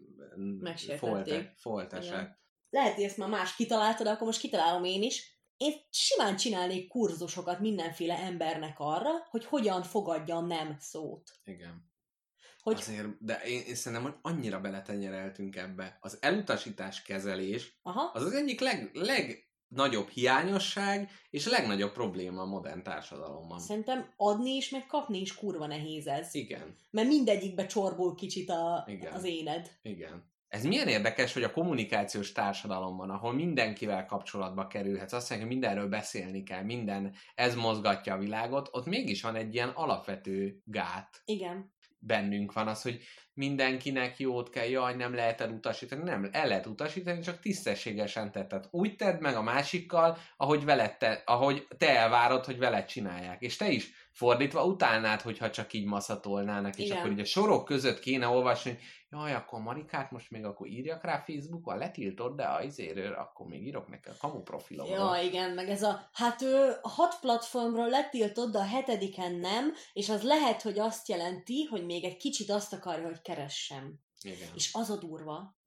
Megsértették. 0.60 1.34
folt- 1.34 1.60
foltesek. 1.60 2.14
Igen. 2.14 2.41
Lehet, 2.70 2.94
hogy 2.94 3.04
ezt 3.04 3.18
már 3.18 3.30
más 3.30 3.56
kitalálta, 3.56 4.04
de 4.04 4.10
akkor 4.10 4.26
most 4.28 4.40
kitalálom 4.40 4.84
én 4.84 5.02
is. 5.02 5.41
Én 5.58 5.74
simán 5.90 6.36
csinálnék 6.36 6.88
kurzusokat 6.88 7.60
mindenféle 7.60 8.18
embernek 8.18 8.76
arra, 8.80 9.12
hogy 9.30 9.45
hogyan 9.45 9.84
fogadja 9.84 10.36
a 10.36 10.41
nem 10.41 10.76
szót. 10.80 11.32
Igen. 11.44 11.91
Hogy 12.64 12.78
Azért, 12.78 13.08
de 13.20 13.41
én, 13.41 13.62
én 13.62 13.76
szerintem, 13.76 14.12
hogy 14.12 14.20
annyira 14.22 14.60
beletenyereltünk 14.60 15.56
ebbe. 15.56 15.98
Az 16.02 16.18
elutasítás 16.22 17.02
kezelés 17.02 17.80
aha, 17.82 18.12
az 18.14 18.24
az 18.24 18.34
egyik 18.34 18.60
leg, 18.60 18.91
legnagyobb 19.76 20.10
hiányosság 20.10 21.10
és 21.30 21.48
legnagyobb 21.48 21.91
probléma 21.91 22.41
a 22.41 22.45
modern 22.45 22.84
társadalomban. 22.84 23.60
szerintem 23.60 24.14
adni 24.18 24.50
is, 24.50 24.70
meg 24.70 24.86
kapni 24.86 25.20
is 25.22 25.36
kurva 25.36 25.68
nehéz 25.68 26.08
ez. 26.08 26.36
Igen, 26.36 26.78
Mert 26.91 27.08
mindegyikbe 27.08 27.66
csorbul 27.66 28.16
kicsit 28.16 28.50
a, 28.50 28.86
Igen. 28.88 29.14
az 29.14 29.24
éned. 29.24 29.72
igen. 29.82 30.32
Ez 30.54 30.64
milyen 30.64 30.88
érdekes, 30.88 31.34
hogy 31.34 31.44
a 31.44 31.52
kommunikációs 31.52 32.32
társadalomban, 32.32 33.10
ahol 33.10 33.34
mindenkivel 33.34 34.06
kapcsolatba 34.06 34.68
kerülhetsz, 34.68 35.14
azt 35.14 35.30
mondja, 35.30 35.48
hogy 35.48 35.58
mindenről 35.58 35.88
beszélni 35.88 36.44
kell, 36.44 36.64
minden, 36.64 37.16
ez 37.36 37.56
mozgatja 37.56 38.14
a 38.14 38.18
világot, 38.18 38.70
ott 38.72 38.86
mégis 38.86 39.22
van 39.22 39.36
egy 39.36 39.54
ilyen 39.54 39.70
alapvető 39.70 40.62
gát. 40.64 41.22
Igen. 41.26 41.72
bennünk 42.00 42.54
van 42.54 42.68
az, 42.68 42.82
hogy 42.82 43.02
mindenkinek 43.34 44.20
jót 44.20 44.50
kell, 44.50 44.68
jaj, 44.68 44.96
nem 44.96 45.14
lehet 45.14 45.42
elutasítani. 45.42 46.04
Nem, 46.04 46.30
el 46.32 46.48
lehet 46.48 46.66
utasítani, 46.66 47.22
csak 47.22 47.40
tisztességesen 47.40 48.32
tetted. 48.32 48.68
Úgy 48.72 48.96
tedd 48.96 49.22
meg 49.22 49.36
a 49.36 49.42
másikkal, 49.42 50.18
ahogy, 50.38 50.64
veled 50.66 50.98
te, 50.98 51.24
ahogy 51.26 51.68
te 51.78 51.98
elvárod, 51.98 52.46
hogy 52.46 52.58
veled 52.58 52.86
csinálják. 52.86 53.42
És 53.42 53.56
te 53.56 53.70
is 53.70 54.03
fordítva 54.14 54.65
utálnád, 54.65 55.22
hogyha 55.22 55.49
csak 55.49 55.73
így 55.73 55.85
maszatolnának, 55.85 56.77
és 56.77 56.85
Igen. 56.85 56.98
akkor 56.98 57.11
így 57.11 57.19
a 57.19 57.26
sorok 57.26 57.65
között 57.65 57.99
kéne 57.99 58.27
olvasni, 58.27 58.72
hogy 58.72 58.80
jaj, 59.10 59.34
akkor 59.34 59.61
Marikát 59.61 60.11
most 60.11 60.31
még 60.31 60.45
akkor 60.45 60.68
írjak 60.68 61.03
rá 61.03 61.19
Facebookon, 61.19 61.77
letiltod, 61.77 62.35
de 62.35 62.44
a 62.44 62.61
izéről, 62.61 63.14
akkor 63.14 63.48
még 63.48 63.65
írok 63.65 63.88
neki 63.88 64.10
a 64.10 64.15
kamu 64.19 64.41
profilomról. 64.41 65.15
Ja, 65.15 65.23
igen, 65.23 65.52
meg 65.52 65.69
ez 65.69 65.84
a, 65.84 66.10
hát 66.11 66.41
ő 66.41 66.76
hat 66.81 67.19
platformról 67.19 67.90
letiltott, 67.90 68.52
de 68.52 68.57
a 68.57 68.65
hetediken 68.65 69.34
nem, 69.34 69.73
és 69.94 70.10
az 70.10 70.23
lehet, 70.23 70.61
hogy 70.61 70.80
azt 70.80 71.07
jelenti, 71.10 71.64
hogy 71.64 71.85
még 71.85 72.03
egy 72.03 72.18
kicsit 72.18 72.49
azt 72.49 72.73
akarja, 72.73 73.06
hogy 73.06 73.22
keressem. 73.22 73.99
Igen. 74.22 74.49
És 74.56 74.73
az 74.73 74.90
a 74.90 74.98
durva, 74.98 75.57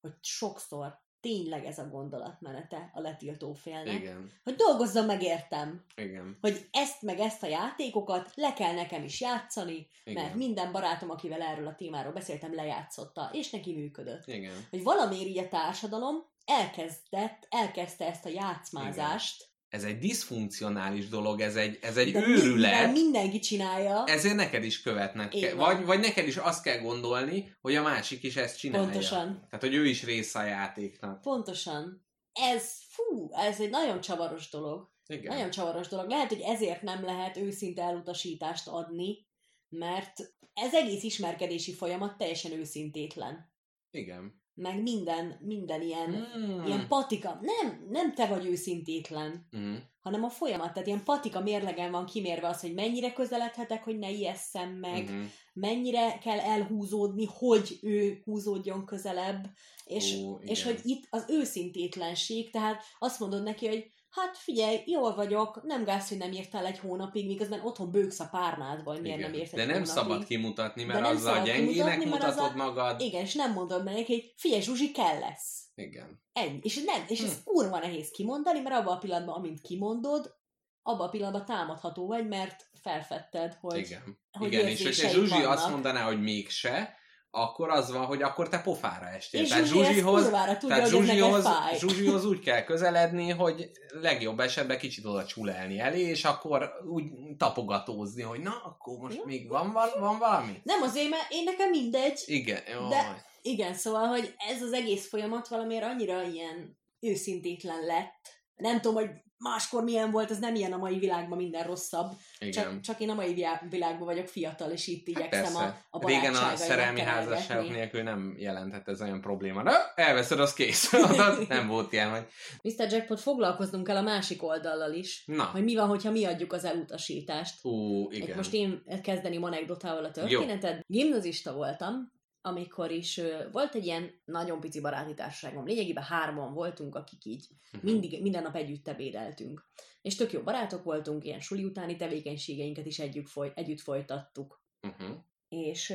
hogy 0.00 0.14
sokszor 0.20 1.03
tényleg 1.24 1.64
ez 1.64 1.78
a 1.78 1.88
gondolatmenete 1.88 2.90
a 2.94 3.00
letiltó 3.00 3.52
félnek, 3.52 3.94
Igen, 3.94 4.30
hogy 4.42 4.54
dolgozzon 4.54 5.04
meg 5.04 5.22
értem, 5.22 5.84
igen, 5.96 6.38
hogy 6.40 6.68
ezt 6.70 7.02
meg 7.02 7.18
ezt 7.18 7.42
a 7.42 7.46
játékokat 7.46 8.30
le 8.34 8.52
kell 8.52 8.74
nekem 8.74 9.04
is 9.04 9.20
játszani, 9.20 9.88
igen. 10.04 10.22
mert 10.22 10.34
minden 10.34 10.72
barátom, 10.72 11.10
akivel 11.10 11.42
erről 11.42 11.66
a 11.66 11.74
témáról 11.74 12.12
beszéltem, 12.12 12.54
lejátszotta, 12.54 13.30
és 13.32 13.50
neki 13.50 13.74
működött. 13.74 14.26
Igen. 14.26 14.66
Hogy 14.70 14.82
valamiért 14.82 15.28
így 15.28 15.38
a 15.38 15.48
társadalom 15.48 16.14
elkezdett, 16.44 17.46
elkezdte 17.50 18.06
ezt 18.06 18.24
a 18.24 18.28
játszmázást, 18.28 19.48
Ez 19.74 19.84
egy 19.84 19.98
diszfunkcionális 19.98 21.08
dolog, 21.08 21.40
ez 21.40 21.56
egy, 21.56 21.78
ez 21.82 21.96
egy 21.96 22.12
de 22.12 22.26
őrület. 22.26 22.70
mivel 22.72 22.92
mindenki 22.92 23.38
csinálja, 23.38 24.04
ezért 24.06 24.34
neked 24.34 24.64
is 24.64 24.82
követnek 24.82 25.28
kell. 25.28 25.54
Vagy, 25.54 25.84
vagy 25.84 26.00
neked 26.00 26.26
is 26.26 26.36
azt 26.36 26.62
kell 26.62 26.78
gondolni, 26.78 27.56
hogy 27.60 27.74
a 27.74 27.82
másik 27.82 28.22
is 28.22 28.36
ezt 28.36 28.58
csinálja. 28.58 28.86
pontosan, 28.86 29.46
Tehát, 29.50 29.64
hogy 29.64 29.74
ő 29.74 29.86
is 29.86 30.04
része 30.04 30.38
a 30.38 30.44
játéknak. 30.44 31.20
pontosan. 31.20 32.06
Ez, 32.32 32.70
fú, 32.88 33.28
ez 33.32 33.60
egy 33.60 33.70
nagyon 33.70 34.00
csavaros 34.00 34.48
dolog. 34.50 34.92
Igen. 35.06 35.34
Nagyon 35.34 35.50
csavaros 35.50 35.88
dolog. 35.88 36.08
Lehet, 36.08 36.28
hogy 36.28 36.40
ezért 36.40 36.82
nem 36.82 37.04
lehet 37.04 37.36
őszinte 37.36 37.82
elutasítást 37.82 38.68
adni, 38.68 39.26
mert 39.68 40.18
ez 40.54 40.74
egész 40.74 41.02
ismerkedési 41.02 41.74
folyamat 41.74 42.16
teljesen 42.16 42.52
őszintétlen. 42.52 43.52
Igen. 43.90 44.42
Meg 44.54 44.82
minden, 44.82 45.38
minden 45.40 45.82
ilyen, 45.82 46.10
Mm. 46.38 46.64
ilyen 46.66 46.86
patika. 46.88 47.38
Nem, 47.40 47.86
nem 47.90 48.14
te 48.14 48.26
vagy 48.26 48.46
őszintétlen, 48.46 49.48
Mm. 49.56 49.74
hanem 50.00 50.24
a 50.24 50.28
folyamat. 50.28 50.72
Tehát 50.72 50.86
ilyen 50.88 51.04
patika 51.04 51.40
mérlegen 51.40 51.90
van 51.90 52.06
kimérve 52.06 52.48
az, 52.48 52.60
hogy 52.60 52.74
mennyire 52.74 53.12
közeledhetek, 53.12 53.84
hogy 53.84 53.98
ne 53.98 54.10
ijesszem 54.10 54.70
meg, 54.70 55.04
Mhm. 55.10 55.22
mennyire 55.52 56.18
kell 56.18 56.38
elhúzódni, 56.38 57.28
hogy 57.38 57.78
ő 57.82 58.20
húzódjon 58.24 58.84
közelebb, 58.84 59.46
és, 59.84 60.14
Ó, 60.14 60.38
és 60.40 60.62
hogy 60.64 60.80
itt 60.82 61.06
az 61.10 61.24
őszintétlenség, 61.28 62.50
tehát 62.50 62.82
azt 62.98 63.20
mondod 63.20 63.42
neki, 63.42 63.66
hogy 63.66 63.86
hát 64.14 64.36
figyelj, 64.38 64.82
jól 64.86 65.14
vagyok, 65.14 65.62
nem 65.62 65.84
gáz, 65.84 66.08
hogy 66.08 66.18
nem 66.18 66.32
írtál 66.32 66.66
egy 66.66 66.78
hónapig, 66.78 67.26
miközben 67.26 67.60
otthon 67.60 67.90
bőgsz 67.90 68.20
a 68.20 68.28
párnádba, 68.30 68.92
hogy 68.92 69.00
miért 69.00 69.20
nem 69.20 69.32
egy 69.32 69.48
De 69.50 69.56
nem 69.56 69.68
hónapig. 69.68 69.86
szabad 69.92 70.24
kimutatni, 70.24 70.84
mert 70.84 71.06
azzal 71.06 71.32
szabad 71.34 71.44
gyengének 71.46 72.04
mutatod 72.04 72.28
azzal- 72.28 72.54
magad. 72.54 73.00
Igen, 73.00 73.22
és 73.22 73.34
nem 73.34 73.52
mondod 73.52 73.84
meg 73.84 73.94
neki, 73.94 74.12
hogy 74.12 74.32
figyelj, 74.36 74.62
Zsuzsi, 74.62 74.90
kell 74.92 75.18
lesz. 75.18 75.62
Igen. 75.74 76.22
Ennyi. 76.32 76.58
És, 76.62 76.82
nem, 76.84 77.04
és 77.08 77.20
ez 77.20 77.32
Hm. 77.34 77.44
kurva 77.44 77.78
nehéz 77.78 78.10
kimondani, 78.10 78.60
mert 78.60 78.76
abban 78.76 78.94
a 78.96 78.98
pillanatban, 78.98 79.34
amint 79.34 79.60
kimondod, 79.60 80.34
abban 80.82 81.06
a 81.06 81.10
pillanatban 81.10 81.44
támadható 81.44 82.06
vagy, 82.06 82.28
mert 82.28 82.68
felfedted, 82.82 83.56
hogy, 83.60 83.78
Igen. 83.78 84.18
hogy 84.38 84.52
Igen, 84.52 84.66
és 84.66 84.82
hogyha 84.82 85.08
Zsuzsi 85.08 85.30
vannak. 85.30 85.50
azt 85.50 85.70
mondaná, 85.70 86.04
hogy 86.04 86.20
mégse, 86.22 86.96
akkor 87.34 87.70
az 87.70 87.92
van, 87.92 88.04
hogy 88.04 88.22
akkor 88.22 88.48
te 88.48 88.60
pofára 88.60 89.06
estél. 89.06 89.40
és 89.42 89.48
Tehát 89.48 89.64
Zsuzsihoz, 89.66 90.22
tudja, 90.24 90.58
tehát 90.68 90.88
Zsuzsihoz. 90.88 91.46
Zsuzsihoz 91.78 92.24
úgy 92.24 92.40
kell 92.40 92.62
közeledni, 92.62 93.30
hogy 93.30 93.70
legjobb 94.00 94.40
esetben 94.40 94.78
kicsit 94.78 95.04
oda 95.04 95.24
csulelni 95.24 95.78
elé, 95.78 96.00
és 96.00 96.24
akkor 96.24 96.70
úgy 96.88 97.04
tapogatózni, 97.36 98.22
hogy 98.22 98.40
na, 98.40 98.62
akkor 98.64 98.98
most 98.98 99.16
Ja. 99.16 99.22
még 99.24 99.48
van, 99.48 99.72
val- 99.72 99.98
van 99.98 100.18
valami? 100.18 100.60
Nem 100.62 100.82
azért, 100.82 101.08
mert 101.10 101.26
én 101.30 101.44
nekem 101.44 101.70
mindegy. 101.70 102.22
Igen, 102.26 102.60
jó. 102.72 102.88
De- 102.88 103.24
Igen, 103.42 103.74
szóval, 103.74 104.06
hogy 104.06 104.34
ez 104.54 104.62
az 104.62 104.72
egész 104.72 105.08
folyamat 105.08 105.48
valamiért 105.48 105.84
annyira 105.84 106.22
ilyen 106.22 106.78
őszintétlen 107.00 107.84
lett. 107.84 108.42
Nem 108.56 108.80
tudom, 108.80 108.96
hogy 109.02 109.10
máskor 109.38 109.82
milyen 109.84 110.10
volt, 110.10 110.30
ez 110.30 110.38
nem 110.38 110.54
ilyen 110.54 110.72
a 110.72 110.76
mai 110.76 110.98
világban 110.98 111.38
minden 111.38 111.64
rosszabb. 111.66 112.12
Igen. 112.38 112.64
Hát 112.64 112.72
Csak, 112.72 112.80
csak 112.80 113.00
én 113.00 113.10
a 113.10 113.14
mai 113.14 113.34
világ- 113.34 113.70
világban 113.70 114.06
vagyok 114.06 114.26
fiatal, 114.28 114.70
és 114.70 114.86
itt 114.86 115.08
igyekszem 115.08 115.56
a, 115.56 115.58
Persze. 115.58 115.84
a 115.90 116.06
Régen 116.06 116.34
a 116.34 116.56
szerelmi 116.56 117.00
házasságok 117.00 117.70
nélkül 117.70 118.02
nem 118.02 118.34
jelentett 118.38 118.88
ez 118.88 119.00
olyan 119.02 119.20
probléma. 119.20 119.62
Na, 119.62 119.72
elveszed, 119.94 120.40
az 120.40 120.52
kész. 120.52 120.92
Nem 121.48 121.66
volt 121.68 121.92
ilyen, 121.92 122.10
hogy 122.10 122.26
Mr. 122.62 122.92
Jackpot 122.92 123.20
foglalkoznunk 123.20 123.86
kell 123.86 123.96
a 123.96 124.02
másik 124.02 124.42
oldallal 124.42 124.92
is. 124.92 125.22
na, 125.26 125.44
Hogy 125.44 125.64
mi 125.64 125.74
van, 125.74 125.88
hogyha 125.88 126.10
mi 126.10 126.24
adjuk 126.24 126.52
az 126.52 126.64
elutasítást. 126.64 127.64
ú, 127.64 128.02
Itt 128.10 128.22
igen. 128.22 128.36
most 128.36 128.52
én 128.52 128.82
kezdeném 129.02 129.42
anekdotával 129.44 130.04
a 130.04 130.10
történetet. 130.10 130.84
Gimnazista 130.86 131.52
voltam, 131.52 132.12
amikor 132.46 132.90
is 132.90 133.20
volt 133.52 133.74
egy 133.74 133.84
ilyen 133.84 134.10
nagyon 134.24 134.60
pici 134.60 134.80
baráti 134.80 135.14
társaságom. 135.14 135.66
Lényegében 135.66 136.02
hárman 136.02 136.54
voltunk, 136.54 136.94
akik 136.94 137.24
így 137.24 137.46
Mhm. 137.72 137.84
mindig, 137.86 138.22
minden 138.22 138.42
nap 138.42 138.56
együtt 138.56 138.88
ebédeltünk. 138.88 139.64
És 140.02 140.14
tök 140.14 140.32
jó 140.32 140.40
barátok 140.42 140.84
voltunk, 140.84 141.24
ilyen 141.24 141.40
suli 141.40 141.64
utáni 141.64 141.96
tevékenységeinket 141.96 142.86
is 142.86 142.98
együtt, 142.98 143.28
foly, 143.28 143.52
együtt 143.54 143.80
folytattuk. 143.80 144.62
Uh-huh. 144.82 145.16
És 145.48 145.94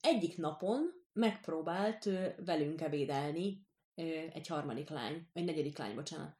egyik 0.00 0.36
napon 0.36 0.92
megpróbált 1.12 2.08
velünk 2.44 2.80
ebédelni 2.80 3.66
egy 4.32 4.46
harmadik 4.46 4.88
lány, 4.88 5.28
egy 5.32 5.44
negyedik 5.44 5.78
lány, 5.78 5.94
bocsánat. 5.94 6.36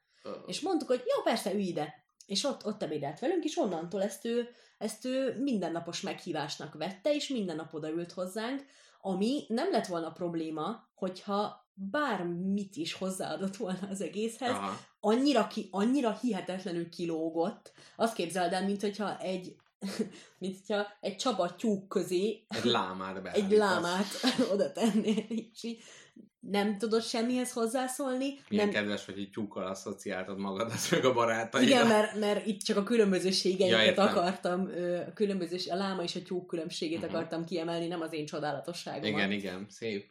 És 0.46 0.60
mondtuk, 0.60 0.88
hogy 0.88 1.02
jó, 1.16 1.22
persze, 1.22 1.52
ülj 1.52 1.62
ide. 1.62 1.94
És 2.26 2.44
ott, 2.44 2.66
ott 2.66 2.82
ebédelt 2.82 3.18
velünk, 3.18 3.44
és 3.44 3.56
onnantól 3.56 4.02
ezt 4.02 4.24
ő, 4.24 4.48
ezt 4.78 5.04
ő 5.04 5.40
mindennapos 5.42 6.00
meghívásnak 6.00 6.74
vette, 6.74 7.14
és 7.14 7.28
minden 7.28 7.56
nap 7.56 7.74
odaült 7.74 8.12
hozzánk, 8.12 8.64
ami 9.08 9.44
nem 9.48 9.70
lett 9.70 9.86
volna 9.86 10.10
probléma, 10.12 10.88
hogyha 10.94 11.66
bármit 11.74 12.76
is 12.76 12.92
hozzáadott 12.92 13.56
volna 13.56 13.88
az 13.90 14.00
egészhez, 14.00 14.50
Aha. 14.50 14.76
annyira, 15.00 15.46
ki, 15.46 15.68
annyira 15.70 16.18
hihetetlenül 16.20 16.88
kilógott. 16.88 17.72
Azt 17.96 18.14
képzeld 18.14 18.52
el, 18.52 18.64
mint 18.64 18.80
hogyha 18.80 19.18
egy, 19.18 19.56
mint 20.38 20.56
hogyha 20.66 20.86
egy 21.00 21.16
Csaba 21.16 21.54
tyúk 21.54 21.88
közé 21.88 22.44
Egy 22.48 22.64
lámát 22.64 23.22
be. 23.22 23.30
egy 23.32 23.50
lámát 23.50 24.06
oda 24.52 24.72
tennél, 24.72 25.24
és 25.28 25.62
így 25.62 25.82
nem 26.40 26.78
tudod 26.78 27.02
semmihez 27.02 27.52
hozzászólni. 27.52 28.34
Milyen 28.48 28.68
nem, 28.68 28.74
kedves, 28.74 29.04
hogy 29.04 29.18
egy 29.18 29.30
tyúkkal 29.30 29.66
asszociáltad 29.66 30.38
magadat, 30.38 30.90
meg 30.90 31.04
a 31.04 31.12
barátaidat. 31.12 31.68
igen, 31.68 31.86
mert, 31.86 32.18
mert 32.18 32.46
itt 32.46 32.60
csak 32.60 32.76
a 32.76 32.82
különbözőségeiket 32.82 33.96
Ja, 33.96 34.02
akartam, 34.02 34.60
a, 35.08 35.12
különbözős, 35.12 35.68
a 35.68 35.74
láma 35.76 36.02
és 36.02 36.16
a 36.16 36.22
tyúk 36.22 36.46
különbségét 36.46 37.00
Mhm. 37.00 37.08
akartam 37.08 37.44
kiemelni, 37.44 37.86
nem 37.86 38.00
az 38.00 38.12
én 38.12 38.26
csodálatosságomat. 38.26 39.08
Igen, 39.08 39.30
igen, 39.30 39.66
szép. 39.68 40.10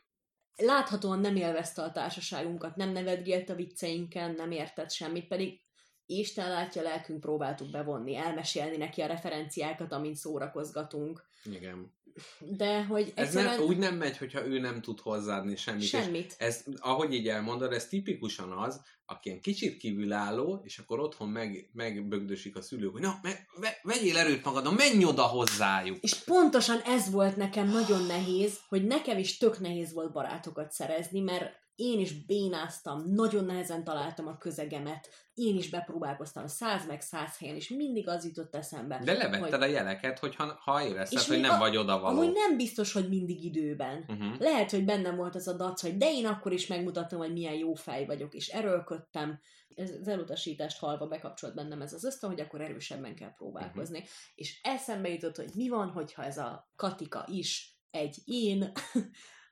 Láthatóan 0.56 1.20
nem 1.20 1.36
élvezte 1.36 1.82
a 1.82 1.92
társaságunkat, 1.92 2.76
nem 2.76 2.90
nevetgélt 2.92 3.50
a 3.50 3.56
vicceinken, 3.56 4.34
nem 4.34 4.52
értett 4.52 4.92
semmit, 4.92 5.28
pedig 5.28 5.60
Isten 6.06 6.50
látja, 6.50 6.82
lelkünk 6.82 7.20
próbáltuk 7.20 7.70
bevonni, 7.70 8.16
elmesélni 8.16 8.78
neki 8.78 9.02
a 9.02 9.06
referenciákat, 9.08 9.92
amint 9.92 10.16
szórakozgatunk. 10.16 11.24
Igen. 11.44 11.97
De 12.40 12.84
hogy 12.84 13.12
Ez 13.16 13.34
nem, 13.34 13.62
úgy 13.62 13.78
nem 13.78 13.96
megy, 13.96 14.18
hogyha 14.18 14.46
ő 14.46 14.60
nem 14.60 14.82
tud 14.82 15.00
hozzáadni 15.00 15.56
semmit. 15.56 15.88
semmit. 15.88 16.36
Ez, 16.38 16.64
ahogy 16.80 17.14
így 17.14 17.28
elmondod, 17.28 17.74
ez 17.74 17.88
tipikusan 17.88 18.52
az, 18.52 18.82
aki 19.06 19.30
ilyen 19.30 19.42
kicsit 19.42 19.78
kívülálló, 19.78 20.62
és 20.64 20.78
akkor 20.78 21.00
otthon 21.00 21.30
meg, 21.30 21.70
megbögdösik 21.74 22.56
a 22.56 22.62
szülők, 22.62 22.92
hogy 22.92 23.02
na, 23.02 23.20
me, 23.22 23.48
ve, 23.60 23.80
vegyél 23.84 24.18
erőt 24.18 24.44
magadon, 24.44 24.74
menj 24.74 25.06
oda 25.06 25.24
hozzájuk. 25.24 25.98
És 26.02 26.14
pontosan 26.14 26.80
ez 26.80 27.12
volt 27.12 27.36
nekem 27.36 27.68
nagyon 27.68 28.06
nehéz, 28.06 28.60
hogy 28.70 28.86
nekem 28.86 29.18
is 29.18 29.38
tök 29.38 29.60
nehéz 29.60 29.94
volt 29.94 30.12
barátokat 30.12 30.72
szerezni, 30.72 31.20
mert 31.20 31.66
én 31.78 32.00
is 32.00 32.26
bénáztam, 32.26 33.04
nagyon 33.14 33.46
nehezen 33.46 33.84
találtam 33.84 34.28
a 34.28 34.38
közegemet, 34.38 35.10
én 35.34 35.58
is 35.58 35.70
bepróbálkoztam 35.70 36.48
száz 36.48 36.86
meg 36.88 37.02
száz 37.02 37.38
helyen, 37.38 37.56
és 37.56 37.70
mindig 37.70 38.08
az 38.08 38.26
jutott 38.26 38.56
eszembe. 38.56 39.02
De 39.04 39.14
levetted 39.14 39.52
hogy- 39.52 39.62
a 39.62 39.66
jeleket, 39.66 40.20
hogyha 40.20 40.60
ha 40.64 40.84
érezted, 40.88 41.20
És 41.20 41.28
hogy 41.28 41.40
nem 41.40 41.52
a- 41.54 41.58
vagy 41.58 41.78
odavaló. 41.78 42.20
Amúgy 42.20 42.34
nem 42.34 42.58
biztos, 42.58 42.94
hogy 42.94 43.10
mindig 43.10 43.44
időben. 43.44 44.06
Uh-huh. 44.08 44.40
Lehet, 44.40 44.72
hogy 44.72 44.86
bennem 44.86 45.16
volt 45.16 45.36
az 45.36 45.48
a 45.48 45.54
dac, 45.54 45.82
hogy 45.82 45.98
de 45.98 46.12
én 46.12 46.26
akkor 46.26 46.52
is 46.54 46.68
megmutattam, 46.68 47.20
hogy 47.20 47.32
milyen 47.34 47.54
jó 47.56 47.74
fej 47.74 48.06
vagyok, 48.06 48.34
és 48.34 48.48
erőlködtem. 48.48 49.40
Ez, 49.76 49.92
az 50.02 50.08
elutasítást 50.08 50.80
halva 50.80 51.08
bekapcsolt 51.08 51.56
bennem 51.56 51.82
ez 51.82 51.94
az 51.94 52.04
ösztön, 52.04 52.30
hogy 52.30 52.40
akkor 52.42 52.62
erősebben 52.62 53.16
kell 53.16 53.34
próbálkozni. 53.34 53.98
Uh-huh. 53.98 54.12
És 54.36 54.60
eszembe 54.64 55.10
jutott, 55.10 55.36
hogy 55.36 55.50
mi 55.56 55.70
van, 55.70 55.90
hogyha 55.90 56.24
ez 56.24 56.38
a 56.38 56.72
Katika 56.76 57.26
is 57.32 57.78
egy 57.92 58.18
én, 58.26 58.72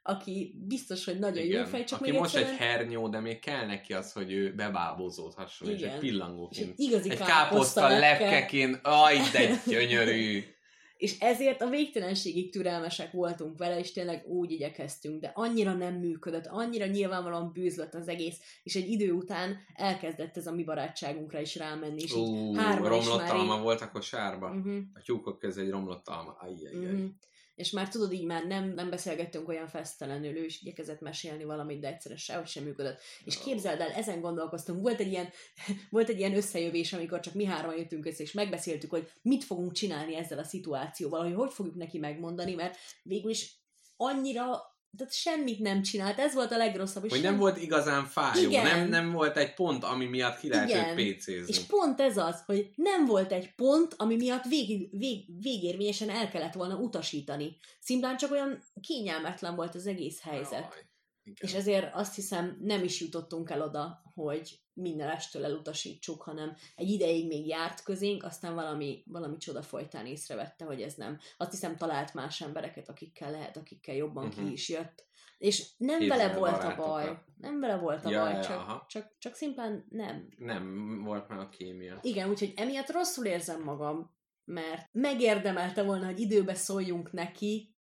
aki 0.08 0.56
biztos, 0.68 1.06
hogy 1.06 1.20
nagyon 1.20 1.46
jó 1.46 1.64
fej, 1.64 1.84
csak 1.84 2.02
Aki 2.02 2.10
még 2.12 2.20
most 2.20 2.36
egyszerűen... 2.36 2.60
egy 2.62 2.68
hernyó, 2.68 3.08
de 3.10 3.20
még 3.20 3.40
kell 3.40 3.66
neki 3.66 3.94
az, 3.94 4.12
hogy 4.12 4.32
ő 4.32 4.54
bebábozódhasson, 4.54 5.68
és 5.68 5.74
egy 5.74 5.80
Igen. 5.80 5.90
És 5.90 5.96
egy 5.96 6.00
pillangóként. 6.02 6.74
igazi 6.80 7.10
Egy 7.10 7.18
káposzta 7.18 7.34
káposzta 7.50 7.88
lepke. 7.88 8.26
lepkeként, 8.30 8.80
aj, 8.84 9.18
de 9.34 9.62
gyönyörű! 9.68 10.44
És 10.98 11.20
ezért 11.20 11.62
a 11.62 11.70
végtelenségig 11.70 12.52
türelmesek 12.52 13.12
voltunk 13.12 13.58
vele, 13.58 13.80
és 13.80 13.92
tényleg 13.92 14.26
úgy 14.28 14.52
igyekeztünk, 14.52 15.22
de 15.22 15.32
annyira 15.36 15.74
nem 15.74 15.94
működött, 15.94 16.46
annyira 16.48 16.86
nyilvánvalóan 16.86 17.52
bűzlött 17.54 17.94
az 17.94 18.08
egész, 18.08 18.38
és 18.64 18.76
egy 18.76 18.90
idő 18.90 19.12
után 19.12 19.58
elkezdett 19.74 20.38
ez 20.38 20.48
a 20.48 20.52
mi 20.52 20.64
barátságunkra 20.64 21.40
is 21.42 21.56
rámenni, 21.56 22.02
és 22.02 22.12
így 22.12 22.18
Ú, 22.18 22.56
hárman 22.56 22.82
is 23.00 23.06
romlott 23.06 23.22
már 23.22 23.34
így- 23.36 23.40
alma 23.40 23.62
volt 23.62 23.82
a 23.82 23.92
kosárba. 23.92 24.48
uh-huh, 24.50 24.78
A 24.94 25.02
tyúkok 25.02 25.40
közé 25.40 25.62
egy 25.62 25.70
romlott 25.70 26.08
alma. 26.08 26.36
Ajjajjaj. 26.40 26.94
uh-huh. 26.94 27.10
És 27.56 27.72
már 27.72 27.90
tudod, 27.90 28.14
így 28.14 28.26
már 28.26 28.46
nem, 28.46 28.74
nem 28.74 28.90
beszélgettünk 28.90 29.48
olyan 29.48 29.68
fesztelenül, 29.68 30.38
ő 30.38 30.46
is 30.46 30.62
igyekezett 30.62 31.02
mesélni 31.02 31.44
valamit, 31.44 31.80
de 31.80 31.88
egyszerűen 31.88 32.20
sehogy 32.20 32.48
sem 32.48 32.64
működött. 32.64 33.00
És 33.26 33.38
képzeld 33.38 33.80
el, 33.80 33.92
ezen 33.92 34.22
gondolkoztunk, 34.22 34.82
volt 34.82 35.00
egy 35.00 35.12
ilyen, 35.12 35.30
volt 35.90 36.10
egy 36.10 36.20
ilyen 36.20 36.36
összejövés, 36.36 36.94
amikor 36.94 37.20
csak 37.20 37.34
mi 37.34 37.46
hárman 37.46 37.78
jöttünk 37.78 38.06
össze, 38.06 38.24
és 38.24 38.32
megbeszéltük, 38.32 38.90
hogy 38.90 39.12
mit 39.22 39.44
fogunk 39.44 39.72
csinálni 39.72 40.16
ezzel 40.16 40.40
a 40.40 40.44
szituációval, 40.44 41.24
hogy 41.24 41.34
hogy 41.34 41.54
fogjuk 41.54 41.76
neki 41.76 41.98
megmondani, 41.98 42.54
mert 42.54 42.78
végül 43.04 43.30
is 43.30 43.64
annyira, 43.98 44.75
tehát 44.98 45.14
semmit 45.14 45.60
nem 45.60 45.82
csinált, 45.82 46.20
ez 46.20 46.34
volt 46.34 46.52
a 46.52 46.58
legrosszabb. 46.58 47.06
és 47.06 47.12
Hogy 47.12 47.22
nem 47.22 47.38
volt 47.38 47.58
igazán 47.58 48.06
fájó, 48.06 48.50
Igen. 48.50 48.64
nem, 48.64 48.90
nem 48.90 49.12
volt 49.12 49.38
egy 49.38 49.54
pont, 49.54 49.84
ami 49.84 50.06
miatt 50.06 50.40
ki 50.40 50.48
lehet 50.50 50.70
Igen. 50.70 50.90
őt 50.90 50.96
pécézni. 50.96 51.54
És 51.54 51.60
pont 51.60 52.02
ez 52.02 52.18
az, 52.18 52.44
hogy 52.46 52.72
nem 52.76 53.06
volt 53.06 53.32
egy 53.32 53.56
pont, 53.56 53.94
ami 53.98 54.16
miatt 54.16 54.44
vég, 54.44 54.98
vég, 54.98 55.42
végérvényesen 55.42 56.10
el 56.10 56.30
kellett 56.30 56.54
volna 56.54 56.76
utasítani. 56.76 57.58
Szimplán 57.80 58.18
csak 58.18 58.32
olyan 58.32 58.64
kényelmetlen 58.82 59.56
volt 59.56 59.76
az 59.76 59.88
egész 59.88 60.22
helyzet. 60.22 60.60
Jaj, 60.60 60.86
igen. 61.24 61.38
És 61.40 61.54
ezért 61.54 61.94
azt 61.94 62.16
hiszem 62.16 62.58
nem 62.62 62.84
is 62.84 63.02
jutottunk 63.02 63.50
el 63.50 63.62
oda, 63.62 64.02
hogy 64.14 64.60
minden 64.76 65.10
estől 65.10 65.46
elutasítsuk, 65.46 66.22
hanem 66.22 66.56
egy 66.76 66.90
ideig 66.90 67.28
még 67.28 67.48
járt 67.48 67.84
közénk, 67.84 68.24
aztán 68.24 68.56
valami, 68.56 69.04
valami 69.06 69.38
csoda 69.38 69.62
folytán 69.62 70.06
észrevette, 70.06 70.66
hogy 70.66 70.82
ez 70.82 70.94
nem. 70.94 71.20
Azt 71.38 71.52
hiszem 71.52 71.76
talált 71.76 72.14
más 72.14 72.42
embereket, 72.42 72.90
akikkel 72.90 73.32
lehet, 73.32 73.58
akikkel 73.58 73.96
jobban 73.96 74.26
uh-huh. 74.26 74.40
Mhm. 74.40 74.48
ki 74.48 74.54
is 74.54 74.70
jött. 74.70 75.06
És 75.38 75.70
nem 75.78 76.00
Képzel 76.00 76.18
vele 76.18 76.38
volt 76.38 76.64
a 76.64 76.76
baj. 76.76 77.18
Nem 77.38 77.60
vele 77.60 77.76
volt 77.76 78.06
a 78.06 78.10
Ja, 78.10 78.22
baj, 78.22 78.34
ja, 78.34 78.42
csak, 78.42 78.58
aha. 78.58 78.86
csak, 78.90 79.16
csak 79.20 79.34
szimplán 79.34 79.86
nem. 79.90 80.28
Nem 80.38 81.04
volt 81.04 81.28
meg 81.28 81.40
a 81.40 81.50
kémia. 81.50 82.00
Igen, 82.02 82.30
úgyhogy 82.30 82.54
emiatt 82.56 82.92
rosszul 82.92 83.26
érzem 83.26 83.64
magam, 83.64 84.14
mert 84.46 84.90
megérdemelte 84.92 85.84
volna, 85.84 86.06
hogy 86.06 86.20
időbe 86.20 86.54
szóljunk 86.54 87.12
neki, 87.12 87.75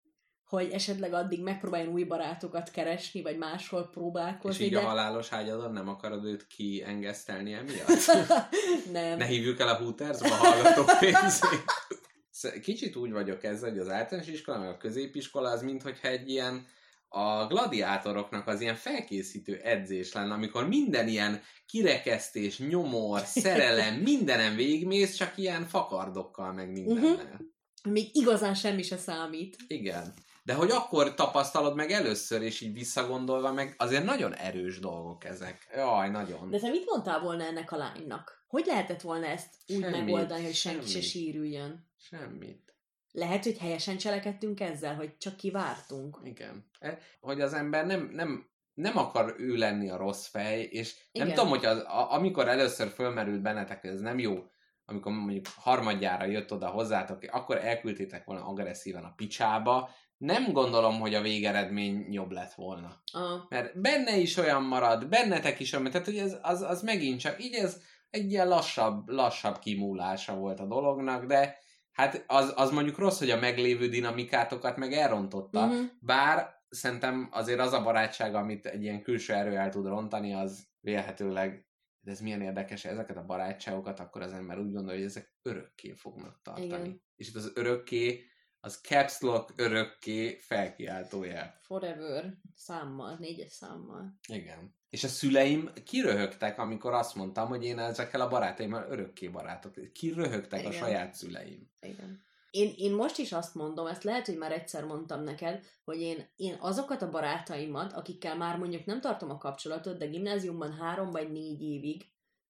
hogy 0.56 0.70
esetleg 0.70 1.12
addig 1.12 1.42
megpróbáljon 1.42 1.92
új 1.92 2.04
barátokat 2.04 2.70
keresni, 2.70 3.22
vagy 3.22 3.38
máshol 3.38 3.80
És 3.80 3.88
próbálkozni, 3.92 4.64
így 4.64 4.72
de... 4.72 4.78
a 4.78 4.84
halálos 4.84 5.32
ágyadon 5.32 5.72
nem 5.72 5.88
akarod 5.88 6.24
őt 6.24 6.46
kiengesztelni 6.46 7.52
emiatt? 7.52 8.28
nem. 8.92 9.18
Ne 9.18 9.24
hívjuk 9.24 9.60
el 9.60 9.68
a 9.68 9.76
Hootersba 9.76 10.26
a 10.26 10.34
hallgatók 10.34 10.98
pénzét. 10.98 11.64
Kicsit 12.62 12.96
úgy 12.96 13.12
vagyok 13.12 13.44
ezzel, 13.44 13.70
hogy 13.70 13.78
az 13.78 13.88
általános 13.88 14.28
iskola, 14.28 14.58
meg 14.58 14.68
a 14.68 14.76
középiskola 14.76 15.50
az, 15.50 15.62
minthogyha 15.62 16.08
egy 16.08 16.28
ilyen 16.28 16.66
a 17.08 17.46
gladiátoroknak 17.46 18.46
az 18.46 18.60
ilyen 18.60 18.76
felkészítő 18.76 19.56
edzés 19.56 20.12
lenne, 20.12 20.34
amikor 20.34 20.68
minden 20.68 21.08
ilyen 21.08 21.42
kirekesztés, 21.66 22.58
nyomor, 22.58 23.20
szerelem, 23.20 23.94
mindenem 24.10 24.56
végigmész, 24.56 25.14
csak 25.14 25.32
ilyen 25.36 25.66
fakardokkal, 25.66 26.52
meg 26.52 26.72
mindennel. 26.72 27.40
Még 27.88 28.08
igazán 28.12 28.54
semmi 28.54 28.82
se 28.82 28.96
számít. 28.96 29.56
Igen. 29.66 30.14
De 30.43 30.55
hogy 30.55 30.70
akkor 30.70 31.14
tapasztalod 31.14 31.74
meg 31.74 31.90
először, 31.90 32.43
és 32.43 32.60
így 32.60 32.73
visszagondolva 32.73 33.52
meg, 33.52 33.74
azért 33.78 34.05
nagyon 34.05 34.35
erős 34.35 34.78
dolgok 34.78 35.24
ezek. 35.24 35.69
Jaj, 35.74 36.10
nagyon. 36.10 36.51
De 36.51 36.59
te 36.59 36.69
mit 36.69 36.86
mondtál 36.90 37.20
volna 37.20 37.44
ennek 37.44 37.73
a 37.73 37.77
lánynak? 37.77 38.44
Hogy 38.47 38.64
lehetett 38.66 39.01
volna 39.01 39.27
ezt 39.27 39.55
úgy 39.69 39.81
Semmit, 39.81 40.01
megoldani, 40.01 40.44
hogy 40.44 40.55
senki 40.55 40.85
se 40.85 40.90
semmit. 40.90 41.09
sírüljön? 41.09 41.89
Semmit. 41.98 42.74
Lehet, 43.12 43.44
hogy 43.44 43.59
helyesen 43.59 43.97
cselekedtünk 43.97 44.60
ezzel, 44.60 44.94
hogy 44.94 45.16
csak 45.16 45.36
kivártunk. 45.36 46.19
Igen. 46.24 46.66
E, 46.78 46.98
Hogy 47.20 47.40
az 47.40 47.52
ember 47.52 47.86
nem, 47.86 48.10
nem, 48.12 48.48
nem 48.74 48.98
akar 48.98 49.35
ő 49.39 49.55
lenni 49.55 49.90
a 49.90 49.97
rossz 49.97 50.27
fej, 50.27 50.60
és 50.60 50.94
nem 51.12 51.27
Igen. 51.27 51.36
tudom, 51.36 51.51
hogy 51.51 51.64
az, 51.64 51.78
a, 51.78 52.12
amikor 52.12 52.48
először 52.48 52.89
fölmerült 52.89 53.43
bennetek, 53.43 53.85
ez 53.85 54.01
nem 54.01 54.19
jó, 54.19 54.44
amikor 54.85 55.12
mondjuk 55.12 55.47
harmadjára 55.56 56.24
jött 56.24 56.52
oda 56.52 56.69
hozzátok, 56.69 57.23
akkor 57.31 57.56
elküldtétek 57.56 58.24
volna 58.24 58.47
agresszíven 58.47 59.05
a 59.05 59.12
picsába, 59.16 59.90
nem 60.22 60.52
gondolom, 60.52 61.00
hogy 61.00 61.14
a 61.14 61.20
végeredmény 61.20 62.06
jobb 62.10 62.30
lett 62.30 62.52
volna. 62.54 63.02
A, 63.12 63.46
Mert 63.48 63.80
benne 63.80 64.16
is 64.16 64.36
olyan 64.36 64.62
marad, 64.62 65.08
bennetek 65.08 65.60
is 65.60 65.72
olyan, 65.72 65.90
tehát 65.90 66.06
hogy 66.06 66.18
ez, 66.18 66.38
az, 66.42 66.62
az 66.62 66.82
megint 66.82 67.20
csak, 67.20 67.44
így 67.44 67.54
ez 67.54 67.80
egy 68.10 68.30
ilyen 68.30 68.48
lassabb, 68.48 69.08
lassabb 69.08 69.58
kimúlása 69.58 70.34
volt 70.36 70.60
a 70.60 70.66
dolognak, 70.66 71.24
de 71.24 71.56
hát 71.92 72.24
az, 72.26 72.52
az 72.56 72.70
mondjuk 72.70 72.98
rossz, 72.98 73.18
hogy 73.18 73.30
a 73.30 73.38
meglévő 73.38 73.88
dinamikátokat 73.88 74.76
meg 74.76 74.92
elrontotta, 74.92 75.66
Mhm. 75.66 75.82
bár 76.00 76.60
szerintem 76.68 77.28
azért 77.32 77.60
az 77.60 77.72
a 77.72 77.82
barátság, 77.82 78.34
amit 78.34 78.66
egy 78.66 78.82
ilyen 78.82 79.02
külső 79.02 79.32
erő 79.32 79.56
el 79.56 79.70
tud 79.70 79.86
rontani, 79.86 80.34
az 80.34 80.66
vélhetőleg 80.80 81.66
de 82.04 82.10
ez 82.10 82.20
milyen 82.20 82.42
érdekes, 82.42 82.84
ezeket 82.84 83.16
a 83.16 83.24
barátságokat 83.24 84.00
akkor 84.00 84.22
az 84.22 84.32
ember 84.32 84.58
úgy 84.58 84.72
gondolja, 84.72 84.98
hogy 85.00 85.08
ezek 85.08 85.34
örökké 85.42 85.92
fognak 85.92 86.40
tartani. 86.42 86.66
Igen. 86.66 87.02
És 87.16 87.28
itt 87.28 87.34
az 87.34 87.52
örökké, 87.54 88.24
az 88.64 88.80
caps 88.82 89.20
lock 89.20 89.52
örökké 89.56 90.36
felkiáltójel. 90.36 91.59
Forever 91.60 92.34
számmal, 92.55 93.16
négyes 93.18 93.52
számmal. 93.52 94.18
Igen. 94.28 94.74
És 94.89 95.05
a 95.05 95.09
szüleim 95.09 95.70
kiröhögtek, 95.84 96.59
amikor 96.59 96.93
azt 96.93 97.14
mondtam, 97.14 97.48
hogy 97.48 97.64
én 97.64 97.78
ezekkel 97.78 98.20
a 98.20 98.28
barátaimmal 98.28 98.86
örökké 98.89 99.28
barátok. 99.28 99.93
Kiröhögtek 99.93 100.59
a 100.59 100.68
Igen. 100.68 100.72
saját 100.72 101.14
szüleim. 101.14 101.70
Igen. 101.80 102.20
Én, 102.51 102.72
én 102.76 102.93
most 102.93 103.18
is 103.18 103.32
azt 103.32 103.55
mondom, 103.55 103.86
ezt 103.86 104.02
lehet, 104.02 104.26
hogy 104.26 104.36
már 104.36 104.52
egyszer 104.52 104.84
mondtam 104.84 105.22
neked, 105.22 105.64
hogy 105.84 106.01
én, 106.01 106.32
én 106.36 106.56
azokat 106.60 107.02
a 107.02 107.10
barátaimat, 107.10 107.93
akikkel 107.93 108.36
már 108.36 108.59
mondjuk 108.59 108.84
nem 108.84 109.01
tartom 109.01 109.30
a 109.30 109.39
kapcsolatot, 109.39 109.98
de 109.98 110.06
gimnáziumban 110.06 110.72
három 110.72 111.10
vagy 111.10 111.32
négy 111.32 111.62
évig 111.62 112.05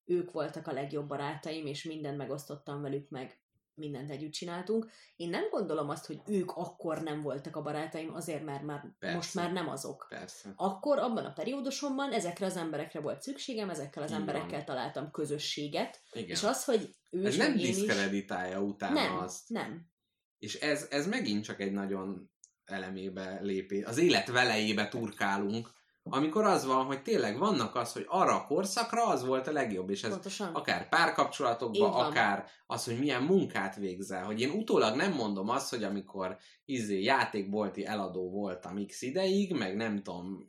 ők 0.04 0.30
voltak 0.30 0.66
a 0.66 0.72
legjobb 0.72 1.08
barátaim, 1.08 1.66
és 1.66 1.84
mindent 1.84 2.16
megosztottam 2.16 2.82
velük, 2.82 3.08
meg 3.08 3.41
mindent 3.74 4.10
együtt 4.10 4.32
csináltunk. 4.32 4.90
Én 5.16 5.28
nem 5.28 5.48
gondolom 5.50 5.88
azt, 5.88 6.06
hogy 6.06 6.20
ők 6.26 6.50
akkor 6.50 7.02
nem 7.02 7.20
voltak 7.20 7.56
a 7.56 7.62
barátaim, 7.62 8.14
azért, 8.14 8.44
mert 8.44 8.62
már 8.62 8.84
Persze. 8.98 9.16
most 9.16 9.34
már 9.34 9.52
nem 9.52 9.68
azok. 9.68 10.06
Persze. 10.08 10.52
Akkor, 10.56 10.98
abban 10.98 11.24
a 11.24 11.32
periódusomban 11.32 12.12
ezekre 12.12 12.46
az 12.46 12.56
emberekre 12.56 13.00
volt 13.00 13.22
szükségem, 13.22 13.70
ezekkel 13.70 14.02
az 14.02 14.10
van. 14.10 14.20
emberekkel 14.20 14.64
találtam 14.64 15.10
közösséget, 15.10 16.00
Igen. 16.12 16.28
és 16.28 16.42
az, 16.42 16.64
hogy 16.64 16.94
ő 17.10 17.26
ez 17.26 17.36
nem 17.36 17.52
én 17.52 17.58
is... 17.58 17.76
diszkreditálja 17.76 18.60
utána 18.60 18.94
Nem, 18.94 19.18
azt. 19.18 19.48
nem. 19.48 19.90
És 20.38 20.54
ez, 20.54 20.86
ez 20.90 21.06
megint 21.06 21.44
csak 21.44 21.60
egy 21.60 21.72
nagyon 21.72 22.30
elemébe 22.64 23.38
lépés. 23.42 23.84
Az 23.84 23.98
élet 23.98 24.28
velejébe 24.28 24.88
turkálunk, 24.88 25.70
amikor 26.04 26.44
az 26.44 26.66
van, 26.66 26.84
hogy 26.84 27.02
tényleg 27.02 27.38
vannak 27.38 27.74
az, 27.74 27.92
hogy 27.92 28.04
arra 28.08 28.34
a 28.34 28.46
korszakra 28.46 29.06
az 29.06 29.24
volt 29.24 29.46
a 29.46 29.52
legjobb, 29.52 29.90
és 29.90 30.02
ez 30.02 30.10
Pontosan. 30.10 30.54
akár 30.54 30.88
párkapcsolatokban, 30.88 31.92
akár 31.92 32.46
az, 32.66 32.84
hogy 32.84 32.98
milyen 32.98 33.22
munkát 33.22 33.76
végzel, 33.76 34.24
hogy 34.24 34.40
én 34.40 34.50
utólag 34.50 34.96
nem 34.96 35.12
mondom 35.12 35.48
azt, 35.48 35.70
hogy 35.70 35.84
amikor 35.84 36.36
izé 36.64 37.02
játékbolti 37.02 37.84
eladó 37.84 38.30
voltam 38.30 38.86
x 38.86 39.02
ideig, 39.02 39.52
meg 39.52 39.76
nem 39.76 40.02
tudom, 40.02 40.46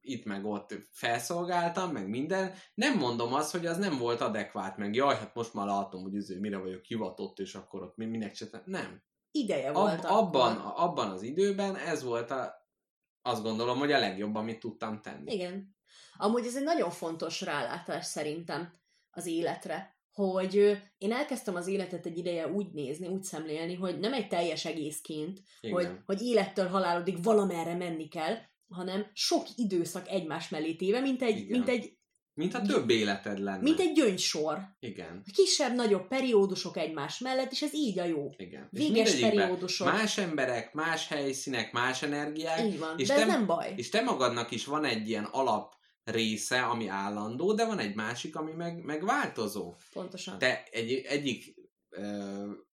itt 0.00 0.24
meg 0.24 0.44
ott 0.44 0.74
felszolgáltam, 0.90 1.90
meg 1.90 2.08
minden, 2.08 2.52
nem 2.74 2.98
mondom 2.98 3.34
azt, 3.34 3.52
hogy 3.52 3.66
az 3.66 3.76
nem 3.76 3.98
volt 3.98 4.20
adekvát, 4.20 4.76
meg 4.76 4.94
jaj, 4.94 5.14
hát 5.14 5.34
most 5.34 5.54
már 5.54 5.66
látom, 5.66 6.02
hogy 6.02 6.14
izé, 6.14 6.38
mire 6.38 6.58
vagyok 6.58 6.84
hivatott, 6.84 7.38
és 7.38 7.54
akkor 7.54 7.82
ott 7.82 7.96
mi- 7.96 8.06
minek 8.06 8.32
csináltam. 8.32 8.62
Nem. 8.64 9.02
Ideje 9.30 9.68
Ab, 9.68 9.74
volt 9.74 10.04
abban, 10.04 10.56
akkor. 10.56 10.72
abban 10.84 11.10
az 11.10 11.22
időben 11.22 11.76
ez 11.76 12.02
volt 12.04 12.30
a, 12.30 12.65
azt 13.26 13.42
gondolom, 13.42 13.78
hogy 13.78 13.92
a 13.92 13.98
legjobb, 13.98 14.34
amit 14.34 14.60
tudtam 14.60 15.00
tenni. 15.02 15.32
Igen. 15.32 15.76
Amúgy 16.16 16.46
ez 16.46 16.56
egy 16.56 16.64
nagyon 16.64 16.90
fontos 16.90 17.40
rálátás 17.40 18.06
szerintem 18.06 18.72
az 19.10 19.26
életre, 19.26 19.96
hogy 20.12 20.54
én 20.98 21.12
elkezdtem 21.12 21.54
az 21.54 21.66
életet 21.66 22.06
egy 22.06 22.18
ideje 22.18 22.48
úgy 22.48 22.72
nézni, 22.72 23.06
úgy 23.06 23.22
szemlélni, 23.22 23.74
hogy 23.74 23.98
nem 23.98 24.12
egy 24.12 24.28
teljes 24.28 24.64
egészként, 24.64 25.40
Igen. 25.60 25.74
hogy, 25.74 25.98
hogy 26.06 26.22
élettől 26.22 26.68
halálodig 26.68 27.22
valamerre 27.22 27.74
menni 27.74 28.08
kell, 28.08 28.36
hanem 28.68 29.10
sok 29.12 29.46
időszak 29.56 30.08
egymás 30.08 30.48
mellé 30.48 30.74
téve, 30.74 31.00
mint 31.00 31.22
egy, 31.22 31.36
Igen. 31.36 31.50
mint 31.50 31.68
egy, 31.68 31.95
Mint 32.36 32.52
ha 32.52 32.62
több 32.62 32.90
életed 32.90 33.38
lenne. 33.38 33.62
mint 33.62 33.80
egy 33.80 33.92
gyöngysor. 33.92 34.58
Igen. 34.78 35.22
Kisebb-nagyobb 35.34 36.08
periódusok 36.08 36.76
egymás 36.76 37.18
mellett, 37.18 37.50
és 37.50 37.62
ez 37.62 37.74
így 37.74 37.98
a 37.98 38.04
jó. 38.04 38.30
Igen. 38.36 38.68
Véges 38.70 39.14
periódusok. 39.20 39.86
Más 39.86 40.18
emberek, 40.18 40.72
más 40.72 41.08
helyszínek, 41.08 41.72
más 41.72 42.02
energiák, 42.02 42.64
Így 42.64 42.78
van, 42.78 42.98
és 42.98 43.08
de 43.08 43.14
te- 43.14 43.20
ez 43.20 43.26
nem 43.26 43.46
baj. 43.46 43.72
és 43.76 43.88
te 43.88 44.00
magadnak 44.02 44.50
is 44.50 44.64
van 44.64 44.84
egy 44.84 45.08
ilyen 45.08 45.24
alap 45.24 45.74
része, 46.04 46.62
ami 46.62 46.88
állandó, 46.88 47.52
de 47.52 47.66
van 47.66 47.78
egy 47.78 47.94
másik, 47.94 48.36
ami 48.36 48.52
meg, 48.52 48.84
meg 48.84 49.04
változó. 49.04 49.74
Pontosan. 49.92 50.38
Te 50.38 50.62
egy, 50.70 50.92
egyik 50.92 51.54
ö, 51.88 52.02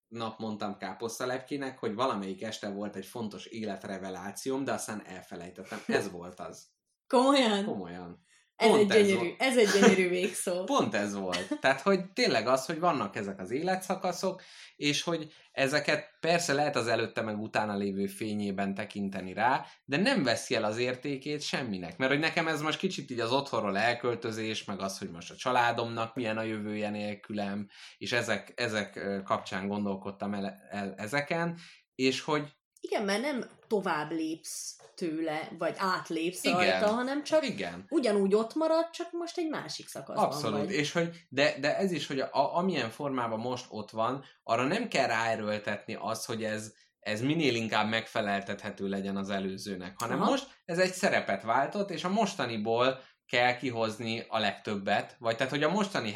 nap 0.07 0.39
mondtam 0.39 0.77
káposztalepkének, 0.77 1.79
hogy 1.79 1.93
valamelyik 1.93 2.41
este 2.43 2.69
volt 2.69 2.95
egy 2.95 3.05
fontos 3.05 3.45
életrevelációm, 3.45 4.63
de 4.63 4.71
aztán 4.71 5.03
elfelejtettem. 5.05 5.79
Ez 5.87 6.11
volt 6.11 6.39
az. 6.39 6.67
Komolyan? 7.07 7.65
Komolyan. 7.65 8.27
Ez 8.59 8.67
Pont 8.67 8.91
egy, 8.91 8.99
ez 8.99 9.07
gyönyörű, 9.07 9.27
volt. 9.27 9.41
ez 9.41 9.57
egy 9.57 9.69
gyönyörű 9.79 10.09
végszó. 10.09 10.63
Pont 10.75 10.95
ez 10.95 11.15
volt. 11.15 11.59
Tehát, 11.59 11.81
hogy 11.81 12.11
tényleg 12.11 12.47
az, 12.47 12.65
hogy 12.65 12.79
vannak 12.79 13.15
ezek 13.15 13.39
az 13.39 13.51
életszakaszok, 13.51 14.41
és 14.75 15.01
hogy 15.01 15.33
ezeket 15.51 16.17
persze 16.19 16.53
lehet 16.53 16.75
az 16.75 16.87
előtte 16.87 17.21
meg 17.21 17.39
utána 17.39 17.75
lévő 17.75 18.07
fényében 18.07 18.73
tekinteni 18.73 19.33
rá, 19.33 19.65
de 19.85 19.97
nem 19.97 20.23
veszi 20.23 20.55
el 20.55 20.63
az 20.63 20.77
értékét 20.77 21.41
semminek. 21.41 21.97
Mert 21.97 22.11
hogy 22.11 22.19
nekem 22.19 22.47
ez 22.47 22.61
most 22.61 22.79
kicsit 22.79 23.11
így 23.11 23.19
az 23.19 23.31
otthonról 23.31 23.77
elköltözés, 23.77 24.63
meg 24.63 24.79
az, 24.79 24.97
hogy 24.97 25.09
most 25.09 25.31
a 25.31 25.35
családomnak 25.35 26.15
milyen 26.15 26.37
a 26.37 26.43
jövője 26.43 26.89
nélkülem, 26.89 27.67
és 27.97 28.11
ezek, 28.11 28.53
ezek 28.55 29.21
kapcsán 29.23 29.67
gondolkodtam 29.67 30.33
el, 30.33 30.61
el 30.69 30.93
ezeken, 30.97 31.57
és 31.95 32.21
hogy 32.21 32.58
Igen, 32.79 33.03
mert 33.03 33.21
nem 33.21 33.45
tovább 33.67 34.11
lépsz 34.11 34.75
tőle, 34.95 35.49
vagy 35.57 35.75
átlépsz 35.77 36.43
Igen. 36.43 36.57
rajta, 36.57 36.87
hanem 36.87 37.23
csak 37.23 37.45
igen, 37.45 37.85
ugyanúgy 37.89 38.35
ott 38.35 38.55
marad, 38.55 38.89
csak 38.89 39.11
most 39.11 39.37
egy 39.37 39.49
másik 39.49 39.87
szakaszban 39.87 40.25
Abszolút, 40.25 40.59
vagy. 40.65 40.71
és 40.71 40.91
hogy, 40.91 41.25
de, 41.29 41.55
de 41.59 41.77
ez 41.77 41.91
is, 41.91 42.07
hogy 42.07 42.19
a, 42.19 42.57
amilyen 42.57 42.89
formában 42.89 43.39
most 43.39 43.65
ott 43.69 43.89
van, 43.89 44.23
arra 44.43 44.63
nem 44.63 44.87
kell 44.87 45.07
ráerőltetni 45.07 45.97
azt, 45.99 46.25
hogy 46.25 46.43
ez, 46.43 46.73
ez 46.99 47.21
minél 47.21 47.55
inkább 47.55 47.89
megfeleltethető 47.89 48.87
legyen 48.87 49.17
az 49.17 49.29
előzőnek, 49.29 49.95
hanem 49.99 50.21
Aha. 50.21 50.29
most 50.29 50.47
ez 50.65 50.79
egy 50.79 50.93
szerepet 50.93 51.43
váltott, 51.43 51.89
és 51.89 52.03
a 52.03 52.09
mostaniból 52.09 53.01
kell 53.25 53.57
kihozni 53.57 54.25
a 54.27 54.39
legtöbbet, 54.39 55.15
vagy 55.19 55.35
tehát, 55.35 55.51
hogy 55.51 55.63
a 55.63 55.69
mostani 55.69 56.11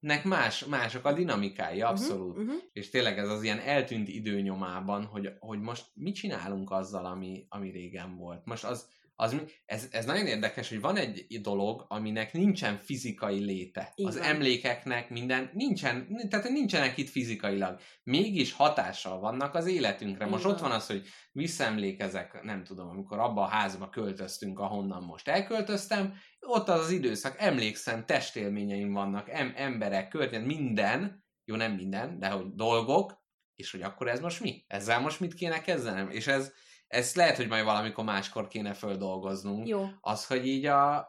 helyzetnek 0.00 0.24
más, 0.24 0.64
mások 0.64 1.04
a 1.04 1.12
dinamikái, 1.12 1.82
abszolút. 1.82 2.30
Uh-huh, 2.30 2.44
uh-huh. 2.44 2.62
És 2.72 2.90
tényleg 2.90 3.18
ez 3.18 3.28
az 3.28 3.42
ilyen 3.42 3.58
eltűnt 3.58 4.08
időnyomában, 4.08 5.04
hogy, 5.04 5.32
hogy 5.38 5.60
most 5.60 5.86
mit 5.94 6.14
csinálunk 6.14 6.70
azzal, 6.70 7.06
ami, 7.06 7.46
ami 7.48 7.70
régen 7.70 8.16
volt. 8.16 8.44
Most 8.44 8.64
az, 8.64 8.88
az 9.20 9.36
ez, 9.64 9.88
ez 9.90 10.04
nagyon 10.04 10.26
érdekes, 10.26 10.68
hogy 10.68 10.80
van 10.80 10.96
egy 10.96 11.40
dolog, 11.40 11.84
aminek 11.88 12.32
nincsen 12.32 12.78
fizikai 12.78 13.38
léte. 13.38 13.92
Így 13.94 14.06
az 14.06 14.16
emlékeknek 14.16 15.10
minden, 15.10 15.50
nincsen, 15.52 16.16
tehát 16.28 16.48
nincsenek 16.48 16.96
itt 16.96 17.08
fizikailag. 17.08 17.80
Mégis 18.02 18.52
hatással 18.52 19.20
vannak 19.20 19.54
az 19.54 19.66
életünkre. 19.66 20.26
Most 20.26 20.44
van. 20.44 20.52
ott 20.52 20.60
van 20.60 20.70
az, 20.70 20.86
hogy 20.86 21.06
visszaemlékezek, 21.32 22.42
nem 22.42 22.64
tudom, 22.64 22.88
amikor 22.88 23.18
abba 23.18 23.42
a 23.42 23.48
házba 23.48 23.88
költöztünk, 23.88 24.58
ahonnan 24.58 25.02
most 25.02 25.28
elköltöztem, 25.28 26.14
ott 26.40 26.68
az 26.68 26.80
az 26.80 26.90
időszak, 26.90 27.34
emlékszem, 27.38 28.06
testélményeim 28.06 28.92
vannak, 28.92 29.28
em- 29.28 29.56
emberek, 29.56 30.08
környezet, 30.08 30.46
minden, 30.46 31.24
jó 31.44 31.56
nem 31.56 31.72
minden, 31.72 32.18
de 32.18 32.28
hogy 32.28 32.54
dolgok, 32.54 33.24
és 33.54 33.70
hogy 33.70 33.82
akkor 33.82 34.08
ez 34.08 34.20
most 34.20 34.40
mi? 34.40 34.64
Ezzel 34.66 35.00
most 35.00 35.20
mit 35.20 35.34
kéne 35.34 35.60
kezdenem? 35.60 36.10
És 36.10 36.26
ez, 36.26 36.52
ez 36.90 37.14
lehet, 37.14 37.36
hogy 37.36 37.48
majd 37.48 37.64
valamikor 37.64 38.04
máskor 38.04 38.48
kéne 38.48 38.72
földolgoznunk. 38.72 39.68
Jó. 39.68 39.86
Az, 40.00 40.26
hogy 40.26 40.46
így 40.46 40.64
a, 40.66 41.08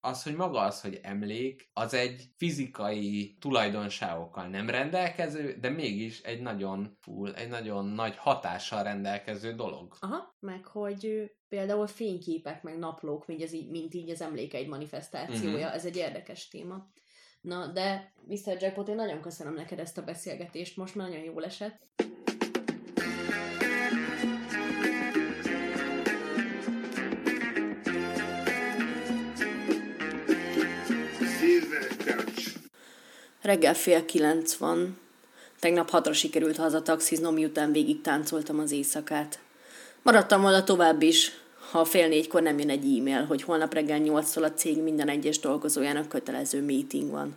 az, 0.00 0.22
hogy 0.22 0.34
maga 0.34 0.60
az, 0.60 0.80
hogy 0.80 0.98
emlék, 1.02 1.70
az 1.72 1.94
egy 1.94 2.22
fizikai 2.36 3.36
tulajdonságokkal 3.40 4.46
nem 4.46 4.70
rendelkező, 4.70 5.56
de 5.60 5.68
mégis 5.68 6.20
egy 6.20 6.40
nagyon 6.40 6.96
full, 7.00 7.32
egy 7.34 7.48
nagyon 7.48 7.84
nagy 7.86 8.16
hatással 8.16 8.82
rendelkező 8.82 9.52
dolog. 9.54 9.96
Aha, 10.00 10.36
meg 10.40 10.64
hogy 10.66 11.30
például 11.48 11.86
fényképek, 11.86 12.62
meg 12.62 12.78
naplók, 12.78 13.26
mint, 13.26 13.42
ez 13.42 13.52
így, 13.52 13.70
mint 13.70 13.94
így 13.94 14.10
az 14.10 14.20
emlékeid 14.20 14.68
manifestációja, 14.68 15.66
Mhm. 15.66 15.74
ez 15.76 15.84
egy 15.84 15.96
érdekes 15.96 16.48
téma. 16.48 16.88
Na, 17.40 17.66
de 17.66 18.12
Mr. 18.26 18.56
Jackpot, 18.60 18.88
én 18.88 18.94
nagyon 18.94 19.20
köszönöm 19.20 19.54
neked 19.54 19.78
ezt 19.78 19.98
a 19.98 20.02
beszélgetést, 20.02 20.76
most 20.76 20.94
már 20.94 21.08
nagyon 21.08 21.24
jól 21.24 21.44
esett. 21.44 21.88
Reggel 33.42 33.74
fél 33.74 34.04
kilenc 34.04 34.54
van. 34.54 34.98
Tegnap 35.60 35.90
hatra 35.90 36.12
sikerült 36.12 36.56
hazataxiznom, 36.56 37.34
miután 37.34 37.72
végig 37.72 38.00
táncoltam 38.00 38.58
az 38.58 38.72
éjszakát. 38.72 39.38
Maradtam 40.02 40.40
volna 40.40 40.64
tovább 40.64 41.02
is, 41.02 41.32
ha 41.70 41.84
fél 41.84 42.08
négykor 42.08 42.42
nem 42.42 42.58
jön 42.58 42.70
egy 42.70 42.98
e-mail, 42.98 43.24
hogy 43.24 43.42
holnap 43.42 43.74
reggel 43.74 43.98
nyolctól 43.98 44.44
a 44.44 44.52
cég 44.52 44.82
minden 44.82 45.08
egyes 45.08 45.38
dolgozójának 45.38 46.08
kötelező 46.08 46.62
meeting 46.62 47.10
van. 47.10 47.36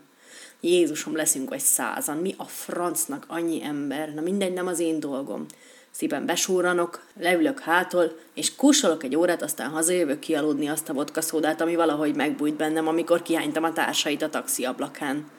Jézusom, 0.62 1.16
leszünk 1.16 1.50
vagy 1.50 1.60
százan. 1.60 2.18
Mi 2.18 2.34
a 2.38 2.44
francnak 2.44 3.26
annyi 3.28 3.64
ember? 3.64 4.14
Na 4.14 4.22
mindegy, 4.22 4.54
nem 4.54 4.68
az 4.68 4.80
én 4.80 5.00
dolgom. 5.00 5.46
Szépen 5.92 6.26
besúranok, 6.26 7.02
leülök 7.20 7.60
hától, 7.60 8.18
és 8.34 8.56
kussolok 8.56 9.04
egy 9.04 9.16
órát, 9.16 9.42
aztán 9.42 9.70
hazajövök 9.70 10.20
kialudni 10.20 10.68
azt 10.68 10.90
a 10.90 10.94
vodka 10.94 11.22
szódát, 11.22 11.62
ami 11.62 11.76
valahogy 11.76 12.16
megbújt 12.16 12.56
bennem, 12.56 12.88
amikor 12.88 13.22
kihánytam 13.22 13.64
a 13.64 13.74
társait 13.74 14.22
a 14.22 14.30
taxi 14.30 14.66
ablakán. 14.66 15.30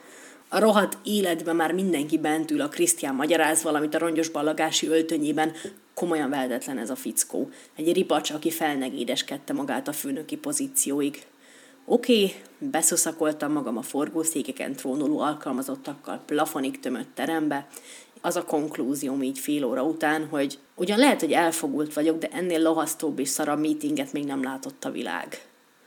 A 0.51 0.59
rohadt 0.59 0.97
életben 1.03 1.55
már 1.55 1.71
mindenki 1.71 2.17
bent 2.17 2.51
ül, 2.51 2.61
a 2.61 2.69
Krisztián 2.69 3.15
magyaráz 3.15 3.63
valamit 3.63 3.95
a 3.95 3.97
rongyos 3.97 4.29
ballagási 4.29 4.87
öltönyében. 4.87 5.53
Komolyan 5.93 6.29
vehetetlen 6.29 6.77
ez 6.77 6.89
a 6.89 6.95
fickó. 6.95 7.49
Egy 7.75 7.93
ripacs, 7.93 8.31
aki 8.31 8.51
felnegédeskedte 8.51 9.53
magát 9.53 9.87
a 9.87 9.93
főnöki 9.93 10.37
pozícióig. 10.37 11.25
Oké, 11.85 12.23
okay, 12.23 12.35
beszuszakoltam 12.57 13.51
magam 13.51 13.77
a 13.77 13.81
forgószékeken 13.81 14.75
trónoló 14.75 15.19
alkalmazottakkal 15.19 16.21
plafonig 16.25 16.79
tömött 16.79 17.15
terembe. 17.15 17.67
Az 18.21 18.35
a 18.35 18.45
konklúzióm 18.45 19.23
így 19.23 19.39
fél 19.39 19.63
óra 19.63 19.83
után, 19.83 20.27
hogy 20.27 20.59
ugyan 20.75 20.97
lehet, 20.97 21.19
hogy 21.19 21.31
elfogult 21.31 21.93
vagyok, 21.93 22.17
de 22.17 22.27
ennél 22.27 22.61
lohasztóbb 22.61 23.19
és 23.19 23.29
szarabb 23.29 23.59
meetinget 23.59 24.13
még 24.13 24.25
nem 24.25 24.43
látott 24.43 24.85
a 24.85 24.91
világ. 24.91 25.41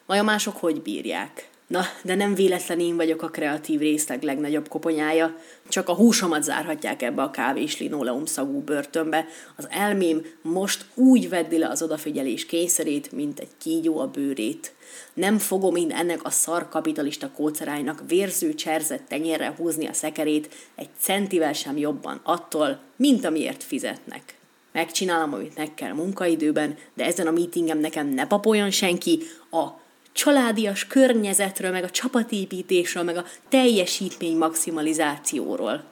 Vajon 0.07 0.25
mások 0.25 0.57
hogy 0.57 0.83
bírják? 0.83 1.51
Na, 1.73 1.85
de 2.03 2.15
nem 2.15 2.35
véletlen 2.35 2.81
én 2.81 2.97
vagyok 2.97 3.23
a 3.23 3.29
kreatív 3.29 3.81
részleg 3.81 4.23
legnagyobb 4.23 4.69
koponyája, 4.69 5.37
csak 5.69 5.89
a 5.89 5.95
húsomat 5.95 6.43
zárhatják 6.43 7.03
ebbe 7.03 7.23
a 7.23 7.31
kávés 7.31 7.79
linoleum 7.79 8.25
szagú 8.25 8.61
börtönbe. 8.61 9.27
Az 9.57 9.67
elmém 9.71 10.27
most 10.43 10.85
úgy 10.95 11.29
veddi 11.29 11.59
le 11.59 11.69
az 11.69 11.83
odafigyelés 11.83 12.47
kényszerét, 12.47 13.13
mint 13.13 13.41
egy 13.41 13.49
kígyó 13.59 13.99
a 13.99 14.07
bőrét. 14.07 14.73
Nem 15.15 15.39
fogom 15.39 15.77
én 15.77 15.91
ennek 15.91 16.25
a 16.25 16.31
szar 16.31 16.69
kapitalista 16.69 17.31
kócerájnak 17.31 18.03
vérző 18.09 18.55
cserzett 18.55 19.09
tenyérre 19.09 19.55
húzni 19.57 19.87
a 19.87 19.93
szekerét 19.93 20.55
egy 20.77 20.89
centivel 20.99 21.53
sem 21.53 21.77
jobban 21.77 22.21
attól, 22.23 22.81
mint 22.97 23.25
amiért 23.25 23.63
fizetnek. 23.63 24.35
Megcsinálom, 24.73 25.33
amit 25.33 25.57
meg 25.57 25.75
kell 25.75 25.93
munkaidőben, 25.93 26.77
de 26.95 27.05
ezen 27.05 27.27
a 27.27 27.31
meetingem 27.31 27.79
nekem 27.79 28.09
ne 28.09 28.27
papoljon 28.27 28.71
senki, 28.71 29.19
a 29.51 29.82
családias 30.13 30.87
környezetről, 30.87 31.71
meg 31.71 31.85
a 31.85 31.91
csapatépítésről, 31.91 33.03
meg 33.03 33.17
a 33.17 33.25
teljesítmény 33.49 34.37
maximalizációról. 34.37 35.85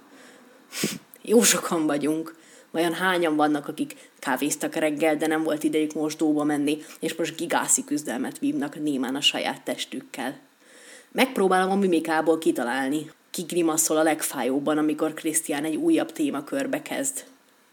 Jó 1.23 1.43
sokan 1.43 1.87
vagyunk. 1.87 2.39
Vajon 2.71 2.95
hányan 2.95 3.37
vannak, 3.37 3.69
akik 3.69 3.97
kávéztak 4.19 4.75
reggel, 4.75 5.17
de 5.17 5.27
nem 5.27 5.43
volt 5.43 5.65
idejük 5.65 5.95
mosdóba 5.95 6.45
menni, 6.45 6.83
és 7.01 7.15
most 7.15 7.37
gigászi 7.37 7.85
küzdelmet 7.85 8.39
vívnak 8.39 8.81
némán 8.81 9.15
a 9.15 9.21
saját 9.21 9.63
testükkel. 9.63 10.39
Megpróbálom 11.13 11.71
a 11.71 11.75
mimikából 11.75 12.39
kitalálni. 12.39 13.11
Ki 13.31 13.43
grimaszol 13.43 13.97
a 13.97 14.03
legfájóbban, 14.03 14.79
amikor 14.79 15.15
Krisztián 15.15 15.65
egy 15.65 15.77
újabb 15.77 16.13
témakörbe 16.13 16.83
kezd. 16.83 17.25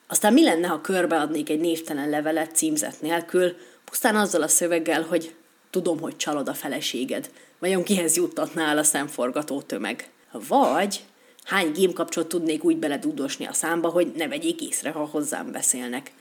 Aztán 0.08 0.34
mi 0.34 0.44
lenne, 0.44 0.68
ha 0.68 0.82
körbeadnék 0.82 1.50
egy 1.50 1.60
névtelen 1.60 2.10
levelet 2.10 2.56
címzet 2.56 3.02
nélkül, 3.02 3.56
pusztán 3.86 4.16
azzal 4.16 4.42
a 4.42 4.48
szöveggel, 4.48 5.02
hogy 5.02 5.36
tudom, 5.70 6.00
hogy 6.00 6.16
csalod 6.16 6.48
a 6.48 6.54
feleséged. 6.54 7.30
Vajon 7.60 7.84
kihez 7.84 8.16
juttatnál 8.16 8.78
a 8.78 8.84
szemforgató 8.84 9.62
tömeg? 9.62 10.10
Vagy 10.32 11.04
hány 11.44 11.72
gémkapcsot 11.72 12.28
tudnék 12.28 12.64
úgy 12.64 12.78
beledudosni 12.78 13.46
a 13.46 13.54
számba, 13.54 13.90
hogy 13.90 14.12
ne 14.16 14.28
vegyék 14.28 14.62
észre, 14.62 14.90
ha 14.90 15.06
hozzám 15.06 15.52
beszélnek. 15.52 16.12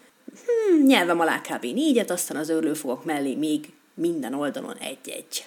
Hmm, 0.45 0.87
nyelvem 0.87 1.21
alá 1.21 1.41
kb. 1.41 1.63
négyet, 1.63 2.11
aztán 2.11 2.37
az 2.37 2.49
örlőfogok 2.49 3.05
mellé 3.05 3.35
még 3.35 3.73
minden 3.95 4.35
oldalon 4.35 4.77
egy-egy. 4.77 5.45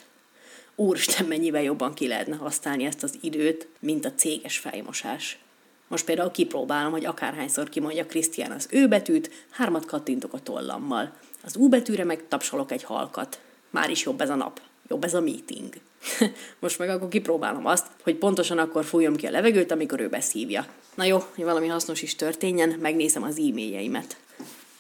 Úristen, 0.75 1.25
mennyivel 1.25 1.61
jobban 1.61 1.93
ki 1.93 2.07
lehetne 2.07 2.35
használni 2.35 2.85
ezt 2.85 3.03
az 3.03 3.17
időt, 3.21 3.67
mint 3.79 4.05
a 4.05 4.13
céges 4.13 4.57
fejmosás. 4.57 5.39
Most 5.87 6.05
például 6.05 6.31
kipróbálom, 6.31 6.91
hogy 6.91 7.05
akárhányszor 7.05 7.69
kimondja 7.69 8.05
Krisztián 8.05 8.51
az 8.51 8.67
ő 8.71 8.87
betűt, 8.87 9.31
hármat 9.49 9.85
kattintok 9.85 10.33
a 10.33 10.39
tollammal. 10.39 11.13
Az 11.43 11.55
U 11.55 11.69
betűre 11.69 12.03
meg 12.03 12.27
tapsolok 12.27 12.71
egy 12.71 12.83
halkat. 12.83 13.39
Már 13.69 13.89
is 13.89 14.03
jobb 14.03 14.21
ez 14.21 14.29
a 14.29 14.35
nap. 14.35 14.61
Jobb 14.87 15.03
ez 15.03 15.13
a 15.13 15.21
meeting. 15.21 15.73
Most 16.59 16.79
meg 16.79 16.89
akkor 16.89 17.07
kipróbálom 17.07 17.65
azt, 17.65 17.87
hogy 18.03 18.15
pontosan 18.15 18.57
akkor 18.57 18.85
fújom 18.85 19.15
ki 19.15 19.25
a 19.25 19.31
levegőt, 19.31 19.71
amikor 19.71 19.99
ő 19.99 20.09
beszívja. 20.09 20.65
Na 20.95 21.03
jó, 21.03 21.23
hogy 21.35 21.43
valami 21.43 21.67
hasznos 21.67 22.01
is 22.01 22.15
történjen, 22.15 22.69
megnézem 22.69 23.23
az 23.23 23.37
e-mailjeimet. 23.37 24.17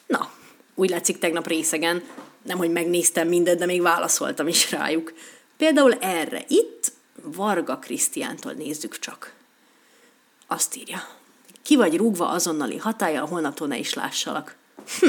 Na, 0.07 0.31
úgy 0.75 0.89
látszik 0.89 1.17
tegnap 1.17 1.47
részegen, 1.47 2.03
nem 2.41 2.57
hogy 2.57 2.71
megnéztem 2.71 3.27
mindent, 3.27 3.59
de 3.59 3.65
még 3.65 3.81
válaszoltam 3.81 4.47
is 4.47 4.71
rájuk. 4.71 5.13
Például 5.57 5.93
erre 5.93 6.43
itt 6.47 6.91
Varga 7.23 7.77
Krisztiántól 7.77 8.51
nézzük 8.51 8.99
csak. 8.99 9.33
Azt 10.47 10.75
írja. 10.75 11.07
Ki 11.63 11.75
vagy 11.75 11.97
rúgva 11.97 12.29
azonnali 12.29 12.77
hatája, 12.77 13.25
holnaptól 13.25 13.67
ne 13.67 13.77
is 13.77 13.93
lássalak. 13.93 14.55
Hm, 14.99 15.07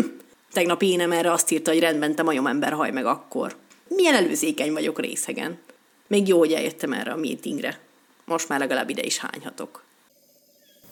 tegnap 0.52 0.82
énem 0.82 1.12
erre 1.12 1.32
azt 1.32 1.50
írta, 1.50 1.70
hogy 1.70 1.80
rendben 1.80 2.14
te 2.14 2.22
majomember 2.22 2.72
haj 2.72 2.90
meg 2.90 3.06
akkor. 3.06 3.56
Milyen 3.94 4.14
előzékeny 4.14 4.72
vagyok 4.72 5.00
részegen. 5.00 5.58
Még 6.06 6.28
jó, 6.28 6.38
hogy 6.38 6.52
eljöttem 6.52 6.92
erre 6.92 7.12
a 7.12 7.16
meetingre. 7.16 7.78
Most 8.24 8.48
már 8.48 8.58
legalább 8.58 8.88
ide 8.88 9.02
is 9.02 9.18
hányhatok. 9.18 9.84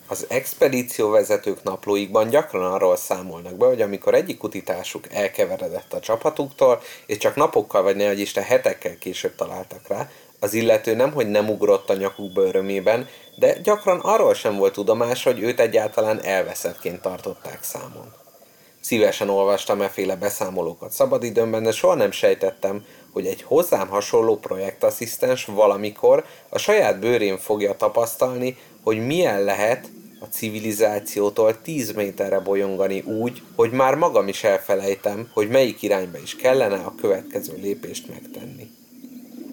Az 0.07 0.27
expedícióvezetők 0.29 1.63
naplóikban 1.63 2.29
gyakran 2.29 2.73
arról 2.73 2.97
számolnak 2.97 3.55
be, 3.55 3.67
hogy 3.67 3.83
amikor 3.83 4.15
egyik 4.15 4.43
utitásuk 4.43 5.13
elkeveredett 5.13 5.93
a 5.93 6.01
csapatuktól, 6.01 6.83
és 7.07 7.17
csak 7.17 7.37
napokkal 7.37 7.83
vagy 7.83 7.97
nehogy 7.97 8.21
Isten 8.21 8.45
hetekkel 8.45 8.99
később 8.99 9.35
találtak 9.35 9.89
rá, 9.89 10.11
az 10.41 10.55
illető 10.55 10.95
nem, 10.95 11.13
hogy 11.13 11.29
nem 11.29 11.51
ugrott 11.51 11.91
a 11.91 11.95
nyakukba 11.95 12.43
örömében, 12.43 13.09
de 13.35 13.59
gyakran 13.59 14.01
arról 14.01 14.35
sem 14.35 14.57
volt 14.57 14.73
tudomás, 14.73 15.23
hogy 15.23 15.41
őt 15.41 15.61
egyáltalán 15.61 16.23
elveszettként 16.23 17.01
tartották 17.01 17.63
számon. 17.63 18.15
Szívesen 18.81 19.29
olvastam 19.29 19.81
eféle 19.81 20.17
beszámolókat 20.17 20.93
szabadidőmben, 20.93 21.63
de 21.63 21.73
soha 21.73 21.95
nem 21.95 22.11
sejtettem, 22.11 22.85
hogy 23.13 23.27
egy 23.27 23.43
hozzám 23.43 23.89
hasonló 23.89 24.37
projektasszisztens 24.37 25.45
valamikor 25.45 26.25
a 26.49 26.59
saját 26.59 27.01
bőrén 27.01 27.39
fogja 27.39 27.77
tapasztalni, 27.77 28.57
hogy 28.83 29.07
milyen 29.07 29.43
lehet 29.43 29.89
a 30.21 30.25
civilizációtól 30.25 31.63
10 31.63 31.93
méterre 31.93 32.39
bolyongani 32.39 33.01
úgy, 33.01 33.43
hogy 33.55 33.71
már 33.71 33.95
magam 33.95 34.29
is 34.29 34.45
elfelejtem, 34.45 35.31
hogy 35.33 35.49
melyik 35.49 35.83
irányba 35.83 36.19
is 36.19 36.37
kellene 36.37 36.77
a 36.77 36.95
következő 37.01 37.59
lépést 37.61 38.09
megtenni. 38.09 38.71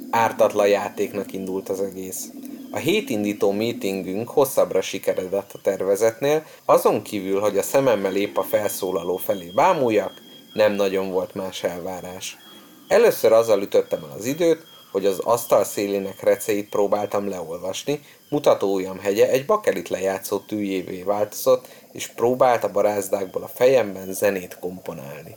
Ártatlan 0.10 0.68
játéknak 0.68 1.34
indult 1.34 1.69
az 1.69 1.81
egész. 1.81 2.30
A 2.76 2.77
hétindító 2.77 3.52
meetingünk 3.52 4.30
hosszabbra 4.30 4.81
sikeredett 4.81 5.53
a 5.53 5.61
tervezetnél, 5.61 6.45
azon 6.65 7.02
kívül, 7.02 7.39
hogy 7.39 7.57
a 7.57 7.61
szememmel 7.61 8.15
épp 8.15 8.38
a 8.38 8.43
felszólaló 8.43 9.18
felé 9.18 9.52
bámuljak, 9.53 10.11
nem 10.53 10.73
nagyon 10.73 11.11
volt 11.11 11.34
más 11.34 11.64
elvárás. 11.64 12.38
Először 12.88 13.31
azzal 13.31 13.61
ütöttem 13.61 14.03
el 14.03 14.18
az 14.18 14.26
időt, 14.26 14.65
hogy 14.91 15.06
az 15.06 15.19
asztal 15.19 15.64
szélének 15.64 16.23
receit 16.23 16.69
próbáltam 16.69 17.30
leolvasni, 17.30 17.99
mutatóujjam 18.30 18.99
hegye 18.99 19.30
egy 19.30 19.45
bakelit 19.45 19.89
lejátszó 19.89 20.38
tűjévé 20.38 21.02
változott, 21.02 21.65
és 21.91 22.07
próbált 22.07 22.64
a 22.64 22.72
barázdákból 22.72 23.43
a 23.43 23.52
fejemben 23.53 24.14
zenét 24.14 24.60
komponálni. 24.60 25.35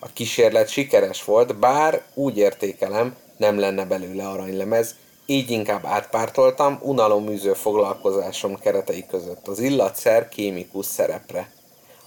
A 0.00 0.12
kísérlet 0.12 0.68
sikeres 0.68 1.24
volt, 1.24 1.58
bár 1.58 2.02
úgy 2.14 2.38
értékelem, 2.38 3.16
nem 3.36 3.58
lenne 3.58 3.84
belőle 3.84 4.28
aranylemez, 4.28 4.94
így 5.26 5.50
inkább 5.50 5.84
átpártoltam 5.84 6.78
unaloműző 6.82 7.52
foglalkozásom 7.52 8.58
keretei 8.58 9.06
között 9.06 9.48
az 9.48 9.58
illatszer 9.58 10.28
kémikus 10.28 10.86
szerepre. 10.86 11.50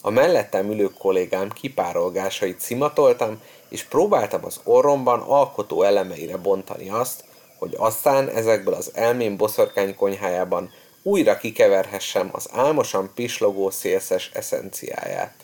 A 0.01 0.09
mellettem 0.09 0.71
ülő 0.71 0.89
kollégám 0.97 1.49
kipárolgásait 1.49 2.59
szimatoltam, 2.59 3.41
és 3.69 3.83
próbáltam 3.83 4.45
az 4.45 4.59
orromban 4.63 5.19
alkotó 5.19 5.83
elemeire 5.83 6.37
bontani 6.37 6.89
azt, 6.89 7.23
hogy 7.57 7.75
aztán 7.77 8.29
ezekből 8.29 8.73
az 8.73 8.91
elmém 8.93 9.37
boszorkány 9.37 9.95
konyhájában 9.95 10.71
újra 11.03 11.37
kikeverhessem 11.37 12.29
az 12.31 12.49
álmosan 12.51 13.11
pislogó 13.15 13.69
szélszes 13.69 14.29
eszenciáját. 14.33 15.38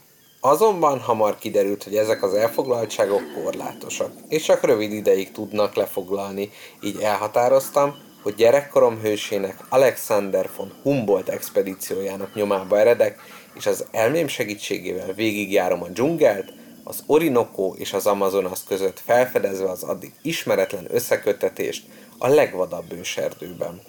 Azonban 0.47 0.99
hamar 0.99 1.37
kiderült, 1.37 1.83
hogy 1.83 1.95
ezek 1.95 2.23
az 2.23 2.33
elfoglaltságok 2.33 3.21
korlátosak, 3.43 4.11
és 4.27 4.43
csak 4.43 4.63
rövid 4.63 4.91
ideig 4.91 5.31
tudnak 5.31 5.75
lefoglalni, 5.75 6.49
így 6.81 7.01
elhatároztam, 7.01 7.95
hogy 8.23 8.35
gyerekkorom 8.35 8.99
hősének 8.99 9.65
Alexander 9.69 10.49
von 10.57 10.73
Humboldt 10.83 11.29
expedíciójának 11.29 12.33
nyomába 12.33 12.79
eredek, 12.79 13.19
és 13.55 13.65
az 13.65 13.85
elmém 13.91 14.27
segítségével 14.27 15.13
végigjárom 15.13 15.83
a 15.83 15.87
dzsungelt, 15.87 16.53
az 16.83 17.03
Orinoco 17.05 17.73
és 17.77 17.93
az 17.93 18.07
Amazonas 18.07 18.59
között 18.67 18.99
felfedezve 19.05 19.69
az 19.69 19.83
addig 19.83 20.13
ismeretlen 20.21 20.87
összekötetést 20.89 21.85
a 22.17 22.27
legvadabb 22.27 22.93
őserdőben. 22.93 23.81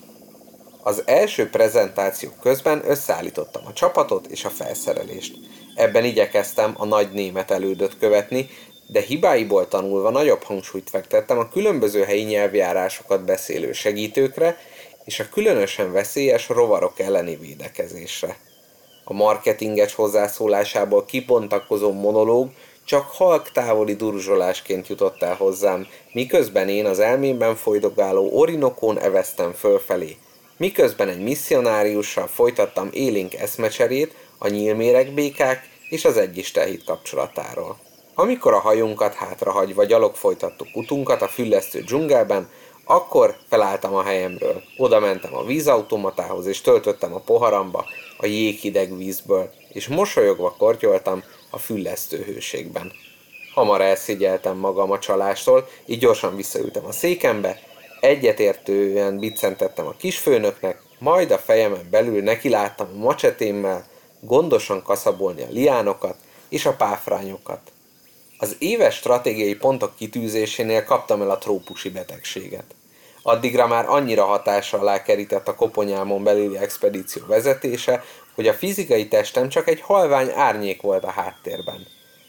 Az 0.82 1.02
első 1.06 1.48
prezentáció 1.48 2.30
közben 2.40 2.82
összeállítottam 2.90 3.62
a 3.66 3.72
csapatot 3.72 4.26
és 4.26 4.44
a 4.44 4.50
felszerelést. 4.50 5.38
Ebben 5.76 6.04
igyekeztem 6.04 6.74
a 6.76 6.84
nagy 6.84 7.12
német 7.12 7.50
elődöt 7.50 7.98
követni, 7.98 8.48
de 8.86 9.00
hibáiból 9.00 9.68
tanulva 9.68 10.10
nagyobb 10.10 10.42
hangsúlyt 10.42 10.90
fektettem 10.90 11.38
a 11.38 11.48
különböző 11.48 12.02
helyi 12.02 12.22
nyelvjárásokat 12.22 13.24
beszélő 13.24 13.72
segítőkre 13.72 14.58
és 15.04 15.20
a 15.20 15.28
különösen 15.32 15.92
veszélyes 15.92 16.48
rovarok 16.48 16.98
elleni 16.98 17.36
védekezésre. 17.36 18.36
A 19.04 19.12
marketinges 19.12 19.94
hozzászólásából 19.94 21.04
kibontakozó 21.04 21.92
monológ 21.92 22.50
csak 22.84 23.10
halk 23.10 23.52
távoli 23.52 23.94
durzsolásként 23.94 24.88
jutott 24.88 25.22
el 25.22 25.34
hozzám, 25.34 25.86
miközben 26.12 26.68
én 26.68 26.86
az 26.86 26.98
elmémben 26.98 27.56
folydogáló 27.56 28.30
Orinokón 28.32 28.98
eveztem 28.98 29.52
fölfelé. 29.52 30.16
miközben 30.56 31.08
egy 31.08 31.22
misszionáriussal 31.22 32.26
folytattam 32.26 32.88
élénk 32.92 33.34
eszmecserét 33.34 34.14
a 34.38 34.48
nyílméregbékák 34.48 35.68
és 35.88 36.04
az 36.04 36.16
egyistehit 36.16 36.84
kapcsolatáról. 36.84 37.78
Amikor 38.14 38.52
a 38.52 38.58
hajunkat 38.58 39.14
hátrahagyva 39.14 39.84
gyalog 39.84 40.14
folytattuk 40.14 40.68
utunkat 40.74 41.22
a 41.22 41.28
füllesztő 41.28 41.80
dzsungelben, 41.80 42.48
akkor 42.84 43.36
felálltam 43.48 43.94
a 43.94 44.02
helyemről. 44.02 44.62
Oda 44.76 45.00
mentem 45.00 45.34
a 45.34 45.44
vízautomatához, 45.44 46.46
és 46.46 46.60
töltöttem 46.60 47.14
a 47.14 47.20
poharamba 47.20 47.84
a 48.16 48.26
jéghideg 48.26 48.96
vízből, 48.96 49.50
és 49.68 49.88
mosolyogva 49.88 50.54
kortyoltam 50.58 51.22
a 51.50 51.58
füllesztő 51.58 52.22
hőségben. 52.22 52.92
Hamar 53.54 53.80
elszigyeltem 53.80 54.56
magam 54.56 54.90
a 54.90 54.98
csalástól, 54.98 55.68
így 55.86 55.98
gyorsan 55.98 56.36
visszaültem 56.36 56.84
a 56.84 56.92
székembe, 56.92 57.60
egyetértően 58.00 59.18
biccentettem 59.18 59.86
a 59.86 59.94
kisfőnöknek, 59.96 60.82
majd 60.98 61.30
a 61.30 61.38
fejemen 61.38 61.88
belül 61.90 62.22
nekiláttam 62.22 62.88
a 62.94 62.98
macsetémmel 62.98 63.86
gondosan 64.20 64.82
kaszabolni 64.82 65.42
a 65.42 65.50
liánokat 65.50 66.16
és 66.48 66.66
a 66.66 66.76
páfrányokat. 66.76 67.60
Az 68.38 68.56
éves 68.58 68.94
stratégiai 68.94 69.54
pontok 69.54 69.96
kitűzésénél 69.96 70.84
kaptam 70.84 71.22
el 71.22 71.30
a 71.30 71.38
trópusi 71.38 71.90
betegséget. 71.90 72.64
Addigra 73.22 73.66
már 73.66 73.88
annyira 73.88 74.24
hatással 74.24 74.80
alá 74.80 75.02
kerített 75.02 75.48
a 75.48 75.54
koponyámon 75.54 76.22
belüli 76.22 76.56
expedíció 76.56 77.22
vezetése, 77.26 78.04
hogy 78.34 78.48
a 78.48 78.54
fizikai 78.54 79.08
testem 79.08 79.48
csak 79.48 79.68
egy 79.68 79.80
halvány 79.80 80.30
árnyék 80.34 80.82
volt 80.82 81.04
a 81.04 81.10
háttérben. 81.10 81.86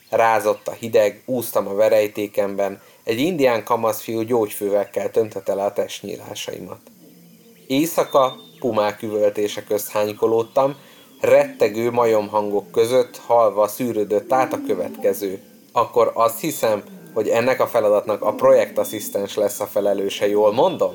Rázott 0.09 0.67
a 0.67 0.71
hideg, 0.71 1.21
úsztam 1.25 1.67
a 1.67 1.73
verejtékemben, 1.73 2.81
egy 3.03 3.19
indián 3.19 3.63
kamaszfiú 3.63 4.21
gyógyfővekkel 4.21 5.11
töntette 5.11 5.53
le 5.53 5.63
a 5.63 5.73
testnyílásaimat. 5.73 6.79
Éjszaka 7.67 8.35
pumák 8.59 9.01
üvöltése 9.01 9.63
közt 9.63 9.89
hánykolódtam, 9.89 10.75
rettegő 11.19 11.91
majomhangok 11.91 12.71
között 12.71 13.17
halva 13.17 13.67
szűrődött 13.67 14.33
át 14.33 14.53
a 14.53 14.61
következő. 14.67 15.39
Akkor 15.71 16.11
azt 16.13 16.39
hiszem, 16.39 16.83
hogy 17.13 17.27
ennek 17.27 17.59
a 17.59 17.67
feladatnak 17.67 18.21
a 18.21 18.33
projektasszisztens 18.33 19.35
lesz 19.35 19.59
a 19.59 19.65
felelőse, 19.65 20.27
jól 20.27 20.53
mondom? 20.53 20.93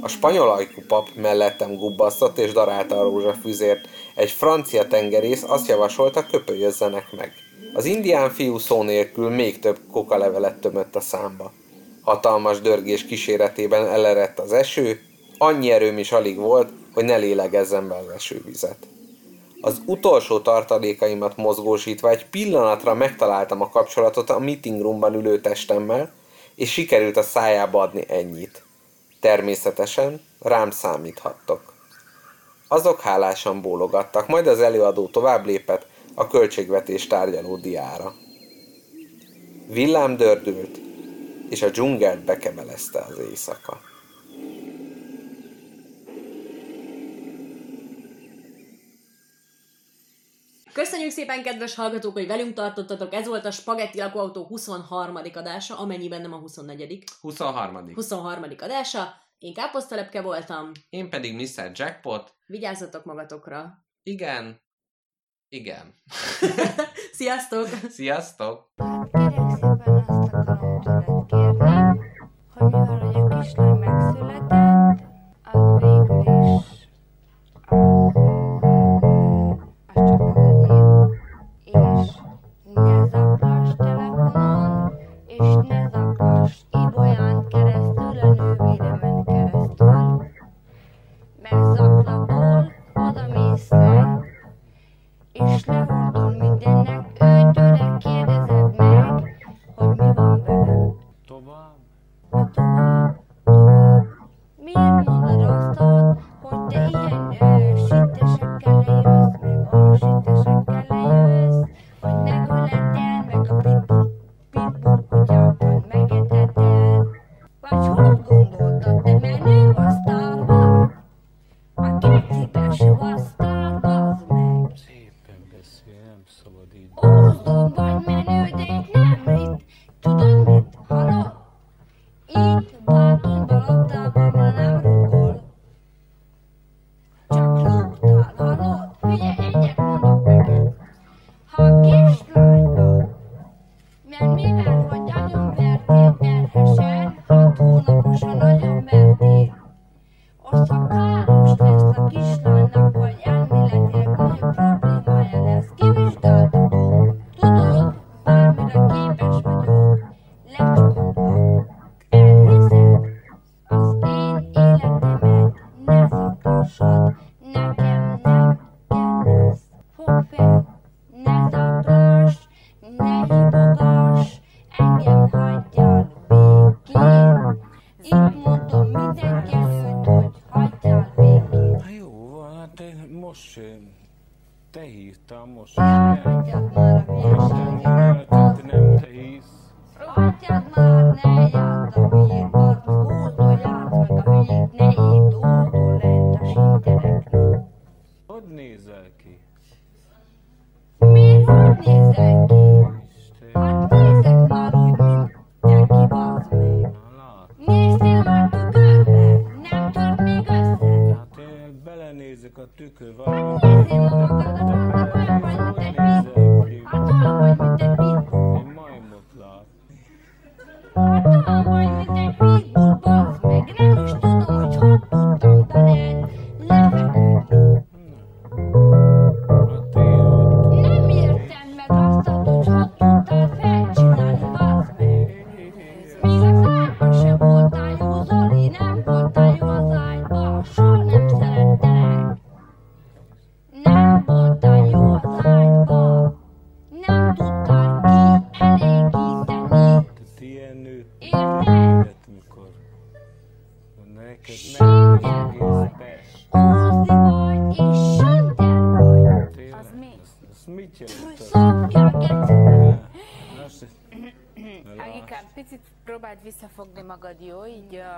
A 0.00 0.08
spanyol 0.08 0.50
ajkú 0.50 0.82
pap 0.88 1.08
mellettem 1.14 1.76
gubbasztott 1.76 2.38
és 2.38 2.52
darálta 2.52 3.00
a 3.00 3.02
rózsafüzért. 3.02 3.88
Egy 4.14 4.30
francia 4.30 4.86
tengerész 4.86 5.42
azt 5.46 5.68
javasolta, 5.68 6.26
köpölyözzenek 6.26 7.12
meg. 7.16 7.32
Az 7.74 7.84
indián 7.84 8.30
fiú 8.30 8.58
szó 8.58 8.82
nélkül 8.82 9.30
még 9.30 9.58
több 9.58 9.78
kokalevelet 9.92 10.60
tömött 10.60 10.96
a 10.96 11.00
számba. 11.00 11.52
Hatalmas 12.02 12.60
dörgés 12.60 13.06
kíséretében 13.06 13.86
elerett 13.86 14.38
az 14.38 14.52
eső, 14.52 15.00
annyi 15.38 15.70
erőm 15.70 15.98
is 15.98 16.12
alig 16.12 16.36
volt, 16.36 16.68
hogy 16.94 17.04
ne 17.04 17.16
lélegezzem 17.16 17.88
be 17.88 17.94
az 17.94 18.08
esővizet. 18.14 18.76
Az 19.64 19.82
utolsó 19.86 20.40
tartalékaimat 20.40 21.36
mozgósítva 21.36 22.10
egy 22.10 22.26
pillanatra 22.26 22.94
megtaláltam 22.94 23.60
a 23.60 23.68
kapcsolatot 23.68 24.30
a 24.30 24.38
meeting 24.38 24.80
roomban 24.80 25.14
ülő 25.14 25.40
testemmel, 25.40 26.12
és 26.54 26.72
sikerült 26.72 27.16
a 27.16 27.22
szájába 27.22 27.80
adni 27.80 28.04
ennyit. 28.08 28.62
Természetesen 29.20 30.20
rám 30.40 30.70
számíthattok. 30.70 31.72
Azok 32.68 33.00
hálásan 33.00 33.60
bólogattak, 33.60 34.28
majd 34.28 34.46
az 34.46 34.60
előadó 34.60 35.06
tovább 35.06 35.46
lépett 35.46 35.86
a 36.14 36.26
költségvetés 36.26 37.06
tárgyaló 37.06 37.56
diára. 37.56 38.14
Villám 39.66 40.16
dördült, 40.16 40.80
és 41.50 41.62
a 41.62 41.70
dzsungelt 41.70 42.24
bekebelezte 42.24 42.98
az 43.08 43.18
éjszaka. 43.18 43.93
Köszönjük 50.74 51.10
szépen, 51.10 51.42
kedves 51.42 51.74
hallgatók, 51.74 52.12
hogy 52.12 52.26
velünk 52.26 52.54
tartottatok. 52.54 53.14
Ez 53.14 53.26
volt 53.26 53.44
a 53.44 53.50
Spagetti 53.50 53.98
lakóautó 53.98 54.44
23. 54.46 55.16
adása, 55.16 55.78
amennyiben 55.78 56.20
nem 56.20 56.32
a 56.32 56.36
24. 56.36 57.04
23. 57.20 57.94
23. 57.94 58.42
adása. 58.58 59.14
Én 59.38 59.54
káposztelepke 59.54 60.22
voltam. 60.22 60.70
Én 60.90 61.10
pedig 61.10 61.34
Mr. 61.34 61.70
Jackpot. 61.74 62.34
Vigyázzatok 62.46 63.04
magatokra. 63.04 63.84
Igen. 64.02 64.60
Igen. 65.48 65.94
Sziasztok! 67.18 67.68
Sziasztok! 67.88 68.72
Kérek 69.12 69.50
szépen 69.50 69.94
azt 69.94 70.34
akarom 70.42 70.80
tőled 70.82 71.28
kérni, 71.28 71.98
hogy 72.54 72.64
mivel 72.64 72.96
hogy 72.98 73.14
a 73.14 73.38
kislány 73.38 73.78
megszületett, 73.78 74.73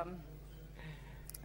um, 0.05 0.25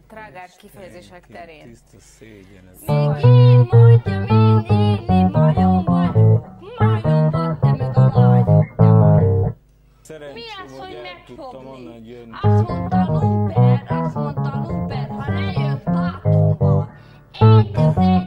trágár 0.08 0.48
kifejezések 0.58 1.26
terén. 1.26 1.68
Tiszta 1.68 1.98
szégyen 1.98 2.68
ez. 2.72 2.80
Még 2.86 3.24
én 3.24 3.66
mondjam, 3.70 4.22
én 4.22 4.64
élni 4.68 5.30
majomban, 5.30 6.58
majomban, 6.78 7.58
te 7.60 7.74
meg 7.76 7.96
a 7.96 8.82
nagy. 8.82 9.52
Szerencsé, 10.02 10.34
Mi 10.34 10.42
az, 10.64 10.78
hogy 10.78 10.98
megfogni? 11.02 12.28
Azt 12.42 12.68
mondta 12.68 13.04
Luper, 13.08 13.84
azt 13.88 14.14
mondta 14.14 14.64
Luper, 14.68 15.08
ha 15.08 15.32
lejön 15.32 15.82
Bátumba, 15.84 16.88
egy 17.40 17.76
az. 17.76 18.21